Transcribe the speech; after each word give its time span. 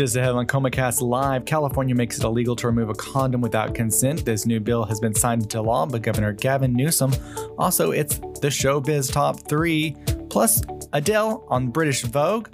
Just 0.00 0.16
ahead 0.16 0.30
on 0.30 0.46
ComaCast 0.46 1.02
Live, 1.02 1.44
California 1.44 1.94
makes 1.94 2.16
it 2.16 2.24
illegal 2.24 2.56
to 2.56 2.66
remove 2.66 2.88
a 2.88 2.94
condom 2.94 3.42
without 3.42 3.74
consent. 3.74 4.24
This 4.24 4.46
new 4.46 4.58
bill 4.58 4.82
has 4.86 4.98
been 4.98 5.14
signed 5.14 5.42
into 5.42 5.60
law 5.60 5.84
by 5.84 5.98
Governor 5.98 6.32
Gavin 6.32 6.72
Newsom. 6.72 7.12
Also, 7.58 7.90
it's 7.90 8.16
the 8.16 8.48
Showbiz 8.48 9.12
Top 9.12 9.46
3, 9.46 9.94
plus 10.30 10.62
Adele 10.94 11.44
on 11.48 11.68
British 11.68 12.00
Vogue, 12.04 12.48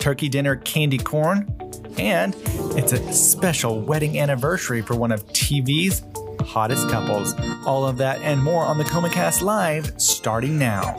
turkey 0.00 0.28
dinner 0.28 0.56
candy 0.56 0.98
corn, 0.98 1.46
and 1.98 2.34
it's 2.76 2.92
a 2.92 3.12
special 3.12 3.80
wedding 3.80 4.18
anniversary 4.18 4.82
for 4.82 4.96
one 4.96 5.12
of 5.12 5.24
TV's 5.28 6.02
hottest 6.40 6.90
couples. 6.90 7.32
All 7.64 7.86
of 7.86 7.96
that 7.98 8.20
and 8.22 8.42
more 8.42 8.64
on 8.64 8.76
the 8.76 8.82
ComaCast 8.82 9.40
Live 9.40 9.92
starting 9.98 10.58
now. 10.58 10.96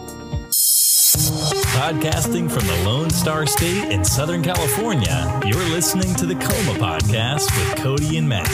Podcasting 1.80 2.52
from 2.52 2.68
the 2.68 2.84
Lone 2.84 3.09
Star 3.09 3.45
State 3.45 3.89
in 3.89 4.04
Southern 4.04 4.43
California, 4.43 5.39
you're 5.45 5.64
listening 5.70 6.13
to 6.16 6.25
the 6.25 6.36
Coma 6.36 6.77
Podcast 6.77 7.49
with 7.58 7.77
Cody 7.77 8.17
and 8.17 8.27
Matt. 8.27 8.49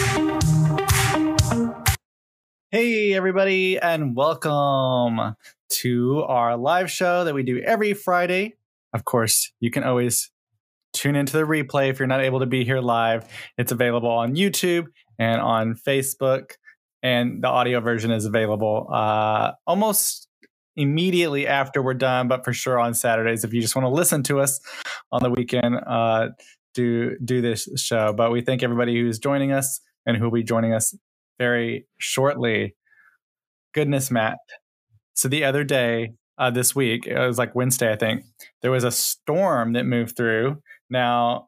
Hey, 2.69 3.15
everybody, 3.15 3.79
and 3.79 4.15
welcome 4.15 5.35
to 5.69 6.23
our 6.27 6.55
live 6.55 6.91
show 6.91 7.23
that 7.23 7.33
we 7.33 7.41
do 7.41 7.59
every 7.61 7.95
Friday. 7.95 8.57
Of 8.93 9.05
course, 9.05 9.51
you 9.59 9.71
can 9.71 9.83
always 9.83 10.29
tune 10.93 11.15
into 11.15 11.33
the 11.33 11.45
replay 11.45 11.89
if 11.89 11.97
you're 11.97 12.07
not 12.07 12.21
able 12.21 12.41
to 12.41 12.45
be 12.45 12.63
here 12.63 12.79
live. 12.79 13.27
It's 13.57 13.71
available 13.71 14.09
on 14.09 14.35
YouTube 14.35 14.85
and 15.17 15.41
on 15.41 15.73
Facebook, 15.73 16.51
and 17.01 17.43
the 17.43 17.47
audio 17.47 17.79
version 17.79 18.11
is 18.11 18.25
available 18.25 18.87
uh, 18.93 19.53
almost 19.65 20.27
immediately 20.75 21.47
after 21.47 21.81
we're 21.81 21.93
done, 21.93 22.27
but 22.27 22.43
for 22.43 22.53
sure 22.53 22.79
on 22.79 22.93
Saturdays 22.93 23.43
if 23.43 23.53
you 23.53 23.61
just 23.61 23.75
want 23.75 23.85
to 23.85 23.89
listen 23.89 24.23
to 24.23 24.39
us 24.39 24.59
on 25.11 25.23
the 25.23 25.29
weekend. 25.29 25.75
Uh, 25.87 26.29
do 26.75 27.17
do 27.23 27.41
this 27.41 27.67
show. 27.77 28.13
But 28.13 28.31
we 28.31 28.41
thank 28.41 28.61
everybody 28.61 28.99
who's 28.99 29.17
joining 29.17 29.51
us 29.51 29.79
and 30.05 30.15
who 30.17 30.25
will 30.25 30.31
be 30.31 30.43
joining 30.43 30.73
us 30.73 30.95
very 31.39 31.87
shortly. 31.97 32.75
Goodness, 33.73 34.11
Matt. 34.11 34.37
So 35.13 35.27
the 35.27 35.45
other 35.45 35.63
day, 35.63 36.13
uh, 36.37 36.51
this 36.51 36.75
week, 36.75 37.07
it 37.07 37.17
was 37.17 37.37
like 37.37 37.55
Wednesday, 37.55 37.91
I 37.91 37.95
think, 37.95 38.23
there 38.61 38.71
was 38.71 38.83
a 38.83 38.91
storm 38.91 39.73
that 39.73 39.85
moved 39.85 40.17
through. 40.17 40.61
Now, 40.89 41.47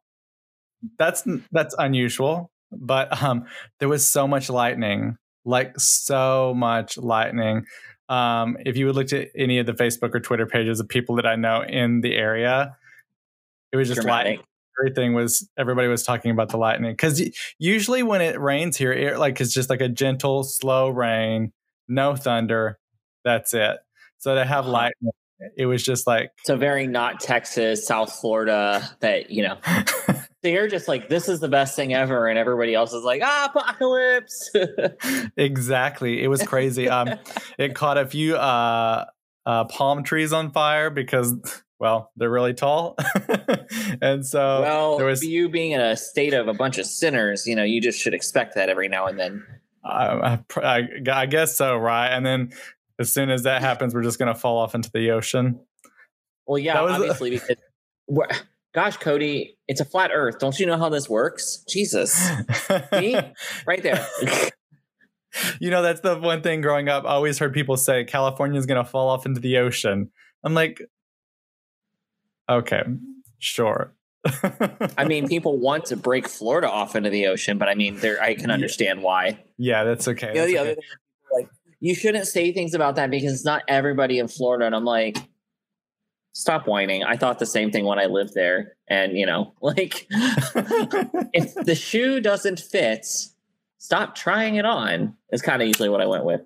that's 0.97 1.27
that's 1.51 1.75
unusual, 1.77 2.49
but 2.71 3.21
um, 3.21 3.45
there 3.79 3.89
was 3.89 4.07
so 4.07 4.27
much 4.27 4.49
lightning, 4.49 5.17
like 5.43 5.77
so 5.77 6.53
much 6.55 6.97
lightning. 6.97 7.65
Um, 8.09 8.57
if 8.65 8.77
you 8.77 8.85
would 8.85 8.95
look 8.95 9.11
at 9.11 9.29
any 9.35 9.59
of 9.59 9.65
the 9.65 9.73
Facebook 9.73 10.15
or 10.15 10.19
Twitter 10.19 10.45
pages 10.45 10.79
of 10.79 10.87
people 10.87 11.15
that 11.15 11.25
I 11.25 11.35
know 11.35 11.61
in 11.61 12.01
the 12.01 12.15
area, 12.15 12.77
it 13.71 13.77
was 13.77 13.89
just 13.89 14.05
lightning. 14.05 14.41
Everything 14.79 15.13
was 15.13 15.49
everybody 15.57 15.87
was 15.87 16.03
talking 16.03 16.31
about 16.31 16.49
the 16.49 16.57
lightning 16.57 16.91
because 16.91 17.21
usually 17.57 18.03
when 18.03 18.21
it 18.21 18.39
rains 18.39 18.77
here, 18.77 18.93
it 18.93 19.17
like 19.17 19.41
it's 19.41 19.53
just 19.53 19.69
like 19.69 19.81
a 19.81 19.89
gentle, 19.89 20.43
slow 20.43 20.89
rain, 20.89 21.51
no 21.87 22.15
thunder. 22.15 22.77
That's 23.25 23.53
it. 23.53 23.77
So 24.19 24.35
to 24.35 24.45
have 24.45 24.67
lightning, 24.67 25.11
it 25.55 25.65
was 25.65 25.83
just 25.83 26.07
like 26.07 26.31
so 26.45 26.57
very 26.57 26.87
not 26.87 27.19
Texas, 27.19 27.85
South 27.85 28.13
Florida. 28.13 28.87
That 28.99 29.31
you 29.31 29.43
know. 29.43 29.57
So 30.43 30.49
you're 30.49 30.67
just 30.67 30.87
like, 30.87 31.09
this 31.09 31.29
is 31.29 31.39
the 31.39 31.47
best 31.47 31.75
thing 31.75 31.95
ever, 31.95 32.27
and 32.27 32.37
everybody 32.37 32.75
else 32.75 32.93
is 32.93 33.03
like, 33.03 33.21
ah, 33.23 33.51
apocalypse. 33.53 34.51
exactly. 35.37 36.23
It 36.23 36.27
was 36.27 36.43
crazy. 36.43 36.87
Um, 36.87 37.15
it 37.57 37.73
caught 37.73 37.97
a 37.97 38.05
few 38.05 38.35
uh, 38.35 39.05
uh, 39.47 39.65
palm 39.65 40.03
trees 40.03 40.33
on 40.33 40.51
fire 40.51 40.91
because, 40.91 41.33
well, 41.79 42.11
they're 42.15 42.29
really 42.29 42.53
tall, 42.53 42.95
and 44.01 44.23
so 44.25 44.61
well, 44.61 44.97
there 44.97 45.07
was 45.07 45.23
you 45.23 45.49
being 45.49 45.71
in 45.71 45.81
a 45.81 45.97
state 45.97 46.35
of 46.35 46.47
a 46.47 46.53
bunch 46.53 46.77
of 46.77 46.85
sinners. 46.85 47.47
You 47.47 47.55
know, 47.55 47.63
you 47.63 47.81
just 47.81 47.99
should 47.99 48.13
expect 48.13 48.53
that 48.55 48.69
every 48.69 48.89
now 48.89 49.07
and 49.07 49.19
then. 49.19 49.43
I, 49.83 50.39
I, 50.55 50.87
I 51.11 51.25
guess 51.25 51.55
so, 51.55 51.77
right? 51.77 52.09
And 52.09 52.25
then 52.25 52.51
as 52.99 53.11
soon 53.11 53.29
as 53.29 53.43
that 53.43 53.61
happens, 53.61 53.95
we're 53.95 54.03
just 54.03 54.19
going 54.19 54.33
to 54.33 54.39
fall 54.39 54.57
off 54.57 54.75
into 54.75 54.91
the 54.91 55.11
ocean. 55.11 55.59
Well, 56.45 56.57
yeah, 56.57 56.79
obviously 56.79 57.31
because 57.31 57.55
gosh, 58.77 58.97
Cody, 58.97 59.57
it's 59.67 59.81
a 59.81 59.85
flat 59.85 60.11
earth. 60.13 60.37
Don't 60.37 60.59
you 60.59 60.67
know 60.67 60.77
how 60.77 60.87
this 60.87 61.09
works? 61.09 61.63
Jesus. 61.67 62.29
Right 62.69 63.81
there. 63.81 64.05
you 65.59 65.71
know, 65.71 65.81
that's 65.81 66.01
the 66.01 66.19
one 66.19 66.43
thing 66.43 66.61
growing 66.61 66.87
up. 66.87 67.03
I 67.03 67.09
always 67.09 67.39
heard 67.39 67.53
people 67.53 67.75
say 67.75 68.03
California 68.03 68.59
is 68.59 68.67
going 68.67 68.83
to 68.83 68.87
fall 68.87 69.09
off 69.09 69.25
into 69.25 69.39
the 69.39 69.57
ocean. 69.57 70.11
I'm 70.43 70.53
like, 70.53 70.79
okay, 72.47 72.83
sure. 73.39 73.95
I 74.95 75.05
mean, 75.05 75.27
people 75.27 75.57
want 75.57 75.85
to 75.85 75.97
break 75.97 76.27
Florida 76.27 76.69
off 76.69 76.95
into 76.95 77.09
the 77.09 77.25
ocean, 77.25 77.57
but 77.57 77.69
I 77.69 77.73
mean, 77.73 77.97
there 77.97 78.21
I 78.21 78.35
can 78.35 78.51
understand 78.51 79.01
why. 79.01 79.43
Yeah, 79.57 79.85
that's 79.85 80.07
okay. 80.07 80.27
You 80.27 80.33
know, 80.33 80.39
that's 80.41 80.51
the 80.51 80.59
okay. 80.59 80.71
other 80.71 80.75
thing, 80.75 80.83
like, 81.33 81.49
you 81.79 81.95
shouldn't 81.95 82.27
say 82.27 82.53
things 82.53 82.75
about 82.75 82.95
that 82.97 83.09
because 83.09 83.33
it's 83.33 83.45
not 83.45 83.63
everybody 83.67 84.19
in 84.19 84.27
Florida. 84.27 84.67
And 84.67 84.75
I'm 84.75 84.85
like, 84.85 85.17
stop 86.37 86.67
whining. 86.67 87.03
I 87.03 87.17
thought 87.17 87.39
the 87.39 87.47
same 87.47 87.71
thing 87.71 87.83
when 87.85 87.97
I 87.97 88.05
lived 88.05 88.35
there. 88.35 88.75
And, 88.87 89.17
you 89.17 89.25
know, 89.25 89.53
like 89.61 90.05
if 91.33 91.55
the 91.55 91.73
shoe 91.73 92.21
doesn't 92.21 92.59
fit, 92.59 93.07
stop 93.79 94.15
trying 94.15 94.55
it 94.55 94.65
on 94.65 95.15
is 95.31 95.41
kind 95.41 95.61
of 95.61 95.67
usually 95.67 95.89
what 95.89 95.99
I 95.99 96.05
went 96.05 96.25
with. 96.25 96.41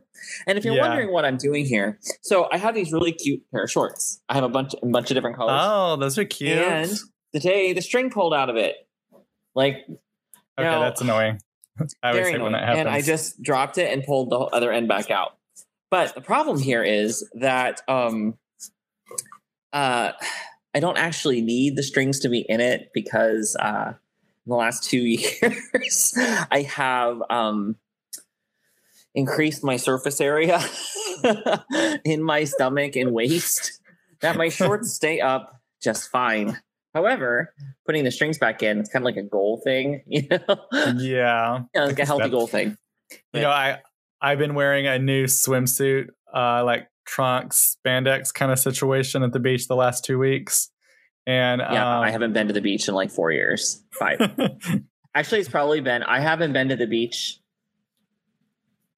And 0.48 0.58
if 0.58 0.64
you're 0.64 0.76
yeah. 0.76 0.88
wondering 0.88 1.12
what 1.12 1.26
I'm 1.26 1.36
doing 1.36 1.66
here, 1.66 2.00
so 2.22 2.48
I 2.52 2.58
have 2.58 2.74
these 2.74 2.94
really 2.94 3.12
cute 3.12 3.44
pair 3.52 3.64
of 3.64 3.72
shorts. 3.72 4.22
I 4.30 4.36
have 4.36 4.44
a 4.44 4.50
bunch 4.50 4.74
a 4.82 4.86
bunch 4.86 5.12
of 5.12 5.16
different 5.16 5.36
colors. 5.36 5.60
Oh, 5.62 5.98
those 5.98 6.18
are 6.18 6.26
cute. 6.26 6.58
And 6.58 6.92
today 7.34 7.74
the 7.74 7.82
string 7.82 8.10
pulled 8.12 8.34
out 8.34 8.50
of 8.50 8.56
it. 8.56 8.76
Like 9.56 9.88
Okay, 10.60 10.70
know, 10.70 10.80
that's 10.80 11.02
annoying. 11.02 11.42
I 12.04 12.12
always 12.12 12.28
hate 12.28 12.42
when 12.42 12.52
that 12.54 12.62
happens. 12.62 12.80
And 12.80 12.90
I 12.90 13.02
just 13.02 13.42
dropped 13.42 13.78
it 13.78 13.92
and 13.92 14.04
pulled 14.04 14.30
the 14.30 14.38
other 14.38 14.72
end 14.72 14.88
back 14.88 15.10
out. 15.10 15.38
But 15.90 16.14
the 16.16 16.22
problem 16.22 16.60
here 16.60 16.84
is 16.84 17.28
that 17.34 17.82
um 17.88 18.36
uh, 19.74 20.12
I 20.74 20.80
don't 20.80 20.98
actually 20.98 21.42
need 21.42 21.76
the 21.76 21.84
strings 21.84 22.20
to 22.22 22.30
be 22.30 22.46
in 22.48 22.62
it 22.62 22.92
because 22.94 23.58
uh, 23.60 23.94
in 24.46 24.50
the 24.50 24.56
last 24.56 24.86
two 24.86 25.00
years, 25.02 26.14
I 26.50 26.62
have 26.62 27.22
um, 27.30 27.76
increased 29.14 29.64
my 29.64 29.78
surface 29.78 30.22
area 30.22 30.62
in 32.06 32.24
my 32.24 32.46
stomach 32.46 32.96
and 32.96 33.12
waist 33.12 33.82
that 34.22 34.38
my 34.38 34.50
shorts 34.50 34.94
stay 34.94 35.20
up 35.20 35.60
just 35.82 36.10
fine. 36.10 36.58
However, 36.94 37.54
putting 37.86 38.04
the 38.04 38.12
strings 38.12 38.38
back 38.38 38.62
in, 38.64 38.80
it's 38.80 38.90
kind 38.90 39.04
of 39.04 39.06
like 39.06 39.18
a 39.18 39.28
goal 39.28 39.62
thing, 39.64 40.04
you 40.08 40.28
know? 40.30 40.58
Yeah. 40.98 41.64
yeah 41.74 41.84
like 41.86 42.00
a 42.00 42.06
healthy 42.06 42.30
goal 42.30 42.48
thing. 42.48 42.78
But, 43.10 43.40
you 43.40 43.42
know, 43.42 43.50
I 43.50 43.80
I've 44.22 44.38
been 44.38 44.54
wearing 44.54 44.88
a 44.88 45.00
new 45.00 45.26
swimsuit 45.26 46.08
uh 46.34 46.64
like 46.64 46.88
trunks 47.12 47.76
spandex 47.86 48.34
kind 48.34 48.52
of 48.52 48.58
situation 48.58 49.22
at 49.22 49.34
the 49.34 49.40
beach 49.40 49.68
the 49.68 49.76
last 49.76 50.06
two 50.06 50.18
weeks. 50.18 50.70
And 51.28 51.62
yeah, 51.62 51.98
um, 51.98 52.04
I 52.04 52.10
haven't 52.10 52.34
been 52.34 52.48
to 52.48 52.54
the 52.54 52.62
beach 52.62 52.88
in 52.88 52.96
like 52.96 53.12
four 53.12 53.32
years, 53.32 53.84
five. 53.92 54.20
Actually, 55.16 55.42
it's 55.42 55.50
probably 55.50 55.82
been. 55.82 56.04
I 56.04 56.20
haven't 56.20 56.54
been 56.54 56.70
to 56.70 56.76
the 56.76 56.88
beach. 56.88 57.40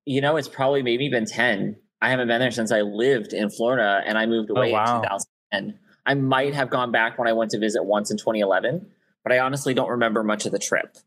You 0.06 0.22
know, 0.22 0.38
it's 0.38 0.48
probably 0.48 0.84
maybe 0.84 1.10
been 1.10 1.26
ten. 1.26 1.76
I 2.02 2.10
haven't 2.10 2.28
been 2.28 2.40
there 2.40 2.52
since 2.52 2.72
I 2.72 2.82
lived 2.82 3.34
in 3.34 3.50
Florida, 3.50 4.02
and 4.06 4.18
I 4.18 4.26
moved 4.26 4.52
oh, 4.52 4.56
away 4.56 4.72
oh, 4.72 4.74
wow. 4.74 4.96
in 4.98 5.04
2010. 5.04 5.80
I 6.06 6.14
might 6.14 6.54
have 6.54 6.70
gone 6.70 6.92
back 6.92 7.18
when 7.18 7.28
I 7.28 7.34
went 7.34 7.52
to 7.52 7.60
visit 7.60 7.84
once 7.84 8.12
in 8.12 8.18
2011, 8.18 8.90
but 9.24 9.32
I 9.34 9.40
honestly 9.40 9.74
don't 9.74 9.90
remember 9.90 10.24
much 10.24 10.46
of 10.46 10.52
the 10.52 10.60
trip. 10.60 10.98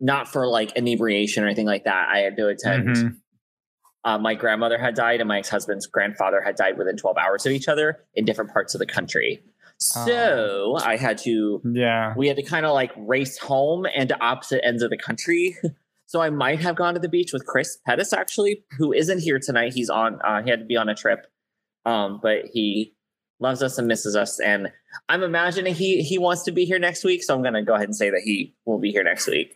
Not 0.00 0.28
for 0.28 0.46
like 0.46 0.76
inebriation 0.76 1.42
or 1.42 1.46
anything 1.46 1.66
like 1.66 1.84
that. 1.84 2.08
I 2.08 2.18
had 2.18 2.36
to 2.36 2.48
attend 2.48 2.88
mm-hmm. 2.88 3.08
Uh, 4.06 4.16
my 4.16 4.34
grandmother 4.34 4.78
had 4.78 4.94
died, 4.94 5.20
and 5.20 5.26
my 5.26 5.38
ex 5.38 5.48
husband's 5.48 5.88
grandfather 5.88 6.40
had 6.40 6.54
died 6.54 6.78
within 6.78 6.96
12 6.96 7.18
hours 7.18 7.44
of 7.44 7.50
each 7.50 7.66
other 7.66 8.04
in 8.14 8.24
different 8.24 8.52
parts 8.52 8.72
of 8.72 8.78
the 8.78 8.86
country. 8.86 9.42
So 9.78 10.76
I 10.76 10.96
had 10.96 11.18
to, 11.18 11.60
yeah, 11.64 12.14
we 12.16 12.28
had 12.28 12.36
to 12.36 12.42
kind 12.44 12.64
of 12.64 12.72
like 12.72 12.92
race 12.96 13.36
home 13.36 13.84
and 13.92 14.08
to 14.08 14.24
opposite 14.24 14.64
ends 14.64 14.82
of 14.82 14.90
the 14.90 14.96
country. 14.96 15.56
so 16.06 16.20
I 16.20 16.30
might 16.30 16.60
have 16.60 16.76
gone 16.76 16.94
to 16.94 17.00
the 17.00 17.08
beach 17.08 17.32
with 17.32 17.44
Chris 17.46 17.78
Pettis, 17.84 18.12
actually, 18.12 18.64
who 18.78 18.92
isn't 18.92 19.18
here 19.18 19.40
tonight. 19.40 19.74
He's 19.74 19.90
on, 19.90 20.20
uh, 20.24 20.40
he 20.42 20.50
had 20.50 20.60
to 20.60 20.64
be 20.64 20.76
on 20.76 20.88
a 20.88 20.94
trip, 20.94 21.26
um, 21.84 22.20
but 22.22 22.44
he 22.52 22.94
loves 23.40 23.60
us 23.60 23.76
and 23.76 23.88
misses 23.88 24.14
us. 24.14 24.38
And 24.38 24.72
I'm 25.08 25.24
imagining 25.24 25.74
he 25.74 26.02
he 26.02 26.16
wants 26.16 26.44
to 26.44 26.52
be 26.52 26.64
here 26.64 26.78
next 26.78 27.02
week. 27.02 27.24
So 27.24 27.34
I'm 27.34 27.42
going 27.42 27.54
to 27.54 27.62
go 27.62 27.74
ahead 27.74 27.88
and 27.88 27.96
say 27.96 28.10
that 28.10 28.22
he 28.24 28.54
will 28.64 28.78
be 28.78 28.92
here 28.92 29.02
next 29.02 29.26
week. 29.26 29.52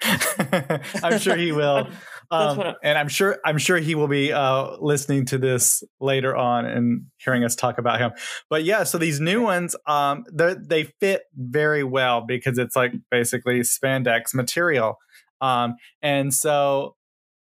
I'm 0.02 1.18
sure 1.18 1.36
he 1.36 1.52
will. 1.52 1.88
Um, 2.30 2.74
and 2.82 2.98
I'm 2.98 3.08
sure 3.08 3.38
I'm 3.44 3.58
sure 3.58 3.78
he 3.78 3.94
will 3.94 4.08
be 4.08 4.32
uh, 4.32 4.76
listening 4.80 5.24
to 5.26 5.38
this 5.38 5.82
later 6.00 6.36
on 6.36 6.66
and 6.66 7.06
hearing 7.16 7.44
us 7.44 7.56
talk 7.56 7.78
about 7.78 8.00
him. 8.00 8.12
But 8.50 8.64
yeah, 8.64 8.84
so 8.84 8.98
these 8.98 9.18
new 9.18 9.42
ones, 9.42 9.74
um, 9.86 10.24
they 10.30 10.84
fit 11.00 11.22
very 11.34 11.84
well 11.84 12.20
because 12.20 12.58
it's 12.58 12.76
like 12.76 12.92
basically 13.10 13.60
spandex 13.60 14.34
material, 14.34 14.98
um, 15.40 15.76
and 16.02 16.34
so 16.34 16.96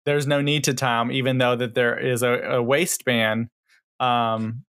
there's 0.07 0.27
no 0.27 0.41
need 0.41 0.65
to 0.65 0.75
tie 0.75 0.99
them, 0.99 1.11
even 1.13 1.39
though 1.39 1.57
that 1.57 1.75
there 1.75 1.99
is 1.99 2.23
a, 2.23 2.33
a 2.33 2.63
waistband 2.63 3.49
um, 3.99 4.65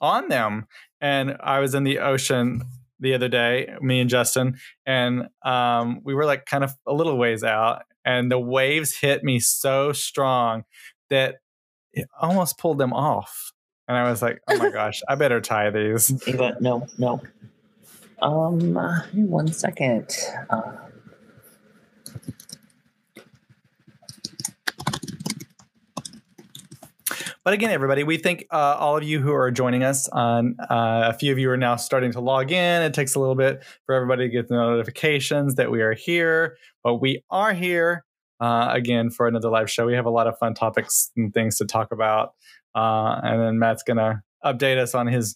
on 0.00 0.28
them. 0.28 0.66
And 1.00 1.36
I 1.40 1.58
was 1.60 1.74
in 1.74 1.84
the 1.84 1.98
ocean 1.98 2.62
the 3.00 3.14
other 3.14 3.28
day, 3.28 3.74
me 3.80 4.00
and 4.00 4.08
Justin, 4.08 4.56
and 4.86 5.28
um, 5.44 6.00
we 6.04 6.14
were 6.14 6.24
like 6.24 6.46
kind 6.46 6.64
of 6.64 6.74
a 6.86 6.94
little 6.94 7.18
ways 7.18 7.44
out, 7.44 7.82
and 8.06 8.30
the 8.30 8.38
waves 8.38 8.96
hit 8.96 9.22
me 9.24 9.40
so 9.40 9.92
strong 9.92 10.64
that 11.10 11.36
it 11.92 12.08
almost 12.20 12.56
pulled 12.56 12.78
them 12.78 12.92
off. 12.92 13.52
And 13.88 13.96
I 13.96 14.08
was 14.08 14.22
like, 14.22 14.40
"Oh 14.48 14.56
my 14.56 14.70
gosh, 14.70 15.02
I 15.08 15.16
better 15.16 15.40
tie 15.40 15.70
these." 15.70 16.10
Ava, 16.28 16.56
no, 16.60 16.86
no. 16.98 17.20
Um, 18.22 18.76
uh, 18.76 19.02
one 19.12 19.48
second. 19.52 20.16
Uh, 20.48 20.72
But 27.46 27.54
again, 27.54 27.70
everybody, 27.70 28.02
we 28.02 28.16
thank 28.16 28.44
uh, 28.50 28.76
all 28.76 28.96
of 28.96 29.04
you 29.04 29.20
who 29.20 29.32
are 29.32 29.52
joining 29.52 29.84
us. 29.84 30.08
On 30.08 30.56
uh, 30.68 31.04
a 31.06 31.12
few 31.12 31.30
of 31.30 31.38
you 31.38 31.48
are 31.48 31.56
now 31.56 31.76
starting 31.76 32.10
to 32.10 32.20
log 32.20 32.50
in. 32.50 32.82
It 32.82 32.92
takes 32.92 33.14
a 33.14 33.20
little 33.20 33.36
bit 33.36 33.62
for 33.84 33.94
everybody 33.94 34.24
to 34.24 34.28
get 34.28 34.48
the 34.48 34.56
notifications 34.56 35.54
that 35.54 35.70
we 35.70 35.80
are 35.80 35.94
here, 35.94 36.56
but 36.82 36.96
we 36.96 37.22
are 37.30 37.52
here 37.52 38.04
uh, 38.40 38.70
again 38.72 39.10
for 39.10 39.28
another 39.28 39.48
live 39.48 39.70
show. 39.70 39.86
We 39.86 39.94
have 39.94 40.06
a 40.06 40.10
lot 40.10 40.26
of 40.26 40.36
fun 40.38 40.54
topics 40.54 41.12
and 41.16 41.32
things 41.32 41.56
to 41.58 41.66
talk 41.66 41.92
about, 41.92 42.30
uh, 42.74 43.20
and 43.22 43.40
then 43.40 43.60
Matt's 43.60 43.84
gonna 43.84 44.24
update 44.44 44.78
us 44.78 44.92
on 44.96 45.06
his 45.06 45.32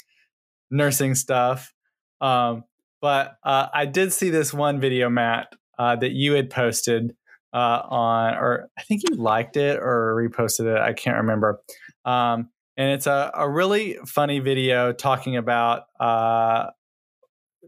nursing 0.68 1.14
stuff. 1.14 1.72
Um, 2.20 2.64
but 3.00 3.36
uh, 3.44 3.68
I 3.72 3.86
did 3.86 4.12
see 4.12 4.30
this 4.30 4.52
one 4.52 4.80
video, 4.80 5.10
Matt, 5.10 5.54
uh, 5.78 5.94
that 5.94 6.10
you 6.10 6.32
had 6.32 6.50
posted 6.50 7.14
on, 7.52 8.34
or 8.34 8.68
I 8.76 8.82
think 8.82 9.02
you 9.08 9.14
liked 9.14 9.56
it 9.56 9.78
or 9.78 10.16
reposted 10.16 10.76
it. 10.76 10.80
I 10.80 10.92
can't 10.92 11.18
remember. 11.18 11.60
Um, 12.04 12.50
and 12.76 12.90
it's 12.92 13.06
a, 13.06 13.30
a 13.34 13.48
really 13.48 13.98
funny 14.06 14.38
video 14.38 14.92
talking 14.92 15.36
about 15.36 15.82
uh, 15.98 16.70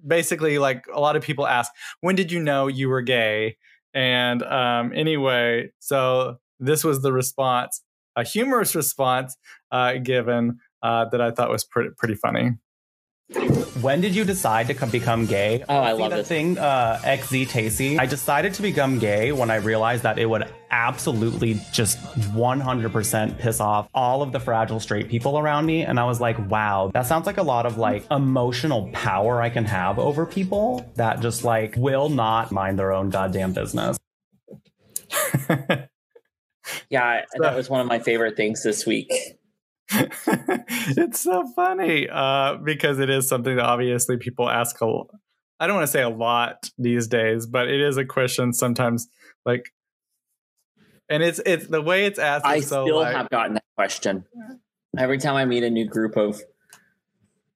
basically 0.06 0.58
like 0.58 0.86
a 0.92 1.00
lot 1.00 1.16
of 1.16 1.22
people 1.22 1.46
ask, 1.46 1.70
when 2.00 2.14
did 2.14 2.32
you 2.32 2.40
know 2.40 2.66
you 2.66 2.88
were 2.88 3.02
gay? 3.02 3.56
And 3.94 4.42
um, 4.42 4.92
anyway, 4.94 5.70
so 5.78 6.38
this 6.58 6.82
was 6.82 7.02
the 7.02 7.12
response, 7.12 7.82
a 8.16 8.24
humorous 8.24 8.74
response 8.74 9.36
uh, 9.70 9.94
given 9.94 10.58
uh, 10.82 11.06
that 11.10 11.20
I 11.20 11.30
thought 11.30 11.50
was 11.50 11.64
pretty 11.64 11.90
pretty 11.96 12.14
funny. 12.14 12.52
When 13.80 14.00
did 14.00 14.14
you 14.14 14.24
decide 14.24 14.68
to 14.68 14.74
come, 14.74 14.90
become 14.90 15.26
gay? 15.26 15.64
Oh, 15.68 15.78
I 15.78 15.94
See 15.94 16.00
love 16.00 16.10
that 16.10 16.16
this. 16.18 16.28
thing, 16.28 16.58
uh, 16.58 17.00
XZ 17.02 17.48
Tacy. 17.48 17.98
I 17.98 18.06
decided 18.06 18.54
to 18.54 18.62
become 18.62 18.98
gay 18.98 19.32
when 19.32 19.50
I 19.50 19.56
realized 19.56 20.04
that 20.04 20.18
it 20.18 20.26
would 20.26 20.44
absolutely 20.70 21.60
just 21.72 21.98
100% 21.98 23.38
piss 23.38 23.60
off 23.60 23.88
all 23.94 24.22
of 24.22 24.32
the 24.32 24.40
fragile 24.40 24.78
straight 24.80 25.08
people 25.08 25.38
around 25.38 25.66
me. 25.66 25.82
And 25.82 25.98
I 25.98 26.04
was 26.04 26.20
like, 26.20 26.38
wow, 26.50 26.90
that 26.94 27.06
sounds 27.06 27.26
like 27.26 27.38
a 27.38 27.42
lot 27.42 27.66
of 27.66 27.76
like 27.76 28.04
emotional 28.10 28.88
power 28.92 29.42
I 29.42 29.50
can 29.50 29.64
have 29.64 29.98
over 29.98 30.26
people 30.26 30.90
that 30.96 31.20
just 31.20 31.44
like 31.44 31.74
will 31.76 32.08
not 32.08 32.52
mind 32.52 32.78
their 32.78 32.92
own 32.92 33.10
goddamn 33.10 33.52
business. 33.52 33.98
yeah, 36.88 37.22
that 37.38 37.56
was 37.56 37.68
one 37.68 37.80
of 37.80 37.86
my 37.86 37.98
favorite 37.98 38.36
things 38.36 38.62
this 38.62 38.86
week. 38.86 39.12
it's 40.96 41.20
so 41.20 41.46
funny 41.54 42.08
uh, 42.08 42.56
because 42.62 42.98
it 42.98 43.10
is 43.10 43.28
something 43.28 43.56
that 43.56 43.64
obviously 43.64 44.16
people 44.16 44.48
ask 44.48 44.80
a 44.80 45.02
I 45.60 45.66
don't 45.66 45.76
want 45.76 45.86
to 45.86 45.92
say 45.92 46.02
a 46.02 46.08
lot 46.08 46.70
these 46.76 47.06
days, 47.06 47.46
but 47.46 47.68
it 47.68 47.80
is 47.80 47.96
a 47.96 48.04
question 48.04 48.52
sometimes 48.52 49.08
like 49.46 49.72
and 51.08 51.22
it's 51.22 51.40
it's 51.44 51.66
the 51.66 51.82
way 51.82 52.06
it's 52.06 52.18
asked 52.18 52.46
I 52.46 52.60
so 52.60 52.84
still 52.84 53.00
like, 53.00 53.14
have 53.14 53.28
gotten 53.28 53.54
that 53.54 53.64
question 53.76 54.24
every 54.98 55.18
time 55.18 55.36
I 55.36 55.44
meet 55.44 55.62
a 55.62 55.70
new 55.70 55.86
group 55.86 56.16
of 56.16 56.40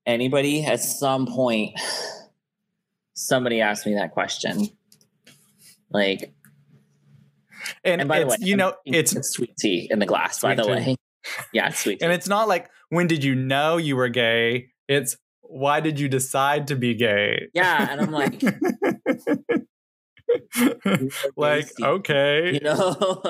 anybody. 0.07 0.65
At 0.65 0.81
some 0.81 1.27
point, 1.27 1.79
somebody 3.15 3.61
asks 3.61 3.87
me 3.87 3.95
that 3.95 4.13
question. 4.13 4.69
Like, 5.91 6.35
and, 7.85 8.03
and 8.03 8.09
by 8.09 8.21
the 8.21 8.27
way, 8.27 8.35
it's 8.35 8.45
you 8.45 8.55
I'm 8.55 8.59
know 8.59 8.75
it's 8.85 9.35
sweet 9.35 9.57
tea 9.59 9.89
in 9.91 9.99
the 9.99 10.07
glass. 10.07 10.41
By 10.41 10.55
the 10.55 10.63
tea. 10.63 10.71
way, 10.71 10.97
yeah, 11.53 11.71
sweet. 11.71 12.03
and 12.03 12.13
it's 12.13 12.29
not 12.29 12.49
like 12.49 12.71
when 12.89 13.07
did 13.07 13.25
you 13.25 13.35
know 13.35 13.77
you 13.77 13.97
were 13.97 14.09
gay? 14.09 14.69
It's 14.89 15.17
why 15.43 15.81
did 15.81 16.01
you 16.01 16.09
decide 16.09 16.69
to 16.69 16.77
be 16.77 16.95
gay? 16.95 17.49
yeah, 17.55 17.89
and 17.91 18.01
I'm 18.01 18.11
like, 18.11 18.43
like 21.37 21.69
okay. 21.81 22.55
you 22.55 22.61
know, 22.61 23.23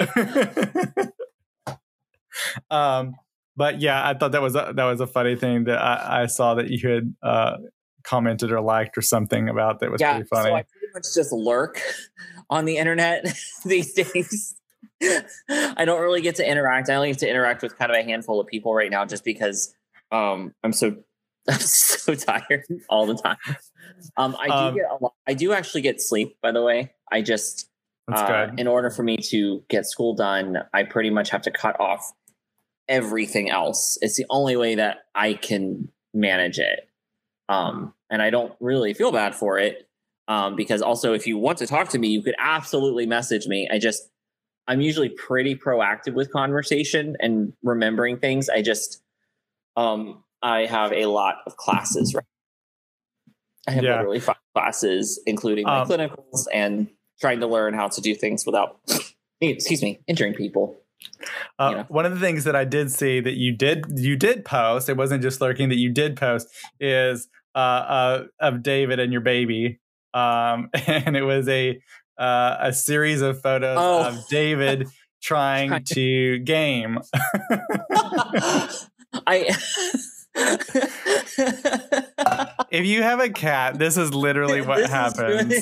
um, 2.71 3.15
but 3.57 3.81
yeah, 3.81 4.07
I 4.07 4.15
thought 4.15 4.33
that 4.33 4.43
was 4.43 4.55
a, 4.55 4.73
that 4.75 4.85
was 4.85 5.01
a 5.01 5.07
funny 5.07 5.37
thing 5.37 5.65
that 5.65 5.79
I, 5.79 6.23
I 6.23 6.27
saw 6.27 6.55
that 6.55 6.69
you 6.69 6.89
had 6.89 7.15
uh, 7.23 7.57
commented 8.05 8.53
or 8.53 8.61
liked 8.61 8.97
or 8.97 9.03
something 9.03 9.49
about 9.49 9.81
that 9.81 9.91
was 9.91 10.01
yeah. 10.01 10.15
pretty 10.15 10.29
funny. 10.29 10.51
So 10.51 10.55
I 10.55 10.63
pretty 10.63 10.93
much 10.95 11.15
just 11.15 11.33
lurk 11.33 11.81
on 12.51 12.65
the 12.65 12.77
internet 12.77 13.27
these 13.65 13.93
days. 13.93 14.55
I 15.49 15.85
don't 15.85 16.01
really 16.01 16.21
get 16.21 16.37
to 16.37 16.49
interact. 16.49 16.89
I 16.89 16.95
only 16.95 17.09
get 17.09 17.19
to 17.21 17.29
interact 17.29 17.63
with 17.63 17.77
kind 17.77 17.91
of 17.91 17.97
a 17.97 18.03
handful 18.03 18.41
of 18.41 18.47
people 18.47 18.75
right 18.75 18.91
now, 18.91 19.05
just 19.05 19.25
because 19.25 19.75
um, 20.13 20.55
I'm 20.63 20.73
so 20.73 20.97
I'm 21.49 21.59
so 21.61 22.15
tired 22.15 22.65
all 22.89 23.07
the 23.07 23.15
time. 23.15 23.37
Um, 24.17 24.37
I 24.39 24.47
do 24.47 24.53
Um, 24.53 24.75
get 24.75 24.85
a 24.91 24.97
lot, 25.03 25.15
I 25.27 25.35
do 25.35 25.53
actually 25.53 25.83
get 25.83 26.01
sleep. 26.01 26.39
By 26.43 26.53
the 26.53 26.63
way, 26.63 26.93
I 27.11 27.23
just 27.23 27.69
uh, 28.13 28.49
in 28.57 28.67
order 28.67 28.91
for 28.91 29.03
me 29.03 29.17
to 29.17 29.65
get 29.69 29.87
school 29.87 30.15
done, 30.15 30.59
I 30.73 30.85
pretty 30.85 31.11
much 31.11 31.31
have 31.31 31.43
to 31.43 31.51
cut 31.51 31.79
off 31.81 32.13
everything 32.89 33.51
else. 33.51 33.99
It's 34.01 34.17
the 34.17 34.27
only 34.31 34.57
way 34.57 34.77
that 34.77 34.99
I 35.15 35.35
can 35.35 35.89
manage 36.15 36.59
it. 36.59 36.89
Um, 37.49 37.95
and 38.11 38.23
I 38.23 38.31
don't 38.31 38.53
really 38.61 38.95
feel 38.95 39.13
bad 39.13 39.35
for 39.35 39.59
it. 39.59 39.89
Um, 40.29 40.57
because 40.57 40.83
also 40.83 41.13
if 41.13 41.27
you 41.27 41.39
want 41.39 41.59
to 41.59 41.67
talk 41.67 41.91
to 41.91 41.99
me, 41.99 42.09
you 42.09 42.23
could 42.23 42.35
absolutely 42.39 43.07
message 43.07 43.47
me. 43.47 43.69
I 43.71 43.79
just 43.79 44.09
I'm 44.69 44.81
usually 44.81 45.09
pretty 45.11 45.55
proactive 45.55 46.15
with 46.15 46.33
conversation 46.33 47.17
and 47.21 47.53
remembering 47.63 48.19
things. 48.19 48.49
I 48.49 48.63
just 48.63 49.03
um 49.77 50.23
I 50.43 50.67
have 50.67 50.93
a 50.93 51.07
lot 51.07 51.37
of 51.47 51.57
classes 51.57 52.15
right. 52.15 52.25
I 53.69 53.73
have 53.73 53.85
Yeah. 53.85 53.97
literally 53.97 54.21
five 54.21 54.37
classes, 54.55 55.21
including 55.27 55.65
my 55.67 55.81
Um, 55.81 55.89
clinicals 55.89 56.47
and 56.53 56.89
trying 57.21 57.41
to 57.41 57.47
learn 57.47 57.75
how 57.75 57.89
to 57.89 58.01
do 58.01 58.15
things 58.15 58.45
without 58.47 58.79
excuse 59.41 59.83
me, 59.83 60.01
injuring 60.07 60.35
people. 60.35 60.77
Uh, 61.59 61.69
you 61.71 61.77
know. 61.77 61.85
One 61.89 62.07
of 62.07 62.13
the 62.15 62.21
things 62.21 62.45
that 62.45 62.57
I 62.57 62.65
did 62.65 62.91
see 62.91 63.21
that 63.21 63.35
you 63.35 63.53
did 63.53 63.85
you 63.97 64.17
did 64.17 64.45
post, 64.45 64.89
it 64.89 64.97
wasn't 64.97 65.23
just 65.23 65.41
lurking 65.41 65.69
that 65.69 65.77
you 65.77 65.91
did 65.91 66.17
post, 66.17 66.49
is 66.81 67.29
uh, 67.55 67.59
uh, 67.59 68.25
of 68.41 68.63
David 68.63 68.99
and 68.99 69.13
your 69.13 69.21
baby, 69.21 69.79
um, 70.15 70.71
and 70.87 71.17
it 71.17 71.23
was 71.23 71.49
a 71.49 71.81
uh, 72.19 72.57
a 72.61 72.73
series 72.73 73.21
of 73.23 73.41
photos 73.41 73.77
Oh. 73.81 74.09
of 74.09 74.29
David 74.29 74.89
trying 75.23 75.69
Trying 75.71 75.85
to 75.85 76.39
game. 76.41 76.99
I 79.27 79.57
If 82.71 82.85
you 82.87 83.03
have 83.03 83.21
a 83.21 83.31
cat, 83.31 83.79
this 83.79 83.97
is 83.97 84.13
literally 84.15 84.61
what 84.61 84.77
This 84.77 84.87
is 84.87 84.91
happens. 84.93 85.19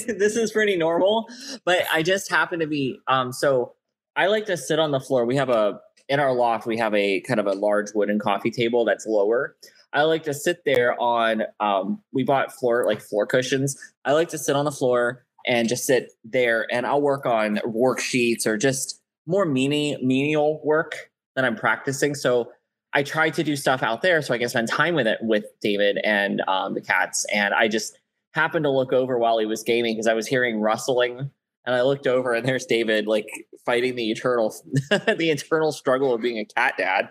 really- 0.06 0.18
this 0.18 0.36
is 0.36 0.50
pretty 0.52 0.76
normal, 0.76 1.26
but 1.64 1.84
I 1.92 2.02
just 2.02 2.30
happen 2.30 2.60
to 2.60 2.66
be 2.66 2.98
um 3.06 3.32
so 3.32 3.74
I 4.16 4.26
like 4.28 4.46
to 4.46 4.56
sit 4.56 4.78
on 4.78 4.90
the 4.90 5.00
floor. 5.00 5.24
We 5.26 5.36
have 5.36 5.50
a 5.50 5.80
in 6.08 6.20
our 6.20 6.34
loft 6.34 6.66
we 6.66 6.76
have 6.78 6.94
a 6.94 7.20
kind 7.22 7.40
of 7.40 7.46
a 7.46 7.52
large 7.52 7.88
wooden 7.94 8.18
coffee 8.18 8.50
table 8.50 8.84
that's 8.84 9.06
lower. 9.06 9.56
I 9.92 10.02
like 10.02 10.24
to 10.24 10.34
sit 10.34 10.58
there 10.66 11.00
on 11.00 11.42
um 11.60 12.02
we 12.12 12.24
bought 12.24 12.52
floor 12.52 12.84
like 12.86 13.00
floor 13.00 13.26
cushions. 13.26 13.76
I 14.04 14.12
like 14.12 14.28
to 14.30 14.38
sit 14.38 14.56
on 14.56 14.64
the 14.64 14.72
floor 14.72 15.23
and 15.46 15.68
just 15.68 15.86
sit 15.86 16.12
there 16.24 16.66
and 16.70 16.86
I'll 16.86 17.02
work 17.02 17.26
on 17.26 17.56
worksheets 17.66 18.46
or 18.46 18.56
just 18.56 19.00
more 19.26 19.44
meni- 19.44 19.96
menial 20.02 20.60
work 20.64 21.10
that 21.36 21.44
I'm 21.44 21.56
practicing. 21.56 22.14
So 22.14 22.50
I 22.92 23.02
try 23.02 23.30
to 23.30 23.42
do 23.42 23.56
stuff 23.56 23.82
out 23.82 24.02
there 24.02 24.22
so 24.22 24.32
I 24.34 24.38
can 24.38 24.48
spend 24.48 24.68
time 24.68 24.94
with 24.94 25.06
it 25.06 25.18
with 25.20 25.44
David 25.60 25.98
and 26.04 26.42
um, 26.46 26.74
the 26.74 26.80
cats. 26.80 27.26
And 27.32 27.52
I 27.52 27.68
just 27.68 27.98
happened 28.34 28.64
to 28.64 28.70
look 28.70 28.92
over 28.92 29.18
while 29.18 29.38
he 29.38 29.46
was 29.46 29.62
gaming 29.62 29.94
because 29.94 30.06
I 30.06 30.14
was 30.14 30.26
hearing 30.26 30.60
rustling, 30.60 31.30
and 31.66 31.74
I 31.74 31.82
looked 31.82 32.06
over 32.06 32.34
and 32.34 32.46
there's 32.46 32.66
David 32.66 33.06
like 33.06 33.28
fighting 33.64 33.96
the 33.96 34.10
eternal 34.10 34.54
the 34.90 35.30
eternal 35.30 35.72
struggle 35.72 36.12
of 36.14 36.20
being 36.20 36.38
a 36.38 36.44
cat 36.44 36.74
dad. 36.78 37.08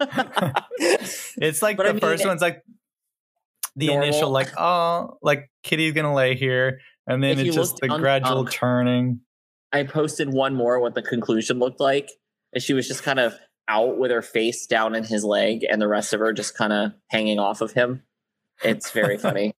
It's 0.78 1.62
like 1.62 1.76
But 1.76 1.84
the 1.84 1.88
I 1.90 1.92
mean, 1.92 2.00
first 2.00 2.24
one's 2.24 2.40
like 2.40 2.62
the 3.76 3.88
normal. 3.88 4.04
initial, 4.08 4.30
like 4.30 4.48
oh, 4.58 5.18
like 5.22 5.50
Kitty's 5.62 5.92
gonna 5.92 6.14
lay 6.14 6.34
here, 6.36 6.80
and 7.06 7.22
then 7.22 7.38
If 7.38 7.46
it's 7.46 7.56
just 7.56 7.78
the 7.78 7.88
gradual 7.88 8.40
um, 8.40 8.46
turning. 8.46 9.20
I 9.72 9.84
posted 9.84 10.32
one 10.32 10.54
more 10.54 10.80
what 10.80 10.94
the 10.94 11.02
conclusion 11.02 11.58
looked 11.58 11.80
like, 11.80 12.10
and 12.52 12.62
she 12.62 12.72
was 12.72 12.88
just 12.88 13.02
kind 13.02 13.20
of 13.20 13.34
out 13.68 13.98
with 13.98 14.10
her 14.10 14.22
face 14.22 14.66
down 14.66 14.94
in 14.94 15.04
his 15.04 15.24
leg, 15.24 15.64
and 15.68 15.80
the 15.80 15.88
rest 15.88 16.12
of 16.12 16.20
her 16.20 16.32
just 16.32 16.56
kind 16.56 16.72
of 16.72 16.92
hanging 17.08 17.38
off 17.38 17.60
of 17.60 17.72
him. 17.72 18.02
It's 18.62 18.90
very 18.90 19.16
funny. 19.26 19.54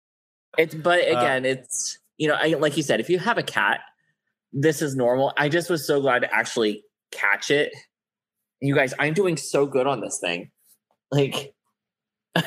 It's 0.57 0.75
but 0.75 1.01
Uh, 1.01 1.17
again, 1.17 1.45
it's 1.45 1.97
you 2.17 2.27
know, 2.27 2.35
I, 2.35 2.47
like 2.49 2.77
you 2.77 2.83
said, 2.83 2.99
if 2.99 3.09
you 3.09 3.19
have 3.19 3.37
a 3.37 3.43
cat, 3.43 3.79
this 4.53 4.81
is 4.81 4.95
normal. 4.95 5.33
I 5.37 5.49
just 5.49 5.69
was 5.69 5.87
so 5.87 6.01
glad 6.01 6.19
to 6.19 6.33
actually 6.33 6.83
catch 7.11 7.49
it. 7.49 7.71
You 8.59 8.75
guys, 8.75 8.93
I'm 8.99 9.13
doing 9.13 9.37
so 9.37 9.65
good 9.65 9.87
on 9.87 10.01
this 10.01 10.19
thing. 10.19 10.51
Like, 11.09 11.55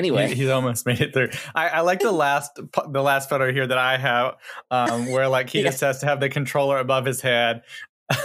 Anyway, 0.00 0.28
He, 0.28 0.34
he's 0.36 0.48
almost 0.48 0.86
made 0.90 1.00
it 1.02 1.12
through. 1.12 1.28
I, 1.54 1.68
I 1.68 1.80
like 1.82 2.00
the 2.00 2.10
last 2.10 2.58
the 2.88 3.02
last 3.02 3.28
photo 3.28 3.52
here 3.52 3.66
that 3.66 3.76
I 3.76 3.98
have, 3.98 4.36
um, 4.70 5.10
where 5.10 5.28
like 5.28 5.50
he 5.50 5.58
Yeah. 5.62 5.66
just 5.70 5.80
has 5.82 5.98
to 6.00 6.06
have 6.06 6.20
the 6.20 6.30
controller 6.30 6.78
above 6.78 7.04
his 7.04 7.20
head, 7.20 7.62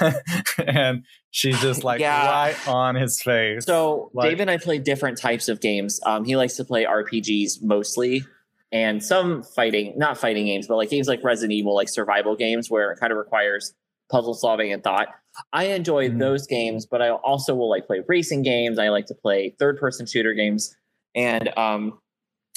and 0.66 1.04
she's 1.32 1.60
just 1.62 1.84
like 1.84 2.00
Yeah. 2.00 2.26
right 2.26 2.68
on 2.68 2.96
his 2.96 3.22
face. 3.22 3.66
So 3.66 4.10
Like- 4.14 4.30
David 4.30 4.42
and 4.42 4.52
I 4.52 4.58
play 4.58 4.78
different 4.80 5.18
types 5.18 5.48
of 5.50 5.60
games. 5.62 6.00
Um, 6.06 6.24
he 6.26 6.36
likes 6.38 6.56
to 6.56 6.64
play 6.66 6.86
RPGs 6.86 7.62
mostly, 7.62 8.24
and 8.72 9.04
some 9.04 9.44
fighting, 9.44 9.94
not 9.98 10.18
fighting 10.18 10.46
games, 10.46 10.68
but 10.68 10.78
like 10.78 10.90
games 10.90 11.08
like 11.08 11.24
Resident 11.24 11.54
Evil, 11.54 11.76
like 11.76 11.90
survival 11.90 12.36
games 12.36 12.70
where 12.70 12.92
it 12.92 13.00
kind 13.00 13.12
of 13.12 13.18
requires 13.18 13.74
puzzle 14.10 14.34
solving 14.34 14.72
and 14.72 14.84
thought. 14.84 15.08
I 15.52 15.66
enjoy 15.66 16.10
Mhm. 16.10 16.20
those 16.20 16.48
games, 16.48 16.86
but 16.86 17.02
I 17.02 17.10
also 17.10 17.54
will 17.56 17.70
like 17.70 17.86
play 17.88 18.02
racing 18.08 18.44
games. 18.44 18.80
I 18.80 18.88
like 18.90 19.08
to 19.08 19.16
play 19.16 19.56
third 19.60 19.78
person 19.80 20.06
shooter 20.06 20.34
games, 20.34 20.74
and 21.16 21.58
um, 21.58 22.00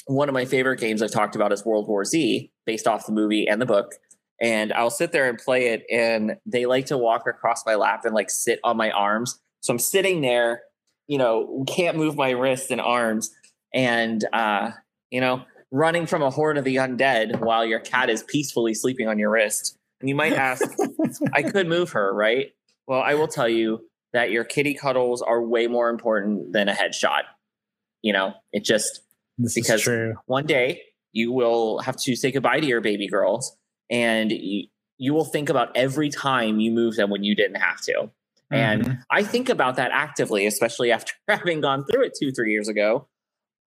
one 0.05 0.27
of 0.27 0.33
my 0.33 0.45
favorite 0.45 0.79
games 0.79 1.01
I've 1.01 1.11
talked 1.11 1.35
about 1.35 1.51
is 1.51 1.65
World 1.65 1.87
War 1.87 2.03
Z, 2.03 2.51
based 2.65 2.87
off 2.87 3.05
the 3.05 3.11
movie 3.11 3.47
and 3.47 3.61
the 3.61 3.65
book. 3.65 3.93
And 4.41 4.71
I'll 4.73 4.89
sit 4.89 5.11
there 5.11 5.29
and 5.29 5.37
play 5.37 5.67
it, 5.67 5.83
and 5.91 6.37
they 6.45 6.65
like 6.65 6.87
to 6.87 6.97
walk 6.97 7.27
across 7.27 7.65
my 7.65 7.75
lap 7.75 8.05
and 8.05 8.15
like 8.15 8.29
sit 8.29 8.59
on 8.63 8.77
my 8.77 8.91
arms. 8.91 9.39
So 9.61 9.73
I'm 9.73 9.79
sitting 9.79 10.21
there, 10.21 10.61
you 11.07 11.17
know, 11.17 11.65
can't 11.67 11.97
move 11.97 12.15
my 12.15 12.31
wrists 12.31 12.71
and 12.71 12.79
arms, 12.79 13.31
and 13.73 14.23
uh, 14.31 14.71
you 15.11 15.21
know, 15.21 15.43
running 15.71 16.05
from 16.05 16.21
a 16.21 16.29
horde 16.29 16.57
of 16.57 16.63
the 16.63 16.77
undead 16.77 17.41
while 17.41 17.65
your 17.65 17.79
cat 17.79 18.09
is 18.09 18.23
peacefully 18.23 18.73
sleeping 18.73 19.07
on 19.07 19.19
your 19.19 19.31
wrist. 19.31 19.77
And 19.99 20.09
you 20.09 20.15
might 20.15 20.33
ask, 20.33 20.65
I 21.33 21.43
could 21.43 21.67
move 21.67 21.91
her, 21.91 22.13
right? 22.13 22.53
Well, 22.87 23.01
I 23.01 23.15
will 23.15 23.27
tell 23.27 23.49
you 23.49 23.81
that 24.13 24.31
your 24.31 24.43
kitty 24.43 24.73
cuddles 24.73 25.21
are 25.21 25.41
way 25.41 25.67
more 25.67 25.89
important 25.89 26.53
than 26.53 26.69
a 26.69 26.73
headshot. 26.73 27.23
You 28.01 28.13
know, 28.13 28.33
it 28.53 28.63
just 28.63 29.01
this 29.37 29.53
because- 29.53 29.87
one 30.25 30.45
day 30.45 30.81
you 31.11 31.31
will 31.31 31.79
have 31.79 31.95
to 31.97 32.15
say 32.15 32.31
goodbye 32.31 32.59
to 32.59 32.67
your 32.67 32.81
baby 32.81 33.07
girls 33.07 33.57
and 33.89 34.31
you, 34.31 34.67
you 34.97 35.13
will 35.13 35.25
think 35.25 35.49
about 35.49 35.75
every 35.75 36.09
time 36.09 36.59
you 36.59 36.71
move 36.71 36.95
them 36.95 37.09
when 37.09 37.23
you 37.23 37.35
didn't 37.35 37.55
have 37.59 37.81
to. 37.81 38.09
And 38.51 38.83
Mhm. 38.85 39.03
I 39.11 39.23
think 39.23 39.49
about 39.49 39.75
that 39.77 39.91
actively, 39.91 40.45
especially 40.45 40.91
after 40.97 41.13
having 41.27 41.61
gone 41.61 41.85
through 41.85 42.03
it 42.03 42.13
two, 42.19 42.31
three 42.31 42.51
years 42.51 42.67
ago, 42.67 43.07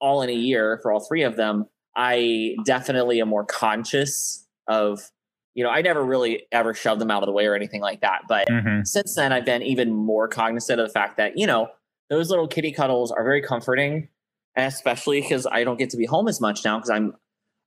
all 0.01 0.23
in 0.23 0.29
a 0.31 0.35
year 0.35 0.79
for 0.83 0.93
all 0.93 1.01
three 1.01 1.23
of 1.23 1.37
them. 1.37 1.67
I 1.97 2.57
definitely 2.65 3.21
am 3.21 3.29
more 3.29 3.45
conscious 3.45 4.47
of, 4.67 5.11
you 5.55 5.63
know, 5.63 5.71
I 5.71 5.83
never 5.83 6.03
really 6.05 6.47
ever 6.53 6.75
shoved 6.75 7.01
them 7.01 7.11
out 7.11 7.23
of 7.23 7.27
the 7.27 7.33
way 7.33 7.47
or 7.47 7.55
anything 7.55 7.81
like 7.83 8.01
that. 8.01 8.23
But 8.29 8.49
Mhm. 8.49 8.87
since 8.87 9.15
then, 9.15 9.33
I've 9.33 9.45
been 9.45 9.63
even 9.63 9.93
more 9.93 10.27
cognizant 10.29 10.81
of 10.81 10.87
the 10.89 10.93
fact 10.93 11.17
that, 11.19 11.37
you 11.37 11.47
know, 11.47 11.69
those 12.09 12.31
little 12.31 12.49
kitty 12.49 12.73
cuddles 12.73 13.11
are 13.13 13.23
very 13.25 13.43
comforting, 13.43 14.09
especially 14.57 15.21
because 15.21 15.47
I 15.47 15.65
don't 15.65 15.79
get 15.79 15.91
to 15.91 15.97
be 15.97 16.07
home 16.07 16.29
as 16.29 16.41
much 16.41 16.65
now 16.65 16.79
because 16.79 16.91
I'm, 16.91 17.15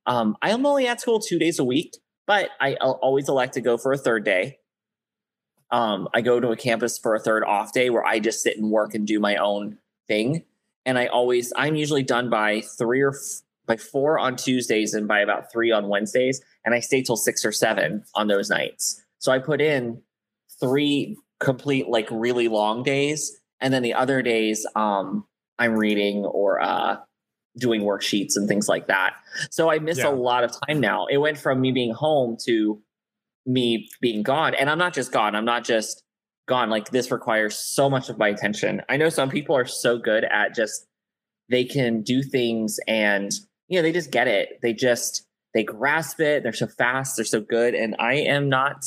um, 0.06 0.36
I 0.40 0.50
am 0.50 0.64
only 0.66 0.86
at 0.86 1.00
school 1.00 1.20
two 1.20 1.38
days 1.38 1.58
a 1.58 1.64
week, 1.64 1.96
but 2.26 2.50
I 2.60 2.74
always 2.74 3.28
elect 3.28 3.54
to 3.54 3.60
go 3.60 3.76
for 3.76 3.92
a 3.92 3.98
third 3.98 4.24
day. 4.24 4.58
Um, 5.70 6.08
I 6.14 6.20
go 6.20 6.38
to 6.38 6.50
a 6.50 6.56
campus 6.56 6.96
for 6.98 7.14
a 7.14 7.20
third 7.20 7.42
off 7.42 7.72
day 7.72 7.90
where 7.90 8.04
I 8.04 8.20
just 8.20 8.40
sit 8.42 8.56
and 8.56 8.70
work 8.70 8.94
and 8.94 9.06
do 9.06 9.18
my 9.18 9.36
own 9.36 9.78
thing. 10.06 10.44
And 10.84 10.96
I 10.96 11.06
always, 11.06 11.52
I'm 11.56 11.74
usually 11.74 12.04
done 12.04 12.30
by 12.30 12.60
three 12.60 13.00
or 13.00 13.10
f- 13.10 13.42
by 13.66 13.76
four 13.76 14.16
on 14.16 14.36
Tuesdays 14.36 14.94
and 14.94 15.08
by 15.08 15.18
about 15.18 15.50
three 15.50 15.72
on 15.72 15.88
Wednesdays. 15.88 16.40
And 16.64 16.72
I 16.72 16.78
stay 16.78 17.02
till 17.02 17.16
six 17.16 17.44
or 17.44 17.50
seven 17.50 18.04
on 18.14 18.28
those 18.28 18.48
nights. 18.48 19.02
So 19.18 19.32
I 19.32 19.40
put 19.40 19.60
in 19.60 20.02
three 20.60 21.16
complete, 21.40 21.88
like 21.88 22.06
really 22.12 22.46
long 22.46 22.84
days. 22.84 23.36
And 23.60 23.74
then 23.74 23.82
the 23.82 23.94
other 23.94 24.22
days, 24.22 24.64
um, 24.76 25.26
I'm 25.58 25.74
reading 25.74 26.24
or 26.24 26.60
uh, 26.60 26.96
doing 27.58 27.82
worksheets 27.82 28.36
and 28.36 28.46
things 28.48 28.68
like 28.68 28.86
that. 28.88 29.14
So 29.50 29.70
I 29.70 29.78
miss 29.78 29.98
Yeah. 29.98 30.08
a 30.08 30.14
lot 30.14 30.44
of 30.44 30.52
time 30.66 30.80
now. 30.80 31.06
It 31.06 31.18
went 31.18 31.38
from 31.38 31.60
me 31.60 31.72
being 31.72 31.92
home 31.92 32.36
to 32.44 32.80
me 33.46 33.88
being 34.00 34.22
gone. 34.22 34.54
And 34.54 34.68
I'm 34.68 34.78
not 34.78 34.92
just 34.92 35.12
gone. 35.12 35.34
I'm 35.34 35.44
not 35.44 35.64
just 35.64 36.02
gone. 36.48 36.68
Like 36.68 36.90
this 36.90 37.10
requires 37.10 37.56
so 37.56 37.88
much 37.88 38.08
of 38.08 38.18
my 38.18 38.28
attention. 38.28 38.82
I 38.88 38.96
know 38.96 39.08
some 39.08 39.30
people 39.30 39.56
are 39.56 39.64
so 39.66 39.98
good 39.98 40.24
at 40.24 40.54
just 40.54 40.86
they 41.48 41.64
can 41.64 42.02
do 42.02 42.22
things 42.22 42.78
and 42.88 43.32
you 43.68 43.78
know 43.78 43.82
they 43.82 43.92
just 43.92 44.10
get 44.10 44.26
it. 44.28 44.58
They 44.62 44.72
just 44.72 45.24
they 45.54 45.62
grasp 45.64 46.20
it. 46.20 46.42
They're 46.42 46.52
so 46.52 46.66
fast. 46.66 47.16
They're 47.16 47.24
so 47.24 47.40
good. 47.40 47.74
And 47.74 47.96
I 47.98 48.14
am 48.14 48.48
not 48.48 48.84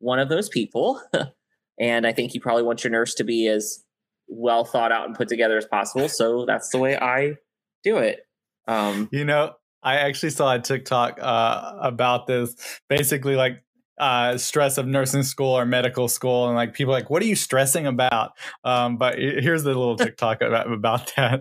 one 0.00 0.18
of 0.18 0.28
those 0.28 0.48
people. 0.48 1.00
and 1.80 2.06
I 2.06 2.12
think 2.12 2.34
you 2.34 2.40
probably 2.40 2.64
want 2.64 2.84
your 2.84 2.90
nurse 2.90 3.14
to 3.14 3.24
be 3.24 3.46
as 3.48 3.82
well 4.28 4.64
thought 4.64 4.92
out 4.92 5.06
and 5.06 5.16
put 5.16 5.28
together 5.28 5.56
as 5.56 5.66
possible. 5.66 6.08
So 6.08 6.44
that's 6.46 6.70
the 6.70 6.78
way 6.78 6.96
I 6.96 7.36
do 7.84 7.98
it. 7.98 8.20
Um, 8.66 9.08
You 9.12 9.24
know, 9.24 9.54
I 9.82 9.96
actually 9.96 10.30
saw 10.30 10.54
a 10.54 10.58
TikTok 10.58 11.18
uh, 11.20 11.76
about 11.80 12.26
this. 12.26 12.80
Basically, 12.88 13.36
like 13.36 13.62
uh, 13.98 14.36
stress 14.36 14.78
of 14.78 14.86
nursing 14.86 15.22
school 15.22 15.56
or 15.56 15.64
medical 15.64 16.08
school, 16.08 16.46
and 16.46 16.56
like 16.56 16.74
people 16.74 16.92
are 16.92 16.98
like, 16.98 17.10
what 17.10 17.22
are 17.22 17.26
you 17.26 17.36
stressing 17.36 17.86
about? 17.86 18.32
Um, 18.64 18.96
but 18.96 19.18
here's 19.18 19.62
the 19.62 19.70
little 19.70 19.96
TikTok 19.96 20.42
about, 20.42 20.72
about 20.72 21.12
that. 21.16 21.40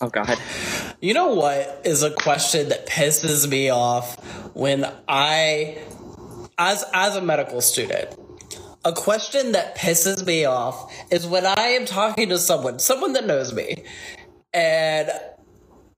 oh 0.00 0.08
God. 0.08 0.38
You 1.00 1.12
know 1.14 1.34
what 1.34 1.82
is 1.84 2.02
a 2.02 2.10
question 2.10 2.70
that 2.70 2.86
pisses 2.86 3.48
me 3.48 3.68
off 3.68 4.16
when 4.54 4.90
I 5.06 5.78
as 6.58 6.84
as 6.94 7.16
a 7.16 7.20
medical 7.20 7.60
student. 7.60 8.18
A 8.86 8.92
question 8.92 9.52
that 9.52 9.76
pisses 9.76 10.24
me 10.24 10.44
off 10.44 10.94
is 11.10 11.26
when 11.26 11.44
I 11.44 11.70
am 11.70 11.86
talking 11.86 12.28
to 12.28 12.38
someone, 12.38 12.78
someone 12.78 13.14
that 13.14 13.26
knows 13.26 13.52
me, 13.52 13.82
and 14.54 15.10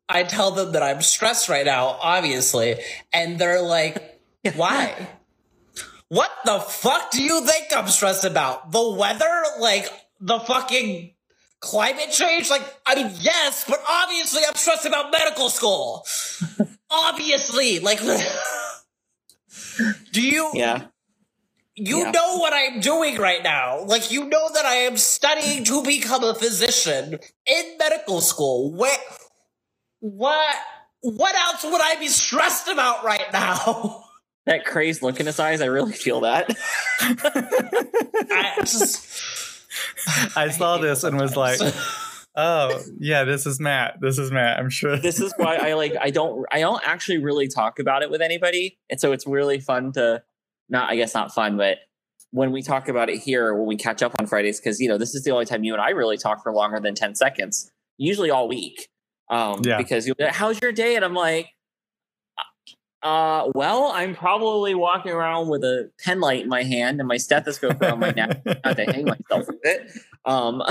I 0.08 0.22
tell 0.22 0.52
them 0.52 0.72
that 0.72 0.82
I'm 0.82 1.02
stressed 1.02 1.50
right 1.50 1.66
now, 1.66 1.98
obviously, 2.00 2.76
and 3.12 3.38
they're 3.38 3.60
like, 3.60 4.22
"Why? 4.56 5.06
what 6.08 6.30
the 6.44 6.58
fuck 6.60 7.10
do 7.10 7.22
you 7.22 7.44
think 7.44 7.66
I'm 7.76 7.88
stressed 7.88 8.24
about? 8.24 8.72
The 8.72 8.90
weather? 8.90 9.42
Like 9.60 9.90
the 10.20 10.38
fucking 10.40 11.12
climate 11.60 12.10
change? 12.10 12.50
Like, 12.50 12.62
I 12.86 12.94
mean, 12.94 13.12
yes, 13.20 13.64
but 13.68 13.82
obviously 13.86 14.42
I'm 14.48 14.54
stressed 14.54 14.86
about 14.86 15.12
medical 15.12 15.50
school. 15.50 16.06
obviously, 16.90 17.80
like, 17.80 18.00
do 20.12 20.22
you? 20.22 20.50
Yeah. 20.54 20.86
You 21.78 22.00
Yeah. 22.00 22.10
know 22.12 22.38
what 22.38 22.52
I'm 22.54 22.80
doing 22.80 23.16
right 23.18 23.42
now. 23.42 23.84
Like, 23.84 24.10
you 24.10 24.26
know 24.26 24.50
that 24.54 24.66
I 24.66 24.74
am 24.76 24.96
studying 24.98 25.64
to 25.64 25.82
become 25.84 26.24
a 26.24 26.34
physician 26.34 27.18
in 27.46 27.78
medical 27.78 28.20
school. 28.20 28.72
Where, 28.74 28.98
what, 30.00 30.56
what 31.02 31.34
else 31.36 31.64
would 31.64 31.80
I 31.82 31.96
be 31.96 32.08
stressed 32.08 32.68
about 32.68 33.04
right 33.04 33.32
now? 33.32 34.04
That 34.46 34.64
crazed 34.64 35.02
look 35.02 35.20
in 35.20 35.26
his 35.26 35.38
eyes, 35.38 35.60
I 35.60 35.66
really 35.66 35.92
feel 35.92 36.22
that. 36.22 36.48
I 37.00 38.54
just, 38.60 39.06
I 40.36 40.48
saw 40.50 40.78
this 40.78 41.04
and 41.04 41.20
was 41.20 41.36
like, 41.36 41.60
oh, 42.36 42.80
yeah, 42.98 43.24
this 43.24 43.46
is 43.46 43.60
Matt. 43.60 43.98
This 44.00 44.18
is 44.18 44.30
Matt. 44.32 44.58
I'm 44.58 44.70
sure. 44.70 44.96
this 44.98 45.20
is 45.20 45.34
why 45.36 45.56
I 45.56 45.74
like 45.74 45.94
I 46.00 46.10
don't 46.10 46.46
I 46.50 46.60
don't 46.60 46.82
actually 46.86 47.18
really 47.18 47.48
talk 47.48 47.78
about 47.78 48.02
it 48.02 48.10
with 48.10 48.22
anybody. 48.22 48.78
And 48.90 48.98
so 49.00 49.12
it's 49.12 49.26
really 49.26 49.60
fun 49.60 49.92
to 49.92 50.22
not 50.68 50.90
I 50.90 50.96
guess 50.96 51.14
not 51.14 51.32
fun, 51.32 51.56
but 51.56 51.78
when 52.30 52.52
we 52.52 52.62
talk 52.62 52.88
about 52.88 53.08
it 53.08 53.18
here 53.18 53.54
when 53.54 53.66
we 53.66 53.76
catch 53.76 54.02
up 54.02 54.14
on 54.18 54.26
Fridays, 54.26 54.60
because 54.60 54.80
you 54.80 54.88
know, 54.88 54.98
this 54.98 55.14
is 55.14 55.24
the 55.24 55.30
only 55.30 55.46
time 55.46 55.64
you 55.64 55.72
and 55.72 55.82
I 55.82 55.90
really 55.90 56.16
talk 56.18 56.42
for 56.42 56.52
longer 56.52 56.78
than 56.80 56.94
10 56.94 57.14
seconds, 57.14 57.70
usually 57.96 58.30
all 58.30 58.48
week. 58.48 58.88
Um 59.30 59.60
Yeah. 59.64 59.78
because 59.78 60.06
you 60.06 60.14
how's 60.30 60.60
your 60.60 60.72
day? 60.72 60.96
And 60.96 61.04
I'm 61.04 61.14
like 61.14 61.48
uh 63.02 63.48
well, 63.54 63.92
I'm 63.94 64.14
probably 64.14 64.74
walking 64.74 65.12
around 65.12 65.48
with 65.48 65.62
a 65.62 65.90
pen 66.04 66.20
light 66.20 66.42
in 66.42 66.48
my 66.48 66.64
hand 66.64 66.98
and 67.00 67.06
my 67.08 67.16
stethoscope 67.16 67.80
around 67.80 68.00
my 68.00 68.10
neck 68.10 68.42
not 68.64 68.76
to 68.76 68.84
hang 68.84 69.04
myself 69.04 69.46
with 69.46 69.60
it. 69.62 69.90
Um, 70.24 70.62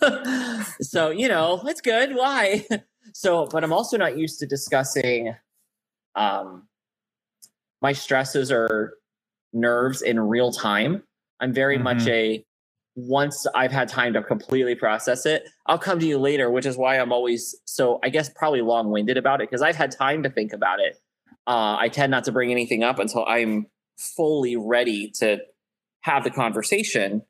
so 0.80 1.10
you 1.10 1.28
know, 1.28 1.62
it's 1.66 1.80
good. 1.80 2.14
Why? 2.14 2.66
So, 3.14 3.46
but 3.46 3.64
I'm 3.64 3.72
also 3.72 3.96
not 3.96 4.18
used 4.18 4.38
to 4.40 4.46
discussing 4.46 5.34
um, 6.14 6.68
my 7.80 7.92
stresses 7.92 8.52
or 8.52 8.97
nerves 9.52 10.02
in 10.02 10.18
real 10.20 10.52
time. 10.52 11.02
I'm 11.40 11.52
very 11.52 11.78
much 11.78 12.06
a 12.06 12.44
once 12.96 13.46
I've 13.54 13.70
had 13.70 13.88
time 13.88 14.12
to 14.14 14.22
completely 14.22 14.74
process 14.74 15.24
it, 15.24 15.48
I'll 15.66 15.78
come 15.78 16.00
to 16.00 16.06
you 16.06 16.18
later, 16.18 16.50
which 16.50 16.66
is 16.66 16.76
why 16.76 16.98
I'm 16.98 17.12
always 17.12 17.54
so 17.64 18.00
I 18.02 18.08
guess 18.08 18.28
probably 18.28 18.60
long 18.60 18.90
winded 18.90 19.16
about 19.16 19.40
it 19.40 19.48
because 19.48 19.62
I've 19.62 19.76
had 19.76 19.92
time 19.92 20.24
to 20.24 20.30
think 20.30 20.52
about 20.52 20.80
it. 20.80 21.00
Uh, 21.46 21.76
I 21.78 21.88
tend 21.88 22.10
not 22.10 22.24
to 22.24 22.32
bring 22.32 22.50
anything 22.50 22.82
up 22.82 22.98
until 22.98 23.24
I'm 23.26 23.66
fully 23.96 24.56
ready 24.56 25.10
to 25.18 25.38
have 26.00 26.24
the 26.24 26.30
conversation. 26.30 27.22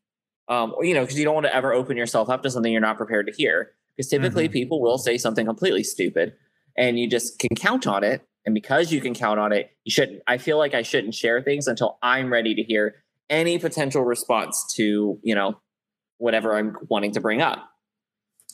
Um, 0.48 0.74
you 0.80 0.94
know, 0.94 1.02
because 1.02 1.18
you 1.18 1.26
don't 1.26 1.34
want 1.34 1.46
to 1.46 1.54
ever 1.54 1.74
open 1.74 1.98
yourself 1.98 2.30
up 2.30 2.42
to 2.42 2.50
something 2.50 2.72
you're 2.72 2.80
not 2.80 2.96
prepared 2.96 3.26
to 3.26 3.32
hear. 3.32 3.72
Because 3.94 4.08
typically 4.08 4.48
people 4.48 4.80
will 4.80 4.96
say 4.96 5.18
something 5.18 5.44
completely 5.44 5.82
stupid 5.82 6.32
and 6.78 6.98
you 6.98 7.08
just 7.08 7.38
can 7.38 7.54
count 7.56 7.86
on 7.86 8.04
it. 8.04 8.22
And 8.48 8.54
because 8.54 8.90
you 8.90 9.02
can 9.02 9.12
count 9.12 9.38
on 9.38 9.52
it, 9.52 9.76
you 9.84 9.90
shouldn't. 9.90 10.22
I 10.26 10.38
feel 10.38 10.56
like 10.56 10.72
I 10.72 10.80
shouldn't 10.80 11.14
share 11.14 11.42
things 11.42 11.66
until 11.66 11.98
I'm 12.02 12.32
ready 12.32 12.54
to 12.54 12.62
hear 12.62 12.94
any 13.28 13.58
potential 13.58 14.02
response 14.02 14.72
to, 14.76 15.20
you 15.22 15.34
know, 15.34 15.60
whatever 16.16 16.56
I'm 16.56 16.74
wanting 16.88 17.12
to 17.12 17.20
bring 17.20 17.42
up. 17.42 17.68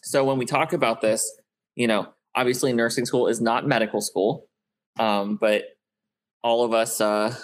So 0.03 0.25
when 0.25 0.37
we 0.37 0.47
talk 0.47 0.73
about 0.73 1.01
this, 1.01 1.25
you 1.77 1.87
know, 1.87 2.09
obviously, 2.35 2.73
nursing 2.73 3.07
school 3.07 3.29
is 3.29 3.41
not 3.41 3.69
medical 3.69 4.01
school, 4.01 4.49
um, 4.99 5.37
but 5.41 5.63
all 6.43 6.65
of 6.65 6.75
us. 6.75 7.01
Uh, 7.01 7.37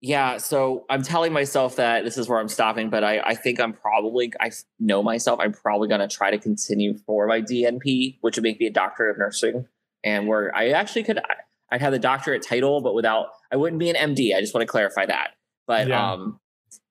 yeah, 0.00 0.36
so 0.36 0.84
I'm 0.88 1.02
telling 1.02 1.32
myself 1.32 1.74
that 1.74 2.04
this 2.04 2.16
is 2.16 2.28
where 2.28 2.38
I'm 2.38 2.46
stopping, 2.46 2.88
but 2.88 3.02
I, 3.02 3.18
I 3.18 3.34
think 3.34 3.58
I'm 3.58 3.72
probably, 3.72 4.32
I 4.40 4.52
know 4.78 5.02
myself, 5.02 5.40
I'm 5.40 5.52
probably 5.52 5.88
going 5.88 6.08
to 6.08 6.16
try 6.16 6.30
to 6.30 6.38
continue 6.38 6.96
for 6.98 7.26
my 7.26 7.40
DNP, 7.40 8.18
which 8.20 8.36
would 8.36 8.44
make 8.44 8.60
me 8.60 8.66
a 8.66 8.70
doctor 8.70 9.10
of 9.10 9.18
nursing. 9.18 9.66
And 10.06 10.28
where 10.28 10.54
I 10.54 10.70
actually 10.70 11.02
could, 11.02 11.20
I'd 11.70 11.82
have 11.82 11.92
the 11.92 11.98
doctorate 11.98 12.42
title, 12.42 12.80
but 12.80 12.94
without, 12.94 13.26
I 13.52 13.56
wouldn't 13.56 13.80
be 13.80 13.90
an 13.90 13.96
MD. 14.14 14.34
I 14.34 14.40
just 14.40 14.54
want 14.54 14.62
to 14.62 14.70
clarify 14.70 15.04
that. 15.04 15.30
But 15.66 15.88
Yeah. 15.88 16.12
um, 16.12 16.40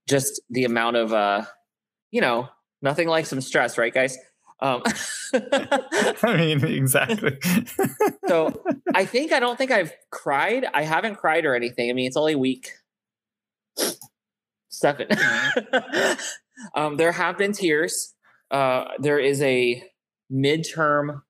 just 0.07 0.41
the 0.50 0.65
amount 0.65 0.98
of, 0.98 1.13
uh, 1.13 1.45
you 2.12 2.19
know, 2.19 2.50
nothing 2.81 3.07
like 3.07 3.25
some 3.25 3.39
stress, 3.39 3.77
right, 3.77 3.93
guys? 3.93 4.17
Um, 4.60 4.84
I 5.34 6.36
mean, 6.38 6.63
exactly. 6.65 7.38
so 8.27 8.63
I 8.93 9.05
think 9.05 9.31
I 9.31 9.39
don't 9.39 9.57
think 9.57 9.72
I've 9.72 9.93
cried. 10.12 10.65
I 10.74 10.84
haven't 10.84 11.15
cried 11.15 11.45
or 11.45 11.55
anything. 11.55 11.89
I 11.89 11.93
mean, 11.93 12.07
it's 12.07 12.17
only 12.17 12.36
week 12.36 12.72
seven. 14.69 15.07
um, 16.75 16.98
there 16.98 17.12
have 17.13 17.38
been 17.38 17.53
tears. 17.53 18.13
Uh, 18.51 18.86
there 19.00 19.19
is 19.19 19.41
a 19.41 19.84
midterm 20.31 21.22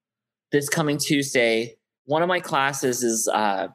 this 0.52 0.70
coming 0.70 0.98
Tuesday. 0.98 1.75
One 2.06 2.22
of 2.22 2.28
my 2.28 2.40
classes 2.40 3.04
is 3.04 3.28
uh, 3.28 3.68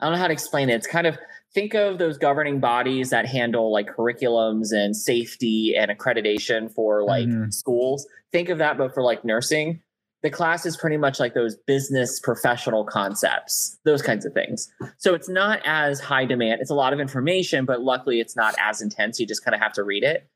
I 0.00 0.04
don't 0.04 0.12
know 0.12 0.18
how 0.18 0.26
to 0.26 0.32
explain 0.32 0.68
it. 0.70 0.74
It's 0.74 0.86
kind 0.86 1.06
of 1.06 1.16
think 1.54 1.74
of 1.74 1.98
those 1.98 2.18
governing 2.18 2.58
bodies 2.60 3.10
that 3.10 3.26
handle 3.26 3.72
like 3.72 3.86
curriculums 3.96 4.72
and 4.72 4.96
safety 4.96 5.74
and 5.76 5.90
accreditation 5.90 6.72
for 6.72 7.04
like 7.04 7.26
Mhm. 7.28 7.52
schools. 7.52 8.06
Think 8.32 8.48
of 8.48 8.58
that, 8.58 8.76
but 8.76 8.92
for 8.92 9.02
like 9.02 9.24
nursing. 9.24 9.80
The 10.24 10.30
class 10.30 10.64
is 10.66 10.76
pretty 10.76 10.96
much 10.96 11.20
like 11.20 11.34
those 11.34 11.54
business 11.54 12.18
professional 12.18 12.84
concepts, 12.84 13.78
those 13.84 14.00
kinds 14.02 14.24
of 14.24 14.32
things. 14.32 14.72
So 14.96 15.14
it's 15.14 15.28
not 15.28 15.60
as 15.66 16.00
high 16.00 16.24
demand. 16.24 16.60
It's 16.62 16.70
a 16.70 16.74
lot 16.74 16.92
of 16.94 16.98
information, 16.98 17.66
but 17.66 17.82
luckily 17.82 18.20
it's 18.20 18.34
not 18.34 18.54
as 18.58 18.80
intense. 18.80 19.20
You 19.20 19.26
just 19.26 19.44
kind 19.44 19.54
of 19.54 19.60
have 19.60 19.74
to 19.74 19.84
read 19.84 20.02
it. 20.02 20.26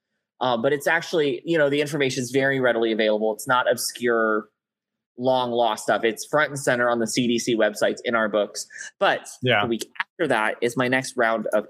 Um, 0.40 0.60
but 0.62 0.72
it's 0.74 0.86
actually, 0.86 1.42
you 1.44 1.56
know, 1.58 1.68
the 1.70 1.80
information 1.80 2.22
is 2.22 2.30
very 2.30 2.60
readily 2.60 2.92
available. 2.92 3.32
It's 3.34 3.48
not 3.48 3.68
obscure, 3.68 4.48
long 5.18 5.50
lost 5.50 5.84
stuff. 5.84 6.04
It's 6.04 6.24
front 6.26 6.50
and 6.50 6.58
center 6.58 6.88
on 6.88 7.00
the 7.00 7.06
CDC 7.06 7.56
websites 7.56 7.98
in 8.04 8.14
our 8.14 8.28
books. 8.28 8.66
But 9.00 9.28
Yeah. 9.42 9.62
the 9.62 9.68
week 9.68 9.90
after 10.00 10.28
that 10.28 10.56
is 10.62 10.76
my 10.76 10.88
next 10.88 11.16
round 11.16 11.46
of 11.52 11.66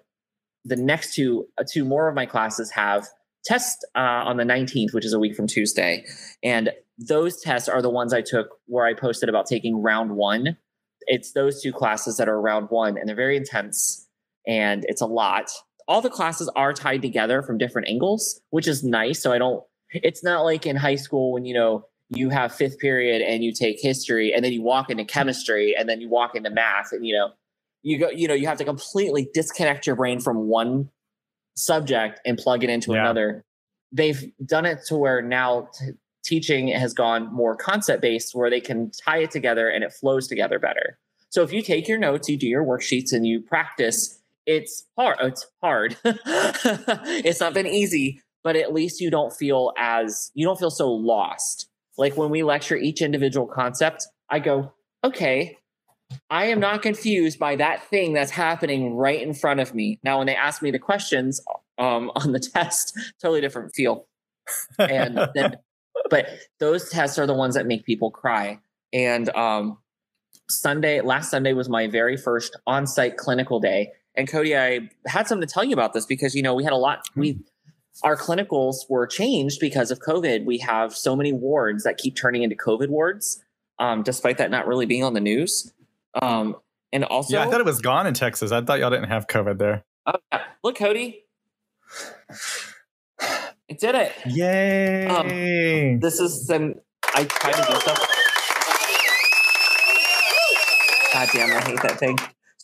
the 0.64 0.76
next 0.76 1.14
two 1.14 1.46
uh, 1.58 1.64
two 1.70 1.84
more 1.84 2.08
of 2.08 2.14
my 2.14 2.26
classes 2.26 2.70
have 2.72 3.06
tests 3.44 3.82
uh, 3.96 3.98
on 4.00 4.36
the 4.36 4.44
19th, 4.44 4.92
which 4.92 5.04
is 5.06 5.12
a 5.14 5.18
week 5.18 5.34
from 5.34 5.46
Tuesday, 5.46 6.04
and 6.42 6.70
those 6.98 7.40
tests 7.40 7.68
are 7.68 7.80
the 7.80 7.88
ones 7.88 8.12
I 8.12 8.20
took 8.22 8.48
where 8.66 8.84
I 8.84 8.92
posted 8.92 9.28
about 9.28 9.46
taking 9.46 9.80
round 9.80 10.10
one. 10.16 10.56
It's 11.06 11.32
those 11.32 11.62
two 11.62 11.72
classes 11.72 12.16
that 12.18 12.28
are 12.28 12.38
round 12.40 12.66
one, 12.70 12.98
and 12.98 13.08
they're 13.08 13.16
very 13.16 13.36
intense, 13.36 14.06
and 14.46 14.84
it's 14.88 15.00
a 15.00 15.06
lot. 15.06 15.48
All 15.86 16.02
the 16.02 16.10
classes 16.10 16.50
are 16.54 16.74
tied 16.74 17.00
together 17.00 17.40
from 17.42 17.56
different 17.56 17.88
angles, 17.88 18.42
which 18.50 18.68
is 18.68 18.84
nice. 18.84 19.22
So 19.22 19.32
I 19.32 19.38
don't. 19.38 19.62
It's 19.90 20.22
not 20.22 20.42
like 20.42 20.66
in 20.66 20.76
high 20.76 20.96
school 20.96 21.32
when 21.32 21.46
you 21.46 21.54
know 21.54 21.84
you 22.10 22.30
have 22.30 22.54
fifth 22.54 22.78
period 22.78 23.22
and 23.22 23.44
you 23.44 23.52
take 23.52 23.80
history, 23.80 24.34
and 24.34 24.44
then 24.44 24.52
you 24.52 24.62
walk 24.62 24.90
into 24.90 25.04
chemistry, 25.04 25.76
and 25.78 25.88
then 25.88 26.00
you 26.00 26.08
walk 26.10 26.34
into 26.36 26.50
math, 26.50 26.92
and 26.92 27.06
you 27.06 27.14
know 27.16 27.30
you 27.82 27.98
go 27.98 28.10
you 28.10 28.28
know 28.28 28.34
you 28.34 28.46
have 28.48 28.58
to 28.58 28.64
completely 28.66 29.28
disconnect 29.34 29.86
your 29.86 29.96
brain 29.96 30.20
from 30.20 30.48
one 30.48 30.90
subject 31.56 32.20
and 32.26 32.38
plug 32.38 32.64
it 32.64 32.70
into 32.70 32.94
Yeah. 32.94 33.00
another. 33.02 33.44
They've 33.92 34.32
done 34.46 34.66
it 34.66 34.80
to 34.88 34.96
where 34.96 35.22
now 35.22 35.70
t- 35.78 35.92
teaching 36.24 36.68
has 36.68 36.94
gone 36.94 37.32
more 37.34 37.56
concept 37.56 38.02
based 38.02 38.34
where 38.34 38.50
they 38.50 38.60
can 38.62 38.92
tie 38.92 39.18
it 39.20 39.32
together 39.32 39.68
and 39.70 39.84
it 39.84 39.92
flows 39.92 40.28
together 40.28 40.58
better. 40.60 40.98
So 41.30 41.42
if 41.42 41.52
you 41.52 41.62
take 41.62 41.88
your 41.88 41.98
notes 41.98 42.28
you 42.30 42.38
do 42.38 42.48
your 42.48 42.64
worksheets 42.64 43.12
and 43.12 43.26
you 43.26 43.40
practice 43.42 44.20
it's 44.46 44.86
hard 44.98 45.18
oh, 45.20 45.28
it's 45.28 45.46
hard. 45.62 45.96
It's 46.04 47.40
not 47.40 47.54
been 47.54 47.68
easy 47.68 48.22
but 48.44 48.56
at 48.56 48.74
least 48.74 49.00
you 49.00 49.10
don't 49.10 49.32
feel 49.32 49.72
as 49.78 50.32
you 50.34 50.46
don't 50.46 50.58
feel 50.58 50.70
so 50.72 50.90
lost 50.92 51.67
like 51.98 52.16
when 52.16 52.30
we 52.30 52.42
lecture 52.42 52.76
each 52.76 53.02
individual 53.02 53.46
concept 53.46 54.06
i 54.30 54.38
go 54.38 54.72
okay 55.04 55.58
I 56.30 56.46
am 56.46 56.60
not 56.60 56.82
confused 56.82 57.38
by 57.38 57.56
that 57.56 57.84
thing 57.84 58.12
that's 58.12 58.30
happening 58.30 58.94
right 58.94 59.20
in 59.20 59.34
front 59.34 59.60
of 59.60 59.74
me. 59.74 59.98
Now, 60.02 60.18
when 60.18 60.26
they 60.26 60.34
ask 60.34 60.62
me 60.62 60.70
the 60.70 60.78
questions 60.78 61.40
um, 61.78 62.10
on 62.16 62.32
the 62.32 62.40
test, 62.40 62.98
totally 63.20 63.40
different 63.40 63.74
feel. 63.74 64.06
And 64.78 65.18
then, 65.34 65.56
but 66.10 66.28
those 66.60 66.88
tests 66.88 67.18
are 67.18 67.26
the 67.26 67.34
ones 67.34 67.54
that 67.54 67.66
make 67.66 67.84
people 67.84 68.10
cry. 68.10 68.60
And 68.92 69.28
um, 69.36 69.78
Sunday, 70.48 71.00
last 71.00 71.30
Sunday 71.30 71.52
was 71.52 71.68
my 71.68 71.88
very 71.88 72.16
first 72.16 72.56
on-site 72.66 73.16
clinical 73.16 73.60
day. 73.60 73.92
And 74.16 74.26
Cody, 74.26 74.56
I 74.56 74.88
had 75.06 75.28
something 75.28 75.46
to 75.46 75.52
tell 75.52 75.64
you 75.64 75.74
about 75.74 75.92
this 75.92 76.06
because 76.06 76.34
you 76.34 76.42
know 76.42 76.54
we 76.54 76.64
had 76.64 76.72
a 76.72 76.76
lot. 76.76 77.06
We 77.14 77.38
our 78.02 78.16
clinicals 78.16 78.88
were 78.88 79.06
changed 79.06 79.60
because 79.60 79.90
of 79.90 79.98
COVID. 80.00 80.44
We 80.44 80.58
have 80.58 80.94
so 80.94 81.16
many 81.16 81.32
wards 81.32 81.84
that 81.84 81.98
keep 81.98 82.16
turning 82.16 82.42
into 82.42 82.56
COVID 82.56 82.88
wards, 82.88 83.42
um, 83.78 84.02
despite 84.02 84.38
that 84.38 84.50
not 84.50 84.66
really 84.66 84.86
being 84.86 85.04
on 85.04 85.14
the 85.14 85.20
news. 85.20 85.72
Um, 86.20 86.56
and 86.92 87.04
also, 87.04 87.34
yeah, 87.34 87.46
I 87.46 87.50
thought 87.50 87.60
it 87.60 87.66
was 87.66 87.80
gone 87.80 88.06
in 88.06 88.14
Texas. 88.14 88.52
I 88.52 88.62
thought 88.62 88.78
y'all 88.78 88.90
didn't 88.90 89.08
have 89.08 89.26
COVID 89.26 89.58
there. 89.58 89.84
Oh, 90.06 90.14
yeah. 90.32 90.42
Look, 90.64 90.76
Cody. 90.76 91.24
It 93.68 93.78
did 93.78 93.94
it. 93.94 94.12
Yay! 94.26 95.98
This 96.00 96.20
is 96.20 96.46
some. 96.46 96.74
I 97.14 97.24
tried 97.24 97.52
to 97.52 97.72
do 97.72 97.80
stuff. 97.80 97.98
God 101.12 101.28
damn, 101.32 101.56
I 101.56 101.60
hate 101.60 101.82
that 101.82 101.98
thing. 101.98 102.16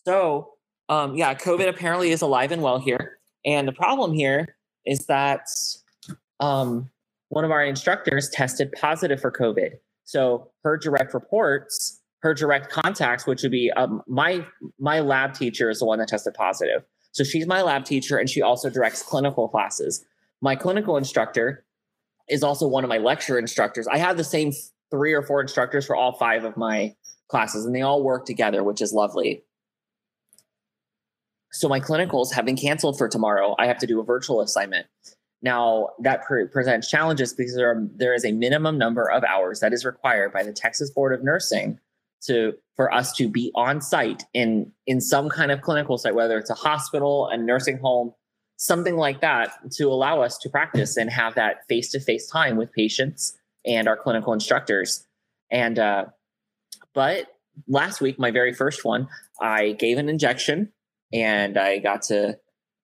So, 0.06 0.54
um, 0.88 1.16
yeah, 1.16 1.34
COVID 1.34 1.68
apparently 1.68 2.10
is 2.10 2.22
alive 2.22 2.52
and 2.52 2.62
well 2.62 2.78
here. 2.78 3.18
And 3.44 3.66
the 3.68 3.72
problem 3.72 4.12
here 4.14 4.56
is 4.86 5.06
that 5.06 5.46
um, 6.40 6.90
one 7.28 7.44
of 7.44 7.50
our 7.50 7.64
instructors 7.64 8.28
tested 8.30 8.72
positive 8.72 9.20
for 9.20 9.30
COVID. 9.30 9.72
So 10.04 10.50
her 10.62 10.76
direct 10.76 11.14
reports, 11.14 12.00
her 12.20 12.34
direct 12.34 12.70
contacts, 12.70 13.26
which 13.26 13.42
would 13.42 13.52
be 13.52 13.70
um, 13.72 14.02
my 14.06 14.46
my 14.78 15.00
lab 15.00 15.34
teacher 15.34 15.70
is 15.70 15.78
the 15.78 15.86
one 15.86 15.98
that 15.98 16.08
tested 16.08 16.34
positive. 16.34 16.84
So 17.12 17.24
she's 17.24 17.46
my 17.46 17.62
lab 17.62 17.84
teacher, 17.84 18.18
and 18.18 18.28
she 18.28 18.42
also 18.42 18.68
directs 18.68 19.02
clinical 19.02 19.48
classes. 19.48 20.04
My 20.40 20.56
clinical 20.56 20.96
instructor 20.96 21.64
is 22.28 22.42
also 22.42 22.66
one 22.66 22.84
of 22.84 22.88
my 22.88 22.98
lecture 22.98 23.38
instructors. 23.38 23.86
I 23.86 23.98
have 23.98 24.16
the 24.16 24.24
same 24.24 24.52
three 24.90 25.12
or 25.12 25.22
four 25.22 25.40
instructors 25.40 25.86
for 25.86 25.96
all 25.96 26.12
five 26.12 26.44
of 26.44 26.56
my 26.56 26.94
classes, 27.28 27.64
and 27.64 27.74
they 27.74 27.82
all 27.82 28.02
work 28.02 28.26
together, 28.26 28.62
which 28.62 28.82
is 28.82 28.92
lovely. 28.92 29.42
So 31.54 31.68
my 31.68 31.78
clinicals 31.78 32.32
have 32.32 32.44
been 32.44 32.56
canceled 32.56 32.98
for 32.98 33.08
tomorrow. 33.08 33.54
I 33.58 33.66
have 33.66 33.78
to 33.78 33.86
do 33.86 34.00
a 34.00 34.04
virtual 34.04 34.40
assignment. 34.40 34.86
Now 35.40 35.90
that 36.00 36.24
pre- 36.24 36.48
presents 36.48 36.90
challenges 36.90 37.32
because 37.32 37.54
there, 37.54 37.70
are, 37.70 37.88
there 37.94 38.12
is 38.12 38.24
a 38.24 38.32
minimum 38.32 38.76
number 38.76 39.08
of 39.08 39.22
hours 39.22 39.60
that 39.60 39.72
is 39.72 39.84
required 39.84 40.32
by 40.32 40.42
the 40.42 40.52
Texas 40.52 40.90
Board 40.90 41.14
of 41.14 41.22
Nursing 41.22 41.78
to 42.26 42.54
for 42.74 42.92
us 42.92 43.12
to 43.12 43.28
be 43.28 43.52
on 43.54 43.80
site 43.80 44.24
in 44.32 44.72
in 44.86 45.00
some 45.00 45.28
kind 45.28 45.52
of 45.52 45.60
clinical 45.60 45.96
site, 45.98 46.14
whether 46.14 46.38
it's 46.38 46.50
a 46.50 46.54
hospital, 46.54 47.28
a 47.28 47.36
nursing 47.36 47.78
home, 47.78 48.14
something 48.56 48.96
like 48.96 49.20
that, 49.20 49.52
to 49.72 49.84
allow 49.84 50.22
us 50.22 50.38
to 50.38 50.48
practice 50.48 50.96
and 50.96 51.10
have 51.10 51.34
that 51.34 51.66
face 51.68 51.90
to 51.90 52.00
face 52.00 52.28
time 52.28 52.56
with 52.56 52.72
patients 52.72 53.38
and 53.64 53.86
our 53.86 53.96
clinical 53.96 54.32
instructors. 54.32 55.06
And 55.50 55.78
uh, 55.78 56.06
but 56.94 57.26
last 57.68 58.00
week, 58.00 58.18
my 58.18 58.30
very 58.30 58.54
first 58.54 58.84
one, 58.84 59.06
I 59.40 59.72
gave 59.72 59.98
an 59.98 60.08
injection 60.08 60.72
and 61.12 61.56
I 61.58 61.78
got 61.78 62.02
to 62.02 62.38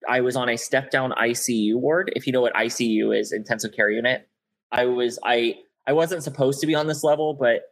I 0.08 0.20
was 0.20 0.36
on 0.36 0.48
a 0.48 0.56
step 0.56 0.90
down 0.90 1.12
ICU 1.12 1.76
ward. 1.76 2.12
If 2.16 2.26
you 2.26 2.32
know 2.32 2.40
what 2.40 2.54
ICU 2.54 3.18
is, 3.18 3.32
intensive 3.32 3.72
care 3.72 3.90
unit. 3.90 4.28
I 4.72 4.86
was 4.86 5.18
I 5.24 5.56
I 5.86 5.92
wasn't 5.92 6.22
supposed 6.22 6.60
to 6.60 6.66
be 6.66 6.74
on 6.74 6.86
this 6.86 7.02
level, 7.04 7.34
but 7.34 7.62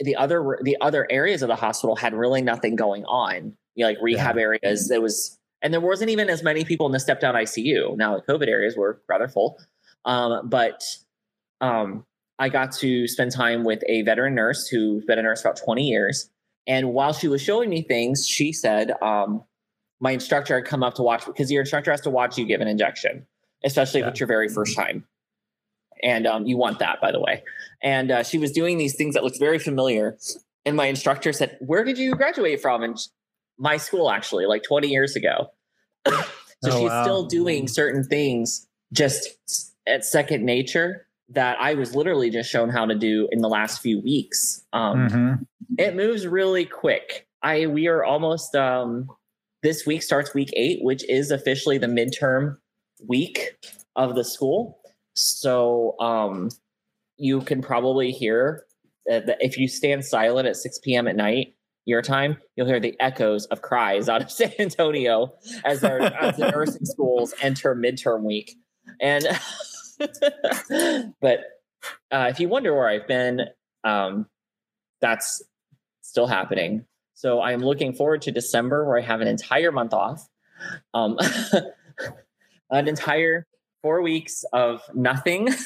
the 0.00 0.16
other 0.16 0.58
the 0.62 0.76
other 0.80 1.06
areas 1.10 1.42
of 1.42 1.48
the 1.48 1.56
hospital 1.56 1.96
had 1.96 2.14
really 2.14 2.42
nothing 2.42 2.76
going 2.76 3.04
on. 3.04 3.56
You 3.74 3.84
know, 3.84 3.90
like 3.90 3.98
rehab 4.02 4.36
areas. 4.38 4.88
There 4.88 5.00
was 5.00 5.38
and 5.62 5.72
there 5.72 5.80
wasn't 5.80 6.10
even 6.10 6.28
as 6.28 6.42
many 6.42 6.64
people 6.64 6.86
in 6.86 6.92
the 6.92 7.00
step 7.00 7.20
down 7.20 7.34
ICU. 7.34 7.96
Now 7.96 8.16
the 8.16 8.32
COVID 8.32 8.48
areas 8.48 8.76
were 8.76 9.00
rather 9.08 9.28
full. 9.28 9.58
Um, 10.04 10.48
but 10.48 10.82
um, 11.60 12.04
I 12.38 12.48
got 12.48 12.72
to 12.78 13.06
spend 13.06 13.30
time 13.30 13.62
with 13.62 13.82
a 13.86 14.02
veteran 14.02 14.34
nurse 14.34 14.66
who's 14.66 15.04
been 15.04 15.18
a 15.18 15.22
nurse 15.22 15.42
for 15.42 15.48
about 15.48 15.60
20 15.64 15.84
years. 15.84 16.28
And 16.66 16.92
while 16.92 17.12
she 17.12 17.28
was 17.28 17.40
showing 17.40 17.70
me 17.70 17.82
things, 17.82 18.26
she 18.26 18.52
said, 18.52 18.92
um, 19.00 19.44
my 20.02 20.10
instructor 20.10 20.56
had 20.56 20.64
come 20.64 20.82
up 20.82 20.94
to 20.94 21.02
watch 21.02 21.24
because 21.24 21.50
your 21.50 21.60
instructor 21.60 21.92
has 21.92 22.00
to 22.00 22.10
watch 22.10 22.36
you 22.36 22.44
give 22.44 22.60
an 22.60 22.66
injection, 22.66 23.24
especially 23.64 24.00
if 24.00 24.08
it's 24.08 24.18
your 24.18 24.26
very 24.26 24.48
first 24.48 24.74
time. 24.76 25.06
And 26.02 26.26
um, 26.26 26.44
you 26.44 26.56
want 26.56 26.80
that, 26.80 27.00
by 27.00 27.12
the 27.12 27.20
way. 27.20 27.44
And 27.84 28.10
uh, 28.10 28.22
she 28.24 28.36
was 28.36 28.50
doing 28.50 28.78
these 28.78 28.96
things 28.96 29.14
that 29.14 29.22
looked 29.22 29.38
very 29.38 29.60
familiar. 29.60 30.18
And 30.66 30.76
my 30.76 30.86
instructor 30.86 31.32
said, 31.32 31.56
Where 31.60 31.84
did 31.84 31.98
you 31.98 32.16
graduate 32.16 32.60
from? 32.60 32.82
And 32.82 32.98
my 33.58 33.76
school, 33.76 34.10
actually, 34.10 34.46
like 34.46 34.64
20 34.64 34.88
years 34.88 35.14
ago. 35.14 35.52
so 36.08 36.12
Oh, 36.64 36.70
she's 36.80 36.90
wow. 36.90 37.02
still 37.04 37.26
doing 37.26 37.68
certain 37.68 38.02
things 38.02 38.66
just 38.92 39.28
at 39.86 40.04
second 40.04 40.44
nature 40.44 41.06
that 41.28 41.56
I 41.60 41.74
was 41.74 41.94
literally 41.94 42.28
just 42.28 42.50
shown 42.50 42.70
how 42.70 42.86
to 42.86 42.96
do 42.96 43.28
in 43.30 43.40
the 43.40 43.48
last 43.48 43.80
few 43.80 44.00
weeks. 44.00 44.64
Um, 44.72 45.08
Mhm. 45.08 45.46
It 45.78 45.94
moves 45.94 46.26
really 46.26 46.64
quick. 46.64 47.28
I 47.40 47.66
we 47.66 47.86
are 47.86 48.02
almost 48.04 48.56
um, 48.56 49.08
this 49.62 49.86
week 49.86 50.02
starts 50.02 50.34
week 50.34 50.50
eight, 50.56 50.82
which 50.82 51.08
is 51.08 51.30
officially 51.30 51.78
the 51.78 51.86
midterm 51.86 52.56
week 53.06 53.56
of 53.96 54.14
the 54.14 54.24
school. 54.24 54.78
So 55.14 55.98
um, 56.00 56.50
you 57.16 57.40
can 57.42 57.62
probably 57.62 58.10
hear 58.10 58.64
that 59.06 59.36
if 59.40 59.58
you 59.58 59.68
stand 59.68 60.04
silent 60.04 60.48
at 60.48 60.56
6 60.56 60.78
p.m. 60.80 61.08
at 61.08 61.16
night, 61.16 61.54
your 61.84 62.02
time, 62.02 62.36
you'll 62.54 62.66
hear 62.66 62.80
the 62.80 62.94
echoes 63.00 63.46
of 63.46 63.62
cries 63.62 64.08
out 64.08 64.22
of 64.22 64.30
San 64.30 64.52
Antonio 64.58 65.34
as, 65.64 65.82
our, 65.82 66.00
as 66.00 66.36
the 66.36 66.50
nursing 66.50 66.84
schools 66.84 67.34
enter 67.40 67.74
midterm 67.74 68.22
week. 68.22 68.56
And 69.00 69.26
but 71.20 71.40
uh, 72.10 72.26
if 72.30 72.40
you 72.40 72.48
wonder 72.48 72.74
where 72.74 72.88
I've 72.88 73.06
been, 73.06 73.42
um, 73.84 74.26
that's 75.00 75.42
still 76.02 76.26
happening. 76.26 76.84
So 77.22 77.40
I'm 77.40 77.60
looking 77.60 77.92
forward 77.92 78.22
to 78.22 78.32
December 78.32 78.84
where 78.84 78.98
I 78.98 79.00
have 79.00 79.20
an 79.20 79.28
entire 79.28 79.70
month 79.70 79.94
off. 79.94 80.28
Um, 80.92 81.16
an 82.72 82.88
entire 82.88 83.46
four 83.80 84.02
weeks 84.02 84.44
of 84.52 84.82
nothing. 84.92 85.48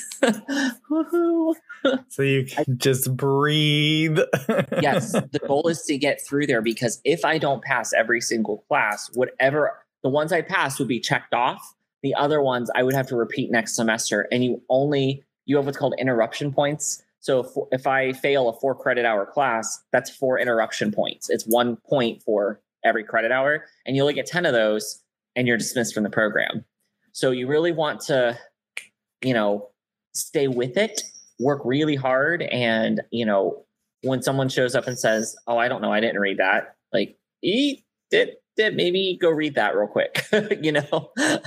So 2.08 2.22
you 2.22 2.44
can 2.44 2.78
just 2.78 3.16
breathe. 3.16 4.18
yes, 4.82 5.12
the 5.12 5.40
goal 5.46 5.68
is 5.68 5.82
to 5.84 5.96
get 5.96 6.20
through 6.26 6.46
there 6.46 6.60
because 6.60 7.00
if 7.04 7.24
I 7.24 7.38
don't 7.38 7.62
pass 7.62 7.92
every 7.92 8.20
single 8.20 8.64
class, 8.68 9.08
whatever 9.14 9.78
the 10.02 10.08
ones 10.10 10.32
I 10.32 10.42
pass 10.42 10.78
would 10.78 10.88
be 10.88 10.98
checked 10.98 11.32
off. 11.32 11.74
The 12.02 12.14
other 12.14 12.42
ones 12.42 12.70
I 12.74 12.82
would 12.82 12.94
have 12.94 13.06
to 13.08 13.16
repeat 13.16 13.50
next 13.50 13.76
semester, 13.76 14.26
and 14.32 14.44
you 14.44 14.62
only 14.68 15.22
you 15.44 15.56
have 15.56 15.66
what's 15.66 15.78
called 15.78 15.94
interruption 15.98 16.52
points. 16.52 17.02
So 17.26 17.40
if, 17.40 17.80
if 17.80 17.86
I 17.88 18.12
fail 18.12 18.48
a 18.48 18.52
four 18.52 18.76
credit 18.76 19.04
hour 19.04 19.26
class, 19.26 19.82
that's 19.90 20.08
four 20.08 20.38
interruption 20.38 20.92
points. 20.92 21.28
It's 21.28 21.42
one 21.42 21.74
point 21.74 22.22
for 22.22 22.60
every 22.84 23.02
credit 23.02 23.32
hour, 23.32 23.64
and 23.84 23.96
you 23.96 24.02
only 24.02 24.14
get 24.14 24.26
ten 24.26 24.46
of 24.46 24.52
those, 24.52 25.02
and 25.34 25.48
you're 25.48 25.56
dismissed 25.56 25.92
from 25.92 26.04
the 26.04 26.08
program. 26.08 26.64
So 27.10 27.32
you 27.32 27.48
really 27.48 27.72
want 27.72 28.00
to, 28.02 28.38
you 29.22 29.34
know, 29.34 29.70
stay 30.14 30.46
with 30.46 30.76
it, 30.76 31.02
work 31.40 31.62
really 31.64 31.96
hard, 31.96 32.42
and 32.42 33.00
you 33.10 33.26
know, 33.26 33.64
when 34.02 34.22
someone 34.22 34.48
shows 34.48 34.76
up 34.76 34.86
and 34.86 34.96
says, 34.96 35.34
"Oh, 35.48 35.58
I 35.58 35.66
don't 35.66 35.82
know, 35.82 35.92
I 35.92 35.98
didn't 35.98 36.20
read 36.20 36.38
that," 36.38 36.76
like, 36.92 37.18
e 37.42 37.82
did 38.08 38.36
did 38.56 38.76
maybe 38.76 39.18
go 39.20 39.30
read 39.30 39.56
that 39.56 39.74
real 39.74 39.88
quick, 39.88 40.24
you 40.62 40.70
know. 40.70 41.10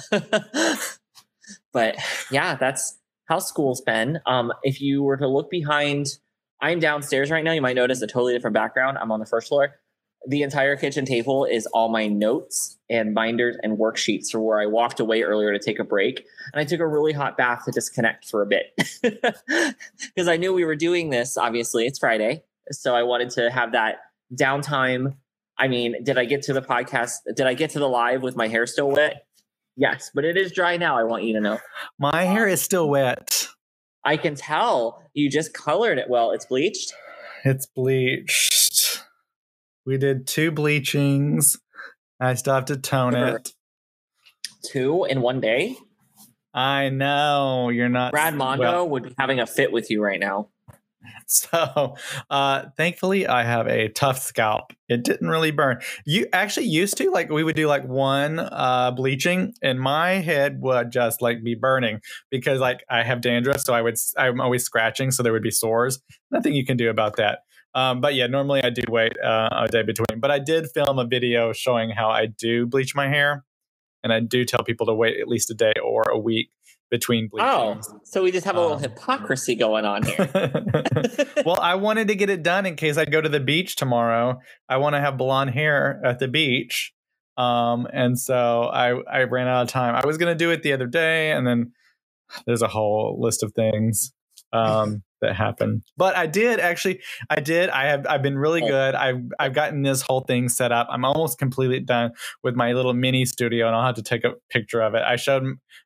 but 1.71 1.95
yeah, 2.31 2.55
that's 2.55 2.98
how 3.29 3.37
school's 3.37 3.79
been. 3.79 4.19
Um, 4.25 4.51
if 4.63 4.81
you 4.81 5.03
were 5.03 5.15
to 5.17 5.27
look 5.27 5.51
behind, 5.51 6.17
I'm 6.59 6.79
downstairs 6.79 7.29
right 7.29 7.43
now. 7.43 7.51
You 7.51 7.61
might 7.61 7.75
notice 7.75 8.01
a 8.01 8.07
totally 8.07 8.33
different 8.33 8.55
background. 8.55 8.97
I'm 8.97 9.11
on 9.11 9.19
the 9.19 9.25
first 9.25 9.47
floor. 9.47 9.75
The 10.27 10.41
entire 10.41 10.75
kitchen 10.75 11.05
table 11.05 11.45
is 11.45 11.65
all 11.67 11.89
my 11.89 12.07
notes 12.07 12.77
and 12.89 13.15
binders 13.15 13.55
and 13.63 13.77
worksheets 13.77 14.31
for 14.31 14.41
where 14.41 14.59
I 14.59 14.65
walked 14.65 14.99
away 14.99 15.21
earlier 15.21 15.53
to 15.53 15.59
take 15.59 15.79
a 15.79 15.83
break. 15.83 16.25
And 16.51 16.59
I 16.59 16.65
took 16.65 16.81
a 16.81 16.87
really 16.87 17.13
hot 17.13 17.37
bath 17.37 17.63
to 17.65 17.71
disconnect 17.71 18.27
for 18.27 18.41
a 18.41 18.47
bit 18.47 18.73
because 19.01 20.27
I 20.27 20.35
knew 20.35 20.51
we 20.51 20.65
were 20.65 20.75
doing 20.75 21.11
this. 21.11 21.37
Obviously, 21.37 21.85
it's 21.85 21.99
Friday. 21.99 22.43
So 22.71 22.95
I 22.95 23.03
wanted 23.03 23.29
to 23.31 23.49
have 23.51 23.71
that 23.73 23.99
downtime. 24.35 25.15
I 25.57 25.67
mean, 25.67 26.03
did 26.03 26.17
I 26.17 26.25
get 26.25 26.41
to 26.43 26.53
the 26.53 26.61
podcast? 26.61 27.19
Did 27.35 27.45
I 27.45 27.53
get 27.53 27.69
to 27.71 27.79
the 27.79 27.87
live 27.87 28.23
with 28.23 28.35
my 28.35 28.47
hair 28.47 28.65
still 28.65 28.89
wet? 28.89 29.25
Yes, 29.79 30.11
but 30.13 30.25
it 30.25 30.35
is 30.35 30.51
dry 30.51 30.75
now. 30.75 30.97
I 30.97 31.03
want 31.03 31.23
you 31.23 31.33
to 31.35 31.39
know. 31.39 31.57
My 31.97 32.25
hair 32.25 32.49
is 32.49 32.61
still 32.61 32.89
wet. 32.89 33.47
I 34.03 34.17
can 34.17 34.35
tell 34.35 35.01
you 35.13 35.29
just 35.29 35.53
colored 35.53 35.97
it 35.97 36.09
well. 36.09 36.31
It's 36.31 36.45
bleached. 36.45 36.93
It's 37.45 37.65
bleached. 37.65 39.01
We 39.85 39.97
did 39.97 40.27
two 40.27 40.51
bleachings. 40.51 41.57
I 42.19 42.33
still 42.33 42.55
have 42.55 42.65
to 42.65 42.75
tone 42.75 43.15
it. 43.15 43.53
Two 44.69 45.05
in 45.05 45.21
one 45.21 45.39
day. 45.39 45.77
I 46.53 46.89
know 46.89 47.69
you're 47.69 47.87
not. 47.87 48.11
Brad 48.11 48.35
Mondo 48.35 48.63
well, 48.63 48.89
would 48.89 49.03
be 49.03 49.15
having 49.17 49.39
a 49.39 49.47
fit 49.47 49.71
with 49.71 49.89
you 49.89 50.03
right 50.03 50.19
now. 50.19 50.49
So, 51.27 51.95
uh, 52.29 52.65
thankfully, 52.75 53.27
I 53.27 53.43
have 53.43 53.67
a 53.67 53.89
tough 53.89 54.19
scalp. 54.19 54.73
It 54.87 55.03
didn't 55.03 55.29
really 55.29 55.51
burn. 55.51 55.79
You 56.05 56.27
actually 56.33 56.65
used 56.65 56.97
to 56.97 57.11
like 57.11 57.29
we 57.29 57.43
would 57.43 57.55
do 57.55 57.67
like 57.67 57.87
one 57.87 58.39
uh, 58.39 58.91
bleaching, 58.91 59.53
and 59.61 59.79
my 59.79 60.13
head 60.13 60.59
would 60.61 60.91
just 60.91 61.21
like 61.21 61.43
be 61.43 61.55
burning 61.55 62.01
because 62.31 62.59
like 62.59 62.83
I 62.89 63.03
have 63.03 63.21
dandruff, 63.21 63.61
so 63.61 63.73
I 63.73 63.81
would 63.81 63.95
I'm 64.17 64.41
always 64.41 64.63
scratching, 64.63 65.11
so 65.11 65.23
there 65.23 65.33
would 65.33 65.43
be 65.43 65.51
sores. 65.51 65.99
Nothing 66.31 66.53
you 66.53 66.65
can 66.65 66.77
do 66.77 66.89
about 66.89 67.17
that. 67.17 67.39
Um, 67.75 68.01
but 68.01 68.15
yeah, 68.15 68.25
normally 68.27 68.63
I 68.63 68.71
do 68.71 68.81
wait 68.89 69.13
uh, 69.23 69.49
a 69.51 69.67
day 69.67 69.83
between. 69.83 70.19
But 70.19 70.31
I 70.31 70.39
did 70.39 70.67
film 70.73 70.97
a 70.97 71.05
video 71.05 71.53
showing 71.53 71.91
how 71.91 72.09
I 72.09 72.25
do 72.25 72.65
bleach 72.65 72.95
my 72.95 73.07
hair, 73.07 73.45
and 74.03 74.11
I 74.11 74.19
do 74.19 74.45
tell 74.45 74.63
people 74.63 74.87
to 74.87 74.93
wait 74.93 75.19
at 75.19 75.27
least 75.27 75.51
a 75.51 75.55
day 75.55 75.73
or 75.83 76.03
a 76.09 76.17
week 76.17 76.49
between 76.89 77.29
Oh, 77.39 77.73
bleachings. 77.75 77.93
so 78.03 78.23
we 78.23 78.31
just 78.31 78.45
have 78.45 78.55
a 78.55 78.59
little 78.61 78.75
Um, 78.77 78.81
hypocrisy 78.81 79.55
going 79.55 79.85
on 79.85 80.03
here. 80.03 80.29
well, 81.45 81.59
I 81.61 81.75
wanted 81.75 82.07
to 82.07 82.15
get 82.15 82.29
it 82.29 82.43
done 82.43 82.65
in 82.65 82.75
case 82.75 82.97
I 82.97 83.05
go 83.05 83.21
to 83.21 83.29
the 83.29 83.39
beach 83.39 83.75
tomorrow. 83.75 84.39
I 84.67 84.77
want 84.77 84.95
to 84.95 84.99
have 84.99 85.17
blonde 85.17 85.51
hair 85.51 86.01
at 86.03 86.19
the 86.19 86.27
beach. 86.27 86.93
Um, 87.37 87.87
and 87.93 88.19
so 88.19 88.63
I, 88.63 88.99
I 89.09 89.23
ran 89.23 89.47
out 89.47 89.61
of 89.63 89.67
time. 89.69 89.95
I 89.95 90.05
was 90.05 90.17
going 90.17 90.35
to 90.35 90.37
do 90.43 90.51
it 90.51 90.61
the 90.63 90.73
other 90.73 90.87
day, 90.87 91.31
and 91.31 91.47
then 91.47 91.71
there's 92.45 92.61
a 92.61 92.67
whole 92.67 93.17
list 93.19 93.43
of 93.43 93.53
things 93.53 94.11
um, 94.53 95.03
that 95.21 95.35
happened. 95.35 95.83
But 95.97 96.15
I 96.15 96.27
did 96.27 96.59
actually. 96.59 97.01
I 97.29 97.39
did. 97.41 97.69
I 97.69 97.85
have. 97.87 98.07
I've 98.07 98.21
been 98.21 98.37
really 98.37 98.61
good. 98.61 98.95
I've 98.95 99.21
I've 99.39 99.53
gotten 99.53 99.81
this 99.81 100.01
whole 100.01 100.21
thing 100.21 100.49
set 100.49 100.71
up. 100.71 100.87
I'm 100.89 101.03
almost 101.05 101.37
completely 101.37 101.79
done 101.81 102.11
with 102.43 102.55
my 102.55 102.73
little 102.73 102.93
mini 102.93 103.25
studio, 103.25 103.67
and 103.67 103.75
I'll 103.75 103.85
have 103.85 103.95
to 103.95 104.03
take 104.03 104.23
a 104.23 104.33
picture 104.49 104.81
of 104.81 104.95
it. 104.95 105.01
I 105.03 105.17
showed 105.17 105.43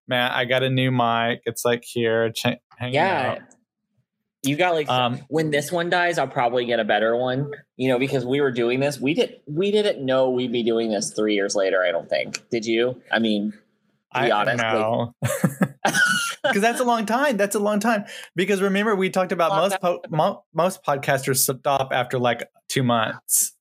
Matt. 0.07 0.31
I 0.33 0.45
got 0.45 0.63
a 0.63 0.69
new 0.69 0.91
mic. 0.91 1.41
It's 1.45 1.65
like 1.65 1.83
here, 1.83 2.31
ch- 2.31 2.57
hanging 2.77 2.93
yeah. 2.95 3.37
out. 3.37 3.39
You 4.45 4.57
got 4.57 4.73
like 4.73 4.89
Um, 4.89 5.19
when 5.29 5.51
this 5.51 5.71
one 5.71 5.89
dies, 5.89 6.17
I'll 6.17 6.27
probably 6.27 6.65
get 6.65 6.79
a 6.79 6.83
better 6.83 7.15
one. 7.15 7.49
You 7.77 7.87
know, 7.89 7.97
because 7.97 8.25
we 8.25 8.41
were 8.41 8.51
doing 8.51 8.81
this. 8.81 8.99
We 8.99 9.13
did 9.13 9.39
we 9.47 9.71
didn't 9.71 10.05
know 10.05 10.29
we'd 10.29 10.51
be 10.51 10.63
doing 10.63 10.91
this 10.91 11.11
three 11.13 11.33
years 11.33 11.55
later, 11.55 11.81
I 11.83 11.91
don't 11.91 12.09
think. 12.09 12.47
Did 12.49 12.65
you? 12.65 13.01
I 13.11 13.19
mean, 13.19 13.53
to 14.13 14.21
be 14.21 14.31
I 14.31 14.41
honest. 14.41 14.61
like- 14.61 14.73
know. 14.73 15.13
Because 16.43 16.61
that's 16.61 16.79
a 16.79 16.83
long 16.83 17.05
time. 17.05 17.37
That's 17.37 17.55
a 17.55 17.59
long 17.59 17.79
time. 17.79 18.05
Because 18.35 18.61
remember, 18.61 18.95
we 18.95 19.09
talked 19.09 19.31
about 19.31 19.51
most 19.51 19.81
po- 19.81 20.01
mo- 20.09 20.43
most 20.53 20.83
podcasters 20.83 21.37
stop 21.37 21.89
after 21.91 22.19
like 22.19 22.49
two 22.69 22.83
months. 22.83 23.53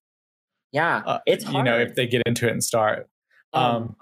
yeah. 0.73 1.03
Uh, 1.07 1.18
it's 1.27 1.49
you 1.49 1.62
know 1.62 1.79
if 1.79 1.95
they 1.95 2.07
get 2.07 2.23
into 2.27 2.47
it 2.49 2.53
and 2.53 2.64
start. 2.64 3.09
Um, 3.53 3.64
Um, 3.64 3.97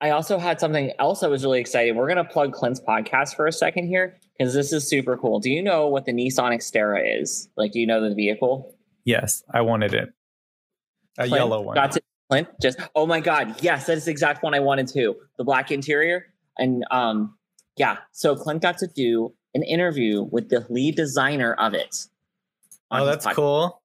I 0.00 0.10
also 0.10 0.38
had 0.38 0.60
something 0.60 0.92
else 0.98 1.20
that 1.20 1.30
was 1.30 1.42
really 1.44 1.60
exciting. 1.60 1.94
We're 1.96 2.06
going 2.12 2.18
to 2.18 2.24
plug 2.24 2.52
Clint's 2.52 2.80
podcast 2.80 3.34
for 3.34 3.46
a 3.46 3.52
second 3.52 3.86
here 3.88 4.18
because 4.38 4.52
this 4.52 4.70
is 4.72 4.86
super 4.88 5.16
cool. 5.16 5.40
Do 5.40 5.50
you 5.50 5.62
know 5.62 5.86
what 5.86 6.04
the 6.04 6.12
Nissan 6.12 6.52
Xterra 6.52 7.20
is? 7.20 7.48
Like, 7.56 7.72
do 7.72 7.80
you 7.80 7.86
know 7.86 8.06
the 8.06 8.14
vehicle? 8.14 8.74
yes, 9.04 9.42
I 9.54 9.60
wanted 9.60 9.94
it. 9.94 10.08
A 11.18 11.22
Clint 11.22 11.34
yellow 11.34 11.62
one. 11.62 11.74
Got 11.74 11.92
to 11.92 12.00
Clint. 12.28 12.48
Just 12.60 12.78
oh 12.94 13.06
my 13.06 13.20
god, 13.20 13.62
yes, 13.62 13.86
that 13.86 13.96
is 13.96 14.04
the 14.06 14.10
exact 14.10 14.42
one 14.42 14.52
I 14.52 14.60
wanted 14.60 14.88
too. 14.88 15.14
The 15.38 15.44
black 15.44 15.70
interior 15.70 16.26
and 16.58 16.84
um, 16.90 17.35
yeah. 17.76 17.98
So 18.12 18.34
Clint 18.34 18.62
got 18.62 18.78
to 18.78 18.86
do 18.86 19.32
an 19.54 19.62
interview 19.62 20.22
with 20.22 20.48
the 20.48 20.66
lead 20.68 20.96
designer 20.96 21.54
of 21.54 21.74
it. 21.74 22.06
Oh, 22.90 23.04
that's 23.04 23.26
cool. 23.26 23.82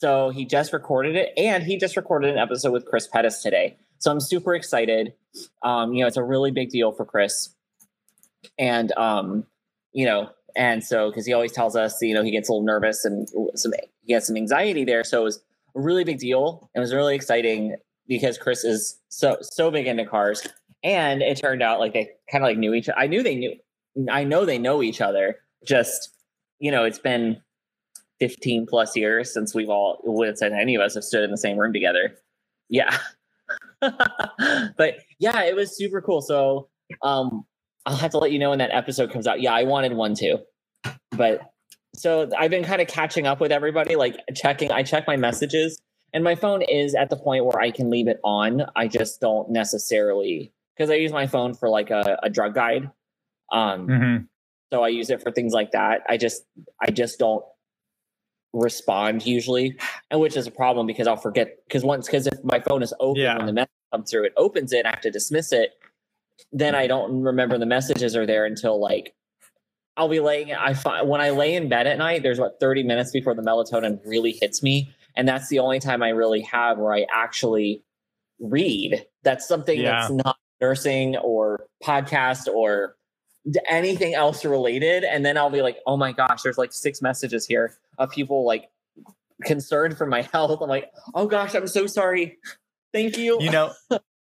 So 0.00 0.30
he 0.30 0.46
just 0.46 0.72
recorded 0.72 1.14
it, 1.14 1.32
and 1.36 1.62
he 1.62 1.76
just 1.76 1.96
recorded 1.96 2.30
an 2.30 2.38
episode 2.38 2.72
with 2.72 2.86
Chris 2.86 3.06
Pettis 3.06 3.42
today. 3.42 3.76
So 3.98 4.10
I'm 4.10 4.20
super 4.20 4.54
excited. 4.54 5.12
Um, 5.62 5.92
you 5.92 6.00
know, 6.00 6.06
it's 6.06 6.16
a 6.16 6.24
really 6.24 6.50
big 6.50 6.70
deal 6.70 6.92
for 6.92 7.04
Chris, 7.04 7.50
and 8.58 8.92
um, 8.92 9.44
you 9.92 10.06
know, 10.06 10.30
and 10.56 10.82
so 10.82 11.10
because 11.10 11.26
he 11.26 11.32
always 11.32 11.52
tells 11.52 11.76
us, 11.76 12.00
you 12.00 12.14
know, 12.14 12.22
he 12.22 12.30
gets 12.30 12.48
a 12.48 12.52
little 12.52 12.64
nervous 12.64 13.04
and 13.04 13.28
some 13.54 13.72
he 14.02 14.12
has 14.12 14.26
some 14.26 14.36
anxiety 14.36 14.84
there. 14.84 15.04
So 15.04 15.20
it 15.20 15.24
was 15.24 15.42
a 15.76 15.80
really 15.80 16.04
big 16.04 16.18
deal. 16.18 16.70
It 16.74 16.80
was 16.80 16.94
really 16.94 17.14
exciting 17.14 17.76
because 18.06 18.38
Chris 18.38 18.64
is 18.64 18.98
so 19.08 19.36
so 19.40 19.70
big 19.70 19.86
into 19.86 20.06
cars, 20.06 20.46
and 20.82 21.22
it 21.22 21.38
turned 21.40 21.62
out 21.62 21.80
like 21.80 21.92
they 21.92 22.10
kind 22.30 22.44
of 22.44 22.48
like 22.48 22.58
knew 22.58 22.74
each. 22.74 22.88
I 22.96 23.06
knew 23.06 23.22
they 23.22 23.34
knew. 23.34 23.54
I 24.10 24.24
know 24.24 24.44
they 24.44 24.58
know 24.58 24.82
each 24.82 25.00
other. 25.00 25.36
Just 25.64 26.10
you 26.58 26.70
know, 26.70 26.84
it's 26.84 26.98
been 26.98 27.40
15 28.20 28.66
plus 28.66 28.94
years 28.94 29.32
since 29.32 29.54
we've 29.54 29.70
all 29.70 30.02
since 30.36 30.42
any 30.42 30.74
of 30.74 30.82
us 30.82 30.94
have 30.94 31.04
stood 31.04 31.24
in 31.24 31.30
the 31.30 31.38
same 31.38 31.56
room 31.56 31.72
together 31.72 32.14
yeah 32.68 32.96
but 33.80 34.98
yeah 35.18 35.42
it 35.42 35.56
was 35.56 35.76
super 35.76 36.00
cool 36.00 36.20
so 36.20 36.68
um 37.02 37.44
i'll 37.86 37.96
have 37.96 38.10
to 38.10 38.18
let 38.18 38.30
you 38.30 38.38
know 38.38 38.50
when 38.50 38.58
that 38.58 38.70
episode 38.72 39.10
comes 39.10 39.26
out 39.26 39.40
yeah 39.40 39.52
i 39.52 39.64
wanted 39.64 39.94
one 39.94 40.14
too 40.14 40.38
but 41.12 41.50
so 41.94 42.28
i've 42.38 42.50
been 42.50 42.62
kind 42.62 42.82
of 42.82 42.86
catching 42.86 43.26
up 43.26 43.40
with 43.40 43.50
everybody 43.50 43.96
like 43.96 44.16
checking 44.34 44.70
i 44.70 44.82
check 44.82 45.06
my 45.06 45.16
messages 45.16 45.80
and 46.12 46.22
my 46.22 46.34
phone 46.34 46.62
is 46.62 46.94
at 46.94 47.08
the 47.08 47.16
point 47.16 47.44
where 47.44 47.58
i 47.58 47.70
can 47.70 47.90
leave 47.90 48.06
it 48.06 48.20
on 48.22 48.62
i 48.76 48.86
just 48.86 49.20
don't 49.20 49.50
necessarily 49.50 50.52
because 50.80 50.90
i 50.90 50.94
use 50.94 51.12
my 51.12 51.26
phone 51.26 51.52
for 51.52 51.68
like 51.68 51.90
a, 51.90 52.18
a 52.22 52.30
drug 52.30 52.54
guide 52.54 52.90
um 53.52 53.86
Mhm. 53.86 54.26
So 54.72 54.84
I 54.84 54.88
use 54.88 55.10
it 55.10 55.20
for 55.20 55.32
things 55.32 55.52
like 55.52 55.72
that. 55.72 56.02
I 56.08 56.16
just 56.16 56.44
I 56.80 56.92
just 56.92 57.18
don't 57.18 57.44
respond 58.52 59.26
usually, 59.26 59.76
and 60.12 60.20
which 60.20 60.36
is 60.36 60.46
a 60.46 60.50
problem 60.52 60.86
because 60.86 61.08
I'll 61.08 61.16
forget 61.16 61.56
because 61.66 61.82
once 61.84 62.06
because 62.06 62.28
if 62.28 62.38
my 62.44 62.60
phone 62.60 62.80
is 62.82 62.94
open 63.00 63.20
Yeah. 63.22 63.36
when 63.36 63.46
the 63.46 63.52
message 63.52 63.70
comes 63.92 64.10
through, 64.12 64.26
it 64.26 64.32
opens 64.36 64.72
it. 64.72 64.86
I 64.86 64.90
have 64.90 65.00
to 65.00 65.10
dismiss 65.10 65.52
it. 65.52 65.70
Then 66.52 66.76
I 66.76 66.86
don't 66.86 67.22
remember 67.22 67.58
the 67.58 67.66
messages 67.66 68.14
are 68.14 68.26
there 68.26 68.44
until 68.46 68.80
like 68.80 69.12
I'll 69.96 70.08
be 70.08 70.20
laying. 70.20 70.52
I 70.54 70.72
find 70.74 71.08
when 71.08 71.20
I 71.20 71.30
lay 71.30 71.56
in 71.56 71.68
bed 71.68 71.88
at 71.88 71.98
night, 71.98 72.22
there's 72.22 72.38
what 72.38 72.60
30 72.60 72.84
minutes 72.84 73.10
before 73.10 73.34
the 73.34 73.42
melatonin 73.42 73.98
really 74.06 74.38
hits 74.40 74.62
me, 74.62 74.94
and 75.16 75.26
that's 75.28 75.48
the 75.48 75.58
only 75.58 75.80
time 75.80 76.00
I 76.00 76.10
really 76.10 76.42
have 76.42 76.78
where 76.78 76.94
I 76.94 77.06
actually 77.12 77.82
read. 78.38 79.04
That's 79.24 79.48
something 79.48 79.80
Yeah. 79.80 79.98
that's 79.98 80.12
not 80.12 80.36
nursing 80.60 81.16
or 81.16 81.66
podcast 81.82 82.46
or 82.48 82.96
anything 83.68 84.14
else 84.14 84.44
related. 84.44 85.04
And 85.04 85.24
then 85.24 85.38
I'll 85.38 85.50
be 85.50 85.62
like, 85.62 85.78
oh 85.86 85.96
my 85.96 86.12
gosh, 86.12 86.42
there's 86.42 86.58
like 86.58 86.72
six 86.72 87.00
messages 87.00 87.46
here 87.46 87.74
of 87.98 88.10
people 88.10 88.44
like 88.44 88.68
concerned 89.44 89.96
for 89.96 90.06
my 90.06 90.22
health. 90.32 90.60
I'm 90.60 90.68
like, 90.68 90.90
oh 91.14 91.26
gosh, 91.26 91.54
I'm 91.54 91.66
so 91.66 91.86
sorry. 91.86 92.38
Thank 92.92 93.16
you. 93.16 93.40
you 93.40 93.52
know 93.52 93.72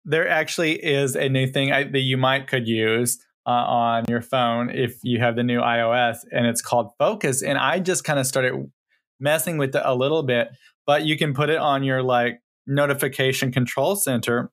there 0.05 0.27
actually 0.27 0.73
is 0.73 1.15
a 1.15 1.29
new 1.29 1.47
thing 1.47 1.71
I, 1.71 1.83
that 1.83 1.99
you 1.99 2.17
might 2.17 2.47
could 2.47 2.67
use 2.67 3.19
uh, 3.45 3.51
on 3.51 4.05
your 4.07 4.21
phone 4.21 4.69
if 4.69 4.97
you 5.03 5.19
have 5.19 5.35
the 5.35 5.43
new 5.43 5.59
ios 5.59 6.17
and 6.31 6.45
it's 6.45 6.61
called 6.61 6.91
focus 6.97 7.43
and 7.43 7.57
i 7.57 7.79
just 7.79 8.05
kind 8.05 8.17
of 8.19 8.25
started 8.25 8.71
messing 9.19 9.57
with 9.57 9.75
it 9.75 9.81
a 9.83 9.95
little 9.95 10.23
bit 10.23 10.49
but 10.85 11.05
you 11.05 11.17
can 11.17 11.33
put 11.33 11.49
it 11.49 11.57
on 11.57 11.83
your 11.83 12.01
like 12.01 12.39
notification 12.67 13.51
control 13.51 13.95
center 13.95 14.49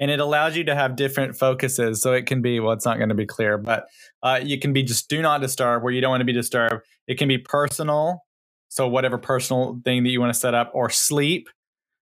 and 0.00 0.10
it 0.10 0.20
allows 0.20 0.56
you 0.56 0.64
to 0.64 0.74
have 0.74 0.96
different 0.96 1.36
focuses 1.36 2.02
so 2.02 2.12
it 2.12 2.26
can 2.26 2.42
be 2.42 2.60
well 2.60 2.72
it's 2.72 2.84
not 2.84 2.98
going 2.98 3.08
to 3.08 3.14
be 3.14 3.26
clear 3.26 3.56
but 3.56 3.86
uh, 4.22 4.40
you 4.42 4.58
can 4.58 4.72
be 4.72 4.82
just 4.82 5.08
do 5.08 5.20
not 5.20 5.40
disturb 5.40 5.82
where 5.82 5.92
you 5.92 6.00
don't 6.00 6.10
want 6.10 6.20
to 6.20 6.26
be 6.26 6.32
disturbed. 6.32 6.84
It 7.06 7.18
can 7.18 7.28
be 7.28 7.38
personal 7.38 8.24
so 8.68 8.88
whatever 8.88 9.18
personal 9.18 9.80
thing 9.84 10.02
that 10.04 10.10
you 10.10 10.20
want 10.20 10.32
to 10.32 10.38
set 10.38 10.54
up 10.54 10.70
or 10.72 10.88
sleep 10.88 11.50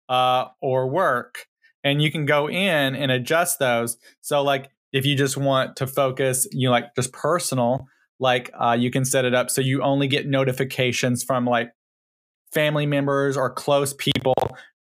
uh, 0.08 0.46
or 0.62 0.88
work. 0.88 1.48
And 1.84 2.02
you 2.02 2.10
can 2.10 2.26
go 2.26 2.48
in 2.48 2.96
and 2.96 3.12
adjust 3.12 3.60
those. 3.60 3.98
So 4.22 4.42
like 4.44 4.70
if 4.94 5.06
you 5.06 5.16
just 5.18 5.36
want 5.36 5.76
to 5.78 5.88
focus 5.88 6.48
you 6.52 6.68
know, 6.68 6.72
like 6.72 6.96
just 6.96 7.12
personal 7.12 7.88
like 8.20 8.52
uh, 8.58 8.78
you 8.80 8.92
can 8.92 9.04
set 9.04 9.26
it 9.26 9.34
up 9.34 9.50
so 9.50 9.60
you 9.60 9.82
only 9.82 10.08
get 10.08 10.28
notifications 10.28 11.24
from 11.24 11.46
like 11.46 11.72
family 12.54 12.86
members 12.86 13.36
or 13.36 13.50
close 13.50 13.94
people 13.96 14.36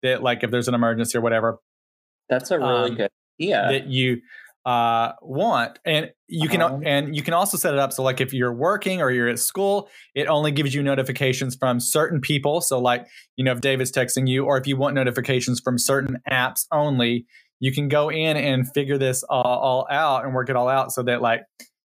that 0.03 0.23
like 0.23 0.43
if 0.43 0.51
there's 0.51 0.69
an 0.69 0.75
emergency 0.75 1.17
or 1.17 1.21
whatever 1.21 1.61
That's 2.31 2.51
a 2.51 2.59
really 2.59 2.91
Um, 2.91 2.95
good 2.97 3.11
idea. 3.41 3.67
that 3.71 3.87
you 3.89 4.23
uh, 4.67 5.13
want 5.23 5.79
and 5.87 6.11
you 6.29 6.47
can 6.49 6.61
Uh-huh. 6.61 6.79
and 6.85 7.17
you 7.17 7.23
can 7.23 7.33
also 7.33 7.57
set 7.57 7.73
it 7.73 7.81
up 7.81 7.95
so 7.95 8.03
like 8.03 8.21
if 8.21 8.35
you're 8.35 8.53
working 8.53 9.01
or 9.01 9.11
you're 9.11 9.29
at 9.29 9.39
school 9.39 9.89
it 10.15 10.27
only 10.27 10.53
gives 10.53 10.75
you 10.75 10.83
notifications 10.83 11.57
from 11.57 11.81
certain 11.81 12.21
people 12.21 12.61
so 12.61 12.79
like 12.79 13.07
you 13.37 13.45
know 13.45 13.53
if 13.53 13.63
david's 13.63 13.91
texting 13.91 14.29
you 14.29 14.45
or 14.45 14.59
if 14.59 14.67
you 14.67 14.77
want 14.77 14.95
notifications 14.95 15.61
from 15.61 15.79
certain 15.79 16.19
apps 16.31 16.67
only 16.73 17.25
you 17.59 17.73
can 17.73 17.89
go 17.89 18.11
in 18.11 18.37
and 18.37 18.71
figure 18.75 18.99
this 18.99 19.23
all, 19.25 19.43
all 19.43 19.87
out 19.91 20.25
and 20.27 20.35
work 20.35 20.51
it 20.51 20.57
all 20.57 20.69
out 20.69 20.93
so 20.93 21.03
that 21.03 21.23
like 21.23 21.43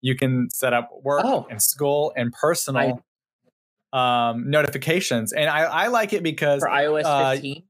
you 0.01 0.15
can 0.15 0.47
set 0.51 0.71
up 0.71 0.89
work 1.01 1.21
Oh. 1.25 1.47
and 1.49 1.59
school 1.61 2.13
and 2.15 2.31
personal 2.31 3.03
um, 3.93 4.47
notifications 4.49 5.33
and 5.33 5.49
I, 5.49 5.61
I 5.63 5.87
like 5.87 6.13
it 6.13 6.21
because 6.21 6.61
for 6.61 6.69
iOS 6.69 7.01
uh, 7.05 7.31
15. 7.33 7.63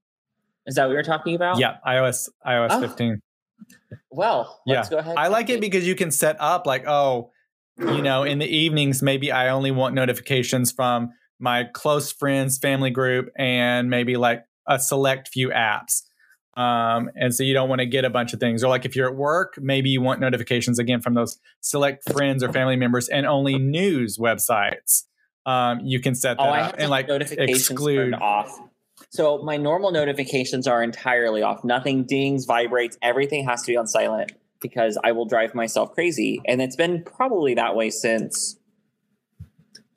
Is 0.69 0.75
that 0.75 0.85
what 0.85 0.93
you're 0.93 1.03
talking 1.03 1.35
about? 1.35 1.59
yeah 1.59 1.77
ios 1.85 2.29
ios 2.47 2.67
Oh. 2.71 2.79
15 2.79 3.19
Well, 4.11 4.61
Yeah. 4.65 4.77
let's 4.77 4.89
go 4.89 4.97
ahead. 4.99 5.15
I 5.17 5.27
like 5.27 5.49
it 5.49 5.59
because 5.61 5.85
you 5.85 5.95
can 5.95 6.11
set 6.11 6.37
up 6.39 6.65
like, 6.65 6.87
oh, 6.87 7.31
you 7.77 8.01
know, 8.01 8.23
in 8.23 8.39
the 8.39 8.45
evenings, 8.47 9.01
maybe 9.03 9.31
I 9.31 9.49
only 9.49 9.71
want 9.71 9.95
notifications 9.95 10.71
from 10.71 11.09
my 11.39 11.65
close 11.73 12.11
friends, 12.11 12.57
family 12.57 12.89
group, 12.89 13.29
and 13.37 13.89
maybe 13.89 14.15
like 14.17 14.43
a 14.67 14.79
select 14.79 15.27
few 15.29 15.49
apps. 15.49 16.03
Um, 16.57 17.09
and 17.15 17.33
so 17.33 17.43
you 17.43 17.53
don't 17.53 17.69
want 17.69 17.79
to 17.79 17.85
get 17.85 18.03
a 18.05 18.09
bunch 18.09 18.33
of 18.33 18.39
things. 18.39 18.63
Or 18.63 18.69
like 18.69 18.85
if 18.85 18.95
you're 18.95 19.07
at 19.09 19.15
work, 19.15 19.53
maybe 19.61 19.89
you 19.89 20.01
want 20.01 20.19
notifications 20.19 20.77
again 20.79 20.99
from 21.01 21.13
those 21.13 21.39
select 21.61 22.09
friends 22.11 22.43
or 22.43 22.51
family 22.51 22.75
members 22.75 23.07
and 23.09 23.25
only 23.25 23.57
news 23.57 24.17
websites. 24.17 25.03
Um, 25.45 25.79
you 25.81 25.99
can 26.01 26.15
set 26.15 26.37
that 26.37 26.43
Oh, 26.43 26.49
up 26.51 26.75
and 26.77 26.89
like 26.89 27.07
notifications 27.07 27.69
exclude. 27.69 28.11
turned 28.11 28.15
off. 28.15 28.59
So 29.09 29.39
my 29.39 29.57
normal 29.57 29.91
notifications 29.91 30.67
are 30.67 30.83
entirely 30.83 31.41
off. 31.41 31.63
Nothing 31.63 32.05
dings, 32.05 32.45
vibrates. 32.45 32.97
Everything 33.01 33.45
has 33.47 33.63
to 33.63 33.71
be 33.71 33.77
on 33.77 33.87
silent 33.87 34.33
because 34.61 34.97
I 35.03 35.13
will 35.13 35.25
drive 35.25 35.55
myself 35.55 35.93
crazy. 35.93 36.41
And 36.45 36.61
it's 36.61 36.75
been 36.75 37.03
probably 37.03 37.55
that 37.55 37.75
way 37.75 37.89
since 37.89 38.57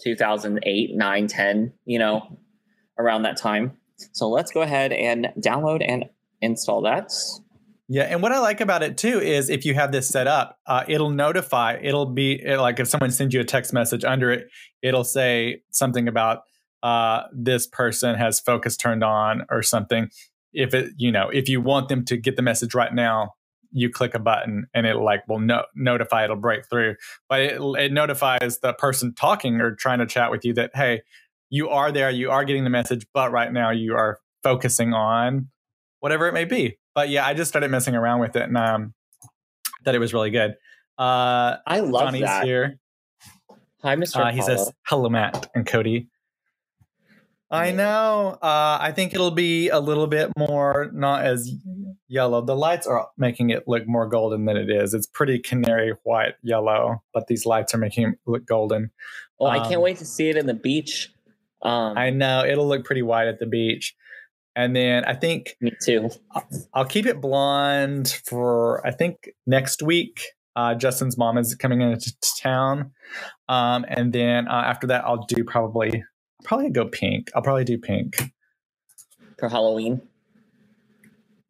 2008, 0.02 0.96
9, 0.96 1.26
10, 1.26 1.72
you 1.84 1.98
know, 1.98 2.38
around 2.98 3.22
that 3.22 3.36
time. 3.36 3.76
So 4.12 4.28
let's 4.28 4.50
go 4.50 4.62
ahead 4.62 4.92
and 4.92 5.28
download 5.38 5.84
and 5.86 6.06
install 6.40 6.82
that. 6.82 7.12
Yeah, 7.88 8.04
and 8.04 8.22
what 8.22 8.32
I 8.32 8.38
like 8.38 8.60
about 8.60 8.82
it 8.82 8.96
too 8.96 9.20
is 9.20 9.50
if 9.50 9.66
you 9.66 9.74
have 9.74 9.92
this 9.92 10.08
set 10.08 10.26
up, 10.26 10.58
uh, 10.66 10.84
it'll 10.88 11.10
notify. 11.10 11.78
It'll 11.82 12.06
be 12.06 12.40
it- 12.42 12.58
like 12.58 12.80
if 12.80 12.88
someone 12.88 13.10
sends 13.10 13.34
you 13.34 13.40
a 13.40 13.44
text 13.44 13.72
message 13.72 14.04
under 14.04 14.30
it, 14.30 14.48
it'll 14.80 15.04
say 15.04 15.62
something 15.70 16.08
about 16.08 16.42
uh, 16.82 17.24
this 17.32 17.66
person 17.66 18.16
has 18.16 18.40
focus 18.40 18.76
turned 18.76 19.04
on 19.04 19.44
or 19.50 19.62
something. 19.62 20.10
If 20.52 20.74
it, 20.74 20.92
you 20.96 21.10
know, 21.10 21.28
if 21.28 21.48
you 21.48 21.60
want 21.60 21.88
them 21.88 22.04
to 22.06 22.16
get 22.16 22.36
the 22.36 22.42
message 22.42 22.74
right 22.74 22.92
now, 22.92 23.34
you 23.72 23.88
click 23.88 24.14
a 24.14 24.18
button 24.18 24.66
and 24.74 24.86
it 24.86 24.96
like 24.96 25.26
will 25.28 25.40
no- 25.40 25.64
notify. 25.74 26.24
It'll 26.24 26.36
break 26.36 26.68
through, 26.68 26.96
but 27.28 27.40
it, 27.40 27.60
it 27.78 27.92
notifies 27.92 28.58
the 28.60 28.74
person 28.74 29.14
talking 29.14 29.60
or 29.60 29.74
trying 29.74 29.98
to 30.00 30.06
chat 30.06 30.30
with 30.30 30.44
you 30.44 30.52
that 30.54 30.72
hey, 30.74 31.02
you 31.48 31.68
are 31.68 31.90
there, 31.90 32.10
you 32.10 32.30
are 32.30 32.44
getting 32.44 32.64
the 32.64 32.70
message, 32.70 33.06
but 33.14 33.32
right 33.32 33.52
now 33.52 33.70
you 33.70 33.94
are 33.94 34.18
focusing 34.42 34.92
on 34.92 35.48
whatever 36.00 36.26
it 36.26 36.32
may 36.32 36.44
be. 36.44 36.78
But 36.94 37.08
yeah, 37.08 37.26
I 37.26 37.34
just 37.34 37.48
started 37.48 37.70
messing 37.70 37.94
around 37.94 38.20
with 38.20 38.36
it 38.36 38.42
and 38.42 38.56
um, 38.56 38.94
that 39.84 39.94
it 39.94 39.98
was 39.98 40.12
really 40.12 40.30
good. 40.30 40.56
Uh, 40.98 41.56
I 41.66 41.80
love 41.80 42.08
Johnny's 42.08 42.22
that. 42.22 42.44
here. 42.44 42.78
Hi, 43.82 43.96
Mr. 43.96 44.26
Uh, 44.26 44.30
he 44.30 44.42
says, 44.42 44.72
"Hello, 44.86 45.08
Matt 45.08 45.50
and 45.54 45.66
Cody." 45.66 46.08
I 47.52 47.70
know. 47.70 48.38
Uh, 48.40 48.78
I 48.80 48.92
think 48.92 49.12
it'll 49.12 49.30
be 49.30 49.68
a 49.68 49.78
little 49.78 50.06
bit 50.06 50.30
more 50.36 50.90
not 50.94 51.24
as 51.24 51.52
yellow. 52.08 52.40
The 52.40 52.56
lights 52.56 52.86
are 52.86 53.08
making 53.18 53.50
it 53.50 53.68
look 53.68 53.86
more 53.86 54.06
golden 54.06 54.46
than 54.46 54.56
it 54.56 54.70
is. 54.70 54.94
It's 54.94 55.06
pretty 55.06 55.38
canary 55.38 55.94
white 56.04 56.34
yellow, 56.42 57.02
but 57.12 57.26
these 57.26 57.44
lights 57.44 57.74
are 57.74 57.78
making 57.78 58.08
it 58.08 58.18
look 58.26 58.46
golden. 58.46 58.90
well, 59.38 59.50
I 59.50 59.58
can't 59.58 59.76
um, 59.76 59.82
wait 59.82 59.98
to 59.98 60.06
see 60.06 60.30
it 60.30 60.36
in 60.36 60.46
the 60.46 60.54
beach. 60.54 61.10
Um, 61.62 61.96
I 61.96 62.10
know 62.10 62.44
it'll 62.44 62.66
look 62.66 62.84
pretty 62.84 63.02
white 63.02 63.28
at 63.28 63.38
the 63.38 63.46
beach. 63.46 63.94
And 64.56 64.74
then 64.76 65.04
I 65.04 65.14
think 65.14 65.56
me 65.60 65.72
too. 65.82 66.10
I'll 66.74 66.84
keep 66.84 67.06
it 67.06 67.20
blonde 67.20 68.20
for 68.26 68.86
I 68.86 68.90
think 68.90 69.30
next 69.46 69.82
week. 69.82 70.22
Uh, 70.54 70.74
Justin's 70.74 71.16
mom 71.16 71.38
is 71.38 71.54
coming 71.54 71.80
into 71.80 72.12
town, 72.38 72.90
um, 73.48 73.86
and 73.88 74.12
then 74.12 74.46
uh, 74.48 74.64
after 74.66 74.86
that, 74.88 75.02
I'll 75.02 75.24
do 75.24 75.44
probably 75.44 76.04
probably 76.44 76.70
go 76.70 76.86
pink. 76.86 77.30
I'll 77.34 77.42
probably 77.42 77.64
do 77.64 77.78
pink. 77.78 78.32
for 79.38 79.48
Halloween. 79.48 80.02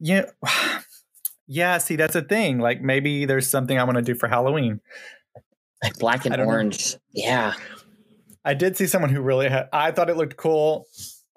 Yeah, 0.01 0.25
yeah. 1.47 1.79
See, 1.79 1.97
that's 1.97 2.15
a 2.15 2.23
thing. 2.23 2.59
Like 2.59 2.83
maybe 2.83 3.25
there's 3.25 3.49
something 3.49 3.79
I 3.79 3.85
want 3.85 3.97
to 3.97 4.03
do 4.03 4.15
for 4.15 4.29
Halloween. 4.29 4.81
Like 5.83 5.99
black 5.99 6.25
and 6.25 6.35
don't 6.35 6.47
know. 6.47 6.53
orange. 6.53 6.97
Yeah. 7.13 7.55
I 8.45 8.55
did 8.55 8.77
see 8.77 8.87
someone 8.87 9.11
who 9.11 9.21
really 9.21 9.49
had. 9.49 9.69
I 9.73 9.93
thought 9.93 10.11
it 10.11 10.17
looked 10.17 10.37
cool, 10.37 10.87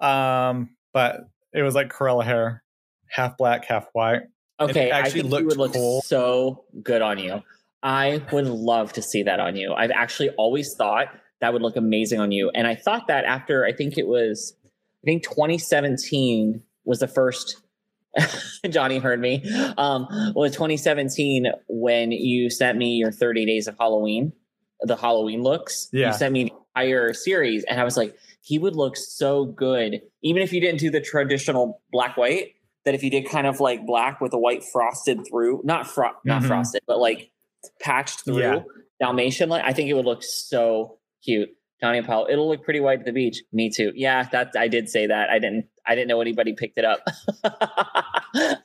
um, 0.00 0.70
but 0.92 1.20
it 1.52 1.62
was 1.62 1.74
like 1.74 1.92
Cruella 1.92 2.24
hair, 2.24 2.62
half 3.08 3.36
black, 3.36 3.64
half 3.64 3.86
white. 3.92 4.22
Okay. 4.58 4.90
I 4.90 5.00
actually 5.00 5.22
think 5.22 5.24
you 5.24 5.30
looked 5.30 5.46
would 5.46 5.56
look 5.56 5.72
cool. 5.72 6.02
so 6.02 6.64
good 6.82 7.02
on 7.02 7.18
you. 7.18 7.42
I 7.82 8.22
would 8.32 8.46
love 8.46 8.92
to 8.94 9.02
see 9.02 9.22
that 9.24 9.38
on 9.38 9.54
you. 9.54 9.72
I've 9.74 9.90
actually 9.90 10.30
always 10.30 10.74
thought 10.74 11.08
that 11.40 11.52
would 11.52 11.62
look 11.62 11.76
amazing 11.76 12.20
on 12.20 12.32
you. 12.32 12.50
And 12.54 12.66
I 12.66 12.74
thought 12.74 13.06
that 13.08 13.24
after 13.24 13.64
I 13.64 13.72
think 13.72 13.98
it 13.98 14.06
was 14.06 14.54
I 15.02 15.06
think 15.06 15.22
2017 15.24 16.62
was 16.84 17.00
the 17.00 17.08
first 17.08 17.56
Johnny 18.70 18.98
heard 18.98 19.20
me. 19.20 19.42
Um 19.76 20.06
was 20.34 20.52
2017 20.52 21.52
when 21.68 22.12
you 22.12 22.50
sent 22.50 22.78
me 22.78 22.94
your 22.96 23.12
30 23.12 23.44
days 23.46 23.66
of 23.68 23.76
Halloween, 23.78 24.32
the 24.80 24.96
Halloween 24.96 25.42
looks. 25.42 25.88
Yeah. 25.92 26.08
You 26.08 26.12
sent 26.14 26.32
me 26.32 26.44
the 26.44 26.52
entire 26.76 27.12
series 27.12 27.64
and 27.64 27.80
I 27.80 27.84
was 27.84 27.96
like, 27.96 28.16
he 28.40 28.58
would 28.58 28.76
look 28.76 28.96
so 28.96 29.44
good, 29.44 30.00
even 30.22 30.42
if 30.42 30.52
you 30.52 30.60
didn't 30.60 30.78
do 30.80 30.90
the 30.90 31.00
traditional 31.00 31.82
black 31.92 32.16
white. 32.16 32.52
That 32.84 32.94
if 32.94 33.02
you 33.02 33.10
did 33.10 33.28
kind 33.28 33.48
of 33.48 33.58
like 33.58 33.84
black 33.84 34.20
with 34.20 34.32
a 34.32 34.38
white 34.38 34.62
frosted 34.62 35.26
through, 35.28 35.60
not 35.64 35.88
fro- 35.88 36.12
not 36.24 36.42
Mhm. 36.42 36.46
frosted, 36.46 36.82
but 36.86 37.00
like 37.00 37.32
patched 37.80 38.24
through 38.24 38.38
Yeah. 38.38 38.58
Dalmatian, 39.00 39.48
like 39.48 39.64
I 39.64 39.72
think 39.72 39.90
it 39.90 39.94
would 39.94 40.04
look 40.06 40.22
so 40.22 40.98
cute. 41.26 41.50
And 41.82 42.06
Paul, 42.06 42.26
it'll 42.30 42.48
look 42.48 42.64
pretty 42.64 42.80
white 42.80 43.00
at 43.00 43.04
the 43.04 43.12
beach. 43.12 43.42
Me 43.52 43.70
too. 43.70 43.92
Yeah, 43.94 44.22
that 44.32 44.54
I 44.58 44.68
did 44.68 44.88
say 44.88 45.06
that. 45.08 45.28
I 45.28 45.38
didn't. 45.38 45.66
I 45.86 45.94
didn't 45.94 46.08
know 46.08 46.20
anybody 46.20 46.54
picked 46.54 46.78
it 46.78 46.84
up. 46.84 47.00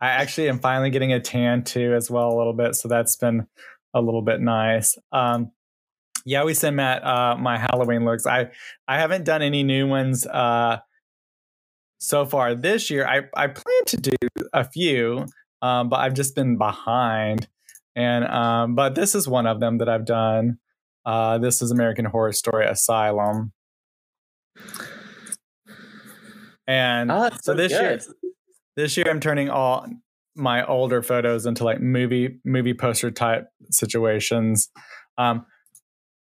I 0.00 0.08
actually 0.08 0.48
am 0.48 0.60
finally 0.60 0.90
getting 0.90 1.12
a 1.12 1.20
tan 1.20 1.64
too 1.64 1.94
as 1.94 2.10
well 2.10 2.28
a 2.28 2.36
little 2.36 2.52
bit. 2.52 2.76
So 2.76 2.88
that's 2.88 3.16
been 3.16 3.46
a 3.92 4.00
little 4.00 4.22
bit 4.22 4.40
nice. 4.40 4.96
Um, 5.12 5.50
yeah, 6.24 6.44
we 6.44 6.54
sent 6.54 6.76
Matt 6.76 7.04
uh, 7.04 7.36
my 7.36 7.58
Halloween 7.58 8.04
looks. 8.04 8.26
I 8.26 8.50
I 8.86 8.98
haven't 8.98 9.24
done 9.24 9.42
any 9.42 9.62
new 9.62 9.86
ones 9.88 10.26
uh, 10.26 10.78
so 11.98 12.26
far 12.26 12.54
this 12.54 12.90
year. 12.90 13.06
I 13.06 13.22
I 13.34 13.48
plan 13.48 13.84
to 13.86 13.96
do 13.96 14.16
a 14.52 14.64
few, 14.64 15.26
um, 15.62 15.88
but 15.88 15.96
I've 16.00 16.14
just 16.14 16.34
been 16.34 16.58
behind. 16.58 17.48
And 17.96 18.24
um, 18.26 18.74
but 18.74 18.94
this 18.94 19.14
is 19.14 19.28
one 19.28 19.46
of 19.46 19.60
them 19.60 19.78
that 19.78 19.88
I've 19.88 20.04
done. 20.04 20.58
Uh, 21.04 21.38
this 21.38 21.62
is 21.62 21.70
American 21.70 22.04
Horror 22.04 22.32
Story 22.32 22.66
Asylum. 22.66 23.52
And 26.66 27.10
Oh, 27.10 27.30
so 27.42 27.54
this 27.54 27.72
year, 27.72 27.98
this 28.76 28.96
year 28.96 29.06
I'm 29.08 29.20
turning 29.20 29.50
all 29.50 29.86
my 30.36 30.64
older 30.64 31.02
photos 31.02 31.46
into 31.46 31.64
like 31.64 31.80
movie 31.80 32.38
movie 32.44 32.74
poster 32.74 33.10
type 33.10 33.48
situations. 33.70 34.70
Um, 35.18 35.46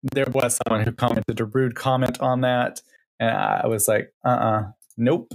there 0.02 0.28
was 0.34 0.60
someone 0.68 0.86
who 0.86 0.92
commented 0.92 1.40
a 1.40 1.46
rude 1.46 1.76
comment 1.76 2.20
on 2.20 2.42
that, 2.42 2.82
and 3.20 3.30
I 3.30 3.68
was 3.68 3.88
like, 3.88 4.14
uh, 4.26 4.30
uh 4.30 4.64
nope. 4.98 5.32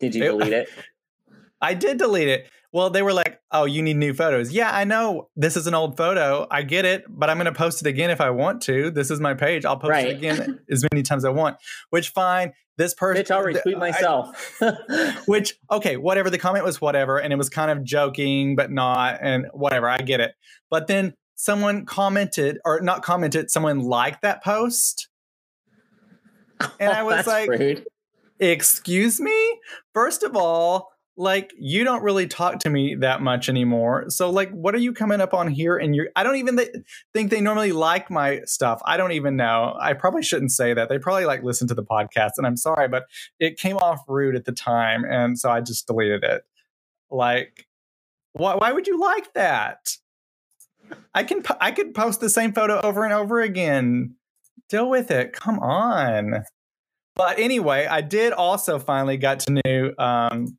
Did 0.00 0.14
you 0.14 0.24
delete 0.24 0.52
it? 0.52 0.68
I 1.62 1.74
did 1.74 1.96
delete 1.96 2.28
it. 2.28 2.50
Well, 2.74 2.88
they 2.90 3.02
were 3.02 3.12
like, 3.12 3.38
"Oh, 3.52 3.64
you 3.66 3.82
need 3.82 3.96
new 3.98 4.14
photos." 4.14 4.50
Yeah, 4.50 4.70
I 4.74 4.84
know 4.84 5.28
this 5.36 5.56
is 5.56 5.66
an 5.66 5.74
old 5.74 5.96
photo. 5.96 6.46
I 6.50 6.62
get 6.62 6.84
it, 6.86 7.04
but 7.08 7.28
I'm 7.30 7.36
going 7.36 7.44
to 7.44 7.52
post 7.52 7.82
it 7.82 7.86
again 7.88 8.10
if 8.10 8.20
I 8.20 8.30
want 8.30 8.62
to. 8.62 8.90
This 8.90 9.10
is 9.10 9.20
my 9.20 9.34
page. 9.34 9.64
I'll 9.66 9.76
post 9.76 9.90
Right. 9.90 10.08
it 10.08 10.16
again 10.16 10.58
as 10.70 10.82
many 10.92 11.02
times 11.02 11.24
as 11.24 11.28
I 11.28 11.30
want. 11.30 11.56
Which 11.90 12.08
fine. 12.10 12.52
This 12.78 12.94
person, 12.94 13.22
Bitch, 13.24 13.30
I'll 13.30 13.44
retweet 13.44 13.76
I- 13.76 13.78
myself. 13.78 14.58
which 15.28 15.54
okay, 15.70 15.98
whatever. 15.98 16.30
The 16.30 16.38
comment 16.38 16.64
was 16.64 16.80
whatever, 16.80 17.18
and 17.18 17.30
it 17.32 17.36
was 17.36 17.50
kind 17.50 17.70
of 17.70 17.84
joking, 17.84 18.56
but 18.56 18.70
not, 18.70 19.18
and 19.20 19.46
whatever. 19.52 19.88
I 19.90 19.98
get 19.98 20.20
it. 20.20 20.32
But 20.70 20.86
then 20.86 21.12
someone 21.34 21.84
commented, 21.84 22.58
or 22.64 22.80
not 22.80 23.02
commented. 23.02 23.50
Someone 23.50 23.80
liked 23.80 24.22
that 24.22 24.42
post, 24.42 25.08
and 26.80 26.90
I 26.90 27.02
was 27.02 27.26
like, 27.26 27.50
rude. 27.50 27.84
excuse 28.40 29.20
me 29.20 29.60
first 29.92 30.22
of 30.22 30.34
all 30.34 30.91
like 31.16 31.52
you 31.58 31.84
don't 31.84 32.02
really 32.02 32.26
talk 32.26 32.58
to 32.60 32.70
me 32.70 32.94
that 32.94 33.20
much 33.20 33.48
anymore. 33.48 34.06
So 34.08 34.30
like 34.30 34.50
what 34.50 34.74
are 34.74 34.78
you 34.78 34.92
coming 34.92 35.20
up 35.20 35.34
on 35.34 35.48
here 35.48 35.76
and 35.76 35.94
you 35.94 36.08
i 36.16 36.22
don't 36.22 36.36
even 36.36 36.56
th- 36.56 36.74
think 37.12 37.30
they 37.30 37.40
normally 37.40 37.72
like 37.72 38.10
my 38.10 38.40
stuff. 38.46 38.80
I 38.86 38.96
don't 38.96 39.12
even 39.12 39.36
know. 39.36 39.76
I 39.78 39.92
probably 39.92 40.22
shouldn't 40.22 40.52
say 40.52 40.72
that. 40.72 40.88
They 40.88 40.98
probably 40.98 41.26
like 41.26 41.42
listen 41.42 41.68
to 41.68 41.74
the 41.74 41.84
podcast 41.84 42.32
and 42.38 42.46
i'm 42.46 42.56
sorry 42.56 42.88
but 42.88 43.04
it 43.38 43.58
came 43.58 43.76
off 43.76 44.00
rude 44.08 44.36
at 44.36 44.46
the 44.46 44.52
time 44.52 45.04
and 45.04 45.38
so 45.38 45.50
i 45.50 45.60
just 45.60 45.86
deleted 45.86 46.24
it. 46.24 46.42
Like 47.10 47.66
why, 48.32 48.54
why 48.54 48.72
would 48.72 48.86
you 48.86 48.98
like 48.98 49.34
that? 49.34 49.96
I 51.14 51.24
can 51.24 51.42
po- 51.42 51.58
i 51.60 51.72
could 51.72 51.94
post 51.94 52.20
the 52.20 52.30
same 52.30 52.52
photo 52.52 52.80
over 52.80 53.04
and 53.04 53.12
over 53.12 53.40
again. 53.40 54.14
Deal 54.70 54.88
with 54.88 55.10
it. 55.10 55.34
Come 55.34 55.58
on. 55.58 56.44
But 57.14 57.38
anyway, 57.38 57.86
I 57.86 58.00
did 58.00 58.32
also 58.32 58.78
finally 58.78 59.18
got 59.18 59.40
to 59.40 59.60
new 59.66 59.92
um, 59.98 60.56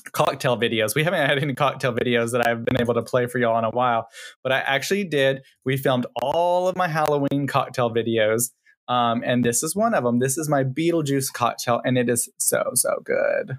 cocktail 0.00 0.56
videos. 0.56 0.94
We 0.94 1.04
haven't 1.04 1.26
had 1.26 1.38
any 1.38 1.54
cocktail 1.54 1.92
videos 1.92 2.32
that 2.32 2.46
I've 2.46 2.64
been 2.64 2.80
able 2.80 2.94
to 2.94 3.02
play 3.02 3.26
for 3.26 3.38
y'all 3.38 3.58
in 3.58 3.64
a 3.64 3.70
while, 3.70 4.08
but 4.42 4.52
I 4.52 4.58
actually 4.58 5.04
did. 5.04 5.42
We 5.64 5.76
filmed 5.76 6.06
all 6.22 6.68
of 6.68 6.76
my 6.76 6.88
Halloween 6.88 7.46
cocktail 7.46 7.94
videos, 7.94 8.50
um, 8.88 9.22
and 9.24 9.44
this 9.44 9.62
is 9.62 9.74
one 9.76 9.94
of 9.94 10.04
them. 10.04 10.18
This 10.18 10.38
is 10.38 10.48
my 10.48 10.64
Beetlejuice 10.64 11.32
cocktail, 11.32 11.80
and 11.84 11.98
it 11.98 12.08
is 12.08 12.28
so 12.38 12.70
so 12.74 13.02
good. 13.04 13.58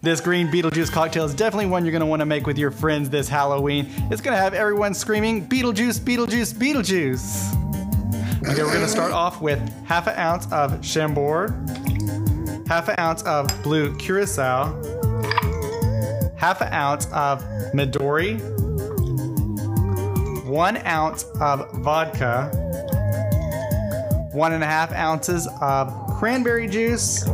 This 0.00 0.20
green 0.20 0.48
Beetlejuice 0.48 0.90
cocktail 0.90 1.24
is 1.24 1.34
definitely 1.34 1.66
one 1.66 1.84
you're 1.84 1.92
going 1.92 2.00
to 2.00 2.06
want 2.06 2.20
to 2.20 2.26
make 2.26 2.46
with 2.46 2.56
your 2.56 2.70
friends 2.70 3.10
this 3.10 3.28
Halloween. 3.28 3.86
It's 4.10 4.20
going 4.20 4.36
to 4.36 4.40
have 4.40 4.54
everyone 4.54 4.94
screaming 4.94 5.46
Beetlejuice, 5.46 6.00
Beetlejuice, 6.00 6.54
Beetlejuice. 6.54 7.68
Okay, 8.48 8.62
we're 8.62 8.72
going 8.72 8.80
to 8.80 8.88
start 8.88 9.12
off 9.12 9.40
with 9.40 9.58
half 9.84 10.06
an 10.06 10.16
ounce 10.16 10.50
of 10.52 10.82
Chambord, 10.84 11.50
half 12.68 12.88
an 12.88 12.94
ounce 12.98 13.22
of 13.24 13.48
blue 13.62 13.94
curacao, 13.96 14.80
half 16.38 16.60
an 16.60 16.72
ounce 16.72 17.06
of 17.06 17.42
Midori, 17.74 18.38
one 20.46 20.78
ounce 20.86 21.24
of 21.40 21.70
vodka, 21.82 22.48
one 24.32 24.52
and 24.52 24.62
a 24.62 24.66
half 24.66 24.92
ounces 24.92 25.48
of 25.60 25.92
cranberry 26.18 26.68
juice, 26.68 27.26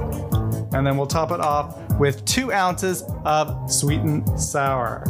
and 0.73 0.87
then 0.87 0.97
we'll 0.97 1.07
top 1.07 1.31
it 1.31 1.41
off 1.41 1.79
with 2.01 2.25
two 2.25 2.53
ounces 2.53 3.05
of 3.25 3.71
sweetened 3.71 4.41
sour. 4.41 5.05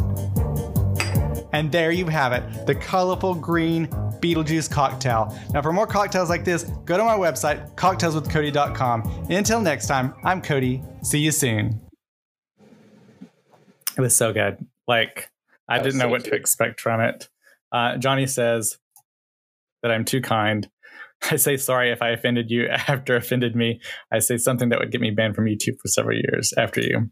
And 1.53 1.71
there 1.71 1.91
you 1.91 2.05
have 2.07 2.33
it, 2.33 2.67
the 2.67 2.75
colorful 2.75 3.33
green 3.33 3.87
Beetlejuice 4.19 4.69
cocktail. 4.69 5.37
Now, 5.53 5.61
for 5.61 5.71
more 5.71 5.87
cocktails 5.87 6.29
like 6.29 6.43
this, 6.43 6.63
go 6.85 6.97
to 6.97 7.03
my 7.03 7.15
website, 7.17 7.73
cocktailswithcody.com. 7.75 9.27
Until 9.29 9.61
next 9.61 9.87
time, 9.87 10.13
I'm 10.23 10.41
Cody. 10.41 10.83
See 11.01 11.19
you 11.19 11.31
soon. 11.31 11.84
It 13.97 14.01
was 14.01 14.15
so 14.15 14.33
good. 14.33 14.65
Like, 14.87 15.29
I 15.67 15.77
That 15.77 15.83
didn't 15.83 15.99
know 15.99 16.05
so 16.05 16.09
what 16.09 16.23
to 16.25 16.35
expect 16.35 16.81
from 16.81 17.01
it. 17.01 17.29
Uh, 17.71 17.97
Johnny 17.97 18.27
says 18.27 18.77
that 19.81 19.91
I'm 19.91 20.05
too 20.05 20.21
kind. 20.21 20.69
I 21.31 21.37
say 21.37 21.57
sorry 21.57 21.91
if 21.91 22.01
I 22.01 22.09
offended 22.09 22.51
you 22.51 22.67
after 22.87 23.15
offended 23.15 23.55
me. 23.55 23.79
I 24.11 24.19
say 24.19 24.37
something 24.37 24.69
that 24.69 24.79
would 24.79 24.91
get 24.91 25.01
me 25.01 25.11
banned 25.11 25.35
from 25.35 25.45
YouTube 25.45 25.79
for 25.81 25.87
several 25.87 26.17
years 26.17 26.53
after 26.57 26.81
you. 26.81 27.11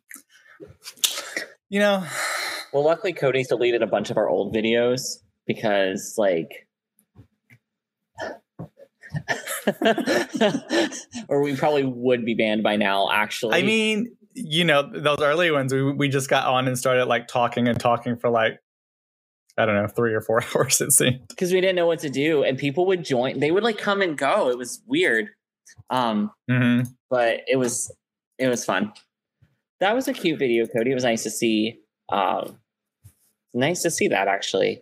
You 1.69 1.80
know, 1.80 2.06
Well, 2.74 2.84
luckily, 2.84 3.13
Cody's 3.13 3.50
deleted 3.50 3.84
a 3.84 3.88
bunch 3.88 4.10
of 4.10 4.17
our 4.17 4.28
old 4.28 4.54
videos 4.54 5.19
because, 5.46 6.15
like, 6.17 6.67
or 11.30 11.43
we 11.43 11.56
probably 11.56 11.84
would 11.84 12.26
be 12.26 12.34
banned 12.34 12.63
by 12.63 12.78
now. 12.78 13.12
Actually, 13.12 13.60
I 13.60 13.62
mean, 13.62 14.17
you 14.34 14.63
know, 14.65 14.82
those 14.84 15.22
early 15.22 15.52
ones, 15.52 15.74
we, 15.74 15.84
we 15.93 16.10
just 16.10 16.30
got 16.30 16.46
on 16.48 16.67
and 16.67 16.78
started 16.78 17.06
like 17.06 17.28
talking 17.28 17.67
and 17.67 17.80
talking 17.80 18.15
for 18.17 18.30
like, 18.30 18.60
I 19.58 19.65
don't 19.65 19.76
know, 19.76 19.88
three 19.88 20.13
or 20.13 20.22
four 20.22 20.43
hours, 20.56 20.82
it 20.82 20.91
seemed. 20.91 21.28
because 21.28 21.52
we 21.54 21.62
didn't 21.62 21.76
know 21.76 21.86
what 21.88 22.00
to 22.00 22.10
do, 22.10 22.43
and 22.43 22.58
people 22.58 22.86
would 22.88 23.04
join. 23.06 23.39
They 23.39 23.52
would 23.52 23.63
like 23.63 23.78
come 23.78 24.02
and 24.02 24.17
go. 24.17 24.50
It 24.50 24.58
was 24.58 24.82
weird, 24.88 25.30
um, 25.89 26.32
Mm-hmm. 26.50 26.89
but 27.10 27.41
it 27.48 27.58
was 27.58 27.91
it 28.39 28.48
was 28.48 28.65
fun. 28.65 28.91
That 29.80 29.93
was 29.96 30.08
a 30.08 30.13
cute 30.13 30.39
video, 30.39 30.65
Cody. 30.65 30.91
It 30.91 30.96
was 30.96 31.04
nice 31.04 31.24
to 31.24 31.30
see. 31.30 31.80
Um, 32.10 32.58
nice 33.54 33.82
to 33.84 33.91
see 33.91 34.08
that 34.08 34.28
actually. 34.28 34.82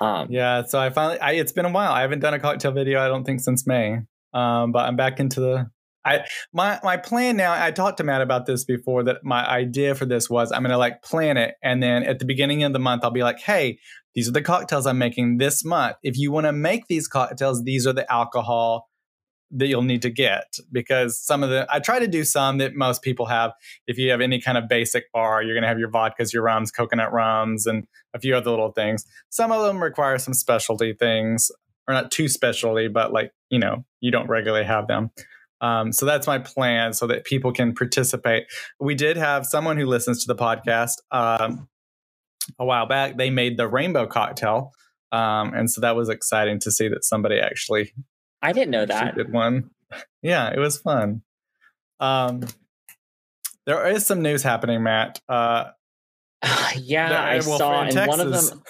Um, 0.00 0.28
Yeah. 0.30 0.64
So 0.64 0.78
I 0.78 0.90
finally, 0.90 1.18
I, 1.20 1.32
it's 1.32 1.52
been 1.52 1.64
a 1.66 1.70
while. 1.70 1.92
I 1.92 2.00
haven't 2.02 2.20
done 2.20 2.34
a 2.34 2.38
cocktail 2.40 2.72
video, 2.72 3.00
I 3.00 3.08
don't 3.08 3.24
think, 3.24 3.40
since 3.40 3.66
May. 3.66 4.00
Um, 4.32 4.72
but 4.72 4.80
I'm 4.86 4.96
back 4.96 5.20
into 5.20 5.40
the. 5.40 5.70
I 6.04 6.24
my 6.52 6.80
my 6.82 6.96
plan 6.96 7.36
now. 7.36 7.52
I 7.52 7.70
talked 7.70 7.98
to 7.98 8.04
Matt 8.04 8.22
about 8.22 8.46
this 8.46 8.64
before. 8.64 9.02
That 9.04 9.18
my 9.22 9.46
idea 9.46 9.94
for 9.94 10.06
this 10.06 10.30
was 10.30 10.50
I'm 10.52 10.62
gonna 10.62 10.78
like 10.78 11.02
plan 11.02 11.36
it, 11.36 11.54
and 11.62 11.82
then 11.82 12.04
at 12.04 12.18
the 12.18 12.24
beginning 12.24 12.62
of 12.64 12.72
the 12.72 12.78
month, 12.78 13.04
I'll 13.04 13.10
be 13.10 13.22
like, 13.22 13.40
"Hey, 13.40 13.78
these 14.14 14.28
are 14.28 14.32
the 14.32 14.42
cocktails 14.42 14.86
I'm 14.86 14.98
making 14.98 15.38
this 15.38 15.64
month. 15.64 15.96
If 16.02 16.16
you 16.18 16.32
want 16.32 16.46
to 16.46 16.52
make 16.52 16.86
these 16.88 17.06
cocktails, 17.06 17.62
these 17.64 17.86
are 17.86 17.92
the 17.92 18.10
alcohol 18.10 18.88
that 19.52 19.66
you'll 19.66 19.82
need 19.82 20.02
to 20.02 20.10
get 20.10 20.54
because 20.70 21.20
some 21.20 21.42
of 21.42 21.50
the 21.50 21.66
I 21.68 21.80
try 21.80 21.98
to 21.98 22.06
do 22.06 22.24
some 22.24 22.58
that 22.58 22.74
most 22.74 23.02
people 23.02 23.26
have. 23.26 23.52
If 23.86 23.98
you 23.98 24.10
have 24.10 24.20
any 24.20 24.40
kind 24.40 24.56
of 24.56 24.68
basic 24.68 25.10
bar, 25.12 25.42
you're 25.42 25.54
gonna 25.54 25.66
have 25.68 25.78
your 25.78 25.90
vodkas, 25.90 26.32
your 26.32 26.42
rums, 26.42 26.70
coconut 26.70 27.12
rums, 27.12 27.66
and 27.66 27.86
a 28.14 28.20
few 28.20 28.36
other 28.36 28.50
little 28.50 28.72
things. 28.72 29.04
Some 29.28 29.52
of 29.52 29.62
them 29.62 29.82
require 29.82 30.18
some 30.18 30.34
specialty 30.34 30.94
things, 30.94 31.50
or 31.88 31.94
not 31.94 32.10
too 32.10 32.28
specialty, 32.28 32.88
but 32.88 33.12
like 33.12 33.32
you 33.48 33.58
know 33.58 33.84
you 34.00 34.10
don't 34.10 34.28
regularly 34.28 34.64
have 34.64 34.86
them. 34.86 35.10
Um, 35.60 35.92
so 35.92 36.06
that's 36.06 36.26
my 36.26 36.38
plan, 36.38 36.92
so 36.92 37.06
that 37.06 37.24
people 37.24 37.52
can 37.52 37.74
participate. 37.74 38.46
We 38.78 38.94
did 38.94 39.16
have 39.16 39.46
someone 39.46 39.76
who 39.76 39.86
listens 39.86 40.24
to 40.24 40.32
the 40.32 40.40
podcast 40.40 40.94
um, 41.10 41.68
a 42.58 42.64
while 42.64 42.86
back. 42.86 43.16
They 43.16 43.30
made 43.30 43.56
the 43.56 43.68
rainbow 43.68 44.06
cocktail, 44.06 44.72
um, 45.12 45.52
and 45.54 45.70
so 45.70 45.80
that 45.82 45.96
was 45.96 46.08
exciting 46.08 46.60
to 46.60 46.70
see 46.70 46.88
that 46.88 47.04
somebody 47.04 47.38
actually 47.38 47.92
I 48.42 48.52
didn't 48.52 48.70
know 48.70 48.86
that. 48.86 49.16
did 49.16 49.32
one. 49.32 49.70
Yeah, 50.22 50.50
it 50.50 50.58
was 50.58 50.78
fun. 50.78 51.22
Um, 51.98 52.46
there 53.66 53.86
is 53.88 54.06
some 54.06 54.22
news 54.22 54.42
happening, 54.42 54.82
Matt. 54.82 55.20
Uh, 55.28 55.70
yeah, 56.76 57.08
the- 57.08 57.18
I 57.18 57.34
well, 57.46 57.58
saw, 57.58 57.82
in 57.84 58.08
one 58.08 58.20
of 58.20 58.30
them. 58.30 58.62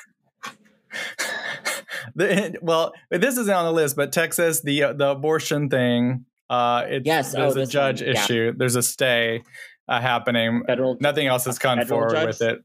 the, 2.14 2.58
well, 2.60 2.92
this 3.10 3.36
isn't 3.36 3.54
on 3.54 3.64
the 3.64 3.72
list, 3.72 3.96
but 3.96 4.12
Texas, 4.12 4.60
the 4.62 4.82
uh, 4.82 4.92
the 4.92 5.10
abortion 5.10 5.68
thing. 5.68 6.24
Uh, 6.50 6.84
it's, 6.88 7.06
Yes, 7.06 7.34
oh, 7.34 7.52
there's 7.52 7.68
a 7.68 7.72
judge 7.72 8.02
one, 8.02 8.10
yeah. 8.12 8.22
issue. 8.24 8.52
There's 8.56 8.74
a 8.76 8.82
stay 8.82 9.42
uh, 9.88 10.00
happening. 10.00 10.64
Federal, 10.66 10.96
Nothing 11.00 11.28
else 11.28 11.44
has 11.46 11.58
come 11.58 11.80
forward 11.86 12.10
judge? 12.10 12.26
with 12.26 12.42
it. 12.42 12.64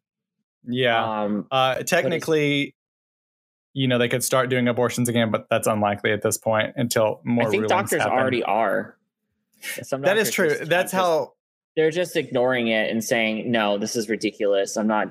Yeah. 0.68 1.22
Um, 1.24 1.48
Uh, 1.52 1.76
technically, 1.84 2.76
you 3.74 3.88
know, 3.88 3.98
they 4.00 4.10
could 4.10 4.24
start 4.24 4.50
doing 4.50 4.68
abortions 4.68 5.08
again, 5.10 5.30
but 5.32 5.46
that's 5.50 5.68
unlikely 5.68 6.12
at 6.12 6.22
this 6.24 6.38
point 6.38 6.74
until 6.76 7.22
more. 7.24 7.48
I 7.48 7.52
think 7.52 7.68
doctors 7.68 8.02
happen. 8.02 8.18
already 8.18 8.42
are. 8.44 8.98
Some 9.84 10.02
That 10.02 10.18
is 10.18 10.32
true. 10.32 10.50
That's 10.66 10.92
how. 10.92 11.34
they're 11.76 11.92
just 11.92 12.16
ignoring 12.16 12.68
it 12.70 12.90
and 12.90 13.04
saying, 13.04 13.52
"No, 13.52 13.78
this 13.78 13.96
is 13.96 14.10
ridiculous. 14.10 14.76
I'm 14.78 14.88
not." 14.88 15.10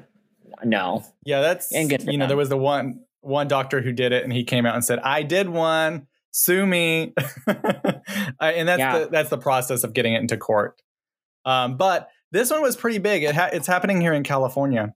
No, 0.65 1.05
Yeah, 1.25 1.41
that's 1.41 1.73
And 1.75 1.91
you 1.91 2.17
know 2.17 2.25
them. 2.25 2.29
there 2.29 2.37
was 2.37 2.49
the 2.49 2.57
one 2.57 3.01
one 3.21 3.49
doctor 3.49 3.81
who 3.81 3.93
did 3.93 4.13
it, 4.13 4.23
and 4.25 4.33
he 4.33 4.45
came 4.45 4.65
out 4.67 4.75
and 4.75 4.85
said, 4.85 4.99
"I 5.01 5.23
did 5.25 5.49
one, 5.49 6.07
sue 6.35 6.67
me," 6.67 7.15
and 7.47 8.69
that's 8.69 8.79
Yeah. 8.79 8.99
the, 8.99 9.09
that's 9.11 9.31
the 9.31 9.39
process 9.39 9.85
of 9.85 9.93
getting 9.93 10.15
it 10.15 10.21
into 10.21 10.37
court. 10.37 10.81
Um, 11.45 11.77
but 11.77 12.09
this 12.33 12.51
one 12.51 12.61
was 12.63 12.77
pretty 12.77 12.99
big. 12.99 13.23
It 13.23 13.35
ha- 13.35 13.51
it's 13.53 13.67
happening 13.67 14.01
here 14.01 14.13
in 14.13 14.25
California, 14.25 14.93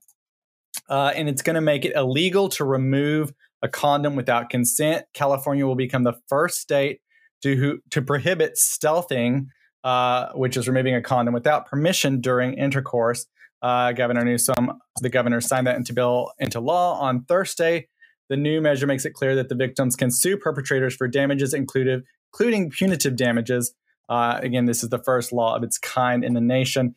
uh, 0.89 1.13
and 1.15 1.29
it's 1.29 1.41
going 1.41 1.55
to 1.55 1.61
make 1.61 1.85
it 1.85 1.95
illegal 1.95 2.49
to 2.49 2.65
remove 2.65 3.31
a 3.61 3.67
condom 3.69 4.15
without 4.15 4.49
consent. 4.49 5.05
California 5.13 5.65
will 5.65 5.75
become 5.75 6.03
the 6.03 6.13
first 6.27 6.59
state 6.59 6.99
to 7.43 7.79
to 7.91 8.01
prohibit 8.01 8.55
stealthing, 8.55 9.45
uh, 9.83 10.29
which 10.33 10.57
is 10.57 10.67
removing 10.67 10.95
a 10.95 11.01
condom 11.01 11.33
without 11.33 11.65
permission 11.65 12.19
during 12.19 12.53
intercourse. 12.55 13.25
Uh, 13.61 13.91
governor 13.91 14.23
Newsom, 14.23 14.71
the 15.01 15.09
governor, 15.09 15.41
signed 15.41 15.67
that 15.67 15.75
into 15.75 15.93
bill 15.93 16.31
into 16.39 16.59
law 16.59 16.99
on 16.99 17.23
Thursday. 17.25 17.87
The 18.29 18.37
new 18.37 18.61
measure 18.61 18.87
makes 18.87 19.05
it 19.05 19.13
clear 19.13 19.35
that 19.35 19.49
the 19.49 19.55
victims 19.55 19.95
can 19.95 20.11
sue 20.11 20.37
perpetrators 20.37 20.95
for 20.95 21.07
damages, 21.07 21.53
including 21.53 22.03
including 22.31 22.69
punitive 22.69 23.15
damages. 23.15 23.73
Uh, 24.07 24.39
again, 24.41 24.65
this 24.65 24.83
is 24.83 24.89
the 24.89 25.01
first 25.03 25.31
law 25.31 25.55
of 25.55 25.63
its 25.63 25.77
kind 25.77 26.23
in 26.23 26.33
the 26.33 26.41
nation. 26.41 26.95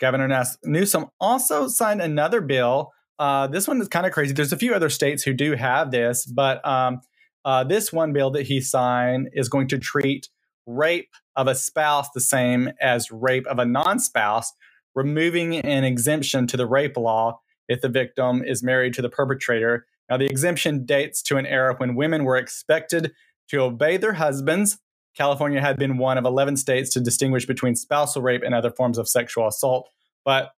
Governor 0.00 0.44
Newsom 0.64 1.06
also 1.20 1.68
signed 1.68 2.00
another 2.00 2.40
bill. 2.40 2.92
Uh, 3.18 3.46
this 3.46 3.68
one 3.68 3.80
is 3.80 3.88
kind 3.88 4.06
of 4.06 4.12
crazy. 4.12 4.32
There's 4.32 4.52
a 4.52 4.56
few 4.56 4.74
other 4.74 4.90
states 4.90 5.22
who 5.22 5.32
do 5.32 5.54
have 5.54 5.92
this, 5.92 6.26
but 6.26 6.66
um, 6.66 7.00
uh, 7.44 7.64
this 7.64 7.92
one 7.92 8.12
bill 8.12 8.30
that 8.32 8.42
he 8.42 8.60
signed 8.60 9.28
is 9.32 9.48
going 9.48 9.68
to 9.68 9.78
treat 9.78 10.28
rape 10.66 11.10
of 11.36 11.46
a 11.46 11.54
spouse 11.54 12.08
the 12.14 12.20
same 12.20 12.70
as 12.80 13.10
rape 13.10 13.46
of 13.46 13.58
a 13.58 13.64
non 13.64 13.98
spouse, 13.98 14.52
removing 14.94 15.56
an 15.56 15.84
exemption 15.84 16.46
to 16.48 16.56
the 16.56 16.66
rape 16.66 16.96
law 16.96 17.40
if 17.68 17.80
the 17.80 17.88
victim 17.88 18.42
is 18.44 18.62
married 18.62 18.94
to 18.94 19.02
the 19.02 19.08
perpetrator. 19.08 19.86
Now, 20.12 20.18
the 20.18 20.26
exemption 20.26 20.84
dates 20.84 21.22
to 21.22 21.38
an 21.38 21.46
era 21.46 21.74
when 21.78 21.94
women 21.94 22.24
were 22.24 22.36
expected 22.36 23.12
to 23.48 23.60
obey 23.60 23.96
their 23.96 24.12
husbands. 24.12 24.78
California 25.16 25.58
had 25.58 25.78
been 25.78 25.96
one 25.96 26.18
of 26.18 26.26
11 26.26 26.58
states 26.58 26.90
to 26.90 27.00
distinguish 27.00 27.46
between 27.46 27.74
spousal 27.74 28.20
rape 28.20 28.42
and 28.44 28.54
other 28.54 28.70
forms 28.70 28.98
of 28.98 29.08
sexual 29.08 29.48
assault. 29.48 29.88
But 30.22 30.50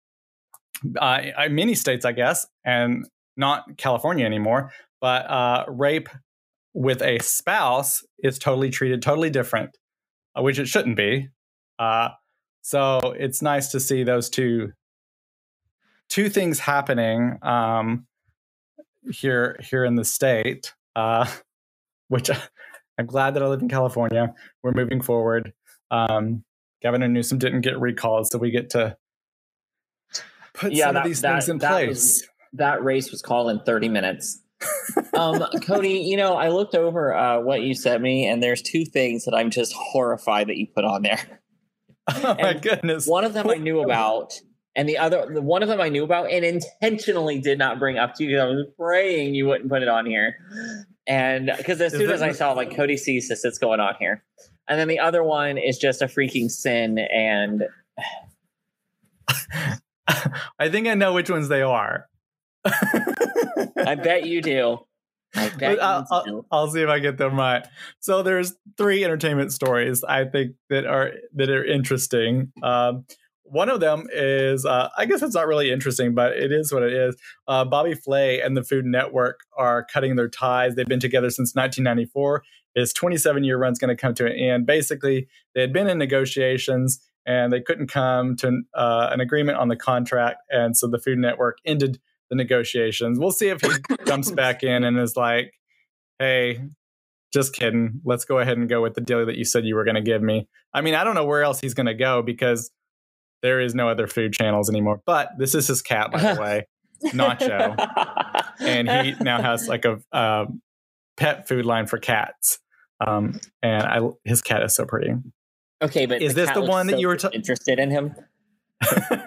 uh, 0.99 1.21
many 1.51 1.75
states, 1.75 2.03
I 2.03 2.13
guess, 2.13 2.47
and 2.65 3.07
not 3.37 3.77
California 3.77 4.25
anymore, 4.25 4.71
but 4.99 5.29
uh, 5.29 5.65
rape 5.67 6.09
with 6.73 7.03
a 7.03 7.19
spouse 7.19 8.03
is 8.23 8.39
totally 8.39 8.71
treated 8.71 9.03
totally 9.03 9.29
different, 9.29 9.77
uh, 10.35 10.41
which 10.41 10.57
it 10.57 10.67
shouldn't 10.67 10.97
be. 10.97 11.29
Uh, 11.77 12.09
so 12.63 13.13
it's 13.19 13.43
nice 13.43 13.67
to 13.67 13.79
see 13.79 14.03
those 14.03 14.31
two 14.31 14.71
two 16.09 16.27
things 16.27 16.57
happening 16.57 17.37
um, 17.43 18.07
here 19.11 19.57
here 19.61 19.83
in 19.85 19.95
the 19.95 20.05
state, 20.05 20.73
uh, 20.95 21.25
which 22.09 22.29
I'm 22.99 23.05
glad 23.05 23.33
that 23.35 23.43
I 23.43 23.47
live 23.47 23.61
in 23.61 23.69
California. 23.69 24.33
We're 24.61 24.73
moving 24.73 25.01
forward. 25.01 25.53
Um, 25.91 26.43
Governor 26.81 27.07
Newsom 27.07 27.37
didn't 27.37 27.61
get 27.61 27.79
recalled, 27.79 28.27
so 28.27 28.37
we 28.37 28.51
get 28.51 28.69
to 28.71 28.97
put 30.53 30.73
Yeah, 30.73 30.85
some 30.85 30.93
that- 30.95 30.99
of 31.01 31.07
these 31.07 31.21
that- 31.21 31.31
things 31.33 31.49
in 31.49 31.57
that 31.59 31.69
place. 31.71 31.87
was- 31.89 32.27
That 32.53 32.83
race 32.83 33.09
was 33.11 33.21
called 33.23 33.49
in 33.49 33.59
30 33.61 33.89
minutes. 33.89 34.39
um, 35.17 35.43
Cody, 35.65 35.99
you 35.99 36.15
know, 36.15 36.35
I 36.35 36.49
looked 36.49 36.75
over 36.75 37.13
uh, 37.15 37.39
what 37.41 37.63
you 37.63 37.73
sent 37.73 38.01
me, 38.03 38.27
and 38.27 38.41
there's 38.43 38.61
two 38.61 38.85
things 38.85 39.25
that 39.25 39.33
I'm 39.33 39.49
just 39.49 39.73
horrified 39.73 40.47
that 40.47 40.57
you 40.57 40.67
put 40.67 40.85
on 40.85 41.01
there. 41.01 41.41
oh 42.13 42.35
my 42.39 42.49
and 42.51 42.61
goodness! 42.61 43.07
One 43.07 43.23
of 43.25 43.33
them 43.33 43.49
I 43.49 43.55
knew 43.55 43.81
about, 43.81 44.39
and 44.75 44.89
the 44.89 44.97
other, 44.97 45.27
the 45.31 45.41
one 45.41 45.61
of 45.61 45.69
them 45.69 45.79
I 45.79 45.89
knew 45.89 46.03
about, 46.03 46.31
and 46.31 46.43
intentionally 46.43 47.39
did 47.39 47.59
not 47.59 47.79
bring 47.79 47.97
up 47.97 48.15
to 48.15 48.23
you 48.23 48.31
because 48.31 48.41
I 48.41 48.47
was 48.47 48.65
praying 48.77 49.35
you 49.35 49.47
wouldn't 49.47 49.69
put 49.69 49.83
it 49.83 49.87
on 49.87 50.05
here. 50.05 50.35
And 51.05 51.51
because 51.57 51.79
as 51.81 51.91
soon 51.91 52.09
as 52.09 52.21
I 52.21 52.31
saw 52.31 52.53
like 52.53 52.75
Cody 52.75 52.97
sees 52.97 53.29
this, 53.29 53.45
it's 53.45 53.59
going 53.59 53.79
on 53.79 53.95
here. 53.99 54.23
And 54.67 54.79
then 54.79 54.87
the 54.87 54.99
other 54.99 55.23
one 55.23 55.57
is 55.57 55.77
just 55.77 56.01
a 56.01 56.05
freaking 56.05 56.49
sin, 56.49 56.97
and 56.97 57.63
I 60.59 60.69
think 60.69 60.87
I 60.87 60.93
know 60.93 61.13
which 61.13 61.29
ones 61.29 61.49
they 61.49 61.61
are. 61.61 62.07
I 62.65 63.95
bet 63.95 64.25
you 64.25 64.41
do. 64.41 64.79
I 65.35 65.49
bet 65.49 65.83
I'll, 65.83 66.07
I'll. 66.09 66.45
I'll 66.51 66.67
see 66.69 66.81
if 66.81 66.89
I 66.89 66.99
get 66.99 67.17
them 67.17 67.37
right. 67.37 67.67
So 67.99 68.23
there's 68.23 68.55
three 68.77 69.03
entertainment 69.03 69.51
stories 69.51 70.03
I 70.03 70.25
think 70.25 70.55
that 70.69 70.85
are 70.85 71.11
that 71.35 71.49
are 71.49 71.65
interesting. 71.65 72.53
Um, 72.61 73.05
one 73.53 73.69
of 73.69 73.79
them 73.79 74.07
is 74.11 74.65
uh, 74.65 74.89
I 74.97 75.05
guess 75.05 75.21
it's 75.21 75.35
not 75.35 75.47
really 75.47 75.71
interesting, 75.71 76.15
but 76.15 76.33
it 76.33 76.51
is 76.51 76.73
what 76.73 76.83
it 76.83 76.91
is. 76.91 77.15
Uh, 77.47 77.63
Bobby 77.63 77.93
Flay 77.93 78.41
and 78.41 78.57
the 78.57 78.63
Food 78.63 78.85
Network 78.85 79.41
are 79.57 79.85
cutting 79.85 80.15
their 80.15 80.27
ties. 80.27 80.75
They've 80.75 80.87
been 80.87 80.99
together 80.99 81.29
since 81.29 81.53
1994. 81.53 82.43
His 82.75 82.93
27 82.93 83.43
year 83.43 83.57
run's 83.57 83.77
going 83.77 83.95
to 83.95 84.01
come 84.01 84.15
to 84.15 84.25
an 84.25 84.33
end. 84.33 84.65
Basically, 84.65 85.27
they 85.53 85.61
had 85.61 85.71
been 85.71 85.87
in 85.87 85.99
negotiations 85.99 86.99
and 87.25 87.53
they 87.53 87.61
couldn't 87.61 87.87
come 87.87 88.35
to 88.37 88.61
uh, 88.73 89.09
an 89.11 89.21
agreement 89.21 89.57
on 89.57 89.67
the 89.67 89.75
contract, 89.75 90.41
and 90.49 90.75
so 90.75 90.87
the 90.87 90.99
Food 90.99 91.19
Network 91.19 91.57
ended 91.65 91.99
the 92.29 92.35
negotiations. 92.35 93.19
We'll 93.19 93.31
see 93.31 93.49
if 93.49 93.61
he 93.61 93.69
jumps 94.05 94.31
back 94.31 94.63
in 94.63 94.83
and 94.83 94.99
is 94.99 95.15
like, 95.15 95.53
"Hey, 96.19 96.59
just 97.31 97.53
kidding. 97.53 98.01
Let's 98.03 98.25
go 98.25 98.39
ahead 98.39 98.57
and 98.57 98.67
go 98.67 98.81
with 98.81 98.95
the 98.95 99.01
deal 99.01 99.25
that 99.25 99.37
you 99.37 99.45
said 99.45 99.63
you 99.63 99.75
were 99.75 99.85
going 99.85 99.95
to 99.95 100.01
give 100.01 100.21
me." 100.21 100.49
I 100.73 100.81
mean, 100.81 100.95
I 100.95 101.03
don't 101.03 101.15
know 101.15 101.25
where 101.25 101.43
else 101.43 101.61
he's 101.61 101.75
going 101.75 101.85
to 101.85 101.93
go 101.93 102.21
because 102.23 102.71
there 103.43 103.59
is 103.61 103.75
no 103.75 103.87
other 103.89 104.07
food 104.07 104.33
channels 104.33 104.69
anymore. 104.69 105.01
But 105.05 105.29
this 105.37 105.53
is 105.53 105.67
his 105.67 105.83
cat, 105.83 106.11
by 106.11 106.33
the 106.33 106.41
way, 106.41 106.67
Nacho, 107.11 107.75
and 108.59 108.89
he 108.89 109.13
now 109.23 109.39
has 109.41 109.67
like 109.67 109.85
a 109.85 109.99
um, 110.11 110.61
pet 111.17 111.47
food 111.47 111.65
line 111.65 111.85
for 111.85 111.99
cats. 111.99 112.57
Um, 113.05 113.39
and 113.61 113.83
I, 113.83 113.99
his 114.23 114.41
cat 114.41 114.63
is 114.63 114.73
so 114.73 114.85
pretty. 114.85 115.11
okay, 115.83 116.05
but 116.07 116.21
Is 116.21 116.33
this 116.33 116.47
cat 116.47 116.55
the 116.55 116.61
one 116.61 116.87
that 116.87 116.93
so 116.93 116.99
you 116.99 117.07
were 117.07 117.17
ta- 117.17 117.29
interested 117.33 117.77
in 117.77 117.91
him? 117.91 118.15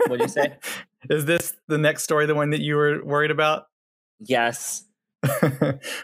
what 0.06 0.16
do 0.18 0.22
you 0.24 0.28
say? 0.28 0.56
is 1.10 1.24
this 1.26 1.54
the 1.68 1.78
next 1.78 2.02
story, 2.02 2.26
the 2.26 2.34
one 2.34 2.50
that 2.50 2.60
you 2.60 2.76
were 2.76 3.04
worried 3.04 3.30
about? 3.30 3.66
Yes. 4.20 4.84
well, 5.22 5.52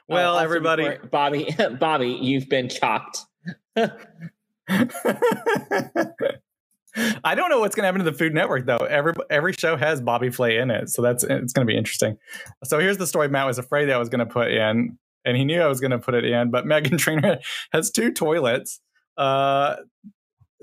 Oh, 0.08 0.14
also 0.14 0.44
everybody. 0.44 0.88
before- 0.88 1.06
Bobby, 1.08 1.56
Bobby, 1.80 2.18
you've 2.20 2.48
been 2.48 2.68
chopped. 2.68 3.20
I 7.24 7.34
don't 7.34 7.51
know 7.51 7.61
what's 7.61 7.74
going 7.74 7.82
to 7.82 7.86
happen 7.86 8.05
to 8.05 8.11
the 8.11 8.16
Food 8.16 8.34
Network 8.34 8.66
though. 8.66 8.76
Every 8.76 9.14
every 9.30 9.53
show 9.53 9.76
has 9.76 10.01
Bobby 10.01 10.30
Flay 10.30 10.59
in 10.59 10.70
it, 10.70 10.90
so 10.90 11.03
that's 11.03 11.24
it's 11.24 11.53
going 11.53 11.66
to 11.66 11.70
be 11.70 11.76
interesting. 11.76 12.16
So 12.64 12.78
here's 12.78 12.99
the 12.99 13.07
story 13.07 13.28
Matt 13.28 13.47
was 13.47 13.59
afraid 13.59 13.90
I 13.90 13.99
was 13.99 14.09
going 14.09 14.26
to 14.26 14.26
put 14.26 14.51
in, 14.51 14.99
and 15.24 15.36
he 15.36 15.45
knew 15.45 15.61
I 15.61 15.68
was 15.68 15.80
going 15.80 15.93
to 15.93 15.99
put 15.99 16.14
it 16.14 16.24
in. 16.24 16.51
But 16.51 16.64
Meghan 16.66 16.99
Trainor 16.99 17.38
has 17.72 17.90
two 17.90 18.12
toilets. 18.12 18.80
Uh, 19.16 19.76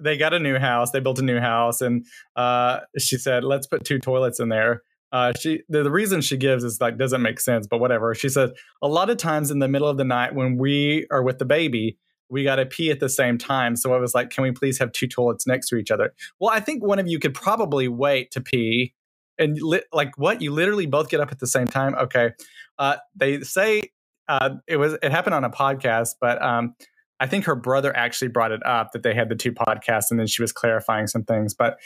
they 0.02 0.18
got 0.18 0.34
a 0.34 0.40
new 0.40 0.58
house. 0.58 0.92
They 0.92 1.00
built 1.00 1.20
a 1.20 1.24
new 1.24 1.40
house, 1.40 1.82
and 1.82 2.06
uh, 2.36 2.82
she 2.98 3.18
said, 3.18 3.44
"Let's 3.44 3.68
put 3.68 3.84
two 3.84 4.00
toilets 4.00 4.40
in 4.40 4.50
there." 4.50 4.84
Uh, 5.12 5.34
she 5.40 5.64
the, 5.70 5.82
the 5.82 5.92
reason 5.92 6.22
she 6.22 6.38
gives 6.38 6.64
is 6.64 6.80
like 6.80 6.98
doesn't 6.98 7.22
make 7.22 7.40
sense, 7.40 7.66
but 7.68 7.80
whatever. 7.80 8.14
She 8.14 8.30
said 8.30 8.52
a 8.82 8.88
lot 8.88 9.10
of 9.10 9.18
times 9.18 9.50
in 9.50 9.60
the 9.60 9.68
middle 9.68 9.88
of 9.88 9.98
the 9.98 10.04
night 10.04 10.36
when 10.36 10.58
we 10.58 11.08
are 11.12 11.24
with 11.24 11.40
the 11.40 11.46
baby, 11.46 11.98
we 12.30 12.44
got 12.44 12.58
to 12.58 12.66
pee 12.66 12.92
at 12.92 13.00
the 13.00 13.10
same 13.10 13.38
time. 13.38 13.76
So 13.76 13.94
I 13.94 13.98
was 13.98 14.14
like, 14.14 14.30
can 14.30 14.44
we 14.44 14.52
please 14.52 14.78
have 14.80 14.92
two 14.92 15.08
toilets 15.08 15.48
next 15.48 15.70
to 15.70 15.78
each 15.78 15.92
other? 15.92 16.14
Well, 16.40 16.52
I 16.52 16.60
think 16.60 16.84
one 16.84 17.00
of 17.00 17.08
you 17.08 17.20
could 17.20 17.34
probably 17.34 17.88
wait 17.88 18.32
to 18.32 18.42
pee. 18.42 18.94
And 19.38 19.58
li- 19.62 19.84
like, 19.94 20.18
what? 20.18 20.42
You 20.42 20.52
literally 20.52 20.86
both 20.86 21.10
get 21.10 21.22
up 21.22 21.32
at 21.32 21.40
the 21.40 21.48
same 21.48 21.68
time? 21.68 21.96
Okay. 21.96 22.32
Uh, 22.78 22.98
they 23.16 23.42
say 23.42 23.82
uh, 24.28 24.52
it 24.68 24.78
was 24.78 24.94
it 25.02 25.12
happened 25.12 25.34
on 25.34 25.44
a 25.44 25.50
podcast, 25.50 26.16
but 26.22 26.42
um, 26.42 26.76
I 27.20 27.28
think 27.28 27.46
her 27.46 27.56
brother 27.56 27.96
actually 27.96 28.28
brought 28.30 28.52
it 28.52 28.66
up 28.66 28.92
that 28.92 29.04
they 29.04 29.14
had 29.14 29.30
the 29.30 29.36
two 29.36 29.52
podcasts, 29.52 30.12
and 30.12 30.20
then 30.20 30.28
she 30.28 30.42
was 30.42 30.52
clarifying 30.52 31.08
some 31.08 31.24
things. 31.24 31.54
But 31.54 31.80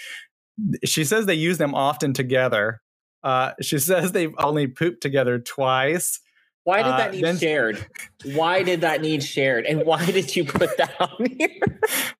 she 0.84 1.04
says 1.04 1.26
they 1.26 1.34
use 1.36 1.58
them 1.58 1.74
often 1.74 2.14
together. 2.14 2.82
Uh, 3.24 3.52
she 3.62 3.80
says 3.80 4.12
they've 4.12 4.36
only 4.38 4.68
pooped 4.68 5.02
together 5.02 5.40
twice. 5.40 6.20
Why 6.66 6.78
did 6.84 6.92
Uh, 6.94 6.98
that 6.98 7.12
need 7.14 7.24
then- 7.24 7.38
shared? 7.38 7.86
Why 8.36 8.64
did 8.64 8.82
that 8.82 9.02
need 9.02 9.22
shared? 9.22 9.66
And 9.66 9.86
why 9.86 10.06
did 10.06 10.34
you 10.36 10.46
put 10.46 10.78
that 10.78 10.96
on 11.00 11.26
here? 11.38 11.50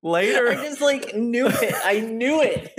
Later, 0.02 0.50
I 0.50 0.54
just 0.56 0.82
like 0.82 1.14
knew 1.14 1.46
it. 1.48 1.74
I 1.84 2.00
knew 2.00 2.42
it. 2.42 2.72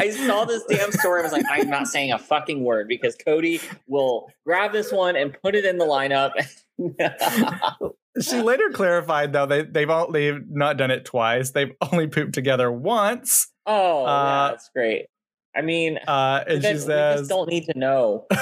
I 0.00 0.10
saw 0.10 0.44
this 0.44 0.64
damn 0.68 0.90
story. 0.90 1.20
I 1.20 1.22
was 1.22 1.32
like, 1.32 1.44
I'm 1.48 1.70
not 1.70 1.86
saying 1.86 2.10
a 2.12 2.18
fucking 2.18 2.64
word 2.64 2.88
because 2.88 3.14
Cody 3.14 3.60
will 3.86 4.28
grab 4.44 4.72
this 4.72 4.90
one 4.90 5.14
and 5.14 5.32
put 5.42 5.54
it 5.54 5.64
in 5.64 5.78
the 5.78 5.84
lineup. 5.84 6.32
she 8.20 8.40
later 8.40 8.70
clarified 8.70 9.32
though 9.32 9.46
they 9.46 9.62
they've 9.62 9.88
all 9.90 10.10
they've 10.10 10.40
not 10.50 10.76
done 10.76 10.90
it 10.90 11.04
twice. 11.04 11.50
They've 11.50 11.72
only 11.92 12.08
pooped 12.08 12.34
together 12.34 12.70
once. 12.72 13.48
oh, 13.66 14.04
Uh, 14.04 14.08
yeah, 14.08 14.48
that's 14.50 14.70
great. 14.74 15.06
I 15.54 15.60
mean, 15.62 15.98
Uh, 16.08 16.42
and 16.48 16.62
she 16.64 16.78
says 16.78 17.20
just 17.20 17.30
don't 17.30 17.48
need 17.48 17.66
to 17.66 17.78
know. 17.78 18.26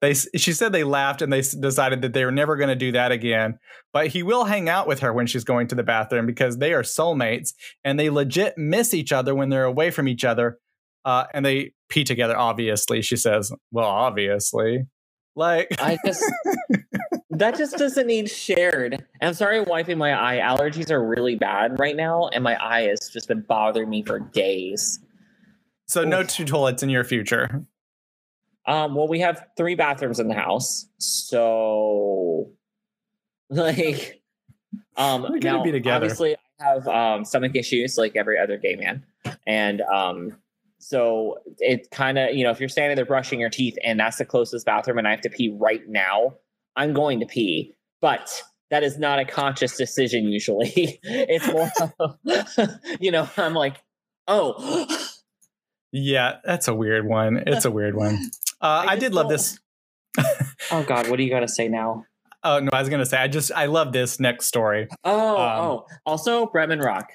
they. 0.00 0.14
She 0.14 0.52
said 0.52 0.72
they 0.72 0.84
laughed 0.84 1.22
and 1.22 1.32
they 1.32 1.40
decided 1.40 2.02
that 2.02 2.12
they 2.12 2.24
were 2.24 2.32
never 2.32 2.56
going 2.56 2.68
to 2.68 2.74
do 2.74 2.92
that 2.92 3.12
again. 3.12 3.58
But 3.92 4.08
he 4.08 4.22
will 4.22 4.44
hang 4.44 4.68
out 4.68 4.86
with 4.86 5.00
her 5.00 5.12
when 5.12 5.26
she's 5.26 5.44
going 5.44 5.68
to 5.68 5.74
the 5.74 5.82
bathroom 5.82 6.26
because 6.26 6.58
they 6.58 6.72
are 6.72 6.82
soulmates 6.82 7.54
and 7.84 7.98
they 7.98 8.10
legit 8.10 8.56
miss 8.56 8.94
each 8.94 9.12
other 9.12 9.34
when 9.34 9.48
they're 9.48 9.64
away 9.64 9.90
from 9.90 10.08
each 10.08 10.24
other. 10.24 10.58
Uh, 11.04 11.24
and 11.32 11.44
they 11.46 11.72
pee 11.88 12.04
together. 12.04 12.36
Obviously, 12.36 13.02
she 13.02 13.16
says. 13.16 13.52
Well, 13.72 13.88
obviously, 13.88 14.86
like 15.36 15.68
I 15.78 15.98
just 16.04 16.24
that 17.30 17.56
just 17.56 17.76
doesn't 17.76 18.06
need 18.06 18.28
shared. 18.28 19.04
I'm 19.22 19.34
sorry, 19.34 19.62
wiping 19.62 19.98
my 19.98 20.12
eye. 20.12 20.40
Allergies 20.40 20.90
are 20.90 21.02
really 21.02 21.36
bad 21.36 21.78
right 21.78 21.96
now, 21.96 22.28
and 22.28 22.44
my 22.44 22.56
eye 22.62 22.82
has 22.82 23.08
just 23.08 23.28
been 23.28 23.40
bothering 23.40 23.88
me 23.88 24.02
for 24.02 24.18
days. 24.18 25.00
So 25.86 26.04
no 26.04 26.22
two 26.22 26.44
toilets 26.44 26.82
in 26.82 26.90
your 26.90 27.04
future. 27.04 27.64
Um, 28.70 28.94
well, 28.94 29.08
we 29.08 29.18
have 29.18 29.44
three 29.56 29.74
bathrooms 29.74 30.20
in 30.20 30.28
the 30.28 30.34
house, 30.34 30.86
so 30.98 32.52
like, 33.50 34.22
um, 34.96 35.22
We're 35.22 35.40
gonna 35.40 35.58
now 35.58 35.64
be 35.64 35.72
together. 35.72 35.96
obviously 35.96 36.36
I 36.60 36.64
have 36.64 36.86
um 36.86 37.24
stomach 37.24 37.56
issues 37.56 37.98
like 37.98 38.14
every 38.14 38.38
other 38.38 38.58
gay 38.58 38.76
man, 38.76 39.04
and 39.44 39.80
um, 39.80 40.36
so 40.78 41.38
it 41.58 41.90
kind 41.90 42.16
of 42.16 42.32
you 42.36 42.44
know 42.44 42.52
if 42.52 42.60
you're 42.60 42.68
standing 42.68 42.94
there 42.94 43.04
brushing 43.04 43.40
your 43.40 43.50
teeth 43.50 43.76
and 43.82 43.98
that's 43.98 44.18
the 44.18 44.24
closest 44.24 44.66
bathroom 44.66 44.98
and 44.98 45.08
I 45.08 45.10
have 45.10 45.20
to 45.22 45.30
pee 45.30 45.50
right 45.58 45.82
now, 45.88 46.36
I'm 46.76 46.92
going 46.92 47.18
to 47.18 47.26
pee, 47.26 47.74
but 48.00 48.40
that 48.70 48.84
is 48.84 48.98
not 48.98 49.18
a 49.18 49.24
conscious 49.24 49.76
decision 49.76 50.28
usually. 50.28 50.70
it's 51.02 51.48
more, 51.48 51.68
of, 51.98 52.18
you 53.00 53.10
know, 53.10 53.28
I'm 53.36 53.54
like, 53.54 53.82
oh. 54.28 54.86
Yeah, 55.90 56.36
that's 56.44 56.68
a 56.68 56.74
weird 56.74 57.04
one. 57.04 57.42
It's 57.48 57.64
a 57.64 57.70
weird 57.70 57.96
one. 57.96 58.30
Uh, 58.60 58.84
I, 58.86 58.96
just 58.96 59.00
did 59.00 59.14
love 59.14 59.28
this. 59.28 59.58
Oh 60.70 60.84
God, 60.86 61.08
what 61.08 61.18
are 61.18 61.22
you 61.22 61.30
gonna 61.30 61.48
say 61.48 61.68
now? 61.68 62.04
Oh 62.42 62.58
no, 62.58 62.70
I 62.72 62.80
was 62.80 62.88
gonna 62.88 63.04
say 63.04 63.18
I 63.18 63.28
just 63.28 63.52
I 63.52 63.66
love 63.66 63.92
this 63.92 64.18
next 64.18 64.46
story. 64.46 64.88
Oh, 65.04 65.36
Um, 65.36 65.60
oh. 65.60 65.86
Also, 66.06 66.46
Bretman 66.46 66.82
Rock. 66.82 67.10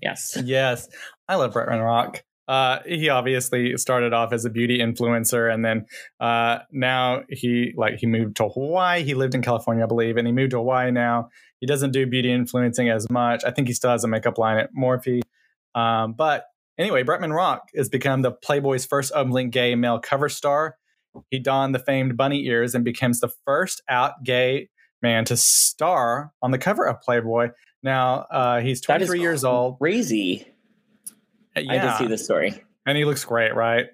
Yes. 0.00 0.38
Yes, 0.44 0.88
I 1.28 1.34
love 1.34 1.52
Bretman 1.52 1.84
Rock. 1.84 2.22
Uh, 2.48 2.78
he 2.86 3.10
obviously 3.10 3.76
started 3.76 4.14
off 4.14 4.32
as 4.32 4.46
a 4.46 4.50
beauty 4.50 4.78
influencer, 4.78 5.52
and 5.52 5.62
then 5.62 5.84
uh, 6.18 6.60
now 6.72 7.22
he 7.28 7.74
like 7.76 7.98
he 7.98 8.06
moved 8.06 8.36
to 8.36 8.48
Hawaii. 8.48 9.04
He 9.04 9.12
lived 9.12 9.34
in 9.34 9.42
California, 9.42 9.84
I 9.84 9.86
believe, 9.86 10.16
and 10.16 10.26
he 10.26 10.32
moved 10.32 10.52
to 10.52 10.56
Hawaii 10.56 10.90
now. 10.90 11.28
He 11.60 11.66
doesn't 11.66 11.90
do 11.92 12.06
beauty 12.06 12.32
influencing 12.32 12.88
as 12.88 13.06
much. 13.10 13.44
I 13.44 13.50
think 13.50 13.68
he 13.68 13.74
still 13.74 13.90
has 13.90 14.02
a 14.02 14.08
makeup 14.08 14.38
line 14.38 14.56
at 14.56 14.70
Morphe. 14.74 15.20
Um, 15.74 16.14
but 16.14 16.46
anyway, 16.78 17.04
Bretman 17.04 17.34
Rock 17.36 17.68
has 17.76 17.90
become 17.90 18.22
the 18.22 18.32
Playboy's 18.32 18.86
first 18.86 19.12
openly 19.14 19.46
gay 19.46 19.74
male 19.74 19.98
cover 20.00 20.30
star. 20.30 20.78
He 21.30 21.38
donned 21.38 21.74
the 21.74 21.78
famed 21.78 22.16
bunny 22.16 22.46
ears 22.46 22.74
and 22.74 22.84
becomes 22.84 23.20
the 23.20 23.30
first 23.44 23.82
out 23.88 24.22
gay 24.24 24.68
man 25.02 25.24
to 25.26 25.36
star 25.36 26.32
on 26.42 26.50
the 26.50 26.58
cover 26.58 26.86
of 26.86 27.00
Playboy. 27.00 27.50
Now 27.82 28.26
uh, 28.30 28.60
he's 28.60 28.80
That 28.82 29.02
is 29.02 29.08
23 29.08 29.20
years 29.20 29.44
old. 29.44 29.78
Crazy. 29.78 30.46
I 31.56 31.62
did 31.62 31.96
see 31.96 32.06
this 32.06 32.24
story. 32.24 32.62
And 32.86 32.96
he 32.96 33.04
looks 33.04 33.24
great, 33.24 33.54
right? 33.54 33.86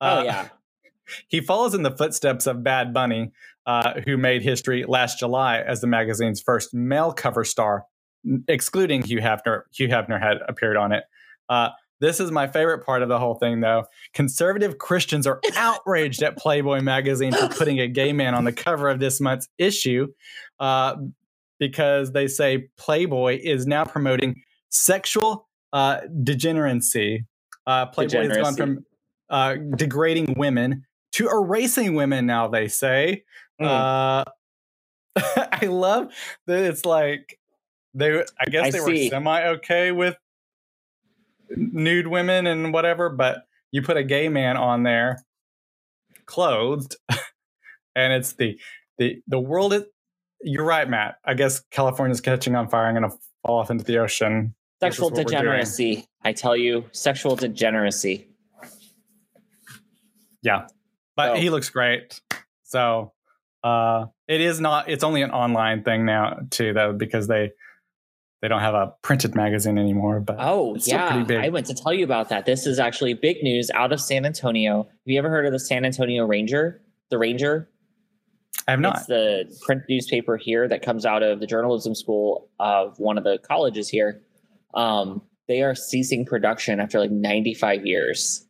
Oh 0.00 0.20
Uh, 0.20 0.22
yeah. 0.24 0.48
He 1.28 1.40
follows 1.40 1.72
in 1.72 1.84
the 1.84 1.90
footsteps 1.90 2.46
of 2.46 2.62
Bad 2.62 2.92
Bunny, 2.92 3.32
uh, 3.64 4.02
who 4.04 4.18
made 4.18 4.42
history 4.42 4.84
last 4.86 5.18
July 5.18 5.58
as 5.58 5.80
the 5.80 5.86
magazine's 5.86 6.38
first 6.38 6.74
male 6.74 7.14
cover 7.14 7.44
star, 7.44 7.84
excluding 8.46 9.00
Hugh 9.00 9.20
Hefner. 9.22 9.62
Hugh 9.72 9.88
Hefner 9.88 10.20
had 10.20 10.36
appeared 10.46 10.76
on 10.76 10.92
it. 10.92 11.04
Uh, 11.48 11.70
this 12.00 12.20
is 12.20 12.30
my 12.30 12.46
favorite 12.46 12.84
part 12.84 13.02
of 13.02 13.08
the 13.08 13.18
whole 13.18 13.34
thing, 13.34 13.60
though. 13.60 13.84
Conservative 14.14 14.78
Christians 14.78 15.26
are 15.26 15.40
outraged 15.56 16.22
at 16.22 16.36
Playboy 16.36 16.80
magazine 16.80 17.32
for 17.32 17.48
putting 17.48 17.80
a 17.80 17.88
gay 17.88 18.12
man 18.12 18.34
on 18.34 18.44
the 18.44 18.52
cover 18.52 18.88
of 18.88 19.00
this 19.00 19.20
month's 19.20 19.48
issue 19.58 20.08
uh, 20.60 20.96
because 21.58 22.12
they 22.12 22.28
say 22.28 22.68
Playboy 22.76 23.40
is 23.42 23.66
now 23.66 23.84
promoting 23.84 24.42
sexual 24.68 25.48
uh, 25.72 26.00
degeneracy. 26.22 27.24
Uh, 27.66 27.86
Playboy 27.86 28.28
has 28.28 28.36
gone 28.36 28.56
from 28.56 28.84
uh, 29.30 29.56
degrading 29.76 30.34
women 30.36 30.84
to 31.12 31.28
erasing 31.28 31.94
women 31.94 32.26
now, 32.26 32.48
they 32.48 32.68
say. 32.68 33.24
Mm. 33.60 33.66
Uh, 33.66 34.24
I 35.52 35.66
love 35.66 36.12
that 36.46 36.64
it's 36.64 36.84
like 36.84 37.38
they, 37.94 38.20
I 38.20 38.44
guess 38.50 38.66
I 38.66 38.70
they 38.70 38.78
see. 38.78 39.04
were 39.04 39.10
semi 39.10 39.46
okay 39.48 39.90
with 39.90 40.16
nude 41.50 42.06
women 42.06 42.46
and 42.46 42.72
whatever, 42.72 43.08
but 43.08 43.44
you 43.70 43.82
put 43.82 43.96
a 43.96 44.02
gay 44.04 44.28
man 44.28 44.56
on 44.56 44.82
there 44.82 45.22
clothed 46.26 46.96
and 47.96 48.12
it's 48.12 48.34
the, 48.34 48.58
the, 48.98 49.22
the 49.26 49.38
world 49.40 49.72
is, 49.72 49.84
you're 50.42 50.64
right, 50.64 50.88
Matt. 50.88 51.16
I 51.24 51.34
guess 51.34 51.60
California's 51.70 52.20
catching 52.20 52.54
on 52.54 52.68
fire 52.68 52.86
I'm 52.86 52.94
going 52.94 53.10
to 53.10 53.16
fall 53.46 53.58
off 53.58 53.70
into 53.70 53.84
the 53.84 53.98
ocean. 53.98 54.54
Sexual 54.80 55.06
what 55.10 55.16
we're 55.16 55.24
doing. 55.24 55.42
degeneracy. 55.42 56.06
I 56.22 56.32
tell 56.32 56.56
you, 56.56 56.84
sexual 56.92 57.34
degeneracy. 57.34 58.28
Yeah. 60.42 60.66
But 61.16 61.34
So- 61.34 61.40
he 61.40 61.50
looks 61.50 61.70
great. 61.70 62.20
So 62.64 63.12
uh 63.64 64.06
it 64.28 64.40
is 64.40 64.60
not 64.60 64.88
it's 64.88 65.02
only 65.02 65.22
an 65.22 65.32
online 65.32 65.82
thing 65.82 66.04
now 66.06 66.38
too 66.50 66.72
though 66.72 66.92
because 66.92 67.26
they 67.26 67.50
they 68.40 68.48
don't 68.48 68.60
have 68.60 68.74
a 68.74 68.94
printed 69.02 69.34
magazine 69.34 69.78
anymore 69.78 70.20
but 70.20 70.36
Oh 70.38 70.76
yeah. 70.80 71.24
I 71.30 71.48
went 71.48 71.66
to 71.66 71.74
tell 71.74 71.92
you 71.92 72.04
about 72.04 72.28
that. 72.28 72.46
This 72.46 72.66
is 72.66 72.78
actually 72.78 73.14
big 73.14 73.42
news 73.42 73.70
out 73.74 73.92
of 73.92 74.00
San 74.00 74.24
Antonio. 74.24 74.84
Have 74.84 74.92
you 75.04 75.18
ever 75.18 75.28
heard 75.28 75.46
of 75.46 75.52
the 75.52 75.58
San 75.58 75.84
Antonio 75.84 76.26
Ranger? 76.26 76.80
The 77.10 77.18
Ranger. 77.18 77.68
I 78.66 78.72
have 78.72 78.80
not. 78.80 78.98
It's 78.98 79.06
the 79.06 79.58
print 79.64 79.82
newspaper 79.88 80.36
here 80.36 80.68
that 80.68 80.82
comes 80.82 81.06
out 81.06 81.22
of 81.22 81.40
the 81.40 81.46
journalism 81.46 81.94
school 81.94 82.50
of 82.60 82.98
one 82.98 83.16
of 83.16 83.24
the 83.24 83.38
colleges 83.38 83.88
here. 83.88 84.20
Um, 84.74 85.22
they 85.46 85.62
are 85.62 85.74
ceasing 85.74 86.26
production 86.26 86.78
after 86.78 87.00
like 87.00 87.10
95 87.10 87.86
years. 87.86 88.46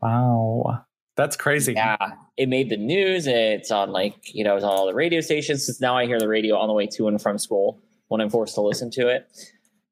wow. 0.00 0.84
That's 1.14 1.36
crazy. 1.36 1.74
Yeah, 1.74 1.96
it 2.38 2.48
made 2.48 2.70
the 2.70 2.76
news. 2.78 3.26
It's 3.26 3.70
on 3.70 3.92
like 3.92 4.34
you 4.34 4.44
know, 4.44 4.56
it's 4.56 4.64
on 4.64 4.70
all 4.70 4.86
the 4.86 4.94
radio 4.94 5.20
stations. 5.20 5.66
Since 5.66 5.80
now 5.80 5.96
I 5.96 6.06
hear 6.06 6.18
the 6.18 6.28
radio 6.28 6.56
on 6.56 6.68
the 6.68 6.74
way 6.74 6.86
to 6.86 7.06
and 7.06 7.20
from 7.20 7.38
school 7.38 7.82
when 8.12 8.20
I'm 8.20 8.28
forced 8.28 8.54
to 8.56 8.60
listen 8.60 8.90
to 8.90 9.08
it, 9.08 9.26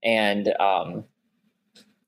and 0.04 0.48
um, 0.60 1.04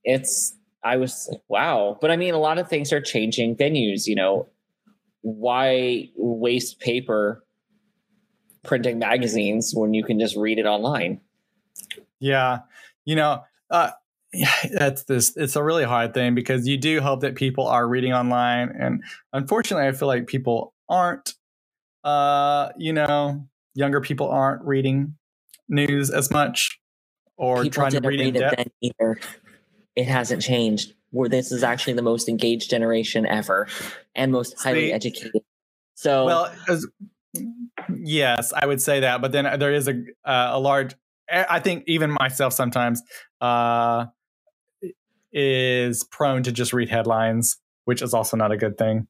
it's 0.04 0.54
I 0.84 0.96
was 0.96 1.28
like, 1.30 1.40
wow. 1.48 1.96
But 2.00 2.10
I 2.10 2.16
mean, 2.16 2.34
a 2.34 2.38
lot 2.38 2.58
of 2.58 2.68
things 2.68 2.92
are 2.92 3.00
changing. 3.00 3.56
Venues, 3.56 4.06
you 4.06 4.14
know, 4.14 4.48
why 5.22 6.10
waste 6.16 6.80
paper 6.80 7.44
printing 8.62 8.98
magazines 8.98 9.72
when 9.74 9.94
you 9.94 10.04
can 10.04 10.20
just 10.20 10.36
read 10.36 10.58
it 10.58 10.66
online? 10.66 11.20
Yeah. 12.20 12.60
You 13.04 13.16
know, 13.16 13.44
uh 13.70 13.92
yeah, 14.32 14.52
that's 14.72 15.04
this 15.04 15.36
it's 15.36 15.56
a 15.56 15.62
really 15.62 15.84
hard 15.84 16.14
thing 16.14 16.34
because 16.34 16.66
you 16.66 16.76
do 16.76 17.00
hope 17.00 17.20
that 17.20 17.36
people 17.36 17.66
are 17.66 17.88
reading 17.88 18.12
online 18.12 18.74
and 18.78 19.02
unfortunately 19.32 19.88
I 19.88 19.92
feel 19.92 20.08
like 20.08 20.26
people 20.26 20.74
aren't 20.88 21.34
uh 22.04 22.70
you 22.76 22.92
know, 22.92 23.46
younger 23.74 24.00
people 24.00 24.28
aren't 24.28 24.64
reading 24.64 25.16
news 25.72 26.10
as 26.10 26.30
much 26.30 26.78
or 27.36 27.62
People 27.62 27.82
trying 27.82 28.00
to 28.00 28.08
read 28.08 28.20
read 28.20 28.36
it 28.36 28.54
then 28.56 28.66
either. 28.80 29.18
It 29.96 30.06
hasn't 30.06 30.42
changed. 30.42 30.94
Where 31.10 31.28
this 31.28 31.52
is 31.52 31.62
actually 31.62 31.94
the 31.94 32.02
most 32.02 32.28
engaged 32.28 32.70
generation 32.70 33.26
ever, 33.26 33.66
and 34.14 34.32
most 34.32 34.58
highly 34.58 34.86
See? 34.86 34.92
educated. 34.92 35.42
So 35.94 36.24
Well, 36.24 36.54
as, 36.68 36.86
yes, 37.94 38.52
I 38.54 38.64
would 38.64 38.80
say 38.80 39.00
that, 39.00 39.20
but 39.20 39.32
then 39.32 39.58
there 39.58 39.74
is 39.74 39.88
a 39.88 40.02
uh, 40.24 40.50
a 40.52 40.60
large. 40.60 40.94
I 41.30 41.60
think 41.60 41.84
even 41.86 42.10
myself 42.10 42.52
sometimes 42.52 43.02
uh, 43.40 44.06
is 45.32 46.04
prone 46.04 46.42
to 46.44 46.52
just 46.52 46.72
read 46.72 46.88
headlines, 46.88 47.58
which 47.84 48.02
is 48.02 48.14
also 48.14 48.36
not 48.36 48.52
a 48.52 48.56
good 48.56 48.78
thing. 48.78 49.06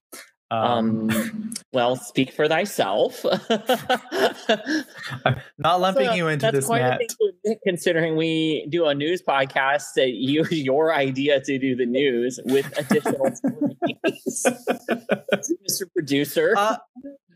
Um, 0.53 1.09
um, 1.11 1.55
well, 1.72 1.96
speak 1.96 2.30
for 2.30 2.46
thyself. 2.46 3.24
I'm 5.24 5.40
not 5.57 5.80
lumping 5.80 6.09
So 6.09 6.14
you 6.14 6.28
into 6.28 6.42
that's 6.42 6.57
this, 6.57 6.66
quite 6.66 6.82
Matt. 6.82 7.00
thing 7.42 7.57
considering 7.66 8.16
we 8.16 8.66
do 8.68 8.84
a 8.84 8.94
news 8.94 9.22
podcast 9.22 9.94
that 9.96 10.11
you 10.11 10.44
your 10.50 10.94
idea 10.94 11.40
to 11.40 11.59
do 11.59 11.74
the 11.74 11.86
news 11.86 12.38
with 12.44 12.66
additional. 12.78 13.30
Mr. 15.66 15.90
Producer. 15.94 16.53
Uh, 16.55 16.76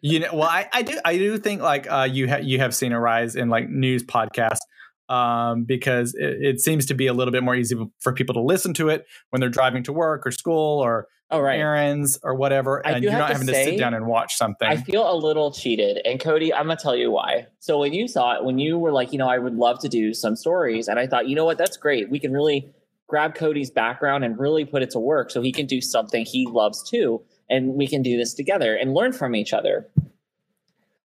you 0.03 0.19
know, 0.21 0.35
well, 0.35 0.49
I, 0.51 0.69
I 0.75 0.83
do, 0.83 1.01
I 1.03 1.17
do 1.17 1.39
think 1.39 1.63
like 1.63 1.91
uh, 1.91 2.07
you 2.11 2.27
have 2.29 2.45
you 2.45 2.59
have 2.59 2.75
seen 2.75 2.93
a 2.93 3.01
rise 3.01 3.35
in 3.35 3.49
like 3.49 3.71
news 3.71 4.03
podcasts 4.03 4.61
um, 5.09 5.65
because 5.65 6.15
it, 6.15 6.37
it 6.43 6.61
seems 6.61 6.85
to 6.87 6.95
be 6.95 7.07
a 7.07 7.15
little 7.15 7.33
bit 7.33 7.43
more 7.43 7.55
easy 7.55 7.77
for 8.01 8.13
people 8.13 8.35
to 8.35 8.43
listen 8.43 8.75
to 8.75 8.91
it 8.91 9.07
when 9.31 9.41
they're 9.41 9.49
driving 9.49 9.83
to 9.85 9.93
work 9.95 10.27
or 10.27 10.31
school 10.31 10.85
or 10.85 11.09
All 11.29 11.43
right. 11.43 11.59
errands 11.59 12.21
or 12.23 12.37
whatever, 12.37 12.87
I 12.87 12.93
and 12.93 13.03
you're 13.03 13.13
not 13.13 13.29
to 13.29 13.33
having 13.33 13.49
to 13.49 13.55
sit 13.55 13.79
down 13.79 13.95
and 13.95 14.07
watch 14.07 14.37
something. 14.37 14.69
I 14.69 14.77
feel 14.77 15.11
a 15.11 15.17
little 15.17 15.51
cheated. 15.51 16.01
And 16.05 16.21
Cody, 16.21 16.55
I'm 16.55 16.69
gonna 16.69 16.77
tell 16.77 16.95
you 16.95 17.11
why. 17.11 17.49
So 17.59 17.81
when 17.81 17.93
you 17.93 18.07
saw 18.07 18.37
it, 18.37 18.45
when 18.45 18.59
you 18.61 18.79
were 18.79 18.93
like, 18.93 19.13
you 19.13 19.19
know, 19.19 19.29
I 19.29 19.39
would 19.39 19.57
love 19.57 19.81
to 19.81 19.89
do 19.89 20.15
some 20.15 20.37
stories, 20.37 20.87
and 20.87 21.01
I 21.01 21.09
thought, 21.09 21.29
you 21.29 21.35
know 21.35 21.45
what, 21.45 21.59
that's 21.59 21.77
great. 21.77 22.11
We 22.11 22.21
can 22.21 22.33
really 22.33 22.71
grab 23.09 23.35
Cody's 23.35 23.71
background 23.71 24.25
and 24.25 24.39
really 24.39 24.65
put 24.65 24.83
it 24.83 24.91
to 24.91 25.01
work 25.01 25.31
so 25.31 25.43
he 25.43 25.53
can 25.53 25.67
do 25.67 25.81
something 25.81 26.25
he 26.25 26.47
loves 26.47 26.89
too. 26.89 27.23
And 27.49 27.75
we 27.75 27.87
can 27.87 28.03
do 28.03 28.17
this 28.17 28.35
together 28.35 28.75
and 28.75 28.95
learn 28.95 29.13
from 29.13 29.35
each 29.37 29.53
other. 29.53 29.89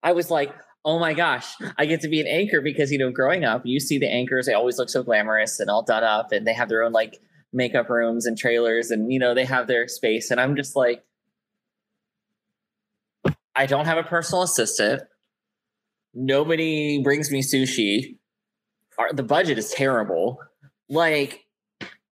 I 0.04 0.14
was 0.14 0.32
like, 0.32 0.54
oh 0.84 0.98
my 0.98 1.14
gosh, 1.14 1.46
I 1.78 1.86
get 1.86 2.02
to 2.02 2.08
be 2.08 2.20
an 2.20 2.28
anchor 2.28 2.62
because, 2.62 2.92
you 2.92 2.98
know, 2.98 3.12
growing 3.12 3.44
up, 3.44 3.62
you 3.66 3.80
see 3.80 4.00
the 4.00 4.12
anchors, 4.12 4.48
they 4.48 4.54
always 4.54 4.80
look 4.80 4.90
so 4.90 5.04
glamorous 5.04 5.60
and 5.60 5.70
all 5.70 5.84
done 5.84 6.04
up, 6.04 6.32
and 6.32 6.46
they 6.48 6.54
have 6.54 6.70
their 6.70 6.84
own 6.84 6.92
like 6.92 7.20
makeup 7.54 7.90
rooms 7.90 8.26
and 8.26 8.38
trailers, 8.38 8.92
and, 8.92 9.12
you 9.12 9.20
know, 9.20 9.34
they 9.34 9.46
have 9.46 9.68
their 9.68 9.88
space. 9.88 10.32
And 10.32 10.40
I'm 10.40 10.56
just 10.56 10.76
like, 10.76 11.04
I 13.56 13.66
don't 13.66 13.86
have 13.86 13.98
a 13.98 14.04
personal 14.04 14.44
assistant. 14.44 15.04
Nobody 16.14 17.02
brings 17.04 17.32
me 17.32 17.42
sushi. 17.42 18.18
Our, 18.98 19.14
the 19.14 19.24
budget 19.24 19.58
is 19.58 19.72
terrible. 19.72 20.40
Like, 20.90 21.46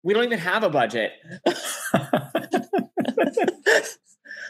we 0.04 0.14
don't 0.14 0.24
even 0.24 0.40
have 0.40 0.64
a 0.64 0.70
budget. 0.70 1.12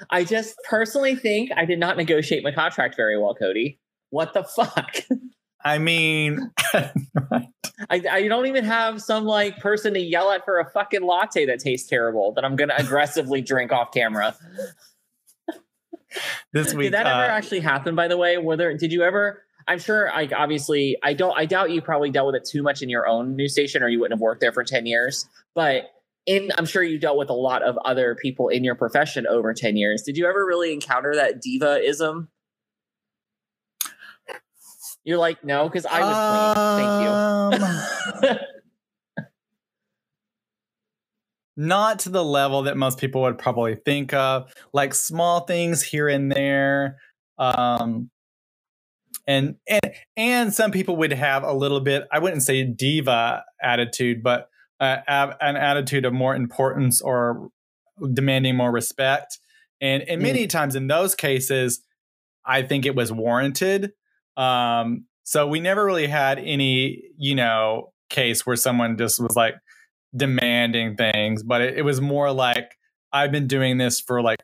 I 0.09 0.23
just 0.23 0.55
personally 0.69 1.15
think 1.15 1.51
I 1.55 1.65
did 1.65 1.79
not 1.79 1.97
negotiate 1.97 2.43
my 2.43 2.51
contract 2.51 2.95
very 2.95 3.17
well, 3.17 3.33
Cody. 3.33 3.79
What 4.09 4.33
the 4.33 4.43
fuck? 4.43 4.95
I 5.63 5.79
mean, 5.79 6.51
I, 6.73 7.49
I 7.89 8.27
don't 8.27 8.45
even 8.47 8.63
have 8.63 9.01
some 9.01 9.25
like 9.25 9.57
person 9.59 9.93
to 9.93 9.99
yell 9.99 10.31
at 10.31 10.45
for 10.45 10.59
a 10.59 10.69
fucking 10.69 11.03
latte 11.03 11.45
that 11.47 11.59
tastes 11.59 11.89
terrible 11.89 12.33
that 12.33 12.45
I'm 12.45 12.55
gonna 12.55 12.75
aggressively 12.77 13.41
drink 13.41 13.71
off 13.71 13.91
camera. 13.91 14.35
this 16.53 16.73
week 16.73 16.87
Did 16.87 16.93
that 16.93 17.07
ever 17.07 17.31
uh, 17.31 17.35
actually 17.35 17.61
happen? 17.61 17.95
By 17.95 18.07
the 18.07 18.17
way, 18.17 18.37
whether 18.37 18.75
did 18.77 18.91
you 18.91 19.03
ever? 19.03 19.43
I'm 19.67 19.79
sure. 19.79 20.09
Like 20.15 20.31
obviously, 20.31 20.97
I 21.03 21.13
don't. 21.13 21.37
I 21.37 21.45
doubt 21.45 21.71
you 21.71 21.81
probably 21.81 22.09
dealt 22.09 22.27
with 22.27 22.35
it 22.35 22.45
too 22.45 22.63
much 22.63 22.81
in 22.81 22.89
your 22.89 23.07
own 23.07 23.35
news 23.35 23.53
station, 23.53 23.83
or 23.83 23.89
you 23.89 23.99
wouldn't 23.99 24.17
have 24.17 24.21
worked 24.21 24.41
there 24.41 24.53
for 24.53 24.63
ten 24.63 24.85
years. 24.85 25.27
But 25.55 25.89
in, 26.25 26.51
I'm 26.57 26.65
sure 26.65 26.83
you 26.83 26.99
dealt 26.99 27.17
with 27.17 27.29
a 27.29 27.33
lot 27.33 27.63
of 27.63 27.77
other 27.83 28.15
people 28.15 28.49
in 28.49 28.63
your 28.63 28.75
profession 28.75 29.27
over 29.27 29.53
ten 29.53 29.75
years. 29.75 30.03
Did 30.03 30.17
you 30.17 30.27
ever 30.27 30.45
really 30.45 30.71
encounter 30.71 31.15
that 31.15 31.41
diva-ism? 31.41 32.29
You're 35.07 35.17
like, 35.17 35.41
no, 35.41 35.69
because 35.69 35.85
I 35.85 36.01
was 36.01 37.55
clean. 37.55 37.61
Thank 37.61 38.23
you. 38.23 38.29
um, 38.29 38.39
not 41.55 41.99
to 41.99 42.09
the 42.09 42.23
level 42.23 42.63
that 42.63 42.75
most 42.75 42.99
people 42.99 43.21
would 43.21 43.37
probably 43.37 43.75
think 43.75 44.13
of 44.13 44.53
like 44.73 44.93
small 44.93 45.39
things 45.41 45.81
here 45.81 46.09
and 46.09 46.31
there 46.31 46.97
um 47.39 48.11
and 49.25 49.55
and 49.67 49.93
and 50.15 50.53
some 50.53 50.69
people 50.69 50.95
would 50.97 51.11
have 51.11 51.43
a 51.43 51.53
little 51.53 51.79
bit 51.79 52.07
i 52.11 52.19
wouldn't 52.19 52.43
say 52.43 52.63
diva 52.63 53.43
attitude 53.59 54.21
but 54.21 54.49
uh, 54.79 54.97
an 55.41 55.55
attitude 55.55 56.05
of 56.05 56.13
more 56.13 56.35
importance 56.35 57.01
or 57.01 57.49
demanding 58.13 58.55
more 58.55 58.71
respect 58.71 59.39
and 59.81 60.03
and 60.03 60.21
many 60.21 60.45
times 60.45 60.75
in 60.75 60.85
those 60.85 61.15
cases 61.15 61.81
i 62.45 62.61
think 62.61 62.85
it 62.85 62.93
was 62.93 63.11
warranted 63.11 63.93
um 64.37 65.05
so 65.23 65.45
we 65.47 65.59
never 65.59 65.83
really 65.85 66.07
had 66.07 66.39
any 66.39 67.03
you 67.17 67.35
know 67.35 67.91
case 68.09 68.45
where 68.45 68.55
someone 68.55 68.97
just 68.97 69.19
was 69.19 69.35
like 69.35 69.55
demanding 70.15 70.95
things 70.95 71.43
but 71.43 71.61
it, 71.61 71.77
it 71.79 71.81
was 71.81 71.99
more 71.99 72.31
like 72.31 72.77
i've 73.11 73.31
been 73.31 73.47
doing 73.47 73.77
this 73.77 73.99
for 73.99 74.21
like 74.21 74.39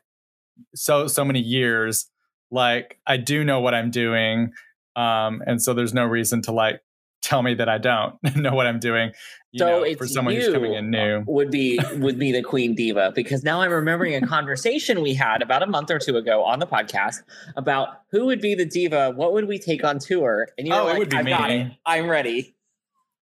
so 0.74 1.06
so 1.06 1.24
many 1.24 1.40
years. 1.40 2.10
Like 2.50 3.00
i 3.06 3.16
do 3.16 3.42
know 3.42 3.58
what 3.60 3.74
i'm 3.74 3.90
doing 3.90 4.52
um 4.94 5.42
and 5.46 5.60
so 5.60 5.74
there's 5.74 5.94
no 5.94 6.04
reason 6.04 6.40
to 6.42 6.52
like 6.52 6.80
tell 7.20 7.42
me 7.42 7.54
that 7.54 7.68
i 7.68 7.78
don't 7.78 8.14
know 8.36 8.54
what 8.54 8.66
i'm 8.66 8.78
doing 8.78 9.10
so 9.56 9.66
know, 9.66 9.82
it's 9.82 9.98
for 9.98 10.06
someone 10.06 10.34
you 10.34 10.40
who's 10.42 10.52
coming 10.52 10.74
in 10.74 10.90
new 10.90 11.22
would 11.26 11.50
be 11.50 11.78
would 11.96 12.18
be 12.18 12.32
the 12.32 12.42
queen 12.42 12.74
diva 12.74 13.12
because 13.14 13.42
now 13.44 13.60
I'm 13.60 13.70
remembering 13.72 14.14
a 14.22 14.26
conversation 14.26 15.00
we 15.02 15.14
had 15.14 15.42
about 15.42 15.62
a 15.62 15.66
month 15.66 15.90
or 15.90 15.98
two 15.98 16.16
ago 16.16 16.42
on 16.44 16.58
the 16.58 16.66
podcast 16.66 17.22
about 17.56 17.88
who 18.10 18.26
would 18.26 18.40
be 18.40 18.54
the 18.54 18.64
diva, 18.66 19.10
what 19.12 19.32
would 19.32 19.46
we 19.46 19.58
take 19.58 19.84
on 19.84 19.98
tour, 19.98 20.48
and 20.58 20.66
you 20.66 20.74
Oh, 20.74 20.88
it 20.88 20.98
would 20.98 21.10
be 21.10 21.16
"I 21.16 21.22
got 21.22 21.48
me." 21.48 21.78
I'm 21.86 22.08
ready." 22.08 22.54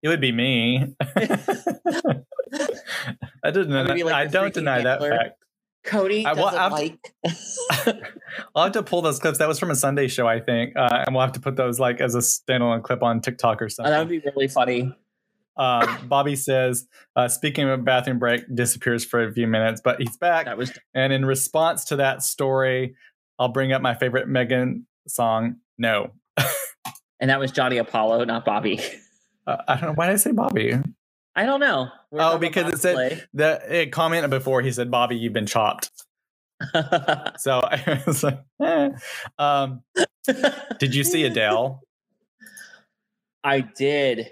it 0.02 0.08
would 0.08 0.20
be 0.20 0.30
me 0.30 0.94
i 3.42 3.50
didn't 3.50 3.70
like 3.72 4.12
i 4.12 4.26
don't 4.26 4.52
deny 4.54 4.82
that 4.82 5.00
fact 5.00 5.38
Cody 5.84 6.26
I- 6.26 6.32
well, 6.32 6.50
doesn't 6.50 6.72
like. 6.72 6.98
I'll 8.56 8.64
have 8.64 8.72
to 8.72 8.82
pull 8.82 9.02
those 9.02 9.20
clips. 9.20 9.38
That 9.38 9.46
was 9.46 9.60
from 9.60 9.70
a 9.70 9.76
Sunday 9.76 10.08
show, 10.08 10.26
I 10.26 10.40
think, 10.40 10.74
uh, 10.76 11.04
and 11.06 11.14
we'll 11.14 11.22
have 11.24 11.30
to 11.34 11.40
put 11.40 11.54
those 11.54 11.78
like 11.78 12.00
as 12.00 12.16
a 12.16 12.18
standalone 12.18 12.82
clip 12.82 13.04
on 13.04 13.20
TikTok 13.20 13.62
or 13.62 13.66
Oh, 13.66 13.68
something. 13.68 13.92
that 13.92 14.00
would 14.00 14.08
be 14.08 14.18
really 14.18 14.48
funny. 14.48 14.92
Um, 15.56 16.08
Bobby 16.08 16.36
says, 16.36 16.86
uh, 17.14 17.28
speaking 17.28 17.64
of 17.68 17.80
a 17.80 17.82
bathroom 17.82 18.18
break, 18.18 18.42
disappears 18.54 19.04
for 19.04 19.24
a 19.24 19.32
few 19.32 19.46
minutes, 19.46 19.80
but 19.82 20.00
he's 20.00 20.16
back. 20.16 20.46
That 20.46 20.58
was 20.58 20.72
And 20.94 21.12
in 21.12 21.24
response 21.24 21.84
to 21.86 21.96
that 21.96 22.22
story, 22.22 22.94
I'll 23.38 23.48
bring 23.48 23.72
up 23.72 23.82
my 23.82 23.94
favorite 23.94 24.28
Meghan 24.28 24.82
song, 25.08 25.56
No. 25.78 26.12
and 27.20 27.30
that 27.30 27.40
was 27.40 27.52
Johnny 27.52 27.78
Apollo, 27.78 28.24
not 28.24 28.44
Bobby. 28.44 28.80
Uh, 29.46 29.56
I 29.68 29.74
don't 29.76 29.90
know. 29.90 29.92
Why 29.94 30.06
did 30.06 30.14
I 30.14 30.16
say 30.16 30.32
Bobby? 30.32 30.74
I 31.36 31.44
don't 31.46 31.60
know. 31.60 31.88
We're 32.10 32.20
Oh, 32.22 32.38
because 32.38 32.72
it 32.72 32.78
said 32.78 33.26
the 33.34 33.60
it 33.68 33.92
commented 33.92 34.30
before 34.30 34.62
he 34.62 34.72
said, 34.72 34.90
Bobby, 34.90 35.16
you've 35.16 35.32
been 35.32 35.46
chopped. 35.46 35.90
So 37.38 37.60
I 37.62 38.02
was 38.06 38.22
like, 38.22 38.40
eh. 38.62 38.88
um, 39.38 39.82
did 40.78 40.94
you 40.94 41.04
see 41.04 41.24
Adele? 41.24 41.82
I 43.44 43.60
did. 43.60 44.30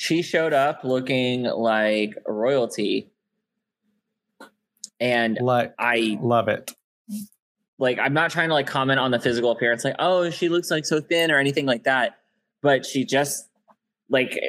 She 0.00 0.22
showed 0.22 0.54
up 0.54 0.82
looking 0.82 1.42
like 1.42 2.14
royalty. 2.26 3.10
And 4.98 5.36
Like, 5.38 5.74
I 5.78 6.18
love 6.22 6.48
it. 6.48 6.74
like 7.78 7.98
I'm 7.98 8.14
not 8.14 8.30
trying 8.30 8.48
to 8.48 8.54
like 8.54 8.66
comment 8.66 8.98
on 8.98 9.10
the 9.10 9.20
physical 9.20 9.50
appearance, 9.50 9.84
like, 9.84 9.96
oh, 9.98 10.30
she 10.30 10.48
looks 10.48 10.70
like 10.70 10.86
so 10.86 11.02
thin 11.02 11.30
or 11.30 11.36
anything 11.38 11.66
like 11.66 11.84
that. 11.84 12.16
But 12.62 12.86
she 12.86 13.04
just 13.04 13.50
like 14.08 14.40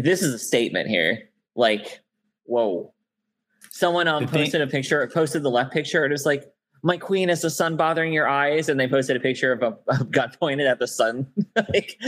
this 0.00 0.22
is 0.22 0.32
a 0.32 0.38
statement 0.38 0.88
here. 0.88 1.28
Like, 1.56 1.98
whoa. 2.44 2.92
Someone 3.72 4.06
um 4.06 4.28
posted 4.28 4.60
a 4.60 4.68
picture, 4.68 5.04
posted 5.12 5.42
the 5.42 5.50
left 5.50 5.72
picture, 5.72 6.04
and 6.04 6.12
it's 6.14 6.24
like, 6.24 6.44
my 6.82 6.96
queen, 6.96 7.28
is 7.30 7.42
the 7.42 7.50
sun 7.50 7.76
bothering 7.76 8.12
your 8.12 8.28
eyes? 8.28 8.68
And 8.68 8.78
they 8.78 8.88
posted 8.88 9.16
a 9.16 9.20
picture 9.20 9.52
of 9.52 9.62
a, 9.62 9.76
a 10.00 10.04
gun 10.04 10.30
pointed 10.38 10.66
at 10.66 10.78
the 10.78 10.86
sun. 10.86 11.26
like, 11.56 11.96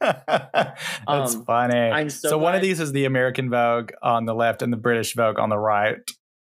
That's 0.00 1.34
Um, 1.34 1.44
funny. 1.44 1.78
I'm 1.78 2.10
so 2.10 2.30
so 2.30 2.38
one 2.38 2.54
of 2.54 2.62
these 2.62 2.80
is 2.80 2.92
the 2.92 3.04
American 3.04 3.50
Vogue 3.50 3.92
on 4.02 4.24
the 4.24 4.34
left 4.34 4.62
and 4.62 4.72
the 4.72 4.76
British 4.76 5.14
Vogue 5.14 5.38
on 5.38 5.48
the 5.48 5.58
right. 5.58 5.98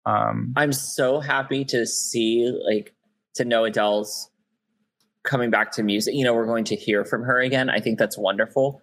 Um, 0.06 0.52
I'm 0.56 0.72
so 0.72 1.20
happy 1.20 1.64
to 1.66 1.86
see 1.86 2.52
like 2.66 2.94
to 3.34 3.44
know 3.44 3.64
Adele's 3.64 4.30
coming 5.24 5.50
back 5.50 5.72
to 5.72 5.82
music. 5.82 6.14
You 6.14 6.24
know, 6.24 6.34
we're 6.34 6.46
going 6.46 6.64
to 6.64 6.76
hear 6.76 7.04
from 7.04 7.22
her 7.22 7.38
again. 7.40 7.68
I 7.70 7.80
think 7.80 7.98
that's 7.98 8.16
wonderful. 8.18 8.82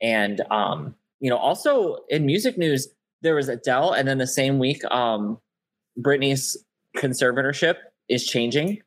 And 0.00 0.40
um, 0.50 0.94
you 1.20 1.30
know, 1.30 1.36
also 1.36 1.98
in 2.08 2.24
music 2.26 2.56
news, 2.58 2.88
there 3.22 3.34
was 3.34 3.48
Adele, 3.48 3.92
and 3.92 4.06
then 4.08 4.18
the 4.18 4.26
same 4.26 4.58
week, 4.58 4.84
um, 4.90 5.38
Britney's 5.98 6.56
conservatorship 6.96 7.76
is 8.08 8.26
changing. 8.26 8.82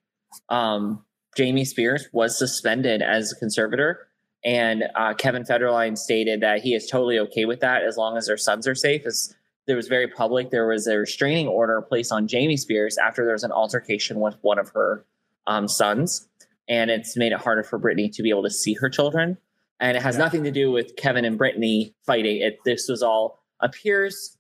Um, 0.50 1.04
Jamie 1.38 1.66
Spears 1.66 2.08
was 2.12 2.38
suspended 2.38 3.02
as 3.02 3.32
a 3.32 3.36
conservator, 3.36 4.08
and 4.44 4.84
uh, 4.96 5.14
Kevin 5.14 5.44
Federline 5.44 5.98
stated 5.98 6.42
that 6.42 6.62
he 6.62 6.74
is 6.74 6.88
totally 6.88 7.20
okay 7.20 7.46
with 7.46 7.60
that 7.62 7.84
as 7.84 7.98
long 7.98 8.18
as 8.18 8.28
their 8.28 8.38
sons 8.38 8.68
are 8.68 8.76
safe. 8.76 9.06
As 9.06 9.36
there 9.68 9.76
was 9.76 9.88
very 9.88 10.08
public, 10.08 10.50
there 10.50 10.68
was 10.68 10.88
a 10.88 10.98
restraining 10.98 11.48
order 11.48 11.82
placed 11.82 12.12
on 12.12 12.28
Jamie 12.28 12.58
Spears 12.58 12.98
after 12.98 13.24
there 13.24 13.34
was 13.34 13.44
an 13.44 13.52
altercation 13.52 14.20
with 14.20 14.36
one 14.42 14.58
of 14.58 14.70
her 14.70 15.06
um, 15.48 15.68
sons, 15.68 16.28
and 16.68 16.90
it's 16.90 17.16
made 17.16 17.32
it 17.32 17.40
harder 17.40 17.64
for 17.64 17.80
Britney 17.80 18.12
to 18.16 18.24
be 18.24 18.30
able 18.30 18.44
to 18.44 18.50
see 18.50 18.74
her 18.74 18.90
children. 18.90 19.38
And 19.80 19.96
it 19.96 20.04
has 20.04 20.16
Yeah. 20.16 20.24
nothing 20.26 20.44
to 20.44 20.52
do 20.52 20.72
with 20.72 20.96
Kevin 20.98 21.24
and 21.26 21.40
Britney 21.40 21.94
fighting. 22.06 22.38
It 22.42 22.58
this 22.66 22.88
was 22.90 23.02
all 23.04 23.40
appears 23.62 24.38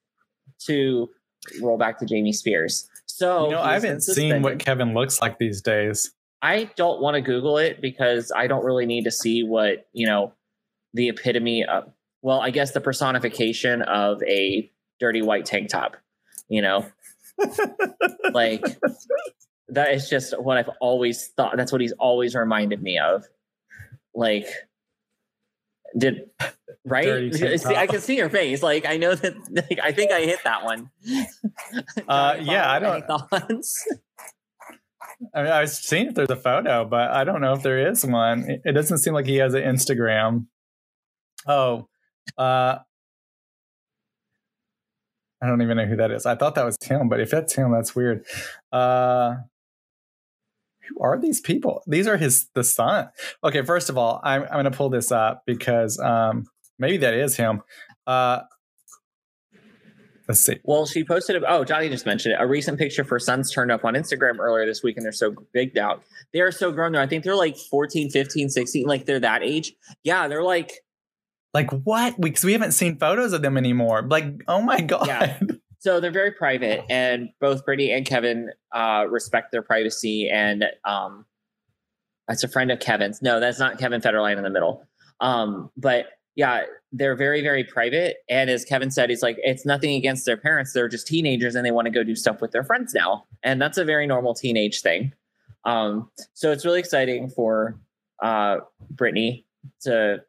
to 0.65 1.09
roll 1.61 1.77
back 1.77 1.99
to 1.99 2.05
Jamie 2.05 2.33
Spears. 2.33 2.88
So 3.19 3.47
you 3.47 3.51
know, 3.51 3.61
I 3.61 3.73
haven't 3.73 4.01
seen 4.01 4.41
what. 4.41 4.59
Kevin 4.59 4.93
looks 4.93 5.21
like 5.21 5.39
these 5.39 5.61
days. 5.61 6.13
I 6.41 6.69
don't 6.77 7.01
want 7.01 7.15
to 7.15 7.21
Google 7.21 7.57
it 7.57 7.81
because 7.81 8.31
I 8.33 8.47
don't 8.47 8.63
really 8.63 8.85
need 8.85 9.03
to 9.03 9.11
see 9.11 9.43
what, 9.43 9.87
you 9.91 10.07
know, 10.07 10.31
the 10.93 11.09
epitome 11.09 11.65
of, 11.65 11.91
well, 12.21 12.39
I 12.39 12.51
guess 12.51 12.71
the 12.71 12.79
personification 12.79 13.81
of 13.81 14.23
a 14.23 14.71
dirty 15.01 15.21
white 15.21 15.43
tank 15.43 15.67
top, 15.67 15.97
you 16.47 16.61
know? 16.61 16.85
like, 18.31 18.63
that 19.67 19.93
is 19.93 20.09
just 20.09 20.39
what 20.39 20.57
I've 20.57 20.69
always 20.79 21.27
thought. 21.27 21.57
That's 21.57 21.73
what 21.73 21.81
he's 21.81 21.91
always 21.99 22.35
reminded 22.35 22.81
me 22.81 22.99
of. 22.99 23.25
Like, 24.15 24.47
did, 25.97 26.29
right? 26.85 27.33
See, 27.59 27.75
I 27.75 27.87
can 27.87 28.01
see 28.01 28.17
your 28.17 28.29
face. 28.29 28.61
Like, 28.63 28.85
I 28.85 28.97
know 28.97 29.15
that, 29.15 29.35
like, 29.51 29.79
I 29.81 29.91
think 29.91 30.11
I 30.11 30.21
hit 30.21 30.39
that 30.43 30.63
one. 30.63 30.89
Uh, 32.07 32.35
yeah, 32.41 32.71
I 32.71 32.79
don't- 32.79 33.05
thoughts? 33.05 33.85
I 35.35 35.43
mean, 35.43 35.51
I 35.51 35.61
was 35.61 35.77
seeing 35.77 36.07
if 36.07 36.15
there's 36.15 36.29
a 36.29 36.35
photo, 36.35 36.85
but 36.85 37.11
I 37.11 37.23
don't 37.23 37.41
know 37.41 37.53
if 37.53 37.61
there 37.61 37.89
is 37.89 38.05
one. 38.05 38.49
It, 38.49 38.61
it 38.65 38.71
doesn't 38.71 38.99
seem 38.99 39.13
like 39.13 39.25
he 39.25 39.35
has 39.37 39.53
an 39.53 39.63
Instagram. 39.63 40.45
Oh, 41.45 41.87
uh, 42.37 42.79
I 45.41 45.47
don't 45.47 45.61
even 45.61 45.77
know 45.77 45.85
who 45.85 45.97
that 45.97 46.11
is. 46.11 46.25
I 46.25 46.35
thought 46.35 46.55
that 46.55 46.65
was 46.65 46.77
him, 46.81 47.09
but 47.09 47.19
if 47.19 47.31
that's 47.31 47.53
him, 47.53 47.71
that's 47.71 47.95
weird. 47.95 48.25
Uh, 48.71 49.35
who 50.89 51.03
are 51.03 51.19
these 51.19 51.39
people? 51.41 51.83
These 51.87 52.07
are 52.07 52.17
his 52.17 52.47
the 52.53 52.63
son. 52.63 53.09
Okay, 53.43 53.61
first 53.63 53.89
of 53.89 53.97
all, 53.97 54.19
I'm 54.23 54.43
I'm 54.43 54.49
gonna 54.49 54.71
pull 54.71 54.89
this 54.89 55.11
up 55.11 55.43
because 55.45 55.99
um 55.99 56.45
maybe 56.77 56.97
that 56.97 57.13
is 57.13 57.35
him. 57.35 57.61
Uh, 58.07 58.41
Let's 60.27 60.41
see. 60.41 60.59
Well, 60.63 60.85
she 60.85 61.03
posted. 61.03 61.41
A, 61.41 61.51
oh, 61.51 61.63
Johnny 61.63 61.89
just 61.89 62.05
mentioned 62.05 62.33
it. 62.33 62.37
A 62.39 62.45
recent 62.45 62.77
picture 62.77 63.03
for 63.03 63.17
sons 63.17 63.51
turned 63.51 63.71
up 63.71 63.83
on 63.83 63.95
Instagram 63.95 64.37
earlier 64.37 64.63
this 64.63 64.83
week, 64.83 64.95
and 64.95 65.03
they're 65.03 65.11
so 65.11 65.33
big 65.53 65.73
now. 65.73 66.01
They 66.33 66.41
are 66.41 66.51
so 66.51 66.71
grown. 66.71 66.91
There, 66.91 67.01
I 67.01 67.07
think 67.07 67.23
they're 67.23 67.35
like 67.35 67.57
14, 67.57 68.11
15, 68.11 68.49
16. 68.49 68.85
Like 68.85 69.05
they're 69.05 69.19
that 69.21 69.41
age. 69.41 69.73
Yeah, 70.03 70.27
they're 70.27 70.43
like 70.43 70.71
Like 71.55 71.71
what? 71.71 72.21
Because 72.21 72.43
we 72.43 72.53
haven't 72.53 72.73
seen 72.73 72.99
photos 72.99 73.33
of 73.33 73.41
them 73.41 73.57
anymore. 73.57 74.03
Like, 74.03 74.43
oh 74.47 74.61
my 74.61 74.81
god. 74.81 75.07
Yeah. 75.07 75.39
so 75.79 75.99
they're 75.99 76.11
very 76.11 76.31
private, 76.31 76.83
and 76.89 77.29
both 77.39 77.65
Britney 77.65 77.95
and 77.95 78.05
Kevin 78.05 78.51
uh, 78.73 79.05
respect 79.09 79.51
their 79.51 79.61
privacy. 79.61 80.29
And 80.29 80.65
um, 80.85 81.25
that's 82.27 82.43
a 82.43 82.47
friend 82.47 82.69
of 82.69 82.79
Kevin's. 82.79 83.21
No, 83.21 83.39
that's 83.39 83.59
not 83.59 83.79
Kevin 83.79 84.01
Federline 84.01 84.37
in 84.37 84.43
the 84.43 84.49
middle. 84.49 84.85
Um, 85.21 85.71
but 85.75 86.09
yeah, 86.35 86.63
they're 86.91 87.15
very, 87.15 87.41
very 87.41 87.63
private. 87.63 88.17
And 88.29 88.49
as 88.49 88.63
Kevin 88.63 88.91
said, 88.91 89.09
he's 89.09 89.21
like, 89.21 89.37
it's 89.39 89.65
nothing 89.65 89.95
against 89.95 90.25
their 90.25 90.37
parents. 90.37 90.73
They're 90.73 90.87
just 90.87 91.07
teenagers 91.07 91.55
and 91.55 91.65
they 91.65 91.71
want 91.71 91.85
to 91.85 91.91
go 91.91 92.03
do 92.03 92.15
stuff 92.15 92.39
with 92.39 92.51
their 92.51 92.63
friends 92.63 92.93
now. 92.93 93.25
And 93.43 93.61
that's 93.61 93.77
a 93.77 93.83
very 93.83 94.07
normal 94.07 94.33
teenage 94.33 94.81
thing. 94.81 95.13
Um, 95.65 96.09
so 96.33 96.51
it's 96.51 96.65
really 96.65 96.79
exciting 96.79 97.29
for 97.29 97.77
uh, 98.21 98.59
Britney 98.95 99.43
to 99.81 100.23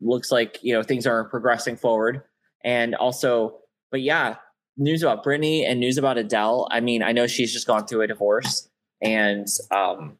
looks 0.00 0.30
like, 0.30 0.58
you 0.62 0.74
know, 0.74 0.82
things 0.82 1.06
are 1.06 1.24
progressing 1.24 1.76
forward. 1.76 2.22
And 2.62 2.94
also, 2.94 3.60
but 3.90 4.02
yeah, 4.02 4.36
news 4.80 5.02
about 5.02 5.24
Britney 5.24 5.64
and 5.68 5.78
news 5.78 5.98
about 5.98 6.18
Adele. 6.18 6.66
I 6.70 6.80
mean, 6.80 7.02
I 7.02 7.12
know 7.12 7.26
she's 7.26 7.52
just 7.52 7.66
gone 7.66 7.86
through 7.86 8.02
a 8.02 8.06
divorce 8.08 8.68
and 9.00 9.46
um, 9.70 10.18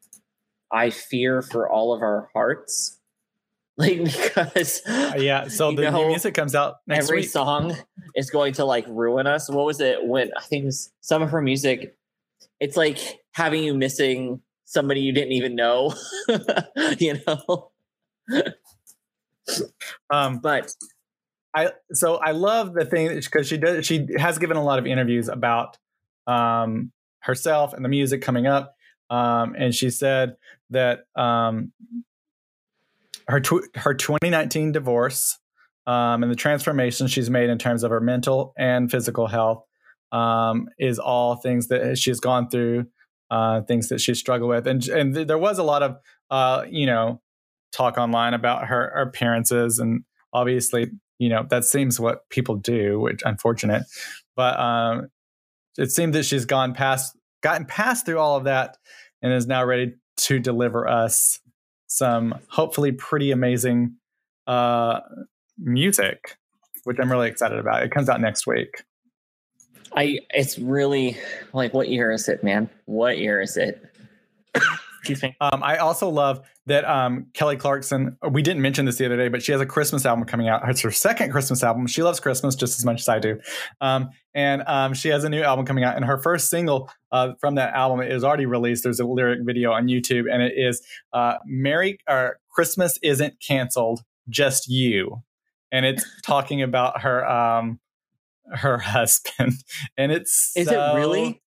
I 0.71 0.89
fear 0.89 1.41
for 1.41 1.69
all 1.69 1.93
of 1.93 2.01
our 2.01 2.29
hearts 2.33 2.97
like 3.77 4.03
because 4.03 4.81
Uh, 4.87 5.13
yeah. 5.17 5.47
So 5.47 5.71
the 5.71 5.89
know, 5.89 6.07
music 6.07 6.33
comes 6.33 6.53
out 6.55 6.75
next 6.87 7.05
every 7.05 7.21
week. 7.21 7.29
song 7.29 7.75
is 8.15 8.29
going 8.29 8.53
to 8.53 8.65
like 8.65 8.85
ruin 8.87 9.27
us. 9.27 9.49
What 9.49 9.65
was 9.65 9.79
it 9.79 10.05
when 10.05 10.29
I 10.37 10.41
think 10.41 10.71
some 11.01 11.21
of 11.21 11.31
her 11.31 11.41
music? 11.41 11.95
It's 12.59 12.77
like 12.77 12.99
having 13.31 13.63
you 13.63 13.73
missing 13.73 14.41
somebody 14.65 15.01
you 15.01 15.11
didn't 15.13 15.31
even 15.31 15.55
know, 15.55 15.95
you 16.99 17.19
know. 17.25 17.71
Um, 20.09 20.39
But 20.39 20.71
I 21.53 21.71
so 21.91 22.15
I 22.15 22.31
love 22.31 22.73
the 22.73 22.85
thing 22.85 23.13
because 23.13 23.47
she 23.47 23.57
does 23.57 23.85
she 23.85 24.07
has 24.17 24.37
given 24.37 24.57
a 24.57 24.63
lot 24.63 24.79
of 24.79 24.85
interviews 24.85 25.27
about 25.27 25.77
um, 26.27 26.91
herself 27.19 27.73
and 27.73 27.83
the 27.83 27.89
music 27.89 28.21
coming 28.21 28.47
up, 28.47 28.75
um, 29.09 29.55
and 29.57 29.75
she 29.75 29.89
said 29.89 30.37
that 30.69 31.01
um, 31.15 31.73
her 33.27 33.41
tw- 33.41 33.75
her 33.75 33.93
2019 33.93 34.71
divorce 34.71 35.39
um, 35.87 36.23
and 36.23 36.31
the 36.31 36.35
transformation 36.35 37.07
she's 37.07 37.29
made 37.29 37.49
in 37.49 37.57
terms 37.57 37.83
of 37.83 37.91
her 37.91 37.99
mental 37.99 38.53
and 38.57 38.89
physical 38.89 39.27
health 39.27 39.65
um, 40.11 40.67
is 40.77 40.99
all 40.99 41.35
things 41.35 41.67
that 41.67 41.97
she's 41.97 42.19
gone 42.19 42.49
through, 42.49 42.85
uh, 43.29 43.61
things 43.61 43.89
that 43.89 43.99
she's 43.99 44.19
struggled 44.19 44.49
with, 44.49 44.67
and 44.67 44.87
and 44.87 45.15
th- 45.15 45.27
there 45.27 45.37
was 45.37 45.59
a 45.59 45.63
lot 45.63 45.83
of 45.83 45.97
uh, 46.29 46.65
you 46.69 46.85
know 46.85 47.21
talk 47.71 47.97
online 47.97 48.33
about 48.33 48.67
her 48.67 48.87
appearances 48.87 49.79
and 49.79 50.03
obviously 50.33 50.91
you 51.21 51.29
know 51.29 51.45
that 51.49 51.63
seems 51.63 51.99
what 51.99 52.27
people 52.29 52.55
do 52.55 52.99
which 52.99 53.21
unfortunate 53.25 53.83
but 54.35 54.59
um 54.59 55.07
it 55.77 55.91
seemed 55.91 56.15
that 56.15 56.23
she's 56.23 56.45
gone 56.45 56.73
past 56.73 57.15
gotten 57.41 57.65
past 57.65 58.05
through 58.05 58.17
all 58.17 58.35
of 58.35 58.45
that 58.45 58.77
and 59.21 59.31
is 59.31 59.45
now 59.45 59.63
ready 59.63 59.93
to 60.17 60.39
deliver 60.39 60.87
us 60.87 61.39
some 61.85 62.33
hopefully 62.49 62.91
pretty 62.91 63.31
amazing 63.31 63.95
uh 64.47 64.99
music 65.59 66.37
which 66.85 66.97
i'm 66.99 67.11
really 67.11 67.29
excited 67.29 67.59
about 67.59 67.83
it 67.83 67.91
comes 67.91 68.09
out 68.09 68.19
next 68.19 68.47
week 68.47 68.83
I, 69.93 70.19
it's 70.29 70.57
really 70.57 71.17
like, 71.51 71.73
what 71.73 71.89
year 71.89 72.13
is 72.13 72.29
it, 72.29 72.45
man? 72.45 72.69
What 72.85 73.17
year 73.17 73.41
is 73.41 73.57
it? 73.57 73.83
Excuse 75.01 75.23
me. 75.23 75.35
Um, 75.41 75.63
I 75.63 75.77
also 75.77 76.09
love 76.09 76.47
that 76.67 76.85
um, 76.85 77.25
Kelly 77.33 77.57
Clarkson. 77.57 78.17
We 78.29 78.43
didn't 78.43 78.61
mention 78.61 78.85
this 78.85 78.97
the 78.97 79.07
other 79.07 79.17
day, 79.17 79.29
but 79.29 79.41
she 79.41 79.51
has 79.51 79.59
a 79.59 79.65
Christmas 79.65 80.05
album 80.05 80.25
coming 80.25 80.47
out. 80.47 80.61
It's 80.69 80.81
her 80.81 80.91
second 80.91 81.31
Christmas 81.31 81.63
album. 81.63 81.87
She 81.87 82.03
loves 82.03 82.19
Christmas 82.19 82.53
just 82.53 82.77
as 82.77 82.85
much 82.85 83.01
as 83.01 83.09
I 83.09 83.17
do, 83.17 83.39
um, 83.81 84.09
and 84.35 84.61
um, 84.67 84.93
she 84.93 85.09
has 85.09 85.23
a 85.23 85.29
new 85.29 85.41
album 85.41 85.65
coming 85.65 85.83
out. 85.83 85.95
And 85.95 86.05
her 86.05 86.19
first 86.19 86.51
single 86.51 86.91
uh, 87.11 87.33
from 87.39 87.55
that 87.55 87.73
album 87.73 88.01
is 88.01 88.23
already 88.23 88.45
released. 88.45 88.83
There's 88.83 88.99
a 88.99 89.05
lyric 89.05 89.39
video 89.43 89.71
on 89.71 89.87
YouTube, 89.87 90.31
and 90.31 90.43
it 90.43 90.53
is 90.55 90.83
uh, 91.13 91.37
"Merry 91.47 91.97
or 92.07 92.37
Christmas 92.51 92.99
isn't 93.01 93.33
canceled, 93.41 94.01
just 94.29 94.69
you," 94.69 95.23
and 95.71 95.83
it's 95.83 96.05
talking 96.23 96.61
about 96.61 97.01
her 97.01 97.27
um, 97.27 97.79
her 98.53 98.77
husband, 98.77 99.53
and 99.97 100.11
it's 100.11 100.51
Is 100.55 100.67
so 100.67 100.93
it 100.93 100.99
really? 100.99 101.41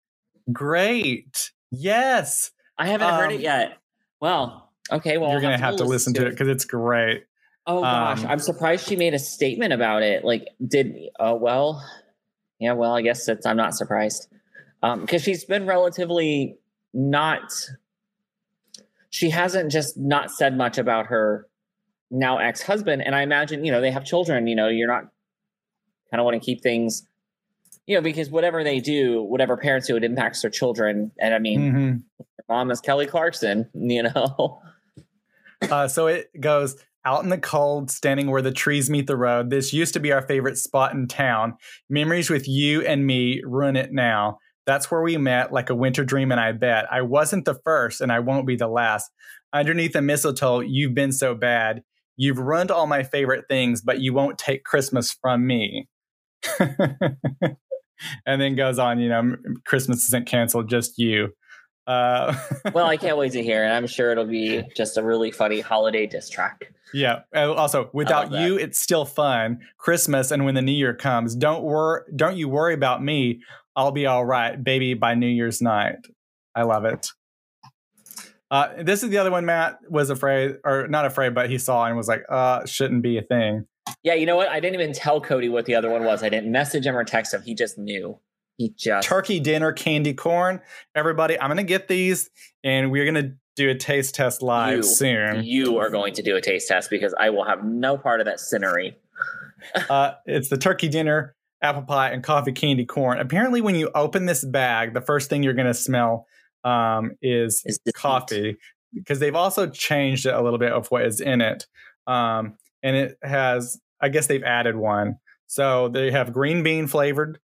great? 0.51 1.51
Yes. 1.69 2.49
I 2.77 2.87
haven't 2.87 3.09
heard 3.09 3.27
um, 3.27 3.31
it 3.31 3.41
yet. 3.41 3.77
Well, 4.19 4.71
okay. 4.91 5.17
Well, 5.17 5.31
You're 5.31 5.41
gonna 5.41 5.57
have 5.57 5.77
to 5.77 5.85
listen 5.85 6.13
to 6.15 6.25
it 6.27 6.31
because 6.31 6.47
it's 6.47 6.65
great. 6.65 7.25
Oh 7.65 7.81
gosh, 7.81 8.23
Um, 8.23 8.27
I'm 8.27 8.39
surprised 8.39 8.87
she 8.87 8.95
made 8.95 9.13
a 9.13 9.19
statement 9.19 9.73
about 9.73 10.03
it. 10.03 10.25
Like, 10.25 10.49
did 10.65 10.97
oh 11.19 11.35
well, 11.35 11.83
yeah. 12.59 12.73
Well, 12.73 12.93
I 12.93 13.01
guess 13.01 13.27
it's, 13.27 13.45
I'm 13.45 13.57
not 13.57 13.75
surprised 13.75 14.27
um, 14.81 15.01
because 15.01 15.23
she's 15.23 15.45
been 15.45 15.65
relatively 15.65 16.57
not. 16.93 17.51
She 19.09 19.29
hasn't 19.29 19.71
just 19.71 19.97
not 19.97 20.31
said 20.31 20.57
much 20.57 20.77
about 20.77 21.07
her 21.07 21.47
now 22.11 22.37
ex 22.37 22.61
husband, 22.61 23.01
and 23.01 23.15
I 23.15 23.21
imagine 23.21 23.63
you 23.63 23.71
know 23.71 23.81
they 23.81 23.91
have 23.91 24.03
children. 24.03 24.47
You 24.47 24.55
know, 24.55 24.67
you're 24.67 24.87
not 24.87 25.03
kind 26.11 26.19
of 26.19 26.25
want 26.25 26.35
to 26.35 26.45
keep 26.45 26.61
things, 26.61 27.07
you 27.87 27.95
know, 27.95 28.01
because 28.01 28.29
whatever 28.29 28.63
they 28.63 28.79
do, 28.79 29.21
whatever 29.23 29.57
parents 29.57 29.87
do, 29.87 29.95
it 29.95 30.03
impacts 30.03 30.41
their 30.41 30.51
children. 30.51 31.11
And 31.19 31.33
I 31.33 31.39
mean, 31.39 31.59
Mhm. 31.73 32.25
mom 32.49 32.71
is 32.71 32.79
Kelly 32.81 33.05
Clarkson. 33.07 33.69
You 33.73 34.03
know, 34.03 34.61
Uh, 35.69 35.87
so 35.87 36.07
it 36.07 36.29
goes 36.39 36.75
out 37.05 37.23
in 37.23 37.29
the 37.29 37.37
cold, 37.37 37.91
standing 37.91 38.29
where 38.31 38.41
the 38.41 38.51
trees 38.51 38.89
meet 38.89 39.07
the 39.07 39.17
road. 39.17 39.49
This 39.49 39.73
used 39.73 39.93
to 39.93 39.99
be 39.99 40.11
our 40.11 40.21
favorite 40.21 40.57
spot 40.57 40.93
in 40.93 41.07
town. 41.07 41.55
Memories 41.89 42.29
with 42.29 42.47
you 42.47 42.81
and 42.81 43.05
me 43.05 43.41
ruin 43.45 43.75
it 43.75 43.91
now. 43.91 44.39
That's 44.65 44.89
where 44.89 45.01
we 45.01 45.17
met, 45.17 45.51
like 45.51 45.69
a 45.69 45.75
winter 45.75 46.05
dream, 46.05 46.31
and 46.31 46.39
I 46.39 46.53
bet 46.53 46.85
I 46.91 47.01
wasn't 47.01 47.43
the 47.43 47.59
first, 47.65 47.99
and 47.99 48.11
I 48.11 48.19
won't 48.19 48.47
be 48.47 48.55
the 48.55 48.69
last. 48.69 49.11
Underneath 49.51 49.91
the 49.91 50.01
mistletoe, 50.01 50.61
you've 50.61 50.93
been 50.93 51.11
so 51.11 51.35
bad. 51.35 51.83
You've 52.15 52.39
ruined 52.39 52.71
all 52.71 52.87
my 52.87 53.03
favorite 53.03 53.45
things, 53.49 53.81
but 53.81 53.99
you 53.99 54.13
won't 54.13 54.37
take 54.37 54.63
Christmas 54.63 55.11
from 55.11 55.45
me. 55.45 55.89
and 58.25 58.41
then 58.41 58.55
goes 58.55 58.79
on, 58.79 58.99
you 58.99 59.09
know, 59.09 59.35
Christmas 59.65 60.05
isn't 60.05 60.27
canceled, 60.27 60.69
just 60.69 60.97
you. 60.97 61.29
Uh, 61.85 62.35
well, 62.73 62.85
I 62.85 62.97
can't 62.97 63.17
wait 63.17 63.33
to 63.33 63.43
hear, 63.43 63.63
and 63.63 63.73
I'm 63.73 63.87
sure 63.87 64.11
it'll 64.11 64.25
be 64.25 64.63
just 64.75 64.97
a 64.97 65.03
really 65.03 65.31
funny 65.31 65.59
holiday 65.59 66.07
diss 66.07 66.29
track. 66.29 66.73
Yeah. 66.93 67.21
Also, 67.33 67.89
without 67.93 68.31
you, 68.31 68.57
it's 68.57 68.79
still 68.79 69.03
fun. 69.03 69.59
Christmas 69.77 70.31
and 70.31 70.45
when 70.45 70.55
the 70.55 70.61
New 70.61 70.73
Year 70.73 70.93
comes, 70.93 71.35
don't 71.35 71.63
worry. 71.63 72.01
Don't 72.15 72.37
you 72.37 72.47
worry 72.47 72.73
about 72.73 73.03
me. 73.03 73.41
I'll 73.75 73.91
be 73.91 74.05
all 74.05 74.23
right, 74.23 74.63
baby. 74.63 74.93
By 74.93 75.15
New 75.15 75.27
Year's 75.27 75.61
night, 75.61 75.95
I 76.55 76.63
love 76.63 76.85
it. 76.85 77.07
Uh, 78.51 78.83
this 78.83 79.01
is 79.01 79.09
the 79.09 79.17
other 79.17 79.31
one. 79.31 79.45
Matt 79.45 79.79
was 79.89 80.11
afraid, 80.11 80.57
or 80.63 80.87
not 80.87 81.05
afraid, 81.05 81.33
but 81.33 81.49
he 81.49 81.57
saw 81.57 81.85
and 81.85 81.97
was 81.97 82.07
like, 82.07 82.23
"Uh, 82.29 82.63
shouldn't 82.65 83.01
be 83.01 83.17
a 83.17 83.23
thing." 83.23 83.65
Yeah, 84.03 84.13
you 84.13 84.25
know 84.25 84.35
what? 84.35 84.49
I 84.49 84.59
didn't 84.59 84.79
even 84.79 84.93
tell 84.93 85.21
Cody 85.21 85.49
what 85.49 85.65
the 85.65 85.75
other 85.75 85.89
one 85.89 86.03
was. 86.03 86.23
I 86.23 86.29
didn't 86.29 86.51
message 86.51 86.85
him 86.85 86.95
or 86.95 87.03
text 87.03 87.33
him. 87.33 87.41
He 87.41 87.55
just 87.55 87.77
knew. 87.77 88.19
He 88.57 88.73
just 88.77 89.07
Turkey 89.07 89.39
dinner, 89.39 89.71
candy 89.71 90.13
corn. 90.13 90.61
Everybody, 90.95 91.39
I'm 91.39 91.49
gonna 91.49 91.63
get 91.63 91.87
these, 91.87 92.29
and 92.63 92.91
we're 92.91 93.05
gonna 93.05 93.33
do 93.55 93.69
a 93.69 93.75
taste 93.75 94.15
test 94.15 94.41
live 94.41 94.77
You. 94.77 94.83
soon. 94.83 95.43
You 95.43 95.77
are 95.77 95.89
going 95.89 96.13
to 96.15 96.23
do 96.23 96.35
a 96.35 96.41
taste 96.41 96.67
test 96.67 96.89
because 96.89 97.13
I 97.17 97.29
will 97.29 97.45
have 97.45 97.63
no 97.63 97.97
part 97.97 98.19
of 98.19 98.25
that 98.25 98.37
cinery. 98.37 98.95
uh, 99.89 100.13
it's 100.25 100.49
the 100.49 100.57
turkey 100.57 100.89
dinner, 100.89 101.35
apple 101.61 101.83
pie, 101.83 102.09
and 102.09 102.23
coffee 102.23 102.51
candy 102.51 102.85
corn. 102.85 103.19
Apparently, 103.19 103.61
when 103.61 103.75
you 103.75 103.89
open 103.95 104.25
this 104.25 104.43
bag, 104.43 104.93
the 104.93 105.01
first 105.01 105.29
thing 105.29 105.43
you're 105.43 105.53
going 105.53 105.67
to 105.67 105.73
smell 105.73 106.27
um, 106.63 107.11
is 107.21 107.61
Is 107.65 107.79
coffee 107.93 108.57
because 108.93 109.19
they've 109.19 109.35
also 109.35 109.67
changed 109.67 110.25
it 110.25 110.33
a 110.33 110.41
little 110.41 110.59
bit 110.59 110.71
of 110.71 110.87
what 110.87 111.05
is 111.05 111.19
in 111.19 111.41
it. 111.41 111.67
Um, 112.07 112.57
and 112.83 112.95
it 112.95 113.17
has, 113.23 113.79
I 114.01 114.09
guess 114.09 114.27
they've 114.27 114.43
added 114.43 114.75
one. 114.75 115.17
So 115.47 115.87
they 115.89 116.11
have 116.11 116.33
green 116.33 116.61
bean 116.63 116.87
flavored, 116.87 117.39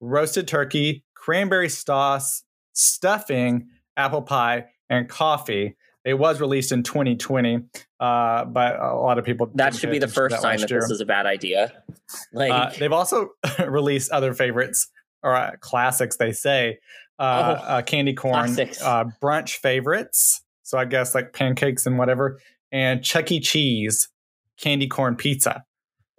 roasted 0.00 0.46
turkey, 0.46 1.04
cranberry 1.14 1.68
sauce, 1.68 2.42
stuffing, 2.72 3.68
apple 3.96 4.22
pie, 4.22 4.66
and 4.90 5.08
coffee. 5.08 5.76
It 6.04 6.14
was 6.14 6.40
released 6.40 6.70
in 6.70 6.84
2020, 6.84 7.64
uh, 7.98 8.44
but 8.44 8.78
a 8.78 8.94
lot 8.94 9.18
of 9.18 9.24
people 9.24 9.50
That 9.54 9.74
should 9.74 9.90
be 9.90 9.98
the 9.98 10.06
first 10.06 10.40
sign 10.40 10.60
that 10.60 10.70
year. 10.70 10.80
this 10.80 10.90
is 10.90 11.00
a 11.00 11.06
bad 11.06 11.26
idea. 11.26 11.72
Like, 12.32 12.52
Uh, 12.52 12.70
they've 12.78 12.92
also 12.92 13.30
released 13.66 14.12
other 14.12 14.32
favorites 14.34 14.88
or 15.24 15.34
uh, 15.34 15.52
classics. 15.60 16.16
They 16.16 16.30
say 16.32 16.78
uh, 17.18 17.56
Oh, 17.58 17.64
uh, 17.64 17.82
candy 17.82 18.12
corn, 18.12 18.50
uh, 18.50 19.04
brunch 19.20 19.56
favorites. 19.56 20.42
So 20.62 20.78
I 20.78 20.84
guess 20.84 21.14
like 21.14 21.32
pancakes 21.32 21.86
and 21.86 21.98
whatever, 21.98 22.38
and 22.70 23.02
Chuck 23.02 23.32
E. 23.32 23.40
Cheese 23.40 24.08
candy 24.60 24.86
corn 24.88 25.16
pizza. 25.16 25.64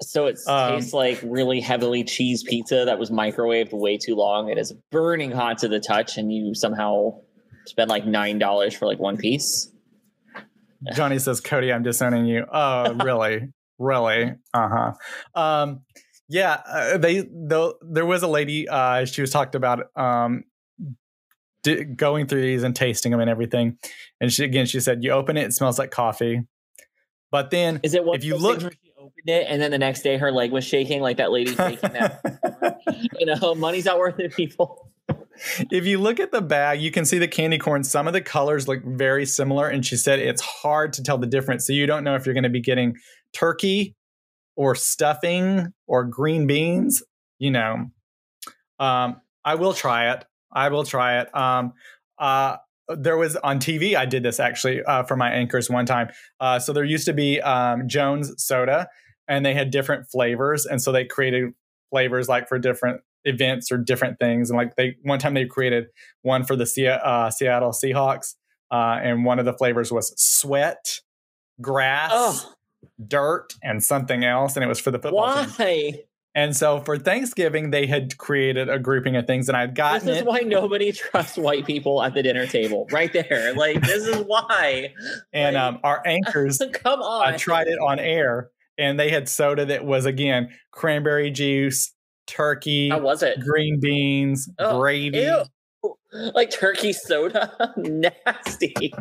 So 0.01 0.27
it 0.27 0.37
Um, 0.47 0.73
tastes 0.73 0.93
like 0.93 1.19
really 1.23 1.59
heavily 1.59 2.03
cheese 2.03 2.43
pizza 2.43 2.85
that 2.85 2.99
was 2.99 3.09
microwaved 3.09 3.73
way 3.73 3.97
too 3.97 4.15
long. 4.15 4.49
It 4.49 4.57
is 4.57 4.73
burning 4.91 5.31
hot 5.31 5.57
to 5.59 5.67
the 5.67 5.79
touch, 5.79 6.17
and 6.17 6.31
you 6.31 6.53
somehow 6.53 7.21
spend 7.65 7.89
like 7.89 8.05
nine 8.05 8.37
dollars 8.37 8.75
for 8.75 8.85
like 8.85 8.99
one 8.99 9.17
piece. 9.17 9.71
Johnny 10.93 11.17
says, 11.17 11.41
Cody, 11.41 11.73
I'm 11.73 11.81
disowning 11.83 12.25
you. 12.27 12.45
Oh, 12.51 12.93
really? 13.03 13.49
really? 13.79 14.35
Uh 14.53 14.69
huh. 14.69 14.93
Um, 15.33 15.81
yeah, 16.29 16.61
uh, 16.67 16.97
they 16.99 17.27
though 17.31 17.75
there 17.81 18.05
was 18.05 18.21
a 18.21 18.27
lady. 18.27 18.69
Uh, 18.69 19.05
she 19.05 19.21
was 19.21 19.31
talked 19.31 19.55
about 19.55 19.87
um, 19.95 20.43
di- 21.63 21.83
going 21.85 22.27
through 22.27 22.41
these 22.41 22.63
and 22.63 22.75
tasting 22.75 23.11
them 23.11 23.21
and 23.21 23.29
everything. 23.29 23.77
And 24.21 24.31
she 24.31 24.43
again, 24.43 24.65
she 24.67 24.79
said, 24.79 25.03
you 25.03 25.11
open 25.11 25.37
it, 25.37 25.45
it 25.45 25.53
smells 25.53 25.79
like 25.79 25.89
coffee. 25.89 26.41
But 27.31 27.51
then, 27.51 27.79
Is 27.83 27.93
it 27.93 28.03
If 28.05 28.23
you 28.23 28.37
look- 28.37 28.61
she 28.61 28.91
opened 28.97 29.27
it 29.27 29.45
and 29.49 29.61
then 29.61 29.71
the 29.71 29.77
next 29.77 30.01
day 30.01 30.17
her 30.17 30.31
leg 30.31 30.51
was 30.51 30.63
shaking 30.63 31.01
like 31.01 31.17
that 31.17 31.31
lady 31.31 31.53
shaking 31.55 31.91
that? 31.93 32.79
you 33.19 33.25
know, 33.25 33.53
money's 33.55 33.85
not 33.85 33.97
worth 33.97 34.19
it, 34.19 34.33
people. 34.33 34.89
if 35.71 35.85
you 35.85 35.99
look 35.99 36.19
at 36.19 36.31
the 36.31 36.41
bag, 36.41 36.81
you 36.81 36.89
can 36.91 37.05
see 37.05 37.17
the 37.17 37.27
candy 37.27 37.57
corn. 37.57 37.83
Some 37.83 38.07
of 38.07 38.13
the 38.13 38.21
colors 38.21 38.67
look 38.67 38.83
very 38.83 39.25
similar, 39.25 39.67
and 39.67 39.85
she 39.85 39.95
said 39.95 40.19
it's 40.19 40.41
hard 40.41 40.93
to 40.93 41.03
tell 41.03 41.17
the 41.17 41.27
difference. 41.27 41.67
So 41.67 41.73
you 41.73 41.85
don't 41.85 42.03
know 42.03 42.15
if 42.15 42.25
you're 42.25 42.33
going 42.33 42.43
to 42.43 42.49
be 42.49 42.61
getting 42.61 42.95
turkey 43.33 43.95
or 44.55 44.73
stuffing 44.73 45.73
or 45.85 46.05
green 46.05 46.47
beans. 46.47 47.03
You 47.39 47.51
know, 47.51 47.91
um, 48.79 49.21
I 49.45 49.55
will 49.55 49.73
try 49.73 50.11
it. 50.13 50.25
I 50.51 50.69
will 50.69 50.83
try 50.83 51.19
it. 51.21 51.35
Um, 51.35 51.73
uh, 52.17 52.57
there 52.89 53.17
was 53.17 53.35
on 53.37 53.59
TV. 53.59 53.95
I 53.95 54.05
did 54.05 54.23
this 54.23 54.39
actually 54.39 54.83
uh, 54.83 55.03
for 55.03 55.15
my 55.15 55.29
anchors 55.31 55.69
one 55.69 55.85
time. 55.85 56.09
Uh, 56.39 56.59
so 56.59 56.73
there 56.73 56.83
used 56.83 57.05
to 57.05 57.13
be 57.13 57.41
um, 57.41 57.87
Jones 57.87 58.33
soda, 58.37 58.87
and 59.27 59.45
they 59.45 59.53
had 59.53 59.71
different 59.71 60.09
flavors, 60.09 60.65
and 60.65 60.81
so 60.81 60.91
they 60.91 61.05
created 61.05 61.53
flavors 61.89 62.27
like 62.29 62.47
for 62.47 62.59
different 62.59 63.01
events 63.25 63.71
or 63.71 63.77
different 63.77 64.19
things. 64.19 64.49
And 64.49 64.57
like 64.57 64.75
they 64.75 64.95
one 65.03 65.19
time 65.19 65.33
they 65.33 65.45
created 65.45 65.85
one 66.21 66.43
for 66.45 66.55
the 66.55 66.65
Se- 66.65 66.85
uh, 66.87 67.29
Seattle 67.29 67.71
Seahawks, 67.71 68.35
uh, 68.71 68.99
and 69.01 69.25
one 69.25 69.39
of 69.39 69.45
the 69.45 69.53
flavors 69.53 69.91
was 69.91 70.13
sweat, 70.17 71.01
grass, 71.61 72.11
Oh, 72.13 72.53
dirt, 73.05 73.53
and 73.63 73.83
something 73.83 74.23
else, 74.23 74.55
and 74.55 74.63
it 74.63 74.67
was 74.67 74.79
for 74.79 74.91
the 74.91 74.99
football 74.99 75.45
team. 75.45 75.95
And 76.37 76.55
so 76.55 76.81
for 76.81 76.97
Thanksgiving, 76.99 77.71
they 77.71 77.87
had 77.87 78.15
created 78.19 78.69
a 78.69 78.77
grouping 78.77 79.15
of 79.15 79.25
things, 79.25 79.47
and 79.49 79.57
I'd 79.57 79.73
gotten 79.73 80.05
This 80.05 80.17
is 80.17 80.21
it. 80.21 80.27
why 80.27 80.39
nobody 80.41 80.91
trusts 80.93 81.35
white 81.35 81.65
people 81.65 82.03
at 82.03 82.13
the 82.13 82.21
dinner 82.21 82.45
table. 82.45 82.87
Right 82.91 83.11
there. 83.11 83.53
Like 83.55 83.81
this 83.81 84.05
is 84.05 84.17
why. 84.25 84.93
and 85.33 85.55
like- 85.55 85.63
um, 85.63 85.79
our 85.83 86.01
anchors 86.05 86.61
Come 86.73 87.01
on. 87.01 87.33
I 87.33 87.37
tried 87.37 87.65
it 87.67 87.79
on 87.79 87.97
air, 87.99 88.51
and 88.77 88.99
they 88.99 89.09
had 89.09 89.27
soda 89.27 89.65
that 89.65 89.83
was 89.83 90.05
again 90.05 90.49
cranberry 90.71 91.31
juice, 91.31 91.91
turkey, 92.27 92.89
How 92.89 92.99
was 92.99 93.23
it? 93.23 93.39
green 93.39 93.79
beans, 93.79 94.47
Oh, 94.59 94.79
gravy. 94.79 95.17
Ew. 95.17 95.43
Like 96.13 96.51
turkey 96.51 96.93
soda? 96.93 97.73
Nasty. 97.77 98.93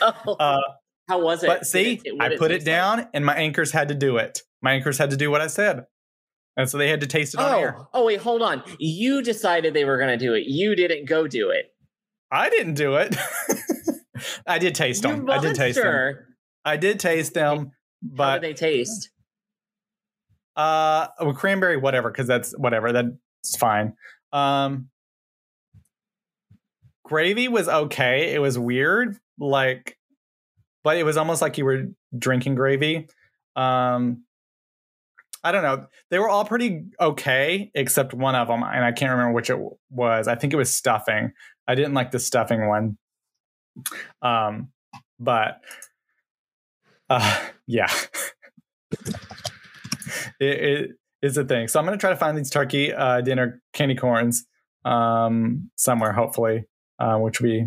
Oh, 0.00 0.36
Uh, 0.40 0.60
how 1.08 1.20
was 1.20 1.42
it? 1.44 1.46
but 1.46 1.66
see, 1.66 2.00
it- 2.04 2.20
I 2.20 2.30
put 2.36 2.50
it 2.50 2.54
taste 2.64 2.66
like? 2.66 2.74
down, 2.74 3.08
and 3.14 3.24
my 3.24 3.34
anchors 3.36 3.70
had 3.70 3.88
to 3.88 3.94
do 3.94 4.16
it. 4.16 4.42
My 4.60 4.72
anchors 4.72 4.98
had 4.98 5.10
to 5.10 5.16
do 5.16 5.30
what 5.30 5.40
I 5.40 5.46
said, 5.46 5.84
and 6.56 6.68
so 6.68 6.78
they 6.78 6.88
had 6.88 7.00
to 7.00 7.06
taste 7.06 7.34
it 7.34 7.40
on 7.40 7.58
air. 7.58 7.76
Oh, 7.78 7.88
oh 7.94 8.04
wait, 8.06 8.20
hold 8.20 8.42
on. 8.42 8.62
You 8.78 9.22
decided 9.22 9.74
they 9.74 9.84
were 9.84 9.98
going 9.98 10.16
to 10.16 10.22
do 10.22 10.34
it. 10.34 10.44
You 10.46 10.76
didn't 10.76 11.06
go 11.06 11.26
do 11.26 11.50
it. 11.50 11.66
I 12.30 12.50
didn't 12.50 12.74
do 12.74 12.96
it. 12.96 13.16
I 14.46 14.58
did 14.58 14.74
taste 14.74 15.04
You 15.04 15.10
them. 15.10 15.30
I 15.30 15.38
did 15.38 15.54
taste 15.54 15.82
them. 15.82 16.18
I 16.64 16.76
did 16.76 17.00
taste 17.00 17.34
them, 17.34 17.72
but 18.02 18.24
How 18.24 18.38
did 18.38 18.42
they 18.42 18.54
taste? 18.54 19.10
Uh, 20.54 21.08
well, 21.20 21.32
cranberry, 21.32 21.76
whatever, 21.76 22.10
because 22.10 22.26
that's 22.26 22.56
whatever. 22.56 22.92
That's 22.92 23.56
fine. 23.58 23.94
Um, 24.32 24.88
gravy 27.04 27.48
was 27.48 27.68
okay. 27.68 28.34
It 28.34 28.38
was 28.38 28.58
weird, 28.58 29.16
like, 29.38 29.98
but 30.84 30.96
it 30.96 31.04
was 31.04 31.16
almost 31.16 31.42
like 31.42 31.58
you 31.58 31.64
were 31.64 31.86
drinking 32.16 32.54
gravy. 32.54 33.08
Um, 33.56 34.24
I 35.44 35.52
don't 35.52 35.62
know. 35.62 35.86
They 36.10 36.18
were 36.18 36.28
all 36.28 36.44
pretty 36.44 36.84
okay, 37.00 37.70
except 37.74 38.14
one 38.14 38.34
of 38.34 38.48
them, 38.48 38.62
and 38.62 38.84
I 38.84 38.92
can't 38.92 39.10
remember 39.10 39.32
which 39.32 39.50
it 39.50 39.58
was. 39.90 40.28
I 40.28 40.34
think 40.34 40.52
it 40.52 40.56
was 40.56 40.72
stuffing. 40.72 41.32
I 41.66 41.74
didn't 41.74 41.94
like 41.94 42.10
the 42.10 42.18
stuffing 42.18 42.68
one. 42.68 42.98
Um, 44.20 44.68
but 45.18 45.60
uh, 47.08 47.40
yeah. 47.66 47.88
it, 50.40 50.40
it 50.40 50.90
is 51.22 51.36
a 51.36 51.44
thing. 51.44 51.68
So 51.68 51.78
I'm 51.78 51.86
going 51.86 51.96
to 51.98 52.00
try 52.00 52.10
to 52.10 52.16
find 52.16 52.36
these 52.36 52.50
turkey 52.50 52.92
uh, 52.92 53.20
dinner 53.20 53.62
candy 53.72 53.94
corns 53.94 54.44
um, 54.84 55.70
somewhere, 55.76 56.12
hopefully, 56.12 56.64
uh, 56.98 57.16
which 57.18 57.40
will 57.40 57.50
be 57.50 57.66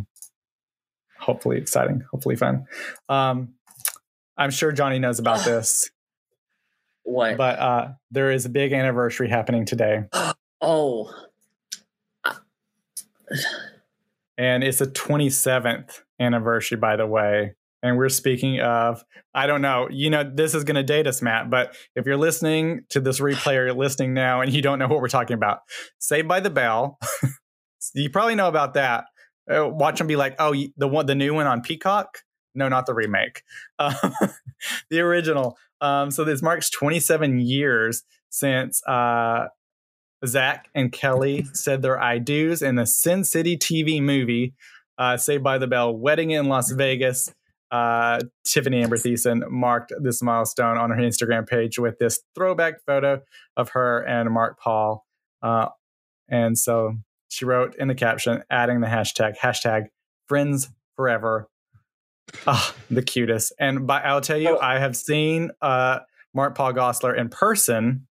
hopefully 1.20 1.58
exciting, 1.58 2.04
hopefully 2.12 2.36
fun. 2.36 2.66
Um, 3.10 3.54
I'm 4.38 4.52
sure 4.52 4.72
Johnny 4.72 5.00
knows 5.00 5.20
about 5.20 5.46
this, 5.46 5.90
What? 7.08 7.38
but 7.38 7.60
uh, 7.60 7.88
there 8.12 8.32
is 8.32 8.46
a 8.46 8.50
big 8.50 8.74
anniversary 8.74 9.30
happening 9.30 9.66
today, 9.66 10.06
oh, 10.62 11.12
and 14.38 14.64
it's 14.64 14.80
the 14.80 14.88
27th 14.88 16.02
anniversary, 16.20 16.78
by 16.78 16.96
the 16.96 17.08
way. 17.08 17.56
And 17.84 17.98
we're 17.98 18.10
speaking 18.10 18.60
of, 18.62 19.04
I 19.34 19.46
don't 19.46 19.62
know, 19.62 19.88
you 19.92 20.10
know, 20.10 20.24
this 20.24 20.56
is 20.56 20.64
going 20.64 20.76
to 20.76 20.84
date 20.84 21.06
us, 21.06 21.22
Matt, 21.22 21.52
but 21.52 21.76
if 21.96 22.06
you're 22.06 22.18
listening 22.18 22.82
to 22.90 23.00
this 23.00 23.20
replay 23.20 23.58
or 23.58 23.66
you're 23.66 23.74
listening 23.74 24.14
now 24.14 24.42
and 24.42 24.52
you 24.52 24.62
don't 24.62 24.80
know 24.80 24.88
what 24.88 25.02
we're 25.02 25.08
talking 25.08 25.36
about, 25.36 25.60
Saved 26.00 26.28
by 26.28 26.40
the 26.40 26.50
Bell, 26.50 26.98
you 27.94 28.10
probably 28.10 28.36
know 28.36 28.48
about 28.48 28.74
that. 28.74 29.06
Uh, 29.50 29.70
watch 29.70 30.00
them 30.00 30.08
be 30.08 30.16
like, 30.16 30.36
oh, 30.40 30.56
the 30.78 30.88
one, 30.88 31.06
the 31.06 31.14
new 31.14 31.36
one 31.36 31.46
on 31.46 31.62
Peacock? 31.62 32.20
No, 32.56 32.70
not 32.70 32.88
the 32.88 32.94
remake, 32.96 33.44
um, 33.78 33.94
the 34.90 35.02
original. 35.02 35.58
Um, 35.82 36.12
so 36.12 36.24
this 36.24 36.42
marks 36.42 36.70
27 36.70 37.40
years 37.40 38.04
since 38.30 38.82
uh, 38.88 39.48
Zack 40.26 40.70
and 40.74 40.92
Kelly 40.92 41.46
said 41.54 41.82
their 41.82 42.02
I 42.02 42.20
do's 42.20 42.62
in 42.62 42.76
the 42.76 42.86
Sin 42.86 43.24
City 43.24 43.58
TV 43.58 44.02
movie, 44.02 44.54
uh, 44.98 45.18
Saved 45.18 45.44
by 45.44 45.58
the 45.58 45.68
Bell, 45.68 45.96
Wedding 45.96 46.32
in 46.32 46.48
Las 46.48 46.72
Vegas. 46.72 47.34
Uh, 47.72 48.20
Tiffani 48.48 48.84
Amber 48.84 48.96
Thiessen 48.96 49.50
marked 49.50 49.92
this 50.02 50.22
milestone 50.22 50.78
on 50.78 50.92
her 50.92 51.02
Instagram 51.02 51.48
page 51.48 51.80
with 51.80 51.98
this 52.00 52.22
throwback 52.36 52.76
photo 52.86 53.22
of 53.58 53.70
her 53.70 54.00
and 54.08 54.30
Mark 54.32 54.60
Paul. 54.60 55.06
Uh, 55.42 55.70
and 56.30 56.58
so 56.58 56.96
she 57.28 57.44
wrote 57.44 57.76
in 57.78 57.88
the 57.88 57.96
caption, 57.96 58.44
adding 58.50 58.82
the 58.82 58.88
hashtag, 58.88 59.38
hashtag 59.38 59.88
friends 60.28 60.70
forever. 60.96 61.50
Ah, 62.48 62.74
the 62.90 63.02
cutest. 63.02 63.54
And 63.60 63.86
by, 63.88 64.02
I'll 64.02 64.22
tell 64.22 64.38
you, 64.38 64.58
Oh. 64.58 64.60
I 64.62 64.80
have 64.80 64.96
seen 64.96 65.52
uh, 65.62 66.00
Mark 66.34 66.56
Paul 66.56 66.74
Gosselaar 66.74 67.18
in 67.18 67.30
person 67.30 68.08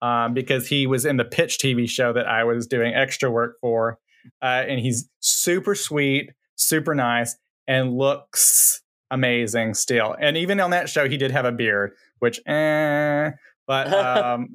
um, 0.00 0.34
because 0.34 0.68
he 0.68 0.86
was 0.86 1.04
in 1.04 1.16
the 1.16 1.24
Pitch 1.24 1.58
TV 1.58 1.88
show 1.88 2.12
that 2.12 2.26
I 2.26 2.44
was 2.44 2.66
doing 2.66 2.94
extra 2.94 3.30
work 3.30 3.56
for. 3.60 3.98
Uh, 4.42 4.64
and 4.68 4.80
he's 4.80 5.08
super 5.20 5.74
sweet, 5.74 6.30
super 6.56 6.94
nice, 6.94 7.36
and 7.66 7.96
looks 7.96 8.80
amazing 9.10 9.74
still. 9.74 10.14
And 10.20 10.36
even 10.36 10.60
on 10.60 10.70
that 10.70 10.88
show, 10.88 11.08
he 11.08 11.16
did 11.16 11.30
have 11.30 11.44
a 11.44 11.52
beard, 11.52 11.92
which, 12.20 12.40
eh, 12.46 13.30
but 13.66 13.92
um, 13.92 14.48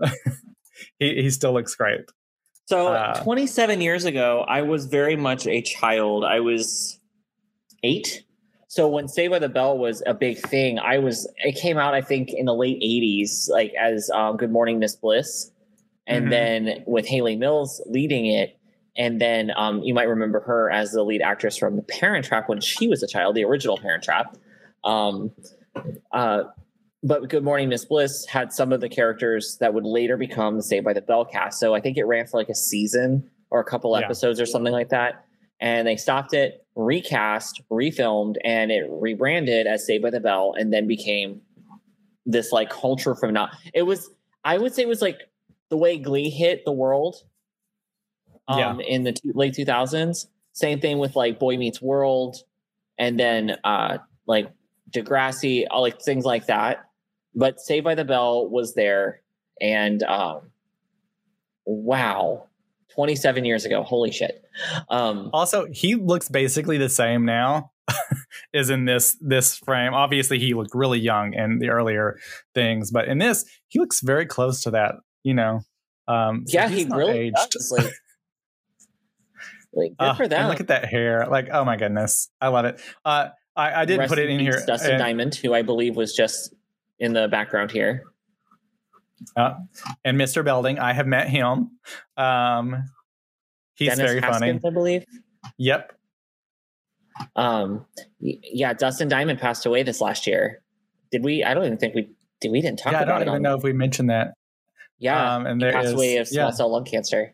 he, 0.99 1.23
he 1.23 1.29
still 1.29 1.53
looks 1.53 1.75
great. 1.75 2.01
So 2.65 2.87
Uh, 2.93 3.21
27 3.23 3.81
years 3.81 4.05
ago, 4.05 4.45
I 4.47 4.61
was 4.61 4.85
very 4.85 5.15
much 5.17 5.45
a 5.47 5.61
child. 5.61 6.23
I 6.23 6.39
was 6.39 6.99
eight. 7.83 8.23
So 8.73 8.87
when 8.87 9.07
Saved 9.07 9.29
by 9.29 9.37
the 9.37 9.49
Bell 9.49 9.77
was 9.77 10.01
a 10.07 10.15
big 10.15 10.39
thing, 10.39 10.79
I 10.79 10.97
was. 10.97 11.31
It 11.37 11.51
came 11.61 11.77
out, 11.77 11.93
I 11.93 12.01
think, 12.01 12.29
in 12.33 12.47
the 12.47 12.55
late 12.55 12.81
80s, 12.81 13.47
like 13.47 13.71
as 13.79 14.09
um, 14.09 14.35
Good 14.35 14.51
Morning 14.51 14.79
Miss 14.79 14.95
Bliss, 14.95 15.51
and 16.07 16.25
Mhm. 16.25 16.29
then 16.31 16.83
with 16.87 17.05
Hayley 17.05 17.35
Mills 17.35 17.83
leading 17.85 18.25
it. 18.25 18.57
And 18.97 19.21
then 19.21 19.51
um, 19.55 19.83
you 19.83 19.93
might 19.93 20.07
remember 20.09 20.39
her 20.39 20.71
as 20.71 20.91
the 20.91 21.03
lead 21.03 21.21
actress 21.21 21.55
from 21.55 21.75
The 21.75 21.83
Parent 21.83 22.25
Trap 22.25 22.49
when 22.49 22.61
she 22.61 22.87
was 22.87 23.03
a 23.03 23.07
child, 23.07 23.35
the 23.35 23.43
original 23.43 23.77
Parent 23.77 24.03
Trap. 24.03 24.37
Um, 24.83 25.29
uh, 26.11 26.45
but 27.03 27.29
Good 27.29 27.43
Morning 27.43 27.69
Miss 27.69 27.85
Bliss 27.85 28.25
had 28.25 28.51
some 28.51 28.73
of 28.73 28.81
the 28.81 28.89
characters 28.89 29.55
that 29.59 29.75
would 29.75 29.85
later 29.85 30.17
become 30.17 30.57
the 30.57 30.63
Saved 30.63 30.83
by 30.83 30.93
the 30.93 31.01
Bell 31.01 31.25
cast. 31.25 31.59
So 31.59 31.75
I 31.75 31.79
think 31.79 31.97
it 31.97 32.05
ran 32.05 32.25
for 32.25 32.37
like 32.39 32.49
a 32.49 32.55
season 32.55 33.29
or 33.51 33.59
a 33.59 33.63
couple 33.65 33.95
Yeah. 33.95 34.03
episodes 34.03 34.41
or 34.41 34.47
something 34.47 34.73
like 34.73 34.89
that. 34.89 35.25
And 35.63 35.87
they 35.87 35.95
stopped 35.95 36.33
it, 36.33 36.65
recast, 36.75 37.61
refilmed, 37.71 38.35
and 38.43 38.69
it 38.69 38.85
rebranded 38.89 39.65
as 39.65 39.85
Saved 39.87 40.03
by 40.03 40.09
the 40.09 40.19
Bell, 40.19 40.53
and 40.57 40.73
then 40.73 40.87
became 40.87 41.41
this 42.25 42.51
like 42.51 42.69
culture 42.69 43.15
from 43.15 43.33
now. 43.33 43.49
It 43.73 43.83
was, 43.83 44.09
I 44.43 44.57
would 44.57 44.73
say, 44.73 44.83
it 44.83 44.89
was 44.89 45.01
like 45.01 45.21
the 45.69 45.77
way 45.77 45.97
Glee 45.97 46.29
hit 46.29 46.65
the 46.65 46.73
world 46.73 47.15
um, 48.47 48.81
in 48.81 49.03
the 49.03 49.13
two, 49.13 49.31
late 49.33 49.53
2000s. 49.53 50.27
Same 50.51 50.79
thing 50.79 50.99
with 50.99 51.15
like 51.15 51.39
Boy 51.39 51.57
Meets 51.57 51.81
World, 51.81 52.37
and 52.97 53.17
then 53.19 53.55
uh, 53.63 53.99
like 54.27 54.51
Degrassi, 54.91 55.65
all 55.71 55.81
like 55.81 56.01
things 56.01 56.25
like 56.25 56.47
that. 56.47 56.85
but 57.33 57.59
Saved 57.59 57.85
by 57.85 57.95
the 57.95 58.05
Bell 58.05 58.49
was 58.49 58.75
there, 58.75 59.21
and 59.61 60.03
um, 60.03 60.41
wow, 61.65 62.47
27 62.95 63.45
years 63.45 63.65
ago. 63.65 63.83
Holy 63.83 64.11
shit. 64.11 64.43
Um, 64.89 65.29
Also, 65.33 65.67
he 65.71 65.95
looks 65.95 66.29
basically 66.29 66.77
the 66.77 66.89
same 66.89 67.25
now 67.25 67.71
as 68.53 68.69
in 68.69 68.85
this 68.85 69.17
this 69.21 69.57
frame. 69.57 69.93
Obviously, 69.93 70.39
he 70.39 70.53
looked 70.53 70.71
really 70.73 70.99
young 70.99 71.33
in 71.33 71.59
the 71.59 71.69
earlier 71.69 72.17
things, 72.53 72.91
but 72.91 73.07
in 73.07 73.17
this, 73.17 73.45
he 73.69 73.79
looks 73.79 74.01
very 74.01 74.25
close 74.25 74.61
to 74.61 74.71
that. 74.71 74.95
You 75.23 75.33
know, 75.33 75.61
um, 76.07 76.43
so 76.47 76.57
yeah, 76.57 76.67
he 76.69 76.85
really 76.85 77.17
aged. 77.27 77.49
does. 77.51 77.73
Like, 77.75 77.93
like 79.73 79.91
good 79.97 80.05
Uh, 80.05 80.13
for 80.15 80.23
and 80.23 80.31
them. 80.31 80.47
Look 80.49 80.59
at 80.59 80.67
that 80.67 80.85
hair! 80.85 81.25
Like, 81.29 81.49
oh 81.51 81.63
my 81.65 81.77
goodness, 81.77 82.29
I 82.39 82.49
love 82.49 82.65
it. 82.65 82.79
Uh, 83.03 83.29
I, 83.55 83.81
I 83.81 83.85
didn't 83.85 83.99
Rest 84.01 84.09
put 84.09 84.19
it 84.19 84.29
in 84.29 84.39
here. 84.39 84.61
Dustin 84.65 84.91
and- 84.91 84.99
Diamond, 84.99 85.35
who 85.35 85.53
I 85.53 85.61
believe 85.61 85.95
was 85.95 86.13
just 86.13 86.53
in 86.99 87.13
the 87.13 87.27
background 87.27 87.71
here. 87.71 88.03
Uh, 89.35 89.55
and 90.03 90.17
Mr. 90.19 90.43
Belding, 90.43 90.79
I 90.79 90.93
have 90.93 91.07
met 91.07 91.29
him. 91.29 91.71
Um, 92.17 92.83
he's 93.75 93.89
Dennis 93.89 94.11
very 94.11 94.21
funny. 94.21 94.47
Haskins, 94.47 94.65
I 94.65 94.69
believe. 94.69 95.05
Yep. 95.57 95.93
Um, 97.35 97.85
yeah, 98.19 98.73
Dustin 98.73 99.07
Diamond 99.07 99.39
passed 99.39 99.65
away 99.65 99.83
this 99.83 100.01
last 100.01 100.25
year. 100.27 100.61
Did 101.11 101.23
we? 101.23 101.43
I 101.43 101.53
don't 101.53 101.65
even 101.65 101.77
think 101.77 101.95
we 101.95 102.09
did. 102.41 102.51
We 102.51 102.61
didn't 102.61 102.79
talk 102.79 102.93
Yeah, 102.93 103.01
I 103.01 103.05
don't 103.05 103.27
even 103.27 103.41
know 103.41 103.55
if 103.55 103.63
we 103.63 103.73
mentioned 103.73 104.09
that. 104.09 104.33
Yeah, 104.99 105.35
um, 105.35 105.45
and 105.45 105.61
he 105.61 105.65
there 105.65 105.73
passed 105.73 105.87
is- 105.87 105.93
away 105.93 106.17
of 106.17 106.27
small 106.27 106.45
yeah. 106.45 106.51
cell 106.51 106.71
lung 106.71 106.85
cancer. 106.85 107.33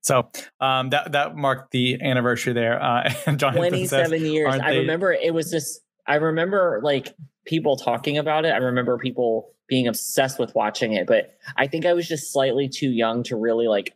So 0.00 0.30
um, 0.60 0.90
that 0.90 1.12
that 1.12 1.36
marked 1.36 1.70
the 1.70 2.00
anniversary 2.02 2.52
there. 2.52 2.82
Uh, 2.82 3.08
says, 3.24 3.36
Twenty-seven 3.38 4.24
years. 4.24 4.54
I 4.54 4.72
they- 4.72 4.78
remember 4.78 5.12
it 5.12 5.32
was 5.32 5.50
just. 5.50 5.80
I 6.06 6.14
remember 6.16 6.80
like 6.82 7.14
people 7.44 7.76
talking 7.76 8.16
about 8.18 8.44
it. 8.46 8.50
I 8.50 8.58
remember 8.58 8.96
people 8.98 9.52
being 9.68 9.86
obsessed 9.86 10.38
with 10.38 10.54
watching 10.54 10.94
it, 10.94 11.06
but 11.06 11.36
I 11.56 11.66
think 11.66 11.84
I 11.86 11.92
was 11.92 12.08
just 12.08 12.32
slightly 12.32 12.68
too 12.68 12.90
young 12.90 13.22
to 13.24 13.36
really 13.36 13.68
like 13.68 13.94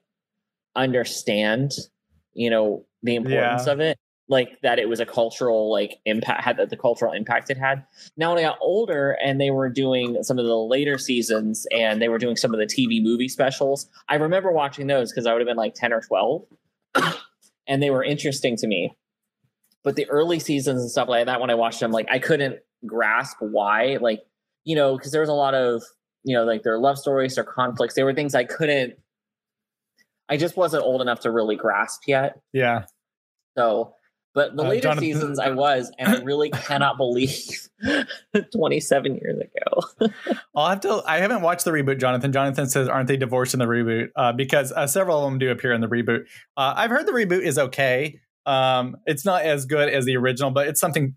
understand, 0.77 1.73
you 2.35 2.51
know, 2.51 2.85
the 3.03 3.17
importance 3.17 3.67
Yeah. 3.67 3.73
of 3.73 3.81
it. 3.81 3.99
Like 4.29 4.61
that 4.63 4.79
it 4.79 4.89
was 4.89 5.01
a 5.01 5.05
cultural 5.07 5.71
like 5.71 5.99
impact 6.07 6.43
had 6.45 6.57
that 6.57 6.71
the 6.71 6.77
cultural 6.77 7.13
impact 7.13 7.51
it 7.51 7.59
had. 7.59 7.85
Now 8.17 8.31
when 8.31 8.39
I 8.39 8.49
got 8.49 8.59
older 8.63 9.19
and 9.23 9.41
they 9.41 9.51
were 9.51 9.69
doing 9.69 10.23
some 10.23 10.39
of 10.39 10.47
the 10.47 10.57
later 10.57 10.97
seasons 10.97 11.67
and 11.71 12.01
they 12.01 12.09
were 12.09 12.19
doing 12.19 12.37
some 12.37 12.55
of 12.55 12.61
the 12.61 12.67
TV 12.67 13.03
movie 13.03 13.29
specials, 13.29 13.89
I 14.09 14.15
remember 14.15 14.53
watching 14.53 14.87
those 14.87 15.11
because 15.11 15.27
I 15.27 15.33
would 15.33 15.41
have 15.41 15.49
been 15.49 15.57
like 15.57 15.75
10 15.75 15.93
or 15.93 16.01
12 16.01 16.45
and 17.67 17.83
they 17.83 17.91
were 17.91 18.05
interesting 18.05 18.57
to 18.59 18.67
me. 18.67 18.97
But 19.83 19.97
the 19.97 20.09
early 20.09 20.39
seasons 20.39 20.81
and 20.81 20.91
stuff 20.91 21.09
like 21.09 21.27
that, 21.27 21.41
when 21.41 21.51
I 21.51 21.55
watched 21.57 21.81
them, 21.81 21.91
like 21.91 22.07
I 22.11 22.19
couldn't 22.21 22.61
grasp 22.87 23.39
why, 23.41 23.99
like, 24.01 24.21
you 24.65 24.77
know, 24.77 24.97
because 24.97 25.13
there 25.13 25.21
was 25.21 25.31
a 25.31 25.35
lot 25.35 25.55
of, 25.55 25.83
you 26.25 26.37
know, 26.37 26.45
like 26.45 26.63
their 26.63 26.79
love 26.79 26.99
stories, 26.99 27.35
their 27.35 27.45
conflicts. 27.45 27.95
There 27.95 28.05
were 28.05 28.15
things 28.15 28.35
I 28.35 28.45
couldn't, 28.45 28.95
I 30.29 30.37
just 30.37 30.57
wasn't 30.57 30.85
old 30.85 31.01
enough 31.03 31.21
to 31.21 31.31
really 31.31 31.57
grasp 31.57 32.03
yet. 32.07 32.41
"Yeah, 32.53 32.85
So, 33.57 33.95
but 34.35 34.57
the 34.57 34.63
Uh, 34.63 34.69
later 34.69 34.83
Jonathan- 34.85 35.05
seasons 35.05 35.39
I 35.39 35.51
was, 35.51 35.93
and 35.99 36.09
I 36.09 36.21
really 36.23 36.49
cannot 36.69 36.97
believe 36.97 37.69
27 38.55 39.17
years 39.17 39.39
ago. 39.41 40.11
I'll 40.57 40.69
have 40.71 40.81
to. 40.81 41.03
I 41.07 41.19
haven't 41.19 41.43
watched 41.43 41.65
the 41.65 41.71
reboot. 41.71 41.99
Jonathan. 42.01 42.33
Jonathan 42.33 42.67
says, 42.69 42.89
"Aren't 42.89 43.09
they 43.09 43.17
divorced 43.17 43.53
in 43.55 43.61
the 43.61 43.67
reboot?" 43.67 44.09
Uh, 44.17 44.33
because 44.33 44.73
uh, 44.73 44.87
several 44.87 45.19
of 45.19 45.25
them 45.31 45.39
do 45.39 45.51
appear 45.51 45.73
in 45.73 45.81
the 45.81 45.89
reboot. 45.89 46.25
Uh, 46.57 46.73
I've 46.77 46.91
heard 46.91 47.07
the 47.07 47.13
reboot 47.13 47.43
is 47.43 47.59
okay. 47.59 48.21
Um, 48.47 48.97
it's 49.07 49.25
not 49.25 49.43
as 49.43 49.67
good 49.67 49.89
as 49.89 50.05
the 50.07 50.17
original, 50.17 50.51
but 50.51 50.67
it's 50.67 50.81
something 50.81 51.15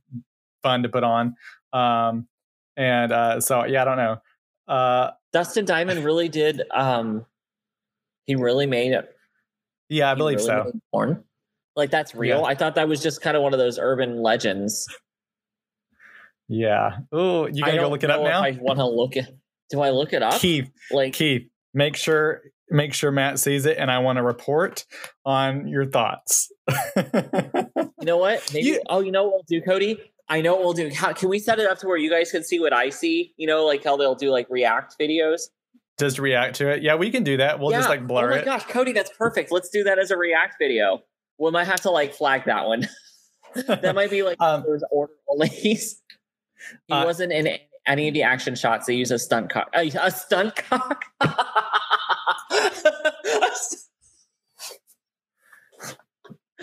fun 0.61 0.83
to 0.83 0.89
put 0.89 1.03
on. 1.03 1.35
Um, 1.73 2.27
and 2.77 3.11
uh, 3.11 3.39
so 3.41 3.65
yeah, 3.65 3.81
I 3.81 3.85
don't 3.85 3.97
know. 3.97 4.17
Uh, 4.67 5.11
Dustin 5.33 5.65
Diamond 5.65 6.03
really 6.03 6.27
did, 6.29 6.61
um, 6.73 7.25
he 8.25 8.35
really 8.35 8.65
made 8.65 8.93
it. 8.93 9.09
yeah, 9.89 10.11
I 10.11 10.15
believe 10.15 10.37
really 10.37 10.47
so. 10.47 10.71
Porn. 10.91 11.23
Like 11.75 11.91
that's 11.91 12.15
real. 12.15 12.39
Yeah. 12.39 12.45
I 12.45 12.55
thought 12.55 12.75
that 12.75 12.87
was 12.87 13.01
just 13.03 13.21
kind 13.21 13.35
of 13.37 13.43
one 13.43 13.53
of 13.53 13.59
those 13.59 13.77
urban 13.77 14.21
legends. 14.21 14.87
Yeah. 16.47 16.99
Oh, 17.11 17.47
you 17.47 17.63
gotta 17.65 17.77
go 17.77 17.89
look 17.89 18.03
it 18.03 18.11
up 18.11 18.21
now. 18.21 18.41
I 18.43 18.51
want 18.61 18.79
to 18.79 18.85
look 18.87 19.15
it. 19.17 19.25
Do 19.71 19.81
I 19.81 19.89
look 19.89 20.13
it 20.13 20.21
up? 20.21 20.39
Keith, 20.39 20.69
like 20.91 21.13
Keith, 21.13 21.47
make 21.73 21.95
sure 21.95 22.43
make 22.69 22.93
sure 22.93 23.11
Matt 23.11 23.39
sees 23.39 23.65
it, 23.65 23.77
and 23.77 23.89
I 23.91 23.99
want 23.99 24.17
to 24.17 24.23
report 24.23 24.85
on 25.25 25.67
your 25.67 25.85
thoughts. 25.85 26.51
You 28.01 28.11
know 28.11 28.17
what? 28.17 28.51
Maybe. 28.53 28.67
You- 28.67 28.81
oh, 28.87 28.99
you 28.99 29.11
know 29.11 29.23
what 29.23 29.33
we'll 29.33 29.43
do, 29.47 29.61
Cody? 29.65 29.97
I 30.27 30.41
know 30.41 30.55
what 30.55 30.63
we'll 30.63 30.73
do. 30.73 30.89
How, 30.93 31.13
can 31.13 31.29
we 31.29 31.37
set 31.39 31.59
it 31.59 31.69
up 31.69 31.77
to 31.79 31.87
where 31.87 31.97
you 31.97 32.09
guys 32.09 32.31
can 32.31 32.43
see 32.43 32.59
what 32.59 32.73
I 32.73 32.89
see? 32.89 33.33
You 33.37 33.47
know, 33.47 33.65
like 33.65 33.83
how 33.83 33.95
they'll 33.97 34.15
do 34.15 34.31
like 34.31 34.47
React 34.49 34.95
videos. 34.99 35.41
Just 35.99 36.19
react 36.19 36.55
to 36.57 36.69
it. 36.69 36.83
Yeah, 36.83 36.95
we 36.95 37.09
can 37.09 37.23
do 37.23 37.37
that. 37.37 37.59
We'll 37.59 37.71
just 37.71 37.87
like 37.87 38.05
blur 38.05 38.31
it. 38.31 38.33
Oh 38.33 38.35
my 38.35 38.41
it. 38.41 38.45
gosh, 38.45 38.65
Cody, 38.65 38.91
that's 38.91 39.11
perfect. 39.17 39.49
Let's 39.51 39.69
do 39.69 39.83
that 39.85 39.97
as 39.97 40.11
a 40.11 40.17
React 40.17 40.55
video. 40.59 41.03
We 41.39 41.51
might 41.51 41.65
have 41.67 41.79
to 41.81 41.89
like 41.91 42.13
flag 42.13 42.43
that 42.45 42.65
one. 42.65 42.87
that 43.67 43.95
might 43.95 44.09
be 44.09 44.21
like 44.23 44.41
Um, 44.41 44.63
those 44.67 44.83
order 44.91 45.13
only. 45.29 45.47
he 45.47 45.77
Uh, 46.89 47.05
wasn't 47.05 47.31
in 47.31 47.57
any 47.87 48.07
of 48.09 48.13
the 48.13 48.23
action 48.23 48.55
shots. 48.55 48.87
They 48.87 48.95
use 48.95 49.11
a 49.11 49.19
stunt 49.19 49.49
cock. 49.51 49.69
Uh, 49.73 49.85
a 50.01 50.11
stunt 50.11 50.55
cock. 50.55 51.05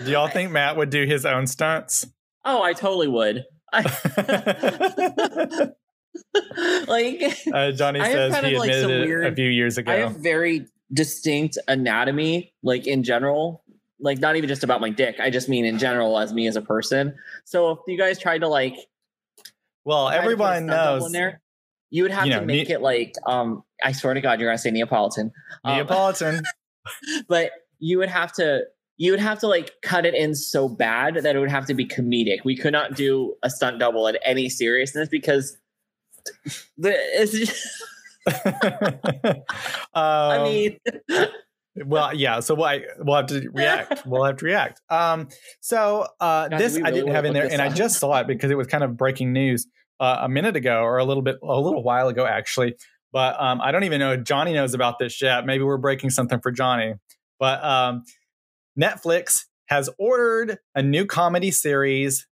Do 0.03 0.11
y'all 0.11 0.27
think 0.27 0.51
Matt 0.51 0.75
would 0.75 0.89
do 0.89 1.05
his 1.05 1.25
own 1.25 1.47
stunts? 1.47 2.05
Oh, 2.45 2.61
I 2.61 2.73
totally 2.73 3.07
would. 3.07 3.45
I, 3.71 3.81
like 6.87 7.37
uh, 7.51 7.71
Johnny 7.71 7.99
says 7.99 8.33
kind 8.33 8.45
he 8.45 8.53
of, 8.53 8.59
like, 8.59 8.71
admitted 8.71 9.09
it 9.09 9.31
a 9.31 9.35
few 9.35 9.49
years 9.49 9.77
ago. 9.77 9.91
I 9.91 9.95
have 9.95 10.17
very 10.17 10.67
distinct 10.91 11.57
anatomy, 11.67 12.53
like 12.61 12.87
in 12.87 13.03
general. 13.03 13.63
Like 13.99 14.19
not 14.19 14.35
even 14.35 14.49
just 14.49 14.63
about 14.63 14.81
my 14.81 14.89
dick. 14.89 15.19
I 15.19 15.29
just 15.29 15.47
mean 15.47 15.65
in 15.65 15.79
general 15.79 16.19
as 16.19 16.33
me 16.33 16.47
as 16.47 16.57
a 16.57 16.61
person. 16.61 17.15
So 17.45 17.71
if 17.71 17.79
you 17.87 17.97
guys 17.97 18.19
tried 18.19 18.39
to 18.39 18.49
like 18.49 18.75
well, 19.85 20.07
try 20.07 20.17
to 20.17 20.21
put 20.21 20.27
a 20.27 20.33
everyone 20.33 20.65
knows 20.65 21.11
there, 21.11 21.41
you 21.89 22.03
would 22.03 22.11
have 22.11 22.25
you 22.25 22.33
to 22.33 22.39
know, 22.41 22.45
make 22.45 22.67
Ne- 22.67 22.75
it 22.75 22.81
like 22.81 23.15
um. 23.25 23.63
I 23.83 23.91
swear 23.91 24.13
to 24.13 24.21
God, 24.21 24.39
you're 24.39 24.49
gonna 24.49 24.57
say 24.57 24.71
Neapolitan. 24.71 25.31
Um, 25.63 25.75
Neapolitan. 25.77 26.41
but 27.27 27.51
you 27.79 27.97
would 27.99 28.09
have 28.09 28.33
to 28.33 28.63
you 28.97 29.11
would 29.11 29.19
have 29.19 29.39
to 29.39 29.47
like 29.47 29.71
cut 29.81 30.05
it 30.05 30.13
in 30.13 30.35
so 30.35 30.69
bad 30.69 31.15
that 31.15 31.35
it 31.35 31.39
would 31.39 31.49
have 31.51 31.65
to 31.67 31.73
be 31.73 31.85
comedic. 31.85 32.43
We 32.45 32.55
could 32.55 32.73
not 32.73 32.95
do 32.95 33.35
a 33.43 33.49
stunt 33.49 33.79
double 33.79 34.07
at 34.07 34.19
any 34.23 34.49
seriousness 34.49 35.09
because 35.09 35.57
the 36.77 36.93
it's 37.19 37.31
just, 37.31 37.67
I 39.93 40.37
Um, 40.37 40.43
mean 40.43 40.79
well, 41.85 42.15
yeah. 42.15 42.39
So 42.39 42.55
we'll, 42.55 42.79
we'll 42.99 43.17
have 43.17 43.25
to 43.27 43.49
react. 43.51 44.05
We'll 44.05 44.23
have 44.23 44.37
to 44.37 44.45
react. 44.45 44.81
Um, 44.89 45.27
so 45.59 46.07
uh, 46.19 46.47
God, 46.49 46.59
this 46.59 46.75
we 46.75 46.83
I 46.83 46.91
didn't 46.91 47.11
have 47.13 47.25
in 47.25 47.33
there, 47.33 47.51
and 47.51 47.61
I 47.61 47.69
just 47.69 47.99
saw 47.99 48.19
it 48.19 48.27
because 48.27 48.51
it 48.51 48.57
was 48.57 48.67
kind 48.67 48.83
of 48.83 48.95
breaking 48.95 49.33
news 49.33 49.67
uh, 49.99 50.19
a 50.21 50.29
minute 50.29 50.55
ago, 50.55 50.81
or 50.83 50.97
a 50.97 51.03
little 51.03 51.23
bit, 51.23 51.37
a 51.43 51.59
little 51.59 51.83
while 51.83 52.07
ago, 52.07 52.25
actually. 52.25 52.75
But 53.11 53.39
um, 53.41 53.59
I 53.61 53.71
don't 53.71 53.83
even 53.83 53.99
know 53.99 54.17
Johnny 54.17 54.53
knows 54.53 54.73
about 54.73 54.99
this 54.99 55.21
yet. 55.21 55.45
Maybe 55.45 55.63
we're 55.63 55.77
breaking 55.77 56.11
something 56.11 56.39
for 56.39 56.51
Johnny. 56.51 56.93
But 57.39 57.63
um, 57.63 58.03
Netflix 58.79 59.45
has 59.67 59.89
ordered 59.97 60.59
a 60.75 60.81
new 60.81 61.05
comedy 61.05 61.51
series, 61.51 62.27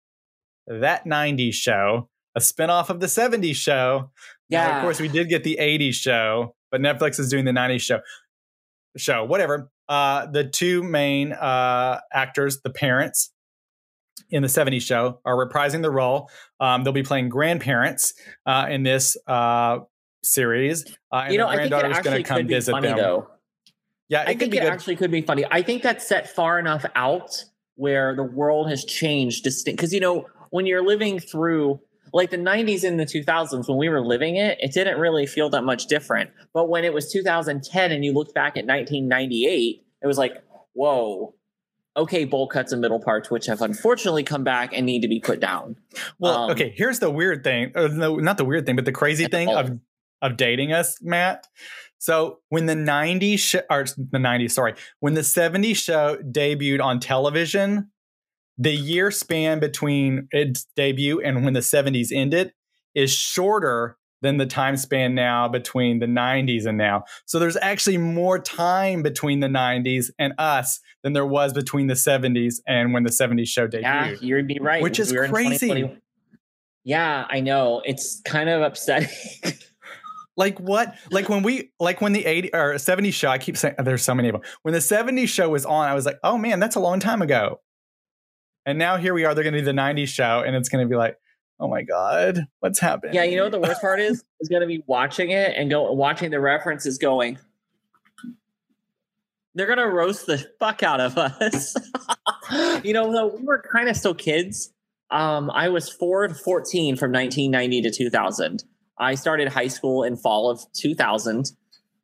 That 0.68 1.06
90s 1.06 1.54
Show, 1.54 2.10
a 2.36 2.40
spinoff 2.40 2.90
of 2.90 3.00
the 3.00 3.08
70s 3.08 3.56
show. 3.56 4.12
Now, 4.50 4.68
yeah 4.68 4.78
of 4.78 4.84
course, 4.84 5.00
we 5.00 5.08
did 5.08 5.30
get 5.30 5.44
the 5.44 5.58
80s 5.60 5.96
show, 5.96 6.56
but 6.72 6.82
Netflix 6.82 7.20
is 7.20 7.30
doing 7.30 7.46
the 7.46 7.52
90s 7.52 7.82
show. 7.82 8.00
Show, 8.98 9.24
whatever. 9.24 9.70
Uh, 9.88 10.26
the 10.28 10.44
two 10.44 10.84
main 10.84 11.32
uh, 11.32 12.00
actors, 12.12 12.62
the 12.62 12.70
parents 12.70 13.32
in 14.30 14.42
the 14.42 14.48
70s 14.48 14.82
show, 14.82 15.20
are 15.26 15.36
reprising 15.36 15.82
the 15.82 15.92
role. 15.92 16.30
Um, 16.60 16.84
they'll 16.84 16.94
be 16.94 17.04
playing 17.04 17.30
grandparents 17.30 18.14
uh, 18.46 18.68
in 18.70 18.84
this 18.84 19.16
uh, 19.28 19.80
series. 20.24 20.86
Uh, 21.12 21.24
and 21.26 21.34
you 21.34 21.40
know 21.40 21.50
their 21.50 21.54
I 21.54 21.56
think 21.58 21.66
it 21.66 21.70
granddaughter's 21.70 22.04
going 22.04 22.24
to 22.24 22.28
come 22.28 22.48
visit 22.48 22.82
them. 22.82 22.98
though. 22.98 23.28
Yeah, 24.10 24.24
it 24.24 24.28
I 24.28 24.32
could 24.34 24.40
think 24.40 24.56
it 24.56 24.62
good. 24.62 24.74
actually 24.74 24.96
could 24.96 25.12
be 25.12 25.22
funny. 25.22 25.46
I 25.50 25.62
think 25.62 25.84
that's 25.84 26.08
set 26.08 26.30
far 26.30 26.60
enough 26.60 26.86
out 26.96 27.46
where 27.76 28.16
the 28.16 28.24
world 28.24 28.70
has 28.70 28.84
changed 28.84 29.44
distinct 29.44 29.78
because 29.78 29.94
you 29.94 30.02
know 30.02 30.28
when 30.50 30.66
you're 30.66 30.86
living 30.86 31.18
through 31.18 31.80
like 32.12 32.30
the 32.30 32.38
90s 32.38 32.84
and 32.84 33.00
the 33.00 33.06
2000s 33.06 33.70
when 33.70 33.78
we 33.78 33.88
were 33.88 34.02
living 34.06 34.36
it 34.36 34.58
it 34.60 34.74
didn't 34.74 35.00
really 35.00 35.26
feel 35.26 35.50
that 35.50 35.64
much 35.64 35.86
different 35.86 36.30
but 36.54 36.68
when 36.68 36.84
it 36.84 36.94
was 36.94 37.10
2010 37.10 37.92
and 37.92 38.04
you 38.04 38.12
looked 38.12 38.34
back 38.34 38.58
at 38.58 38.66
1998 38.66 39.86
it 40.02 40.08
was 40.08 40.18
like 40.18 40.44
whoa 40.74 41.34
okay 41.96 42.26
bowl 42.26 42.48
cuts 42.48 42.74
and 42.74 42.82
middle 42.82 43.00
parts 43.00 43.32
which 43.32 43.46
have 43.46 43.62
unfortunately 43.62 44.24
come 44.24 44.44
back 44.44 44.74
and 44.74 44.86
need 44.86 45.02
to 45.02 45.08
be 45.08 45.22
put 45.22 45.40
down 45.40 45.78
Well, 46.18 46.36
Um, 46.36 46.52
okay, 46.52 46.74
here's 46.76 47.00
the 47.00 47.10
weird 47.10 47.46
thing. 47.46 47.72
No, 47.76 48.18
not 48.18 48.38
the 48.38 48.46
weird 48.46 48.66
thing, 48.66 48.76
but 48.76 48.84
the 48.84 48.92
crazy 48.92 49.28
thing 49.28 49.48
of 49.48 49.80
of 50.22 50.36
dating 50.36 50.74
us, 50.74 51.02
Matt. 51.02 51.48
So 52.00 52.40
when 52.50 52.66
the 52.66 52.76
90s 52.76 53.40
sh- 53.40 53.56
or 53.70 53.84
the 53.84 54.18
90s, 54.18 54.52
sorry, 54.52 54.74
when 55.02 55.14
the 55.14 55.22
70s 55.22 55.76
show 55.76 56.18
debuted 56.18 56.82
on 56.82 57.00
television, 57.00 57.92
the 58.58 58.72
year 58.72 59.12
span 59.12 59.60
between 59.60 60.28
its 60.32 60.66
debut 60.76 61.22
and 61.22 61.46
when 61.46 61.54
the 61.54 61.60
70s 61.60 62.12
ended 62.12 62.54
is 62.96 63.12
shorter 63.12 63.98
than 64.22 64.38
the 64.38 64.46
time 64.46 64.76
span 64.76 65.16
now 65.16 65.48
between 65.48 66.00
the 66.00 66.06
90s 66.06 66.66
and 66.66 66.78
now. 66.78 67.04
So 67.26 67.40
there's 67.40 67.58
actually 67.62 67.98
more 67.98 68.40
time 68.40 69.02
between 69.02 69.40
the 69.40 69.48
90s 69.48 70.10
and 70.20 70.34
us 70.38 70.80
than 71.04 71.14
there 71.14 71.26
was 71.26 71.54
between 71.54 71.88
the 71.88 71.94
70s 71.94 72.56
and 72.68 72.94
when 72.94 73.04
the 73.04 73.12
70s 73.12 73.48
show 73.48 73.68
debuted. 73.68 73.82
Yeah, 73.82 74.16
you'd 74.20 74.48
be 74.48 74.60
right. 74.60 74.82
Which 74.82 75.00
is 75.00 75.14
We're 75.14 75.30
crazy. 75.30 75.98
Yeah, 76.84 77.26
I 77.30 77.40
know. 77.40 77.82
It's 77.86 78.22
kind 78.26 78.50
of 78.50 78.62
upsetting. 78.62 79.10
Like 80.40 80.58
what? 80.58 80.96
Like 81.12 81.28
when 81.28 81.44
we 81.44 81.74
like 81.82 82.00
when 82.00 82.14
the 82.14 82.26
80 82.26 82.54
or 82.54 82.76
70s 82.76 83.12
show, 83.12 83.28
I 83.28 83.38
keep 83.38 83.58
saying 83.58 83.76
there's 83.78 84.04
so 84.04 84.16
many 84.16 84.30
of 84.30 84.34
them. 84.34 84.42
When 84.62 84.74
the 84.74 84.80
70s 84.80 85.28
show 85.28 85.50
was 85.50 85.66
on, 85.66 85.90
I 85.90 85.94
was 85.94 86.06
like, 86.06 86.18
oh 86.24 86.38
man, 86.38 86.62
that's 86.62 86.78
a 86.78 86.80
long 86.80 87.02
time 87.02 87.22
ago. 87.22 87.60
And 88.66 88.80
now 88.80 88.96
here 88.96 89.14
we 89.14 89.26
are, 89.26 89.36
they're 89.36 89.44
gonna 89.44 89.60
do 89.60 89.66
the 89.66 89.74
90s 89.74 90.08
show, 90.08 90.42
and 90.48 90.56
it's 90.56 90.70
gonna 90.70 90.88
be 90.88 90.96
like, 90.96 91.18
oh 91.60 91.68
my 91.68 91.82
God, 91.82 92.48
what's 92.62 92.80
happening? 92.80 93.16
yeah, 93.16 93.24
you 93.26 93.36
know 93.36 93.44
what 93.44 93.52
the 93.52 93.60
worst 93.60 93.82
part 93.82 94.00
is? 94.00 94.24
Is 94.40 94.48
to 94.48 94.66
be 94.66 94.82
watching 94.88 95.32
it 95.32 95.58
and 95.58 95.70
go 95.70 95.92
watching 95.92 96.32
the 96.32 96.40
references 96.40 96.98
going. 96.98 97.38
They're 99.56 99.76
to 99.76 99.88
roast 99.88 100.26
the 100.26 100.38
fuck 100.58 100.84
out 100.84 101.02
of 101.02 101.18
us. 101.18 101.76
you 102.86 102.94
know, 102.94 103.12
though 103.12 103.28
we 103.28 103.44
were 103.44 103.62
kind 103.74 103.90
of 103.90 103.98
still 103.98 104.16
kids. 104.16 104.72
Um, 105.12 105.52
I 105.52 105.68
was 105.68 105.90
four 105.90 106.26
to 106.30 106.34
14 106.34 106.96
from 106.96 107.12
1990 107.12 107.82
to 107.82 107.92
2000. 107.92 108.64
I 109.00 109.16
started 109.16 109.48
high 109.48 109.68
school 109.68 110.04
in 110.04 110.16
fall 110.16 110.50
of 110.50 110.62
2000. 110.74 111.52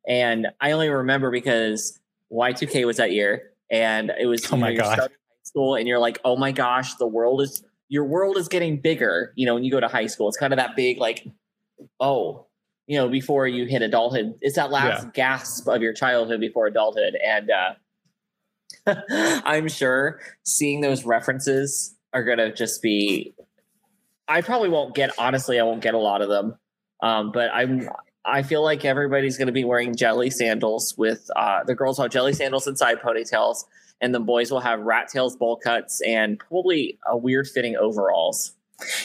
And 0.07 0.47
I 0.61 0.71
only 0.71 0.89
remember 0.89 1.31
because 1.31 1.99
Y2K 2.31 2.85
was 2.85 2.97
that 2.97 3.11
year. 3.11 3.51
And 3.71 4.11
it 4.19 4.27
was, 4.27 4.51
Oh 4.51 4.55
know, 4.55 4.61
my 4.61 4.69
you're 4.69 4.83
God. 4.83 4.93
starting 4.93 5.17
high 5.17 5.43
school 5.43 5.75
and 5.75 5.87
you're 5.87 5.99
like, 5.99 6.19
oh 6.23 6.37
my 6.37 6.51
gosh, 6.51 6.95
the 6.95 7.07
world 7.07 7.41
is, 7.41 7.63
your 7.89 8.05
world 8.05 8.37
is 8.37 8.47
getting 8.47 8.79
bigger. 8.79 9.33
You 9.35 9.45
know, 9.45 9.55
when 9.55 9.63
you 9.63 9.71
go 9.71 9.79
to 9.79 9.87
high 9.87 10.07
school, 10.07 10.27
it's 10.27 10.37
kind 10.37 10.53
of 10.53 10.57
that 10.57 10.75
big, 10.75 10.99
like, 10.99 11.27
oh, 11.99 12.47
you 12.87 12.97
know, 12.97 13.09
before 13.09 13.47
you 13.47 13.65
hit 13.65 13.81
adulthood, 13.81 14.35
it's 14.41 14.55
that 14.55 14.69
last 14.71 15.11
gasp 15.13 15.67
of 15.67 15.81
your 15.81 15.93
childhood 15.93 16.39
before 16.39 16.67
adulthood. 16.67 17.15
And 17.15 17.49
uh, 17.49 17.73
I'm 19.45 19.67
sure 19.67 20.19
seeing 20.43 20.81
those 20.81 21.03
references 21.03 21.95
are 22.13 22.23
going 22.23 22.37
to 22.37 22.53
just 22.53 22.81
be, 22.81 23.33
I 24.27 24.41
probably 24.41 24.69
won't 24.69 24.95
get, 24.95 25.11
honestly, 25.17 25.59
I 25.59 25.63
won't 25.63 25.81
get 25.81 25.95
a 25.95 25.99
lot 25.99 26.21
of 26.21 26.29
them. 26.29 26.57
Um, 27.01 27.31
but 27.31 27.49
I'm, 27.53 27.89
I 28.25 28.43
feel 28.43 28.63
like 28.63 28.85
everybody's 28.85 29.37
going 29.37 29.47
to 29.47 29.53
be 29.53 29.63
wearing 29.63 29.95
jelly 29.95 30.29
sandals 30.29 30.95
with 30.97 31.29
uh, 31.35 31.63
the 31.63 31.75
girls 31.75 31.97
will 31.97 32.05
have 32.05 32.11
jelly 32.11 32.33
sandals 32.33 32.67
and 32.67 32.77
side 32.77 32.99
ponytails, 32.99 33.65
and 34.01 34.13
the 34.13 34.19
boys 34.19 34.51
will 34.51 34.61
have 34.61 34.79
rat 34.81 35.09
tails, 35.09 35.35
bowl 35.35 35.57
cuts, 35.57 36.01
and 36.01 36.39
probably 36.39 36.97
a 37.07 37.17
weird 37.17 37.47
fitting 37.47 37.75
overalls. 37.75 38.53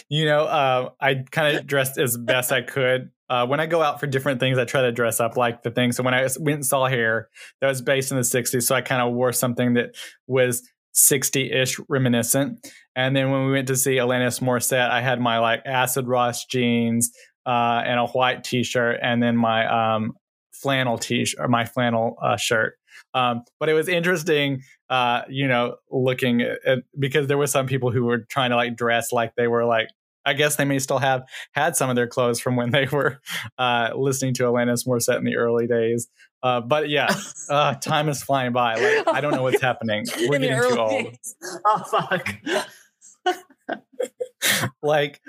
You 0.09 0.25
know, 0.25 0.45
uh, 0.45 0.91
I 1.01 1.25
kind 1.31 1.57
of 1.57 1.67
dressed 1.67 1.99
as 1.99 2.17
best 2.17 2.51
I 2.51 2.63
could. 2.63 3.11
Uh, 3.29 3.47
when 3.47 3.61
I 3.61 3.67
go 3.67 3.81
out 3.81 4.01
for 4.01 4.09
different 4.09 4.41
things, 4.41 4.59
I 4.59 4.65
try 4.65 4.83
to 4.83 4.93
dress 4.93 5.21
up 5.21 5.37
like 5.37 5.63
the 5.63 5.71
thing. 5.71 5.93
So 5.93 6.03
when 6.03 6.15
I 6.15 6.23
went 6.41 6.57
and 6.57 6.67
saw 6.67 6.89
hair, 6.89 7.29
that 7.61 7.69
was 7.69 7.81
based 7.81 8.11
in 8.11 8.17
the 8.17 8.25
60s. 8.25 8.65
So 8.65 8.75
I 8.75 8.81
kind 8.81 9.01
of 9.01 9.15
wore 9.15 9.33
something 9.33 9.75
that 9.75 9.95
was 10.27 10.69
60 10.93 11.53
ish 11.53 11.79
reminiscent. 11.89 12.67
And 12.97 13.15
then 13.15 13.31
when 13.31 13.47
we 13.47 13.53
went 13.53 13.69
to 13.69 13.77
see 13.77 13.97
Alanis 13.97 14.41
Morissette, 14.41 14.91
I 14.91 15.01
had 15.01 15.21
my 15.21 15.39
like 15.39 15.63
acid 15.65 16.09
Ross 16.09 16.45
jeans 16.45 17.13
uh, 17.51 17.83
and 17.85 17.99
a 17.99 18.07
white 18.07 18.45
t 18.45 18.63
shirt, 18.63 19.01
and 19.03 19.21
then 19.21 19.37
my 19.37 19.95
um, 19.95 20.13
flannel 20.53 20.99
t 20.99 21.25
shirt, 21.25 21.41
or 21.41 21.49
my 21.49 21.65
flannel 21.65 22.17
uh, 22.23 22.37
shirt. 22.37 22.75
Um, 23.13 23.43
but 23.59 23.69
it 23.69 23.75
was 23.75 23.89
interesting, 23.89 24.63
uh, 24.89 25.23
you 25.29 25.49
know, 25.49 25.77
looking 25.91 26.43
at, 26.43 26.59
at 26.65 26.79
because 26.97 27.27
there 27.27 27.39
were 27.39 27.49
some 27.49 27.67
people 27.67 27.91
who 27.91 28.05
were 28.05 28.19
trying 28.19 28.51
to 28.51 28.57
like 28.57 28.77
dress 28.77 29.11
like 29.11 29.35
they 29.37 29.49
were 29.49 29.65
like 29.65 29.89
I 30.25 30.35
guess 30.35 30.57
they 30.57 30.65
may 30.65 30.79
still 30.79 30.99
have 30.99 31.23
had 31.53 31.77
some 31.77 31.91
of 31.91 31.97
their 31.97 32.07
clothes 32.07 32.41
from 32.41 32.55
when 32.55 32.71
they 32.71 32.87
were 32.87 33.21
uh, 33.59 33.91
listening 33.97 34.35
to 34.35 34.45
Alanis 34.45 34.87
Morissette 34.87 35.19
in 35.19 35.25
the 35.25 35.37
early 35.37 35.67
days. 35.67 36.09
Uh, 36.43 36.61
but 36.61 36.89
yeah, 36.89 37.13
uh, 37.51 37.75
time 37.75 38.09
is 38.09 38.23
flying 38.23 38.53
by. 38.53 38.77
Like 38.77 39.09
I 39.09 39.21
don't 39.21 39.33
know 39.33 39.43
what's 39.43 39.61
happening. 39.61 40.07
We're 40.29 40.39
getting 40.39 40.71
too 40.71 40.79
old. 40.79 41.05
days. 41.05 41.35
Oh 41.67 41.83
fuck! 41.91 43.37
Like, 44.83 45.21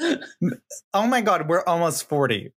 oh 0.00 1.06
my 1.06 1.20
god, 1.22 1.48
we're 1.48 1.64
almost 1.64 2.08
forty. 2.08 2.52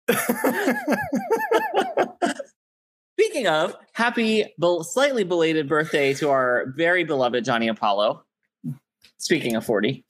Speaking 3.17 3.47
of, 3.47 3.75
happy, 3.93 4.53
slightly 4.81 5.23
belated 5.23 5.69
birthday 5.69 6.13
to 6.15 6.29
our 6.29 6.73
very 6.75 7.03
beloved 7.03 7.45
Johnny 7.45 7.67
Apollo. 7.67 8.23
Speaking 9.19 9.55
of 9.55 9.63
40, 9.65 10.03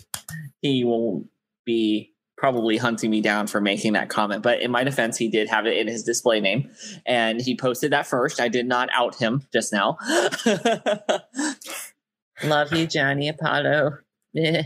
he 0.62 0.84
will 0.86 1.26
be 1.66 2.14
probably 2.38 2.78
hunting 2.78 3.12
me 3.12 3.22
down 3.22 3.48
for 3.48 3.62
making 3.62 3.94
that 3.94 4.10
comment. 4.10 4.42
But 4.42 4.62
in 4.62 4.72
my 4.72 4.84
defense, 4.84 5.18
he 5.18 5.28
did 5.28 5.50
have 5.50 5.68
it 5.68 5.78
in 5.78 5.88
his 5.88 6.04
display 6.04 6.40
name 6.40 6.72
and 7.06 7.40
he 7.42 7.56
posted 7.56 7.92
that 7.92 8.08
first. 8.08 8.40
I 8.40 8.48
did 8.48 8.66
not 8.66 8.90
out 8.96 9.16
him 9.16 9.44
just 9.54 9.72
now. 9.72 9.98
Love 12.44 12.74
you, 12.74 12.88
Johnny 12.88 13.30
Apollo. 13.30 13.98
yeah, 14.34 14.64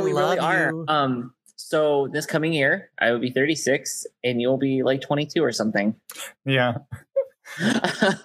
we 0.00 0.12
Love 0.12 0.30
really 0.30 0.38
are. 0.38 0.70
you. 0.70 0.84
Um, 0.88 1.34
so 1.56 2.08
this 2.12 2.26
coming 2.26 2.52
year, 2.52 2.90
I 3.00 3.10
will 3.10 3.18
be 3.18 3.30
36 3.30 4.06
and 4.24 4.40
you'll 4.40 4.58
be 4.58 4.82
like 4.82 5.00
22 5.00 5.42
or 5.42 5.52
something. 5.52 5.94
yeah, 6.44 6.74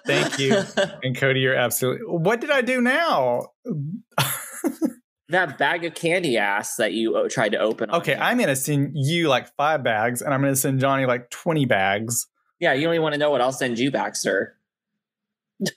Thank 0.06 0.38
you. 0.38 0.62
and 1.02 1.16
Cody, 1.16 1.40
you're 1.40 1.54
absolutely. 1.54 2.06
What 2.06 2.40
did 2.40 2.50
I 2.50 2.60
do 2.62 2.80
now? 2.80 3.48
that 5.30 5.56
bag 5.58 5.84
of 5.84 5.94
candy 5.94 6.36
ass 6.36 6.76
that 6.76 6.92
you 6.92 7.16
uh, 7.16 7.28
tried 7.30 7.52
to 7.52 7.58
open. 7.58 7.90
Okay. 7.90 8.14
I'm 8.14 8.38
gonna 8.38 8.54
send 8.54 8.92
you 8.94 9.28
like 9.28 9.48
five 9.56 9.82
bags, 9.82 10.20
and 10.22 10.32
I'm 10.34 10.40
gonna 10.42 10.54
send 10.56 10.80
Johnny 10.80 11.06
like 11.06 11.30
twenty 11.30 11.64
bags. 11.64 12.26
yeah. 12.60 12.74
You 12.74 12.84
don't 12.84 12.94
even 12.94 13.02
want 13.02 13.14
to 13.14 13.18
know 13.18 13.30
what 13.30 13.40
I'll 13.40 13.50
send 13.52 13.78
you, 13.78 13.90
Baxter. 13.90 14.56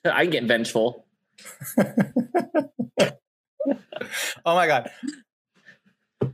I 0.05 0.25
get 0.25 0.43
vengeful. 0.43 1.05
Oh 4.45 4.55
my 4.55 4.67
god! 4.67 4.89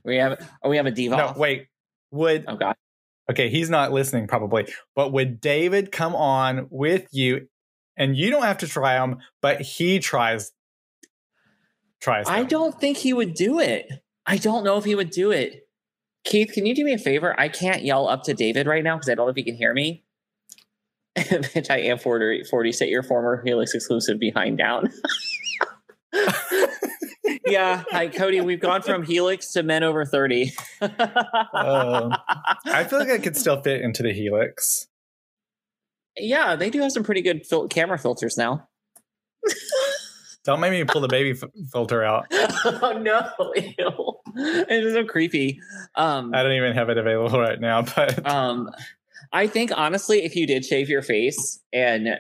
We 0.04 0.18
have. 0.18 0.50
Oh, 0.62 0.70
we 0.70 0.78
have 0.78 0.86
a 0.86 0.92
diva. 0.92 1.18
No, 1.18 1.34
wait. 1.36 1.68
Would 2.12 2.46
Oh 2.48 2.56
God. 2.56 2.76
okay? 3.32 3.50
He's 3.50 3.70
not 3.70 3.92
listening 3.92 4.28
probably, 4.28 4.68
but 4.96 5.12
would 5.12 5.42
David 5.42 5.92
come 5.92 6.16
on 6.16 6.68
with 6.70 7.08
you? 7.12 7.48
And 7.98 8.16
you 8.18 8.32
don't 8.32 8.44
have 8.44 8.60
to 8.60 8.68
try 8.68 8.96
them, 9.00 9.20
but 9.42 9.62
he 9.62 10.00
tries. 10.00 10.52
Tries. 12.02 12.28
I 12.28 12.44
don't 12.44 12.80
think 12.80 12.98
he 12.98 13.14
would 13.14 13.34
do 13.34 13.60
it. 13.60 13.88
I 14.26 14.38
don't 14.38 14.64
know 14.64 14.78
if 14.78 14.84
he 14.84 14.96
would 14.96 15.10
do 15.10 15.32
it. 15.32 15.68
Keith, 16.26 16.52
can 16.54 16.66
you 16.66 16.74
do 16.76 16.84
me 16.86 16.94
a 16.94 16.98
favor? 16.98 17.40
I 17.40 17.50
can't 17.50 17.84
yell 17.84 18.08
up 18.08 18.24
to 18.24 18.34
David 18.34 18.68
right 18.68 18.84
now 18.84 18.96
because 18.96 19.10
I 19.10 19.16
don't 19.16 19.26
know 19.26 19.30
if 19.30 19.36
he 19.36 19.44
can 19.44 19.56
hear 19.56 19.74
me. 19.74 20.04
Bitch, 21.18 21.70
I 21.70 21.80
am 21.80 22.00
40, 22.00 22.46
40 22.46 22.72
set 22.72 22.90
your 22.90 23.04
former 23.04 23.42
Helix 23.46 23.74
exclusive 23.76 24.20
behind 24.20 24.58
down. 24.58 24.92
yeah, 27.46 27.84
hi 27.92 28.08
Cody. 28.08 28.42
We've 28.42 28.60
gone 28.60 28.82
from 28.82 29.04
Helix 29.04 29.52
to 29.54 29.64
men 29.64 29.84
over 29.84 30.06
30. 30.06 30.54
Um, 30.82 30.92
I 32.66 32.84
feel 32.90 33.00
like 33.00 33.10
I 33.10 33.18
could 33.18 33.36
still 33.38 33.62
fit 33.62 33.82
into 33.82 34.04
the 34.04 34.14
Helix. 34.14 34.88
yeah, 36.18 36.56
they 36.56 36.70
do 36.70 36.82
have 36.82 36.92
some 36.92 37.04
pretty 37.04 37.22
good 37.22 37.46
fil- 37.46 37.68
camera 37.68 37.98
filters 37.98 38.38
now. 38.38 38.68
Don't 40.46 40.60
make 40.60 40.72
me 40.72 40.84
pull 40.84 41.00
the 41.00 41.08
baby 41.08 41.32
f- 41.32 41.50
filter 41.72 42.04
out. 42.04 42.26
oh 42.32 43.00
no. 43.02 43.30
Ew. 43.56 44.14
It's 44.36 44.94
so 44.94 45.06
creepy. 45.06 45.60
Um 45.96 46.34
I 46.36 46.44
don't 46.44 46.52
even 46.54 46.74
have 46.74 46.90
it 46.90 46.98
available 46.98 47.40
right 47.40 47.60
now, 47.62 47.82
but 47.84 48.26
Um, 48.30 48.70
I 49.32 49.48
think 49.48 49.72
honestly, 49.76 50.24
if 50.24 50.36
you 50.36 50.46
did 50.46 50.66
shave 50.66 50.90
your 50.90 51.02
face, 51.02 51.60
and 51.72 52.20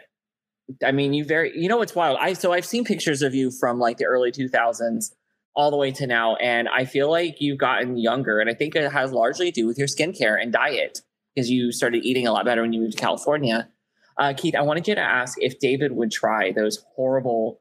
I 0.83 0.93
mean, 0.93 1.13
you 1.13 1.25
very, 1.25 1.51
you 1.59 1.67
know, 1.67 1.75
what's 1.77 1.93
wild. 1.95 2.17
I 2.21 2.31
so 2.31 2.53
I've 2.53 2.65
seen 2.65 2.85
pictures 2.85 3.21
of 3.21 3.35
you 3.35 3.51
from 3.51 3.77
like 3.77 3.97
the 3.97 4.05
early 4.05 4.31
two 4.31 4.47
thousands 4.47 5.13
all 5.55 5.69
the 5.71 5.77
way 5.77 5.91
to 5.91 6.07
now, 6.07 6.35
and 6.37 6.67
I 6.67 6.85
feel 6.85 7.09
like 7.11 7.39
you've 7.39 7.57
gotten 7.59 7.97
younger, 7.97 8.39
and 8.39 8.49
I 8.49 8.53
think 8.53 8.75
it 8.75 8.91
has 8.91 9.11
largely 9.11 9.51
to 9.51 9.61
do 9.61 9.67
with 9.67 9.77
your 9.77 9.87
skincare 9.87 10.41
and 10.41 10.51
diet 10.51 11.01
because 11.35 11.49
you 11.49 11.71
started 11.71 12.03
eating 12.05 12.27
a 12.27 12.31
lot 12.31 12.45
better 12.45 12.61
when 12.61 12.73
you 12.73 12.81
moved 12.81 12.93
to 12.97 12.99
California. 13.01 13.69
Uh, 14.17 14.33
Keith, 14.35 14.55
I 14.55 14.61
wanted 14.61 14.87
you 14.87 14.95
to 14.95 15.01
ask 15.01 15.37
if 15.41 15.59
David 15.59 15.91
would 15.93 16.11
try 16.11 16.51
those 16.51 16.83
horrible. 16.95 17.59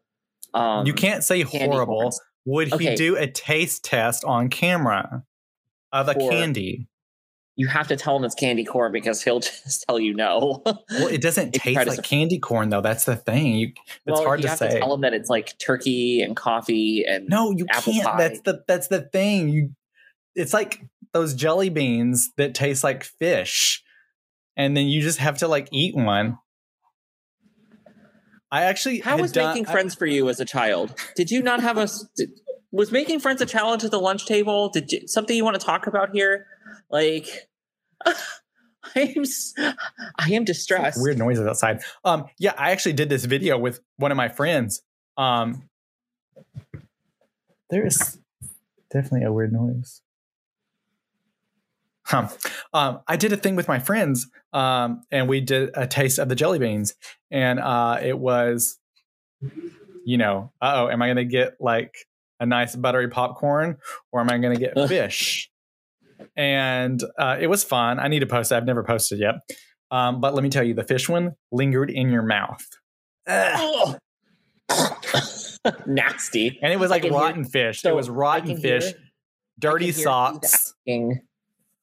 Um, 0.54 0.86
you 0.86 0.92
can't 0.94 1.24
say 1.24 1.42
horrible. 1.42 2.12
Would 2.44 2.68
he 2.68 2.74
Okay. 2.74 2.94
do 2.96 3.16
a 3.16 3.26
taste 3.26 3.84
test 3.84 4.24
on 4.24 4.48
camera 4.48 5.24
of 5.92 6.08
a 6.08 6.14
For- 6.14 6.30
candy? 6.30 6.88
You 7.54 7.66
have 7.68 7.88
to 7.88 7.96
tell 7.96 8.16
him 8.16 8.24
it's 8.24 8.34
candy 8.34 8.64
corn 8.64 8.92
because 8.92 9.22
he'll 9.22 9.40
just 9.40 9.84
tell 9.86 9.98
you 10.00 10.14
no. 10.14 10.62
Well, 10.64 11.08
it 11.08 11.20
doesn't 11.20 11.52
taste 11.52 11.74
try 11.74 11.84
to 11.84 11.90
like 11.90 12.02
candy 12.02 12.38
corn 12.38 12.70
though. 12.70 12.80
That's 12.80 13.04
the 13.04 13.16
thing. 13.16 13.54
You, 13.56 13.72
it's 13.76 14.00
well, 14.06 14.24
hard 14.24 14.40
you 14.40 14.44
to 14.44 14.48
have 14.48 14.58
say. 14.58 14.70
to 14.70 14.78
tell 14.80 14.94
him 14.94 15.02
that 15.02 15.12
it's 15.12 15.28
like 15.28 15.58
turkey 15.58 16.22
and 16.22 16.34
coffee 16.34 17.04
and 17.06 17.28
no, 17.28 17.50
you 17.50 17.66
can't. 17.66 18.04
pie. 18.04 18.16
That's 18.16 18.40
the 18.40 18.62
that's 18.66 18.88
the 18.88 19.02
thing. 19.02 19.48
You, 19.50 19.70
it's 20.34 20.54
like 20.54 20.80
those 21.12 21.34
jelly 21.34 21.68
beans 21.68 22.30
that 22.38 22.54
taste 22.54 22.82
like 22.82 23.04
fish, 23.04 23.82
and 24.56 24.74
then 24.74 24.86
you 24.86 25.02
just 25.02 25.18
have 25.18 25.36
to 25.38 25.48
like 25.48 25.68
eat 25.72 25.94
one. 25.94 26.38
I 28.50 28.64
actually 28.64 29.00
How 29.00 29.16
was 29.18 29.32
done- 29.32 29.48
making 29.54 29.66
I- 29.66 29.72
friends 29.72 29.94
for 29.94 30.06
you 30.06 30.28
as 30.28 30.40
a 30.40 30.44
child? 30.44 30.94
Did 31.16 31.30
you 31.30 31.42
not 31.42 31.60
have 31.60 31.78
a? 31.78 31.88
did- 32.16 32.30
was 32.74 32.90
making 32.90 33.20
friends 33.20 33.42
a 33.42 33.46
challenge 33.46 33.84
at 33.84 33.90
the 33.90 34.00
lunch 34.00 34.24
table? 34.24 34.70
Did 34.70 34.90
you, 34.90 35.06
something 35.06 35.36
you 35.36 35.44
want 35.44 35.60
to 35.60 35.64
talk 35.66 35.86
about 35.86 36.08
here? 36.14 36.46
Like, 36.92 37.48
I 38.04 38.14
am, 39.16 39.24
I 40.18 40.32
am 40.32 40.44
distressed. 40.44 41.02
Weird 41.02 41.18
noises 41.18 41.46
outside. 41.46 41.80
Um, 42.04 42.26
yeah, 42.38 42.52
I 42.56 42.70
actually 42.70 42.92
did 42.92 43.08
this 43.08 43.24
video 43.24 43.58
with 43.58 43.80
one 43.96 44.10
of 44.10 44.16
my 44.16 44.28
friends. 44.28 44.82
Um, 45.16 45.68
there 47.70 47.86
is 47.86 48.18
definitely 48.90 49.24
a 49.24 49.32
weird 49.32 49.52
noise. 49.52 50.02
Huh. 52.04 52.28
Um, 52.74 53.00
I 53.08 53.16
did 53.16 53.32
a 53.32 53.36
thing 53.36 53.56
with 53.56 53.68
my 53.68 53.78
friends, 53.78 54.28
um, 54.52 55.02
and 55.10 55.28
we 55.28 55.40
did 55.40 55.70
a 55.74 55.86
taste 55.86 56.18
of 56.18 56.28
the 56.28 56.34
jelly 56.34 56.58
beans, 56.58 56.94
and 57.30 57.58
uh, 57.58 57.98
it 58.02 58.18
was, 58.18 58.78
you 60.04 60.18
know, 60.18 60.52
uh 60.60 60.72
oh, 60.74 60.88
am 60.90 61.00
I 61.00 61.06
going 61.06 61.16
to 61.16 61.24
get 61.24 61.54
like 61.60 61.94
a 62.40 62.44
nice 62.44 62.76
buttery 62.76 63.08
popcorn, 63.08 63.78
or 64.10 64.20
am 64.20 64.28
I 64.28 64.38
going 64.38 64.54
to 64.54 64.60
get 64.60 64.74
fish? 64.88 65.51
And 66.36 67.02
uh, 67.18 67.36
it 67.40 67.48
was 67.48 67.62
fun. 67.64 67.98
I 68.00 68.08
need 68.08 68.20
to 68.20 68.26
post 68.26 68.52
it. 68.52 68.56
I've 68.56 68.64
never 68.64 68.82
posted 68.84 69.18
yet. 69.20 69.34
Um, 69.90 70.20
but 70.20 70.34
let 70.34 70.42
me 70.42 70.48
tell 70.48 70.62
you, 70.64 70.72
the 70.74 70.84
fish 70.84 71.08
one 71.08 71.32
lingered 71.50 71.90
in 71.90 72.10
your 72.10 72.22
mouth. 72.22 72.64
Ugh. 73.26 73.98
Nasty. 75.86 76.58
And 76.62 76.72
it 76.72 76.78
was 76.78 76.90
like 76.90 77.02
can 77.02 77.12
hear- 77.12 77.20
rotten 77.20 77.44
fish. 77.44 77.82
so 77.82 77.90
it 77.90 77.94
was 77.96 78.08
rotten 78.10 78.48
can 78.48 78.56
hear- 78.56 78.80
fish, 78.80 78.94
dirty 79.58 79.86
I 79.86 79.88
can 79.88 79.94
hear 79.96 80.04
socks. 80.04 80.54
asking, 80.54 81.20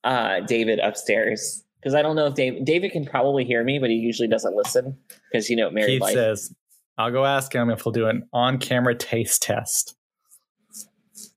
uh, 0.03 0.39
David 0.41 0.79
upstairs 0.79 1.63
because 1.79 1.93
I 1.93 2.01
don't 2.01 2.15
know 2.15 2.25
if 2.27 2.33
David 2.33 2.65
David 2.65 2.91
can 2.91 3.05
probably 3.05 3.45
hear 3.45 3.63
me, 3.63 3.79
but 3.79 3.89
he 3.89 3.95
usually 3.97 4.27
doesn't 4.27 4.55
listen 4.55 4.97
because 5.31 5.49
you 5.49 5.55
know 5.55 5.69
married 5.69 5.87
Keith 5.91 6.01
life. 6.01 6.13
says, 6.13 6.53
I'll 6.97 7.11
go 7.11 7.25
ask 7.25 7.53
him 7.53 7.69
if 7.69 7.81
he'll 7.83 7.93
do 7.93 8.07
an 8.07 8.27
on 8.33 8.57
camera 8.57 8.95
taste 8.95 9.43
test. 9.43 9.95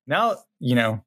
Now, 0.07 0.37
you 0.59 0.75
know, 0.75 1.05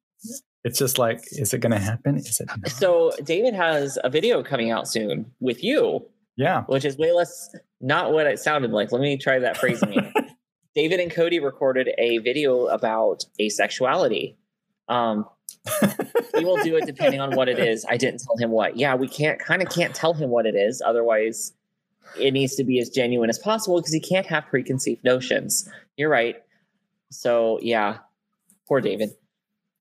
it's 0.66 0.78
just 0.78 0.98
like, 0.98 1.20
is 1.32 1.54
it 1.54 1.58
going 1.60 1.72
to 1.72 1.78
happen? 1.78 2.16
Is 2.16 2.40
it? 2.40 2.48
Not? 2.48 2.68
So 2.70 3.12
David 3.22 3.54
has 3.54 3.98
a 4.04 4.10
video 4.10 4.42
coming 4.42 4.70
out 4.70 4.88
soon 4.88 5.30
with 5.40 5.62
you, 5.62 6.04
Yeah. 6.36 6.64
which 6.64 6.84
is 6.84 6.98
way 6.98 7.12
less 7.12 7.54
not 7.80 8.12
what 8.12 8.26
it 8.26 8.38
sounded 8.38 8.72
like. 8.72 8.90
Let 8.92 9.00
me 9.00 9.16
try 9.16 9.38
that 9.38 9.56
phrasing. 9.56 9.90
again. 9.90 10.12
David 10.74 10.98
and 11.00 11.10
Cody 11.10 11.38
recorded 11.40 11.88
a 11.98 12.18
video 12.18 12.66
about 12.66 13.24
asexuality. 13.40 14.34
Um, 14.88 15.24
he 16.36 16.44
will 16.44 16.62
do 16.62 16.76
it 16.76 16.84
depending 16.86 17.20
on 17.20 17.34
what 17.36 17.48
it 17.48 17.58
is. 17.58 17.86
I 17.88 17.96
didn't 17.96 18.20
tell 18.22 18.36
him 18.36 18.50
what. 18.50 18.76
Yeah, 18.76 18.94
we 18.94 19.08
can't 19.08 19.38
kind 19.38 19.62
of 19.62 19.68
can't 19.70 19.94
tell 19.94 20.12
him 20.14 20.30
what 20.30 20.46
it 20.46 20.54
is. 20.54 20.82
Otherwise, 20.84 21.52
it 22.20 22.32
needs 22.32 22.54
to 22.56 22.64
be 22.64 22.78
as 22.78 22.88
genuine 22.90 23.30
as 23.30 23.38
possible 23.38 23.78
because 23.78 23.92
he 23.92 24.00
can't 24.00 24.26
have 24.26 24.46
preconceived 24.46 25.02
notions. 25.04 25.68
You're 25.96 26.10
right. 26.10 26.36
So 27.10 27.58
yeah, 27.62 27.98
poor 28.68 28.80
David. 28.80 29.10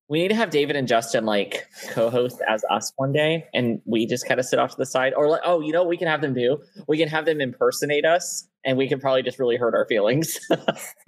We 0.07 0.21
need 0.21 0.27
to 0.27 0.35
have 0.35 0.51
David 0.51 0.75
and 0.75 0.87
Justin 0.87 1.25
like 1.25 1.67
co-host 1.89 2.39
as 2.47 2.63
us 2.69 2.91
one 2.97 3.11
day, 3.11 3.45
and 3.53 3.81
we 3.85 4.05
just 4.05 4.27
kind 4.27 4.39
of 4.39 4.45
sit 4.45 4.59
off 4.59 4.71
to 4.71 4.77
the 4.77 4.85
side. 4.85 5.13
Or 5.15 5.29
like, 5.29 5.41
oh, 5.43 5.61
you 5.61 5.71
know, 5.71 5.81
what 5.81 5.89
we 5.89 5.97
can 5.97 6.07
have 6.07 6.21
them 6.21 6.33
do. 6.33 6.61
We 6.87 6.97
can 6.97 7.09
have 7.09 7.25
them 7.25 7.41
impersonate 7.41 8.05
us, 8.05 8.47
and 8.63 8.77
we 8.77 8.87
can 8.87 8.99
probably 8.99 9.23
just 9.23 9.39
really 9.39 9.57
hurt 9.57 9.73
our 9.73 9.85
feelings. 9.87 10.39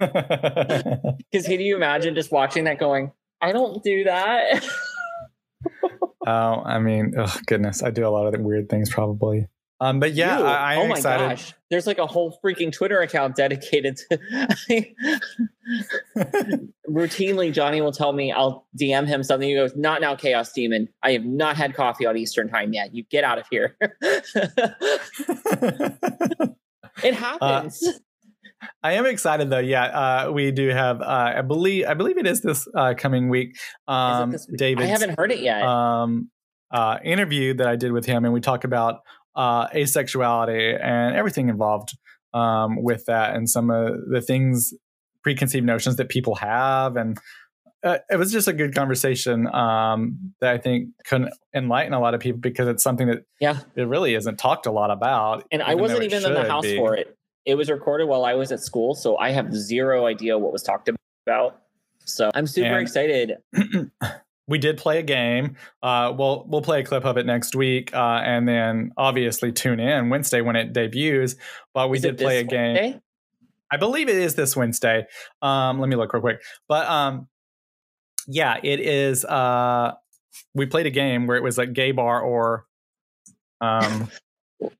Because 0.00 1.46
can 1.46 1.60
you 1.60 1.76
imagine 1.76 2.14
just 2.14 2.32
watching 2.32 2.64
that, 2.64 2.78
going, 2.78 3.12
"I 3.40 3.52
don't 3.52 3.82
do 3.84 4.04
that." 4.04 4.64
oh, 6.26 6.62
I 6.64 6.78
mean, 6.78 7.14
oh 7.18 7.36
goodness, 7.46 7.82
I 7.82 7.90
do 7.90 8.06
a 8.06 8.10
lot 8.10 8.26
of 8.26 8.32
the 8.32 8.40
weird 8.40 8.68
things 8.68 8.90
probably. 8.90 9.46
Um, 9.80 10.00
but 10.00 10.14
yeah? 10.14 10.40
I, 10.40 10.72
I 10.72 10.74
am 10.74 10.80
oh 10.80 10.88
my 10.88 10.96
excited. 10.96 11.28
gosh, 11.28 11.54
there's 11.70 11.86
like 11.86 11.98
a 11.98 12.06
whole 12.06 12.36
freaking 12.44 12.72
Twitter 12.72 13.00
account 13.00 13.36
dedicated 13.36 13.96
to. 13.96 14.18
Routinely, 16.88 17.52
Johnny 17.52 17.80
will 17.80 17.92
tell 17.92 18.12
me 18.12 18.32
I'll 18.32 18.66
DM 18.80 19.06
him 19.06 19.22
something. 19.22 19.48
He 19.48 19.54
goes, 19.54 19.76
"Not 19.76 20.00
now, 20.00 20.16
Chaos 20.16 20.52
Demon. 20.52 20.88
I 21.02 21.12
have 21.12 21.24
not 21.24 21.56
had 21.56 21.74
coffee 21.74 22.06
on 22.06 22.16
Eastern 22.16 22.48
Time 22.48 22.72
yet. 22.72 22.92
You 22.92 23.04
get 23.04 23.22
out 23.22 23.38
of 23.38 23.46
here." 23.50 23.76
it 27.04 27.14
happens. 27.14 28.00
I 28.82 28.94
am 28.94 29.06
excited 29.06 29.48
though. 29.50 29.58
Yeah, 29.58 29.84
uh, 29.84 30.32
we 30.32 30.50
do 30.50 30.68
have. 30.70 31.00
Uh, 31.00 31.34
I 31.36 31.42
believe. 31.42 31.86
I 31.86 31.94
believe 31.94 32.18
it 32.18 32.26
is 32.26 32.40
this 32.40 32.66
uh, 32.74 32.94
coming 32.96 33.28
week. 33.28 33.56
Um, 33.86 34.30
it 34.30 34.32
this 34.32 34.48
week? 34.48 34.58
David. 34.58 34.84
I 34.84 34.86
haven't 34.88 35.16
heard 35.16 35.30
it 35.30 35.38
yet. 35.40 35.62
um, 35.62 36.30
uh, 36.70 36.98
interview 37.02 37.54
that 37.54 37.66
I 37.66 37.76
did 37.76 37.92
with 37.92 38.06
him, 38.06 38.24
and 38.24 38.34
we 38.34 38.40
talk 38.40 38.64
about 38.64 39.00
uh, 39.38 39.68
asexuality 39.68 40.78
and 40.82 41.14
everything 41.16 41.48
involved 41.48 41.96
um, 42.34 42.82
with 42.82 43.06
that, 43.06 43.34
and 43.36 43.48
some 43.48 43.70
of 43.70 43.94
the 44.10 44.20
things, 44.20 44.74
preconceived 45.22 45.64
notions 45.64 45.96
that 45.96 46.08
people 46.08 46.34
have, 46.34 46.96
and 46.96 47.18
uh, 47.84 47.98
it 48.10 48.16
was 48.16 48.32
just 48.32 48.48
a 48.48 48.52
good 48.52 48.74
conversation 48.74 49.46
um, 49.54 50.34
that 50.40 50.52
I 50.52 50.58
think 50.58 50.88
can 51.04 51.30
enlighten 51.54 51.92
a 51.92 52.00
lot 52.00 52.14
of 52.14 52.20
people 52.20 52.40
because 52.40 52.66
it's 52.66 52.82
something 52.82 53.06
that 53.06 53.24
yeah, 53.40 53.60
it 53.76 53.84
really 53.84 54.14
isn't 54.16 54.36
talked 54.38 54.66
a 54.66 54.72
lot 54.72 54.90
about. 54.90 55.46
and 55.52 55.62
I 55.62 55.76
wasn't 55.76 56.02
even 56.02 56.24
in 56.24 56.34
the 56.34 56.44
house 56.48 56.64
be. 56.64 56.76
for 56.76 56.96
it. 56.96 57.16
It 57.46 57.54
was 57.54 57.70
recorded 57.70 58.08
while 58.08 58.24
I 58.24 58.34
was 58.34 58.52
at 58.52 58.60
school, 58.60 58.94
so 58.94 59.16
I 59.16 59.30
have 59.30 59.54
zero 59.54 60.06
idea 60.06 60.36
what 60.36 60.52
was 60.52 60.62
talked 60.62 60.90
about. 61.26 61.60
So 62.04 62.30
I'm 62.34 62.46
super 62.46 62.66
And- 62.66 62.82
excited. 62.82 63.36
we 64.48 64.58
did 64.58 64.78
play 64.78 64.98
a 64.98 65.02
game. 65.02 65.56
Uh, 65.82 66.12
we'll 66.16 66.44
we'll 66.48 66.62
play 66.62 66.80
a 66.80 66.84
clip 66.84 67.04
of 67.04 67.16
it 67.16 67.26
next 67.26 67.54
week, 67.54 67.94
uh, 67.94 68.22
and 68.24 68.48
then 68.48 68.92
obviously 68.96 69.52
tune 69.52 69.78
in 69.78 70.08
Wednesday 70.08 70.40
when 70.40 70.56
it 70.56 70.72
debuts. 70.72 71.36
But 71.74 71.90
we 71.90 71.98
Is 71.98 72.02
did 72.02 72.18
play 72.18 72.38
a 72.38 72.44
game. 72.44 72.74
Wednesday? 72.74 73.00
I 73.70 73.76
believe 73.76 74.08
it 74.08 74.16
is 74.16 74.34
this 74.34 74.56
Wednesday. 74.56 75.06
Um, 75.42 75.78
let 75.78 75.88
me 75.88 75.96
look 75.96 76.12
real 76.14 76.22
quick. 76.22 76.40
But 76.68 76.88
um, 76.88 77.28
yeah, 78.26 78.56
it 78.62 78.80
is. 78.80 79.24
Uh, 79.24 79.92
we 80.54 80.66
played 80.66 80.86
a 80.86 80.90
game 80.90 81.26
where 81.26 81.36
it 81.36 81.42
was 81.42 81.58
like 81.58 81.72
gay 81.74 81.92
bar 81.92 82.20
or 82.20 82.64
um, 83.60 84.10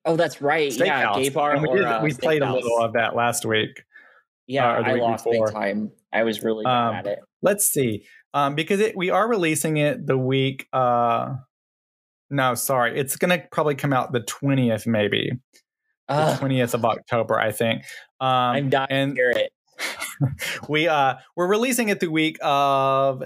Oh, 0.05 0.17
that's 0.17 0.41
right. 0.43 0.73
Yeah, 0.73 1.13
gay 1.15 1.29
bar 1.29 1.53
And 1.53 1.63
we 1.63 1.69
or 1.69 1.77
did, 1.77 1.85
uh, 1.85 2.01
we 2.03 2.13
played 2.13 2.43
a 2.43 2.53
little 2.53 2.79
of 2.83 2.95
that 2.95 3.15
last 3.15 3.45
week. 3.45 3.83
Yeah, 4.47 4.67
uh, 4.67 4.83
I 4.83 4.95
lost 4.95 5.25
before. 5.25 5.47
big 5.47 5.55
time. 5.55 5.93
I 6.13 6.23
was 6.25 6.43
really 6.43 6.65
bad 6.65 6.89
Um, 6.89 6.95
at 6.95 7.07
it. 7.07 7.19
Let's 7.43 7.69
see, 7.69 8.07
um, 8.35 8.55
because 8.55 8.81
it, 8.81 8.97
we 8.97 9.11
are 9.11 9.29
releasing 9.29 9.77
it 9.77 10.07
the 10.07 10.19
week. 10.19 10.67
Uh, 10.73 11.37
no, 12.31 12.55
sorry, 12.55 12.99
it's 12.99 13.17
gonna 13.17 13.43
probably 13.51 13.75
come 13.75 13.93
out 13.93 14.13
the 14.13 14.21
twentieth, 14.21 14.87
maybe. 14.87 15.33
the 16.09 16.37
twentieth 16.39 16.75
of 16.75 16.85
October, 16.85 17.39
I 17.39 17.53
think. 17.53 17.85
Um, 18.21 18.29
I'm 18.29 18.71
dying 18.71 18.87
and 18.91 19.15
to 19.15 19.21
hear 19.21 19.31
it. 19.31 19.53
we 20.69 20.89
uh 20.89 21.15
we're 21.37 21.47
releasing 21.47 21.89
it 21.89 22.01
the 22.01 22.11
week 22.11 22.39
of 22.43 23.23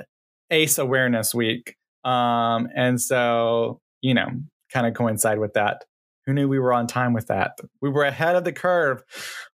Ace 0.51 0.79
Awareness 0.79 1.35
Week, 1.35 1.77
um, 2.05 2.69
and 2.77 3.01
so 3.01 3.81
you 4.03 4.15
know, 4.15 4.27
kind 4.73 4.87
of 4.87 4.95
coincide 4.95 5.39
with 5.39 5.55
that. 5.55 5.85
Who 6.27 6.33
knew 6.33 6.49
we 6.49 6.59
were 6.59 6.73
on 6.73 6.87
time 6.87 7.13
with 7.13 7.27
that? 7.27 7.59
We 7.81 7.91
were 7.91 8.05
ahead 8.05 8.37
of 8.37 8.45
the 8.45 8.53
curve 8.53 9.03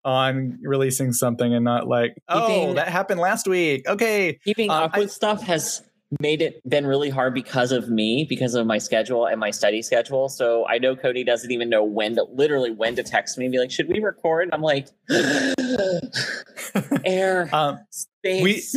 on 0.03 0.59
releasing 0.61 1.13
something 1.13 1.53
and 1.53 1.63
not 1.63 1.87
like, 1.87 2.15
oh, 2.27 2.47
Keeping- 2.47 2.75
that 2.75 2.89
happened 2.89 3.19
last 3.19 3.47
week. 3.47 3.87
Okay, 3.87 4.39
Keeping 4.43 4.69
um, 4.69 4.83
up 4.83 4.97
with 4.97 5.11
stuff 5.11 5.41
has 5.43 5.81
made 6.21 6.41
it 6.41 6.61
been 6.67 6.85
really 6.85 7.09
hard 7.09 7.33
because 7.33 7.71
of 7.71 7.89
me, 7.89 8.25
because 8.29 8.55
of 8.55 8.65
my 8.65 8.77
schedule 8.77 9.25
and 9.25 9.39
my 9.39 9.51
study 9.51 9.81
schedule. 9.81 10.29
So 10.29 10.65
I 10.67 10.77
know 10.77 10.95
Cody 10.95 11.23
doesn't 11.23 11.51
even 11.51 11.69
know 11.69 11.83
when 11.83 12.15
to 12.15 12.23
literally 12.23 12.71
when 12.71 12.95
to 12.95 13.03
text 13.03 13.37
me 13.37 13.45
and 13.45 13.51
be 13.51 13.59
like, 13.59 13.71
should 13.71 13.89
we 13.89 13.99
record? 13.99 14.49
I'm 14.53 14.61
like 14.61 14.87
air, 17.05 17.49
um, 17.53 17.79
space. 17.91 18.75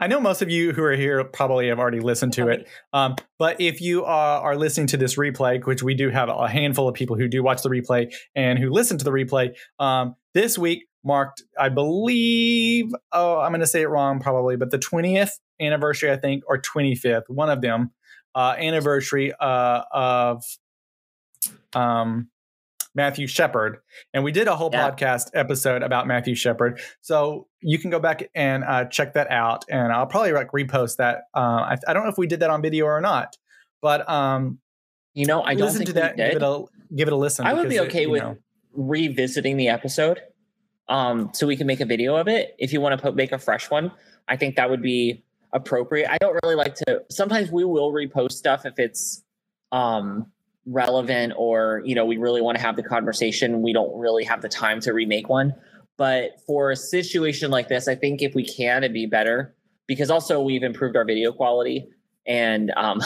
I 0.00 0.06
know 0.06 0.18
most 0.18 0.40
of 0.40 0.48
you 0.48 0.72
who 0.72 0.82
are 0.82 0.96
here 0.96 1.22
probably 1.24 1.68
have 1.68 1.78
already 1.78 2.00
listened 2.00 2.32
to 2.32 2.48
it. 2.48 2.66
Um, 2.94 3.16
but 3.38 3.60
if 3.60 3.82
you 3.82 4.04
are, 4.06 4.40
are 4.40 4.56
listening 4.56 4.86
to 4.88 4.96
this 4.96 5.16
replay, 5.16 5.64
which 5.64 5.82
we 5.82 5.94
do 5.94 6.08
have 6.08 6.30
a 6.30 6.48
handful 6.48 6.88
of 6.88 6.94
people 6.94 7.16
who 7.16 7.28
do 7.28 7.42
watch 7.42 7.62
the 7.62 7.68
replay 7.68 8.12
and 8.34 8.58
who 8.58 8.70
listen 8.70 8.96
to 8.96 9.04
the 9.04 9.10
replay, 9.10 9.54
um, 9.78 10.16
this 10.32 10.56
week 10.56 10.86
marked, 11.04 11.42
I 11.58 11.68
believe, 11.68 12.94
oh, 13.12 13.40
I'm 13.40 13.50
going 13.50 13.60
to 13.60 13.66
say 13.66 13.82
it 13.82 13.88
wrong 13.88 14.20
probably, 14.20 14.56
but 14.56 14.70
the 14.70 14.78
20th 14.78 15.32
anniversary, 15.60 16.10
I 16.10 16.16
think, 16.16 16.44
or 16.46 16.60
25th, 16.60 17.28
one 17.28 17.50
of 17.50 17.60
them, 17.60 17.90
uh, 18.34 18.54
anniversary 18.58 19.34
uh, 19.38 19.82
of 19.92 20.44
um, 21.74 22.30
Matthew 22.94 23.26
Shepard. 23.26 23.78
And 24.12 24.24
we 24.24 24.32
did 24.32 24.48
a 24.48 24.56
whole 24.56 24.70
Yeah. 24.72 24.90
podcast 24.90 25.30
episode 25.34 25.82
about 25.82 26.06
Matthew 26.06 26.34
Shepard. 26.34 26.80
So 27.00 27.46
you 27.60 27.78
can 27.78 27.90
go 27.90 28.00
back 28.00 28.28
and 28.34 28.64
uh, 28.64 28.84
check 28.86 29.14
that 29.14 29.30
out. 29.30 29.64
And 29.70 29.92
I'll 29.92 30.06
probably 30.06 30.32
like 30.32 30.50
repost 30.52 30.96
that. 30.96 31.22
Uh, 31.34 31.38
I, 31.38 31.76
I 31.86 31.92
don't 31.92 32.04
know 32.04 32.10
if 32.10 32.18
we 32.18 32.26
did 32.26 32.40
that 32.40 32.50
on 32.50 32.62
video 32.62 32.86
or 32.86 33.00
not, 33.00 33.36
but 33.80 34.08
um, 34.10 34.58
You 35.14 35.26
know, 35.26 35.42
I 35.42 35.54
don't 35.54 35.66
listen 35.66 35.78
think 35.78 35.88
to 35.88 35.92
that. 35.94 36.16
Give 36.16 36.26
it 36.36 36.42
a 36.42 36.64
give 36.94 37.08
it 37.08 37.12
a 37.12 37.16
listen. 37.16 37.46
I 37.46 37.52
would 37.54 37.64
be 37.68 37.76
because 37.76 37.86
it- 37.86 37.88
okay 37.90 38.06
with 38.06 38.22
know. 38.22 38.36
revisiting 38.72 39.56
the 39.56 39.68
episode, 39.68 40.20
um, 40.88 41.30
so 41.32 41.46
we 41.46 41.56
can 41.56 41.66
make 41.66 41.80
a 41.80 41.84
video 41.86 42.16
of 42.16 42.26
it. 42.28 42.54
If 42.58 42.72
you 42.72 42.80
want 42.80 42.98
to 42.98 43.02
put, 43.02 43.14
make 43.14 43.30
a 43.32 43.38
fresh 43.38 43.70
one, 43.70 43.92
I 44.28 44.36
think 44.36 44.56
that 44.56 44.68
would 44.70 44.82
be 44.82 45.22
appropriate. 45.52 46.10
I 46.10 46.18
don't 46.18 46.36
really 46.42 46.54
like 46.56 46.74
to. 46.86 47.02
Sometimes 47.10 47.50
we 47.52 47.64
will 47.64 47.92
repost 47.92 48.32
stuff 48.32 48.66
if 48.66 48.78
it's 48.78 49.22
um, 49.72 50.26
relevant 50.66 51.32
or 51.36 51.82
you 51.84 51.94
know 51.94 52.04
we 52.04 52.16
really 52.16 52.40
want 52.40 52.56
to 52.56 52.62
have 52.62 52.76
the 52.76 52.82
conversation. 52.82 53.62
We 53.62 53.72
don't 53.72 53.96
really 53.98 54.24
have 54.24 54.42
the 54.42 54.48
time 54.48 54.80
to 54.80 54.92
remake 54.92 55.28
one. 55.28 55.54
But 55.96 56.40
for 56.46 56.70
a 56.70 56.76
situation 56.76 57.50
like 57.50 57.68
this, 57.68 57.86
I 57.86 57.94
think 57.94 58.22
if 58.22 58.34
we 58.34 58.44
can, 58.46 58.84
it'd 58.84 58.94
be 58.94 59.06
better 59.06 59.54
because 59.86 60.10
also 60.10 60.40
we've 60.40 60.62
improved 60.62 60.96
our 60.96 61.04
video 61.04 61.30
quality 61.32 61.88
and 62.26 62.72
um, 62.76 63.02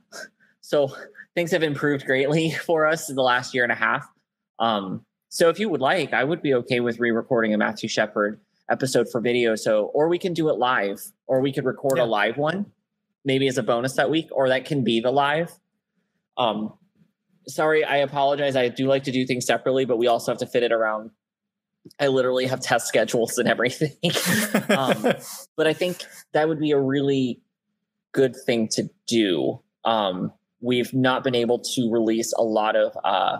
so 0.60 0.94
things 1.34 1.50
have 1.50 1.62
improved 1.62 2.06
greatly 2.06 2.50
for 2.66 2.86
us 2.86 3.10
in 3.10 3.16
the 3.16 3.22
last 3.22 3.54
year 3.54 3.62
and 3.62 3.72
a 3.72 3.76
half. 3.76 4.06
Um, 4.58 5.04
so 5.28 5.48
if 5.48 5.58
you 5.58 5.68
would 5.68 5.80
like, 5.80 6.12
I 6.12 6.24
would 6.24 6.42
be 6.42 6.54
okay 6.54 6.80
with 6.80 6.98
re-recording 6.98 7.54
a 7.54 7.58
Matthew 7.58 7.88
Shepard 7.88 8.40
episode 8.68 9.10
for 9.10 9.20
video. 9.20 9.54
So, 9.54 9.86
or 9.94 10.08
we 10.08 10.18
can 10.18 10.32
do 10.32 10.48
it 10.48 10.58
live, 10.58 11.00
or 11.26 11.40
we 11.40 11.52
could 11.52 11.64
record 11.64 11.98
Yeah. 11.98 12.04
a 12.04 12.06
live 12.06 12.36
one, 12.36 12.66
maybe 13.24 13.46
as 13.48 13.58
a 13.58 13.62
bonus 13.62 13.94
that 13.94 14.10
week, 14.10 14.28
or 14.32 14.48
that 14.48 14.64
can 14.64 14.82
be 14.82 15.00
the 15.00 15.10
live. 15.10 15.52
Um, 16.36 16.72
sorry, 17.46 17.84
I 17.84 17.98
apologize. 17.98 18.56
I 18.56 18.68
do 18.68 18.86
like 18.86 19.04
to 19.04 19.12
do 19.12 19.26
things 19.26 19.46
separately, 19.46 19.84
but 19.84 19.98
we 19.98 20.06
also 20.06 20.32
have 20.32 20.38
to 20.38 20.46
fit 20.46 20.62
it 20.62 20.72
around. 20.72 21.10
I 21.98 22.08
literally 22.08 22.46
have 22.46 22.60
test 22.60 22.86
schedules 22.86 23.38
and 23.38 23.48
everything. 23.48 23.96
um, 24.68 25.02
but 25.56 25.66
I 25.66 25.72
think 25.72 26.04
that 26.32 26.48
would 26.48 26.60
be 26.60 26.72
a 26.72 26.80
really 26.80 27.40
good 28.12 28.36
thing 28.46 28.68
to 28.72 28.90
do. 29.06 29.60
Um, 29.84 30.32
we've 30.60 30.92
not 30.92 31.24
been 31.24 31.34
able 31.34 31.58
to 31.58 31.90
release 31.90 32.32
a 32.36 32.42
lot 32.42 32.76
of 32.76 32.96
uh, 33.02 33.38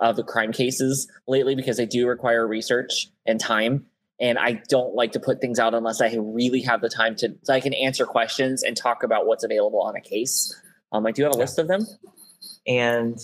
of 0.00 0.16
the 0.16 0.24
crime 0.24 0.52
cases 0.52 1.08
lately 1.26 1.54
because 1.54 1.76
they 1.76 1.86
do 1.86 2.06
require 2.06 2.46
research 2.46 3.08
and 3.26 3.40
time. 3.40 3.86
And 4.20 4.38
I 4.38 4.62
don't 4.68 4.94
like 4.94 5.12
to 5.12 5.20
put 5.20 5.40
things 5.40 5.58
out 5.58 5.74
unless 5.74 6.00
I 6.00 6.14
really 6.16 6.62
have 6.62 6.80
the 6.80 6.88
time 6.88 7.16
to, 7.16 7.34
so 7.42 7.52
I 7.52 7.60
can 7.60 7.74
answer 7.74 8.06
questions 8.06 8.62
and 8.62 8.76
talk 8.76 9.02
about 9.02 9.26
what's 9.26 9.44
available 9.44 9.82
on 9.82 9.96
a 9.96 10.00
case. 10.00 10.54
Um, 10.92 11.04
I 11.06 11.10
do 11.10 11.24
have 11.24 11.32
a 11.32 11.36
list 11.36 11.58
of 11.58 11.66
them, 11.66 11.84
and 12.66 13.18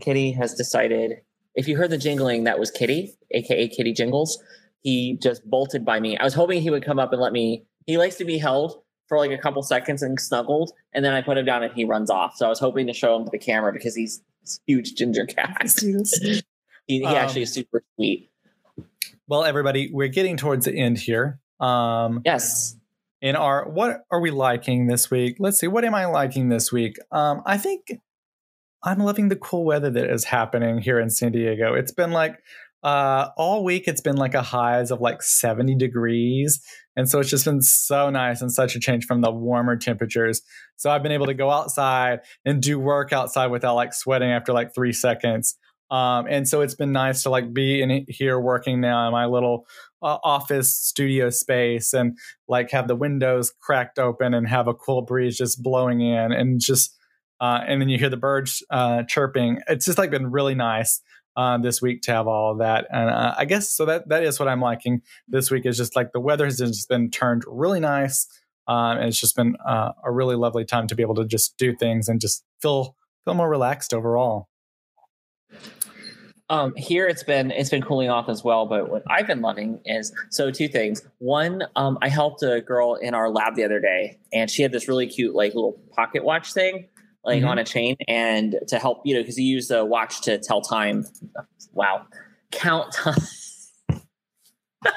Kitty 0.00 0.32
has 0.32 0.54
decided. 0.54 1.20
If 1.54 1.66
you 1.66 1.76
heard 1.76 1.90
the 1.90 1.98
jingling, 1.98 2.44
that 2.44 2.58
was 2.58 2.70
Kitty, 2.70 3.16
aka 3.32 3.68
Kitty 3.68 3.92
Jingles. 3.92 4.42
He 4.82 5.18
just 5.20 5.44
bolted 5.48 5.84
by 5.84 5.98
me. 5.98 6.16
I 6.16 6.22
was 6.24 6.34
hoping 6.34 6.62
he 6.62 6.70
would 6.70 6.84
come 6.84 6.98
up 6.98 7.12
and 7.12 7.20
let 7.20 7.32
me. 7.32 7.64
He 7.86 7.98
likes 7.98 8.16
to 8.16 8.24
be 8.24 8.38
held 8.38 8.80
for 9.08 9.18
like 9.18 9.30
a 9.32 9.38
couple 9.38 9.62
seconds 9.62 10.02
and 10.02 10.20
snuggled, 10.20 10.72
and 10.92 11.04
then 11.04 11.14
I 11.14 11.22
put 11.22 11.36
him 11.38 11.44
down 11.46 11.62
and 11.64 11.72
he 11.72 11.84
runs 11.84 12.10
off. 12.10 12.36
So 12.36 12.46
I 12.46 12.48
was 12.48 12.60
hoping 12.60 12.86
to 12.86 12.92
show 12.92 13.16
him 13.16 13.24
to 13.24 13.30
the 13.30 13.38
camera 13.38 13.72
because 13.72 13.96
he's 13.96 14.22
this 14.42 14.60
huge 14.66 14.94
ginger 14.94 15.26
cat. 15.26 15.56
he 15.80 16.42
he 16.86 17.04
Um, 17.04 17.16
actually 17.16 17.42
is 17.42 17.52
super 17.52 17.82
sweet. 17.96 18.30
well, 19.26 19.44
everybody, 19.44 19.90
we're 19.92 20.08
getting 20.08 20.36
towards 20.36 20.66
the 20.66 20.74
end 20.74 20.98
here. 20.98 21.40
Um, 21.58 22.22
Yes. 22.24 22.76
in 23.20 23.34
our 23.34 23.68
what 23.68 24.02
are 24.12 24.20
we 24.20 24.30
liking 24.30 24.86
this 24.86 25.10
week? 25.10 25.36
Let's 25.40 25.58
see, 25.58 25.66
what 25.66 25.84
am 25.84 25.94
I 25.94 26.04
liking 26.06 26.50
this 26.50 26.70
week? 26.70 26.98
Um, 27.10 27.42
I 27.44 27.56
think 27.58 27.98
I'm 28.84 28.98
loving 28.98 29.28
the 29.28 29.36
cool 29.36 29.64
weather 29.64 29.90
that 29.90 30.10
is 30.10 30.24
happening 30.24 30.78
here 30.78 31.00
in 31.00 31.10
San 31.10 31.32
Diego. 31.32 31.74
It's 31.74 31.92
been 31.92 32.12
like 32.12 32.38
uh 32.84 33.30
all 33.36 33.64
week 33.64 33.88
it's 33.88 34.00
been 34.00 34.16
like 34.16 34.34
a 34.34 34.42
highs 34.42 34.92
of 34.92 35.00
like 35.00 35.20
70 35.20 35.74
degrees. 35.74 36.62
And 36.94 37.08
so 37.08 37.18
it's 37.18 37.30
just 37.30 37.44
been 37.44 37.60
so 37.60 38.08
nice 38.08 38.40
and 38.40 38.52
such 38.52 38.76
a 38.76 38.80
change 38.80 39.04
from 39.04 39.20
the 39.20 39.32
warmer 39.32 39.76
temperatures. 39.76 40.42
So 40.76 40.88
i've 40.90 41.02
been 41.02 41.12
able 41.12 41.26
to 41.26 41.34
go 41.34 41.50
outside 41.50 42.20
and 42.44 42.62
do 42.62 42.78
work 42.78 43.12
outside 43.12 43.48
without 43.48 43.74
like 43.74 43.92
sweating 43.92 44.30
after 44.30 44.52
like 44.52 44.74
three 44.74 44.92
seconds. 44.92 45.56
Um 45.90 46.26
and 46.30 46.46
so 46.48 46.60
it's 46.60 46.76
been 46.76 46.92
nice 46.92 47.24
to 47.24 47.30
like 47.30 47.52
be 47.52 47.82
in 47.82 48.06
here 48.08 48.38
working 48.38 48.80
now 48.80 49.08
in 49.08 49.12
my 49.12 49.26
little 49.26 49.66
uh, 50.00 50.18
office 50.22 50.72
studio 50.72 51.30
space 51.30 51.92
and 51.92 52.16
like 52.46 52.70
have 52.70 52.86
the 52.86 52.94
windows 52.94 53.52
cracked 53.60 53.98
open 53.98 54.34
and 54.34 54.46
have 54.46 54.68
a 54.68 54.74
cool 54.74 55.02
breeze 55.02 55.36
just 55.36 55.60
blowing 55.64 56.00
in 56.00 56.30
and 56.30 56.60
just 56.60 56.97
uh, 57.40 57.60
and 57.66 57.80
then 57.80 57.88
you 57.88 57.98
hear 57.98 58.10
the 58.10 58.16
birds 58.16 58.62
uh, 58.70 59.02
chirping. 59.04 59.60
It's 59.68 59.86
just 59.86 59.98
like 59.98 60.10
been 60.10 60.30
really 60.30 60.54
nice 60.54 61.00
uh, 61.36 61.58
this 61.58 61.80
week 61.80 62.02
to 62.02 62.12
have 62.12 62.26
all 62.26 62.52
of 62.52 62.58
that, 62.58 62.86
and 62.90 63.10
uh, 63.10 63.34
I 63.36 63.44
guess 63.44 63.70
so 63.70 63.84
that 63.86 64.08
that 64.08 64.22
is 64.22 64.38
what 64.40 64.48
I'm 64.48 64.60
liking 64.60 65.02
this 65.28 65.50
week 65.50 65.66
is 65.66 65.76
just 65.76 65.94
like 65.94 66.12
the 66.12 66.20
weather 66.20 66.44
has 66.44 66.58
just 66.58 66.88
been 66.88 67.10
turned 67.10 67.44
really 67.46 67.80
nice, 67.80 68.26
um, 68.66 68.98
and 68.98 69.08
it's 69.08 69.20
just 69.20 69.36
been 69.36 69.56
uh, 69.64 69.92
a 70.04 70.10
really 70.10 70.36
lovely 70.36 70.64
time 70.64 70.86
to 70.88 70.94
be 70.94 71.02
able 71.02 71.14
to 71.16 71.24
just 71.24 71.56
do 71.56 71.74
things 71.74 72.08
and 72.08 72.20
just 72.20 72.44
feel 72.60 72.96
feel 73.24 73.34
more 73.34 73.48
relaxed 73.48 73.94
overall. 73.94 74.48
Um, 76.50 76.74
here 76.76 77.06
it's 77.06 77.22
been 77.22 77.50
it's 77.50 77.68
been 77.68 77.82
cooling 77.82 78.08
off 78.08 78.28
as 78.28 78.42
well, 78.42 78.64
but 78.64 78.90
what 78.90 79.02
I've 79.08 79.26
been 79.26 79.42
loving 79.42 79.80
is 79.84 80.14
so 80.30 80.50
two 80.50 80.66
things. 80.66 81.02
One, 81.18 81.64
um, 81.76 81.98
I 82.00 82.08
helped 82.08 82.42
a 82.42 82.62
girl 82.62 82.94
in 82.94 83.14
our 83.14 83.28
lab 83.28 83.54
the 83.54 83.64
other 83.64 83.80
day, 83.80 84.18
and 84.32 84.50
she 84.50 84.62
had 84.62 84.72
this 84.72 84.88
really 84.88 85.06
cute 85.06 85.34
like 85.34 85.54
little 85.54 85.78
pocket 85.94 86.24
watch 86.24 86.54
thing, 86.54 86.88
like 87.28 87.42
Mhm. 87.42 87.48
on 87.48 87.58
a 87.58 87.64
chain, 87.64 87.96
and 88.08 88.56
to 88.68 88.78
help 88.78 89.02
you 89.04 89.14
know 89.14 89.20
because 89.22 89.38
you 89.38 89.46
use 89.46 89.68
the 89.68 89.84
watch 89.84 90.22
to 90.22 90.38
tell 90.38 90.60
time. 90.60 91.06
Wow, 91.72 92.06
count 92.50 92.92
time. 92.92 93.18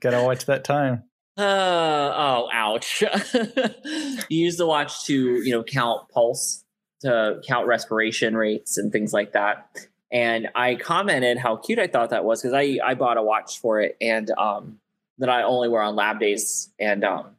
Gotta 0.00 0.22
watch 0.24 0.46
that 0.46 0.64
time. 0.64 1.04
Uh, 1.38 1.42
oh, 2.14 2.48
ouch. 2.52 3.02
you 4.28 4.44
use 4.44 4.56
the 4.56 4.66
watch 4.66 5.04
to, 5.06 5.14
you 5.42 5.50
know, 5.50 5.62
count 5.62 6.08
pulse, 6.10 6.64
to 7.00 7.40
count 7.46 7.66
respiration 7.66 8.36
rates 8.36 8.76
and 8.76 8.92
things 8.92 9.12
like 9.12 9.32
that. 9.32 9.66
And 10.10 10.48
I 10.54 10.74
commented 10.74 11.38
how 11.38 11.56
cute 11.56 11.78
I 11.78 11.86
thought 11.86 12.10
that 12.10 12.24
was 12.24 12.42
because 12.42 12.52
I, 12.54 12.78
I 12.84 12.94
bought 12.94 13.16
a 13.16 13.22
watch 13.22 13.58
for 13.60 13.80
it 13.80 13.96
and 14.00 14.30
um, 14.36 14.78
that 15.18 15.30
I 15.30 15.42
only 15.42 15.68
wear 15.70 15.82
on 15.82 15.96
lab 15.96 16.20
days. 16.20 16.70
And, 16.78 17.02
um, 17.02 17.36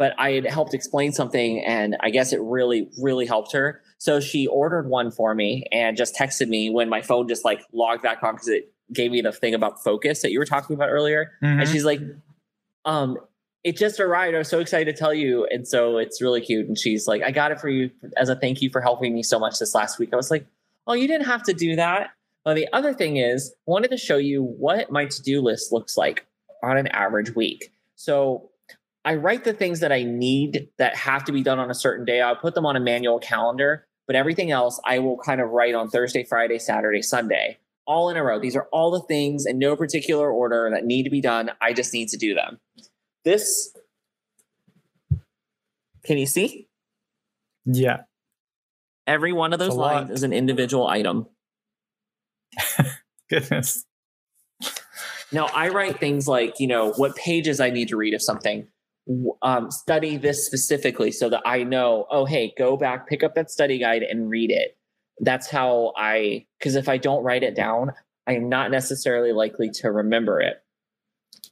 but 0.00 0.14
I 0.18 0.32
had 0.32 0.46
helped 0.46 0.72
explain 0.72 1.12
something 1.12 1.62
and 1.62 1.94
I 2.00 2.08
guess 2.08 2.32
it 2.32 2.40
really, 2.40 2.88
really 3.02 3.26
helped 3.26 3.52
her. 3.52 3.82
So 3.98 4.18
she 4.18 4.46
ordered 4.46 4.88
one 4.88 5.10
for 5.10 5.34
me 5.34 5.66
and 5.72 5.94
just 5.94 6.16
texted 6.16 6.48
me 6.48 6.70
when 6.70 6.88
my 6.88 7.02
phone 7.02 7.28
just 7.28 7.44
like 7.44 7.60
logged 7.74 8.02
back 8.02 8.22
on 8.22 8.32
because 8.32 8.48
it 8.48 8.72
gave 8.94 9.10
me 9.10 9.20
the 9.20 9.30
thing 9.30 9.52
about 9.54 9.84
focus 9.84 10.22
that 10.22 10.32
you 10.32 10.38
were 10.38 10.46
talking 10.46 10.72
about 10.72 10.88
earlier. 10.88 11.32
And 11.42 11.60
Mhm. 11.60 11.66
she's 11.70 11.84
like 11.84 12.00
um 12.86 13.18
it 13.62 13.76
just 13.76 14.00
arrived. 14.00 14.34
I 14.34 14.38
was 14.38 14.48
so 14.48 14.60
excited 14.60 14.90
to 14.96 14.98
tell 14.98 15.12
you. 15.12 15.44
And 15.50 15.68
so 15.68 15.98
it's 15.98 16.22
really 16.22 16.40
cute. 16.40 16.66
And 16.66 16.78
she's 16.78 17.06
like 17.06 17.22
i 17.22 17.30
got 17.30 17.52
it 17.52 17.60
for 17.60 17.68
you 17.68 17.90
as 18.16 18.30
a 18.30 18.34
thank 18.36 18.62
you 18.62 18.70
for 18.70 18.80
helping 18.80 19.14
me 19.14 19.22
so 19.22 19.38
much 19.38 19.58
this 19.58 19.74
last 19.74 19.98
week. 19.98 20.14
I 20.14 20.16
was 20.16 20.30
like 20.30 20.46
oh 20.86 20.94
you 20.94 21.06
didn't 21.08 21.26
have 21.26 21.42
to 21.42 21.52
do 21.52 21.76
that. 21.76 22.12
Well 22.46 22.54
the 22.54 22.68
other 22.72 22.94
thing 22.94 23.18
is 23.18 23.50
i 23.68 23.70
wanted 23.70 23.90
to 23.90 23.98
show 23.98 24.16
you 24.16 24.42
what 24.42 24.90
my 24.90 25.04
to-do 25.04 25.42
list 25.42 25.72
looks 25.72 25.98
like 25.98 26.24
on 26.62 26.78
an 26.78 26.86
average 26.86 27.34
week. 27.36 27.70
So 27.96 28.49
i 29.04 29.14
write 29.14 29.44
the 29.44 29.52
things 29.52 29.80
that 29.80 29.92
i 29.92 30.02
need 30.02 30.68
that 30.78 30.96
have 30.96 31.24
to 31.24 31.32
be 31.32 31.42
done 31.42 31.58
on 31.58 31.70
a 31.70 31.74
certain 31.74 32.04
day 32.04 32.20
i'll 32.20 32.36
put 32.36 32.54
them 32.54 32.66
on 32.66 32.76
a 32.76 32.80
manual 32.80 33.18
calendar 33.18 33.86
but 34.06 34.16
everything 34.16 34.50
else 34.50 34.80
i 34.84 34.98
will 34.98 35.18
kind 35.18 35.40
of 35.40 35.50
write 35.50 35.74
on 35.74 35.88
thursday 35.88 36.24
friday 36.24 36.58
saturday 36.58 37.02
sunday 37.02 37.58
all 37.90 38.08
in 38.08 38.16
a 38.16 38.22
row. 38.22 38.38
These 38.38 38.54
are 38.54 38.68
all 38.70 38.92
the 38.92 39.00
things 39.00 39.46
in 39.46 39.58
no 39.58 39.74
particular 39.74 40.30
order 40.30 40.70
that 40.72 40.84
need 40.84 41.02
to 41.02 41.10
be 41.10 41.20
done. 41.20 41.50
I 41.60 41.72
just 41.72 41.92
need 41.92 42.08
to 42.10 42.16
do 42.16 42.34
them. 42.34 42.60
This, 43.24 43.76
can 46.04 46.16
you 46.16 46.26
see? 46.26 46.68
yeah, 47.64 48.02
Every 49.08 49.32
one 49.32 49.52
of 49.52 49.58
those 49.58 49.74
lines 49.74 50.08
lot. 50.08 50.14
is 50.14 50.22
an 50.22 50.32
individual 50.32 50.86
item. 50.86 51.26
goodness. 53.28 53.84
Now, 55.32 55.46
I 55.46 55.68
write 55.70 55.98
things 55.98 56.28
like, 56.28 56.60
you 56.60 56.68
know, 56.68 56.92
what 56.92 57.16
pages 57.16 57.58
I 57.58 57.70
need 57.70 57.88
to 57.88 57.96
read 57.96 58.14
of 58.14 58.22
something. 58.22 58.68
Um, 59.42 59.70
study 59.70 60.16
this 60.16 60.46
specifically 60.46 61.10
so 61.10 61.28
that 61.30 61.42
I 61.44 61.64
know, 61.64 62.06
oh, 62.10 62.26
hey, 62.26 62.52
go 62.56 62.76
back, 62.76 63.08
pick 63.08 63.22
up 63.24 63.34
that 63.34 63.50
study 63.50 63.78
guide 63.78 64.02
and 64.02 64.30
read 64.30 64.50
it. 64.50 64.76
That's 65.18 65.48
how 65.50 65.92
I, 65.96 66.46
because 66.58 66.76
if 66.76 66.88
I 66.88 66.96
don't 66.96 67.24
write 67.24 67.42
it 67.42 67.56
down, 67.56 67.92
I 68.26 68.34
am 68.34 68.48
not 68.48 68.70
necessarily 68.70 69.32
likely 69.32 69.70
to 69.70 69.90
remember 69.90 70.40
it. 70.40 70.62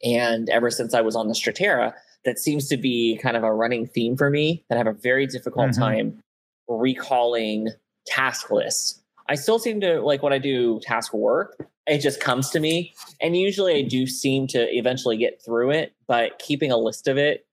And 0.05 0.49
ever 0.51 0.71
since 0.71 0.95
I 0.95 1.01
was 1.01 1.17
on 1.17 1.27
the 1.29 1.35
Strattera, 1.35 1.95
that 2.25 2.39
seems 2.39 2.69
to 2.69 2.77
be 2.77 3.19
kind 3.21 3.37
of 3.37 3.43
a 3.43 3.53
running 3.53 3.87
theme 3.87 4.17
for 4.17 4.31
me 4.31 4.65
that 4.69 4.77
I 4.77 4.79
have 4.79 4.87
a 4.87 4.93
very 4.93 5.27
difficult 5.27 5.71
Mhm. 5.71 5.79
time 5.79 6.23
recalling 6.69 7.69
task 8.07 8.51
lists. 8.51 9.03
I 9.29 9.35
still 9.35 9.59
seem 9.59 9.81
to 9.81 10.01
like 10.01 10.23
when 10.23 10.33
I 10.33 10.39
do 10.39 10.81
task 10.81 11.13
work, 11.13 11.57
it 11.87 11.99
just 11.99 12.21
comes 12.21 12.51
to 12.51 12.61
me. 12.61 12.95
And 13.21 13.37
usually 13.37 13.75
I 13.75 13.83
do 13.83 14.07
seem 14.07 14.47
to 14.49 14.67
eventually 14.77 15.17
get 15.17 15.43
through 15.45 15.71
it, 15.71 15.95
but 16.07 16.39
keeping 16.39 16.71
a 16.71 16.77
list 16.77 17.09
of 17.09 17.17
it, 17.17 17.47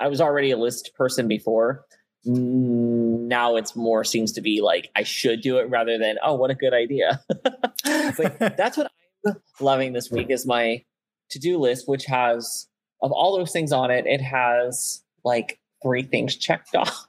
I 0.00 0.08
was 0.08 0.20
already 0.20 0.50
a 0.50 0.56
list 0.56 0.92
person 0.94 1.28
before. 1.28 1.84
Now 2.24 3.56
it's 3.56 3.74
more 3.74 4.04
seems 4.04 4.32
to 4.32 4.40
be 4.40 4.60
like 4.60 4.90
I 4.94 5.02
should 5.02 5.40
do 5.40 5.58
it 5.58 5.68
rather 5.68 5.98
than, 5.98 6.18
oh, 6.24 6.34
what 6.34 6.50
a 6.50 6.54
good 6.54 6.74
idea. 6.74 7.20
but 7.28 8.38
that's 8.56 8.76
what 8.76 8.90
I'm 9.26 9.36
loving 9.60 9.92
this 9.92 10.10
week 10.10 10.30
is 10.30 10.46
my 10.46 10.84
to-do 11.30 11.58
list, 11.58 11.88
which 11.88 12.04
has 12.04 12.68
of 13.02 13.10
all 13.10 13.36
those 13.36 13.52
things 13.52 13.72
on 13.72 13.90
it, 13.90 14.06
it 14.06 14.20
has 14.20 15.02
like 15.24 15.58
three 15.82 16.02
things 16.02 16.36
checked 16.36 16.74
off. 16.76 17.06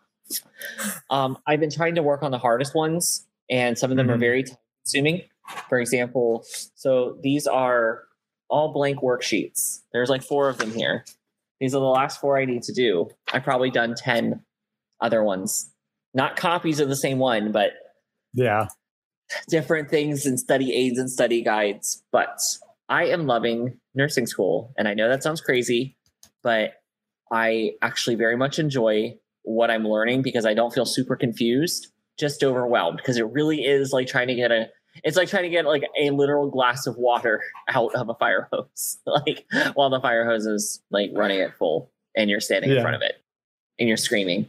um, 1.10 1.38
I've 1.46 1.60
been 1.60 1.72
trying 1.72 1.96
to 1.96 2.04
work 2.04 2.24
on 2.24 2.32
the 2.32 2.38
hardest 2.38 2.74
ones, 2.74 3.28
and 3.54 3.78
some 3.78 3.92
of 3.92 3.98
them 3.98 4.10
are 4.10 4.18
Mhm. 4.18 4.20
very 4.20 4.44
time 4.44 4.58
consuming. 4.84 5.22
For 5.70 5.80
example, 5.80 6.44
so 6.76 7.18
these 7.22 7.46
are 7.48 8.06
all 8.50 8.74
blank 8.74 9.00
worksheets. 9.02 9.82
There's 9.94 10.10
like 10.10 10.24
four 10.24 10.50
of 10.50 10.58
them 10.58 10.72
here. 10.72 11.06
These 11.60 11.76
are 11.76 11.80
the 11.80 11.86
last 11.86 12.20
four 12.20 12.38
I 12.38 12.46
need 12.46 12.64
to 12.64 12.74
do. 12.74 13.10
I've 13.32 13.44
probably 13.44 13.70
done 13.70 13.94
10 13.96 14.44
other 15.00 15.24
ones. 15.24 15.72
Not 16.14 16.36
copies 16.36 16.80
of 16.80 16.90
the 16.90 16.96
same 16.96 17.20
one, 17.20 17.52
but 17.52 17.74
Yeah, 18.34 18.68
different 19.48 19.90
things 19.90 20.26
and 20.26 20.40
study 20.40 20.74
aids 20.74 20.98
and 20.98 21.10
study 21.10 21.42
guides. 21.44 22.04
But 22.12 22.40
I 22.90 23.06
am 23.06 23.28
loving 23.28 23.80
nursing 23.94 24.26
school. 24.28 24.74
And 24.78 24.88
I 24.88 24.94
know 24.96 25.08
that 25.08 25.22
sounds 25.24 25.42
crazy, 25.42 25.96
but 26.42 26.82
I 27.32 27.76
actually 27.82 28.16
very 28.16 28.36
much 28.36 28.58
enjoy 28.60 29.20
what 29.44 29.70
I'm 29.70 29.88
learning 29.88 30.22
because 30.24 30.46
I 30.46 30.54
don't 30.54 30.74
feel 30.74 30.86
super 30.86 31.16
confused, 31.16 31.88
just 32.20 32.44
overwhelmed 32.44 32.98
because 32.98 33.18
it 33.18 33.26
really 33.32 33.64
is 33.66 33.92
like 33.92 34.08
trying 34.08 34.28
to 34.28 34.36
get 34.36 34.52
a 34.52 34.70
it's 35.04 35.18
like 35.18 35.28
trying 35.28 35.44
to 35.44 35.50
get 35.50 35.66
like 35.66 35.84
a 36.00 36.12
literal 36.12 36.50
glass 36.50 36.86
of 36.86 36.96
water 36.98 37.42
out 37.70 37.94
of 37.96 38.10
a 38.10 38.14
fire 38.16 38.48
hose 38.52 39.00
like 39.06 39.46
while 39.74 39.90
the 39.90 40.00
fire 40.00 40.26
hose 40.26 40.46
is 40.46 40.82
like 40.92 41.10
running 41.16 41.42
at 41.42 41.58
full 41.58 41.92
and 42.16 42.30
you're 42.30 42.40
standing 42.40 42.70
Yeah. 42.70 42.78
in 42.78 42.82
front 42.84 42.96
of 42.96 43.02
it 43.02 43.16
and 43.80 43.88
you're 43.88 43.98
screaming 43.98 44.48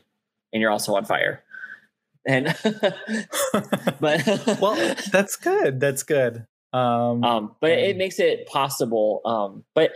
and 0.53 0.61
you're 0.61 0.70
also 0.70 0.95
on 0.95 1.05
fire 1.05 1.43
and 2.27 2.47
but 4.01 4.59
well, 4.61 4.95
that's 5.12 5.36
good. 5.36 5.81
That's 5.81 6.03
good. 6.03 6.47
Um, 6.73 7.23
um 7.24 7.57
but 7.61 7.70
it 7.70 7.93
Um, 7.93 7.99
makes 7.99 8.19
it 8.19 8.47
possible 8.49 9.20
um 9.24 9.65
but 9.74 9.93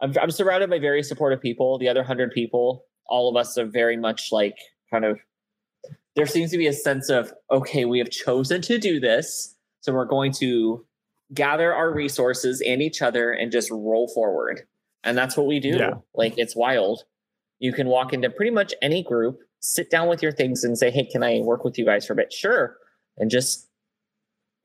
I'm, 0.00 0.12
I'm 0.20 0.30
surrounded 0.30 0.68
by 0.70 0.78
very 0.78 1.02
supportive 1.02 1.40
people 1.40 1.78
the 1.78 1.88
other 1.88 2.02
hundred 2.02 2.32
people 2.32 2.84
all 3.08 3.28
of 3.30 3.36
us 3.36 3.56
are 3.56 3.64
very 3.64 3.96
much 3.96 4.32
like 4.32 4.56
kind 4.90 5.04
of 5.04 5.18
there 6.16 6.26
seems 6.26 6.50
to 6.50 6.58
be 6.58 6.66
a 6.66 6.72
sense 6.72 7.08
of 7.10 7.32
okay 7.50 7.84
we 7.84 7.98
have 7.98 8.10
chosen 8.10 8.62
to 8.62 8.78
do 8.78 8.98
this. 8.98 9.54
So 9.82 9.92
we're 9.92 10.06
going 10.06 10.32
to 10.38 10.84
gather 11.32 11.72
our 11.72 11.92
resources 11.92 12.62
and 12.66 12.82
each 12.82 13.02
other 13.02 13.32
and 13.32 13.52
just 13.52 13.70
roll 13.70 14.08
forward. 14.08 14.62
And 15.04 15.16
that's 15.16 15.36
what 15.36 15.46
we 15.46 15.60
do. 15.60 15.76
Yeah. 15.78 15.94
like 16.14 16.34
it's 16.36 16.56
wild. 16.56 17.04
You 17.58 17.72
can 17.72 17.86
walk 17.86 18.12
into 18.12 18.30
pretty 18.30 18.50
much 18.50 18.74
any 18.82 19.02
group 19.02 19.40
sit 19.60 19.90
down 19.90 20.08
with 20.08 20.22
your 20.22 20.32
things 20.32 20.62
and 20.64 20.76
say 20.78 20.90
hey 20.90 21.04
can 21.04 21.22
i 21.22 21.40
work 21.40 21.64
with 21.64 21.78
you 21.78 21.84
guys 21.84 22.06
for 22.06 22.14
a 22.14 22.16
bit? 22.16 22.32
Sure. 22.32 22.76
And 23.18 23.30
just 23.30 23.68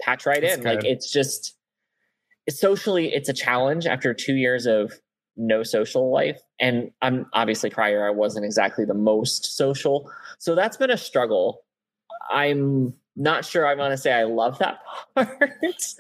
patch 0.02 0.26
right 0.26 0.44
in. 0.44 0.64
like 0.64 0.84
it's 0.84 1.12
just 1.12 1.56
socially 2.50 3.14
it's 3.14 3.30
a 3.30 3.34
challenge 3.34 3.86
after 3.86 4.14
two 4.14 4.34
years 4.34 4.66
of 4.66 4.94
no 5.42 5.64
social 5.64 6.12
life. 6.12 6.40
And 6.60 6.92
i'm 7.02 7.26
obviously 7.34 7.70
prior 7.70 8.08
i 8.08 8.12
wasn't 8.12 8.46
exactly 8.46 8.86
the 8.86 8.94
most 8.94 9.58
social. 9.58 10.10
So 10.40 10.56
that's 10.56 10.78
been 10.78 10.92
a 10.92 10.98
struggle. 10.98 11.64
I'm 12.30 12.94
not 13.18 13.44
sure 13.44 13.68
i'm 13.68 13.78
going 13.78 13.92
to 13.92 13.98
say 13.98 14.14
i 14.14 14.24
love 14.24 14.58
that 14.60 14.80
part 15.16 15.54
because 15.62 15.96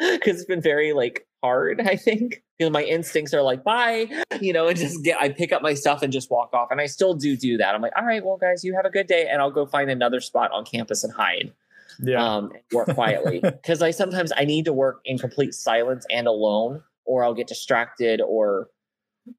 it's 0.00 0.44
been 0.46 0.60
very 0.60 0.92
like 0.92 1.26
hard 1.42 1.80
i 1.80 1.96
think. 1.96 2.42
Because 2.58 2.72
my 2.72 2.82
instincts 2.82 3.34
are 3.34 3.42
like 3.42 3.62
bye 3.62 4.08
you 4.40 4.52
know 4.52 4.66
and 4.66 4.76
just 4.76 5.04
get 5.04 5.20
i 5.20 5.28
pick 5.28 5.52
up 5.52 5.62
my 5.62 5.74
stuff 5.74 6.02
and 6.02 6.12
just 6.12 6.30
walk 6.30 6.52
off. 6.54 6.68
And 6.70 6.80
i 6.80 6.86
still 6.86 7.14
do 7.14 7.36
do 7.36 7.56
that. 7.58 7.74
I'm 7.74 7.82
like 7.82 7.92
all 7.96 8.04
right 8.04 8.24
well 8.24 8.38
guys 8.38 8.64
you 8.64 8.74
have 8.74 8.84
a 8.84 8.90
good 8.90 9.06
day 9.06 9.28
and 9.30 9.40
i'll 9.40 9.50
go 9.50 9.66
find 9.66 9.90
another 9.90 10.20
spot 10.20 10.50
on 10.52 10.64
campus 10.64 11.04
and 11.04 11.12
hide 11.12 11.52
yeah. 12.00 12.36
um, 12.36 12.50
and 12.50 12.62
work 12.72 12.94
quietly. 12.94 13.40
Because 13.66 13.82
I 13.82 13.90
sometimes 13.90 14.32
I 14.36 14.44
need 14.44 14.64
to 14.66 14.72
work 14.72 15.00
in 15.04 15.18
complete 15.18 15.54
silence 15.54 16.06
and 16.10 16.26
alone, 16.26 16.82
or 17.04 17.24
I'll 17.24 17.34
get 17.34 17.46
distracted, 17.46 18.20
or 18.20 18.68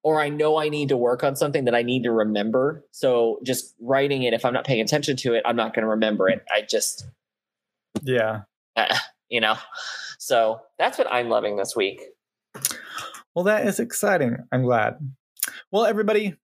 or 0.04 0.22
I 0.22 0.30
know 0.30 0.58
I 0.58 0.70
need 0.70 0.90
to 0.90 0.98
work 0.98 1.24
on 1.24 1.36
something 1.36 1.66
that 1.66 1.76
I 1.76 1.82
need 1.82 2.04
to 2.04 2.12
remember. 2.12 2.86
So 2.92 3.40
just 3.44 3.76
writing 3.80 4.24
it, 4.24 4.34
if 4.34 4.46
I'm 4.46 4.54
not 4.54 4.66
paying 4.66 4.82
attention 4.82 5.16
to 5.18 5.34
it, 5.34 5.44
I'm 5.46 5.56
not 5.56 5.74
going 5.74 5.84
to 5.84 5.90
remember 5.90 6.30
it. 6.30 6.44
I 6.54 6.62
just, 6.62 7.08
yeah. 8.04 8.42
you 9.30 9.42
know, 9.42 9.56
so 10.20 10.62
that's 10.78 10.98
what 10.98 11.12
I'm 11.12 11.30
loving 11.30 11.58
this 11.58 11.76
week. 11.76 12.02
Well, 13.36 13.46
that 13.46 13.68
is 13.68 13.80
exciting. 13.80 14.38
I'm 14.52 14.64
glad. 14.64 14.98
Well, 15.72 15.86
everybody, 15.86 16.36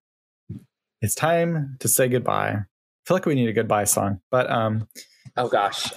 it's 1.02 1.14
time 1.14 1.76
to 1.80 1.88
say 1.88 2.08
goodbye. 2.08 2.50
I 2.50 2.64
feel 3.06 3.16
like 3.16 3.26
we 3.26 3.34
need 3.34 3.48
a 3.48 3.52
goodbye 3.52 3.84
song, 3.84 4.20
but 4.30 4.50
um, 4.50 4.88
Oh 5.36 5.48
gosh, 5.48 5.92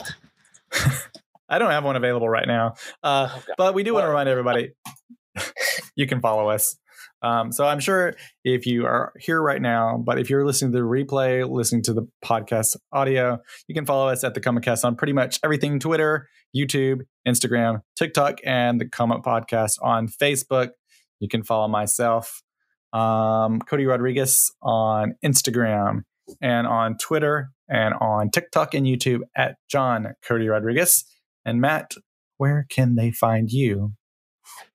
I 1.50 1.60
don't 1.60 1.70
have 1.72 1.84
one 1.84 1.96
available 1.96 2.28
right 2.28 2.48
now. 2.48 2.74
Uh, 3.04 3.30
Oh, 3.32 3.44
but 3.58 3.74
we 3.74 3.84
do 3.84 3.94
want 3.94 4.04
to 4.04 4.10
remind 4.10 4.28
everybody 4.28 4.74
you 5.96 6.08
can 6.08 6.20
follow 6.20 6.50
us. 6.50 6.78
Um, 7.22 7.52
so 7.52 7.66
I'm 7.66 7.80
sure 7.80 8.16
if 8.44 8.66
you 8.66 8.86
are 8.86 9.12
here 9.20 9.42
right 9.42 9.62
now, 9.62 9.98
but 9.98 10.20
if 10.20 10.30
you're 10.30 10.46
listening 10.46 10.72
to 10.74 10.78
the 10.78 10.84
replay, 10.84 11.50
listening 11.50 11.82
to 11.84 11.94
the 11.94 12.08
podcast 12.24 12.76
audio, 12.92 13.40
you 13.68 13.74
can 13.74 13.86
follow 13.86 14.10
us 14.10 14.24
at 14.24 14.34
the 14.34 14.42
ComaCast 14.42 14.86
on 14.86 14.96
pretty 14.96 15.14
much 15.14 15.40
everything 15.44 15.80
Twitter, 15.80 16.30
YouTube, 16.56 17.02
Instagram, 17.28 17.82
TikTok, 17.96 18.38
and 18.46 18.80
the 18.80 18.88
Comic 18.88 19.24
Podcast 19.24 19.74
on 19.82 20.08
Facebook. 20.08 20.70
You 21.20 21.28
can 21.28 21.44
follow 21.44 21.68
myself, 21.68 22.44
um, 22.94 23.60
Cody 23.62 23.86
Rodriguez, 23.86 24.52
on 24.62 25.16
Instagram 25.26 26.04
and 26.42 26.68
on 26.68 26.98
Twitter 26.98 27.52
and 27.70 27.94
on 27.96 28.30
TikTok 28.30 28.74
and 28.74 28.86
YouTube 28.86 29.22
at 29.36 29.56
John 29.70 30.14
Cody 30.24 30.48
Rodriguez. 30.48 31.04
And 31.46 31.62
Matt, 31.62 31.94
where 32.38 32.66
can 32.70 32.96
they 32.96 33.12
find 33.12 33.50
you? 33.52 33.94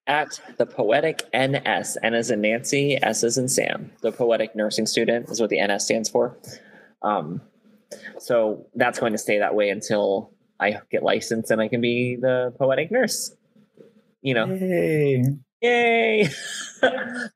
At 0.06 0.40
the 0.58 0.66
poetic 0.66 1.22
NS, 1.34 1.96
N 2.02 2.14
as 2.14 2.30
in 2.30 2.40
Nancy, 2.40 2.98
S 3.00 3.22
as 3.24 3.38
in 3.38 3.48
Sam. 3.48 3.92
The 4.00 4.12
poetic 4.12 4.56
nursing 4.56 4.86
student 4.86 5.28
is 5.30 5.40
what 5.40 5.50
the 5.50 5.64
NS 5.64 5.84
stands 5.84 6.08
for. 6.08 6.36
Um, 7.02 7.40
so 8.18 8.66
that's 8.74 8.98
going 8.98 9.12
to 9.12 9.18
stay 9.18 9.38
that 9.38 9.54
way 9.54 9.70
until 9.70 10.32
I 10.58 10.80
get 10.90 11.02
licensed 11.02 11.50
and 11.50 11.60
I 11.60 11.68
can 11.68 11.80
be 11.80 12.16
the 12.16 12.54
poetic 12.58 12.90
nurse. 12.90 13.34
You 14.22 14.34
know, 14.34 14.46
Yay. 14.46 15.24
yay! 15.60 16.28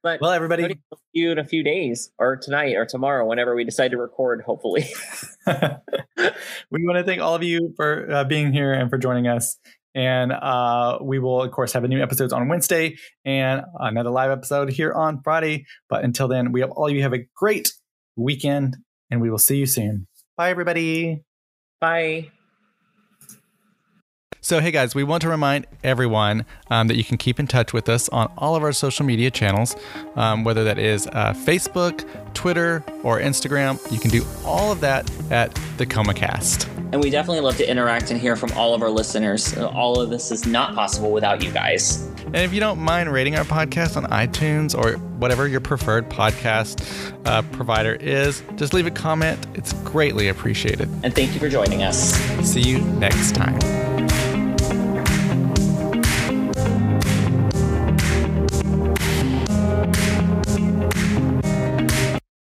but 0.02 0.20
Well, 0.20 0.30
everybody, 0.30 0.62
see 0.68 0.98
you 1.14 1.32
in 1.32 1.38
a 1.38 1.44
few 1.44 1.64
days, 1.64 2.12
or 2.16 2.36
tonight, 2.36 2.76
or 2.76 2.86
tomorrow, 2.86 3.26
whenever 3.26 3.56
we 3.56 3.64
decide 3.64 3.90
to 3.90 3.96
record. 3.96 4.42
Hopefully, 4.46 4.86
we 5.46 6.84
want 6.84 6.98
to 6.98 7.02
thank 7.04 7.20
all 7.20 7.34
of 7.34 7.42
you 7.42 7.74
for 7.76 8.08
uh, 8.08 8.22
being 8.22 8.52
here 8.52 8.72
and 8.72 8.88
for 8.88 8.98
joining 8.98 9.26
us. 9.26 9.58
And 9.96 10.30
uh, 10.30 10.98
we 11.00 11.18
will, 11.18 11.42
of 11.42 11.50
course, 11.52 11.72
have 11.72 11.82
a 11.82 11.88
new 11.88 12.02
episodes 12.02 12.34
on 12.34 12.48
Wednesday 12.48 12.98
and 13.24 13.62
another 13.80 14.10
live 14.10 14.30
episode 14.30 14.68
here 14.68 14.92
on 14.92 15.22
Friday. 15.24 15.64
But 15.88 16.04
until 16.04 16.28
then, 16.28 16.52
we 16.52 16.60
have 16.60 16.70
all 16.70 16.88
of 16.88 16.92
you 16.94 17.02
have 17.02 17.14
a 17.14 17.26
great 17.34 17.72
weekend, 18.14 18.76
and 19.10 19.22
we 19.22 19.30
will 19.30 19.38
see 19.38 19.56
you 19.56 19.66
soon. 19.66 20.06
Bye, 20.36 20.50
everybody. 20.50 21.24
bye. 21.80 22.30
So, 24.46 24.60
hey 24.60 24.70
guys, 24.70 24.94
we 24.94 25.02
want 25.02 25.22
to 25.22 25.28
remind 25.28 25.66
everyone 25.82 26.46
um, 26.70 26.86
that 26.86 26.96
you 26.96 27.02
can 27.02 27.16
keep 27.16 27.40
in 27.40 27.48
touch 27.48 27.72
with 27.72 27.88
us 27.88 28.08
on 28.10 28.32
all 28.38 28.54
of 28.54 28.62
our 28.62 28.70
social 28.70 29.04
media 29.04 29.28
channels, 29.28 29.74
um, 30.14 30.44
whether 30.44 30.62
that 30.62 30.78
is 30.78 31.08
uh, 31.08 31.32
Facebook, 31.32 32.08
Twitter, 32.32 32.84
or 33.02 33.18
Instagram. 33.18 33.80
You 33.90 33.98
can 33.98 34.08
do 34.08 34.24
all 34.44 34.70
of 34.70 34.78
that 34.82 35.10
at 35.32 35.52
the 35.78 35.84
ComaCast. 35.84 36.68
And 36.92 37.02
we 37.02 37.10
definitely 37.10 37.40
love 37.40 37.56
to 37.56 37.68
interact 37.68 38.12
and 38.12 38.20
hear 38.20 38.36
from 38.36 38.52
all 38.52 38.72
of 38.72 38.82
our 38.82 38.88
listeners. 38.88 39.58
All 39.58 40.00
of 40.00 40.10
this 40.10 40.30
is 40.30 40.46
not 40.46 40.76
possible 40.76 41.10
without 41.10 41.42
you 41.42 41.50
guys. 41.50 42.06
And 42.26 42.36
if 42.36 42.54
you 42.54 42.60
don't 42.60 42.78
mind 42.78 43.12
rating 43.12 43.34
our 43.34 43.44
podcast 43.44 43.96
on 43.96 44.04
iTunes 44.10 44.78
or 44.78 44.96
whatever 45.18 45.48
your 45.48 45.60
preferred 45.60 46.08
podcast 46.08 47.16
uh, 47.24 47.42
provider 47.50 47.94
is, 47.94 48.44
just 48.54 48.72
leave 48.72 48.86
a 48.86 48.92
comment. 48.92 49.44
It's 49.54 49.72
greatly 49.82 50.28
appreciated. 50.28 50.88
And 51.02 51.12
thank 51.12 51.34
you 51.34 51.40
for 51.40 51.48
joining 51.48 51.82
us. 51.82 52.14
See 52.48 52.62
you 52.62 52.78
next 52.78 53.34
time. 53.34 53.85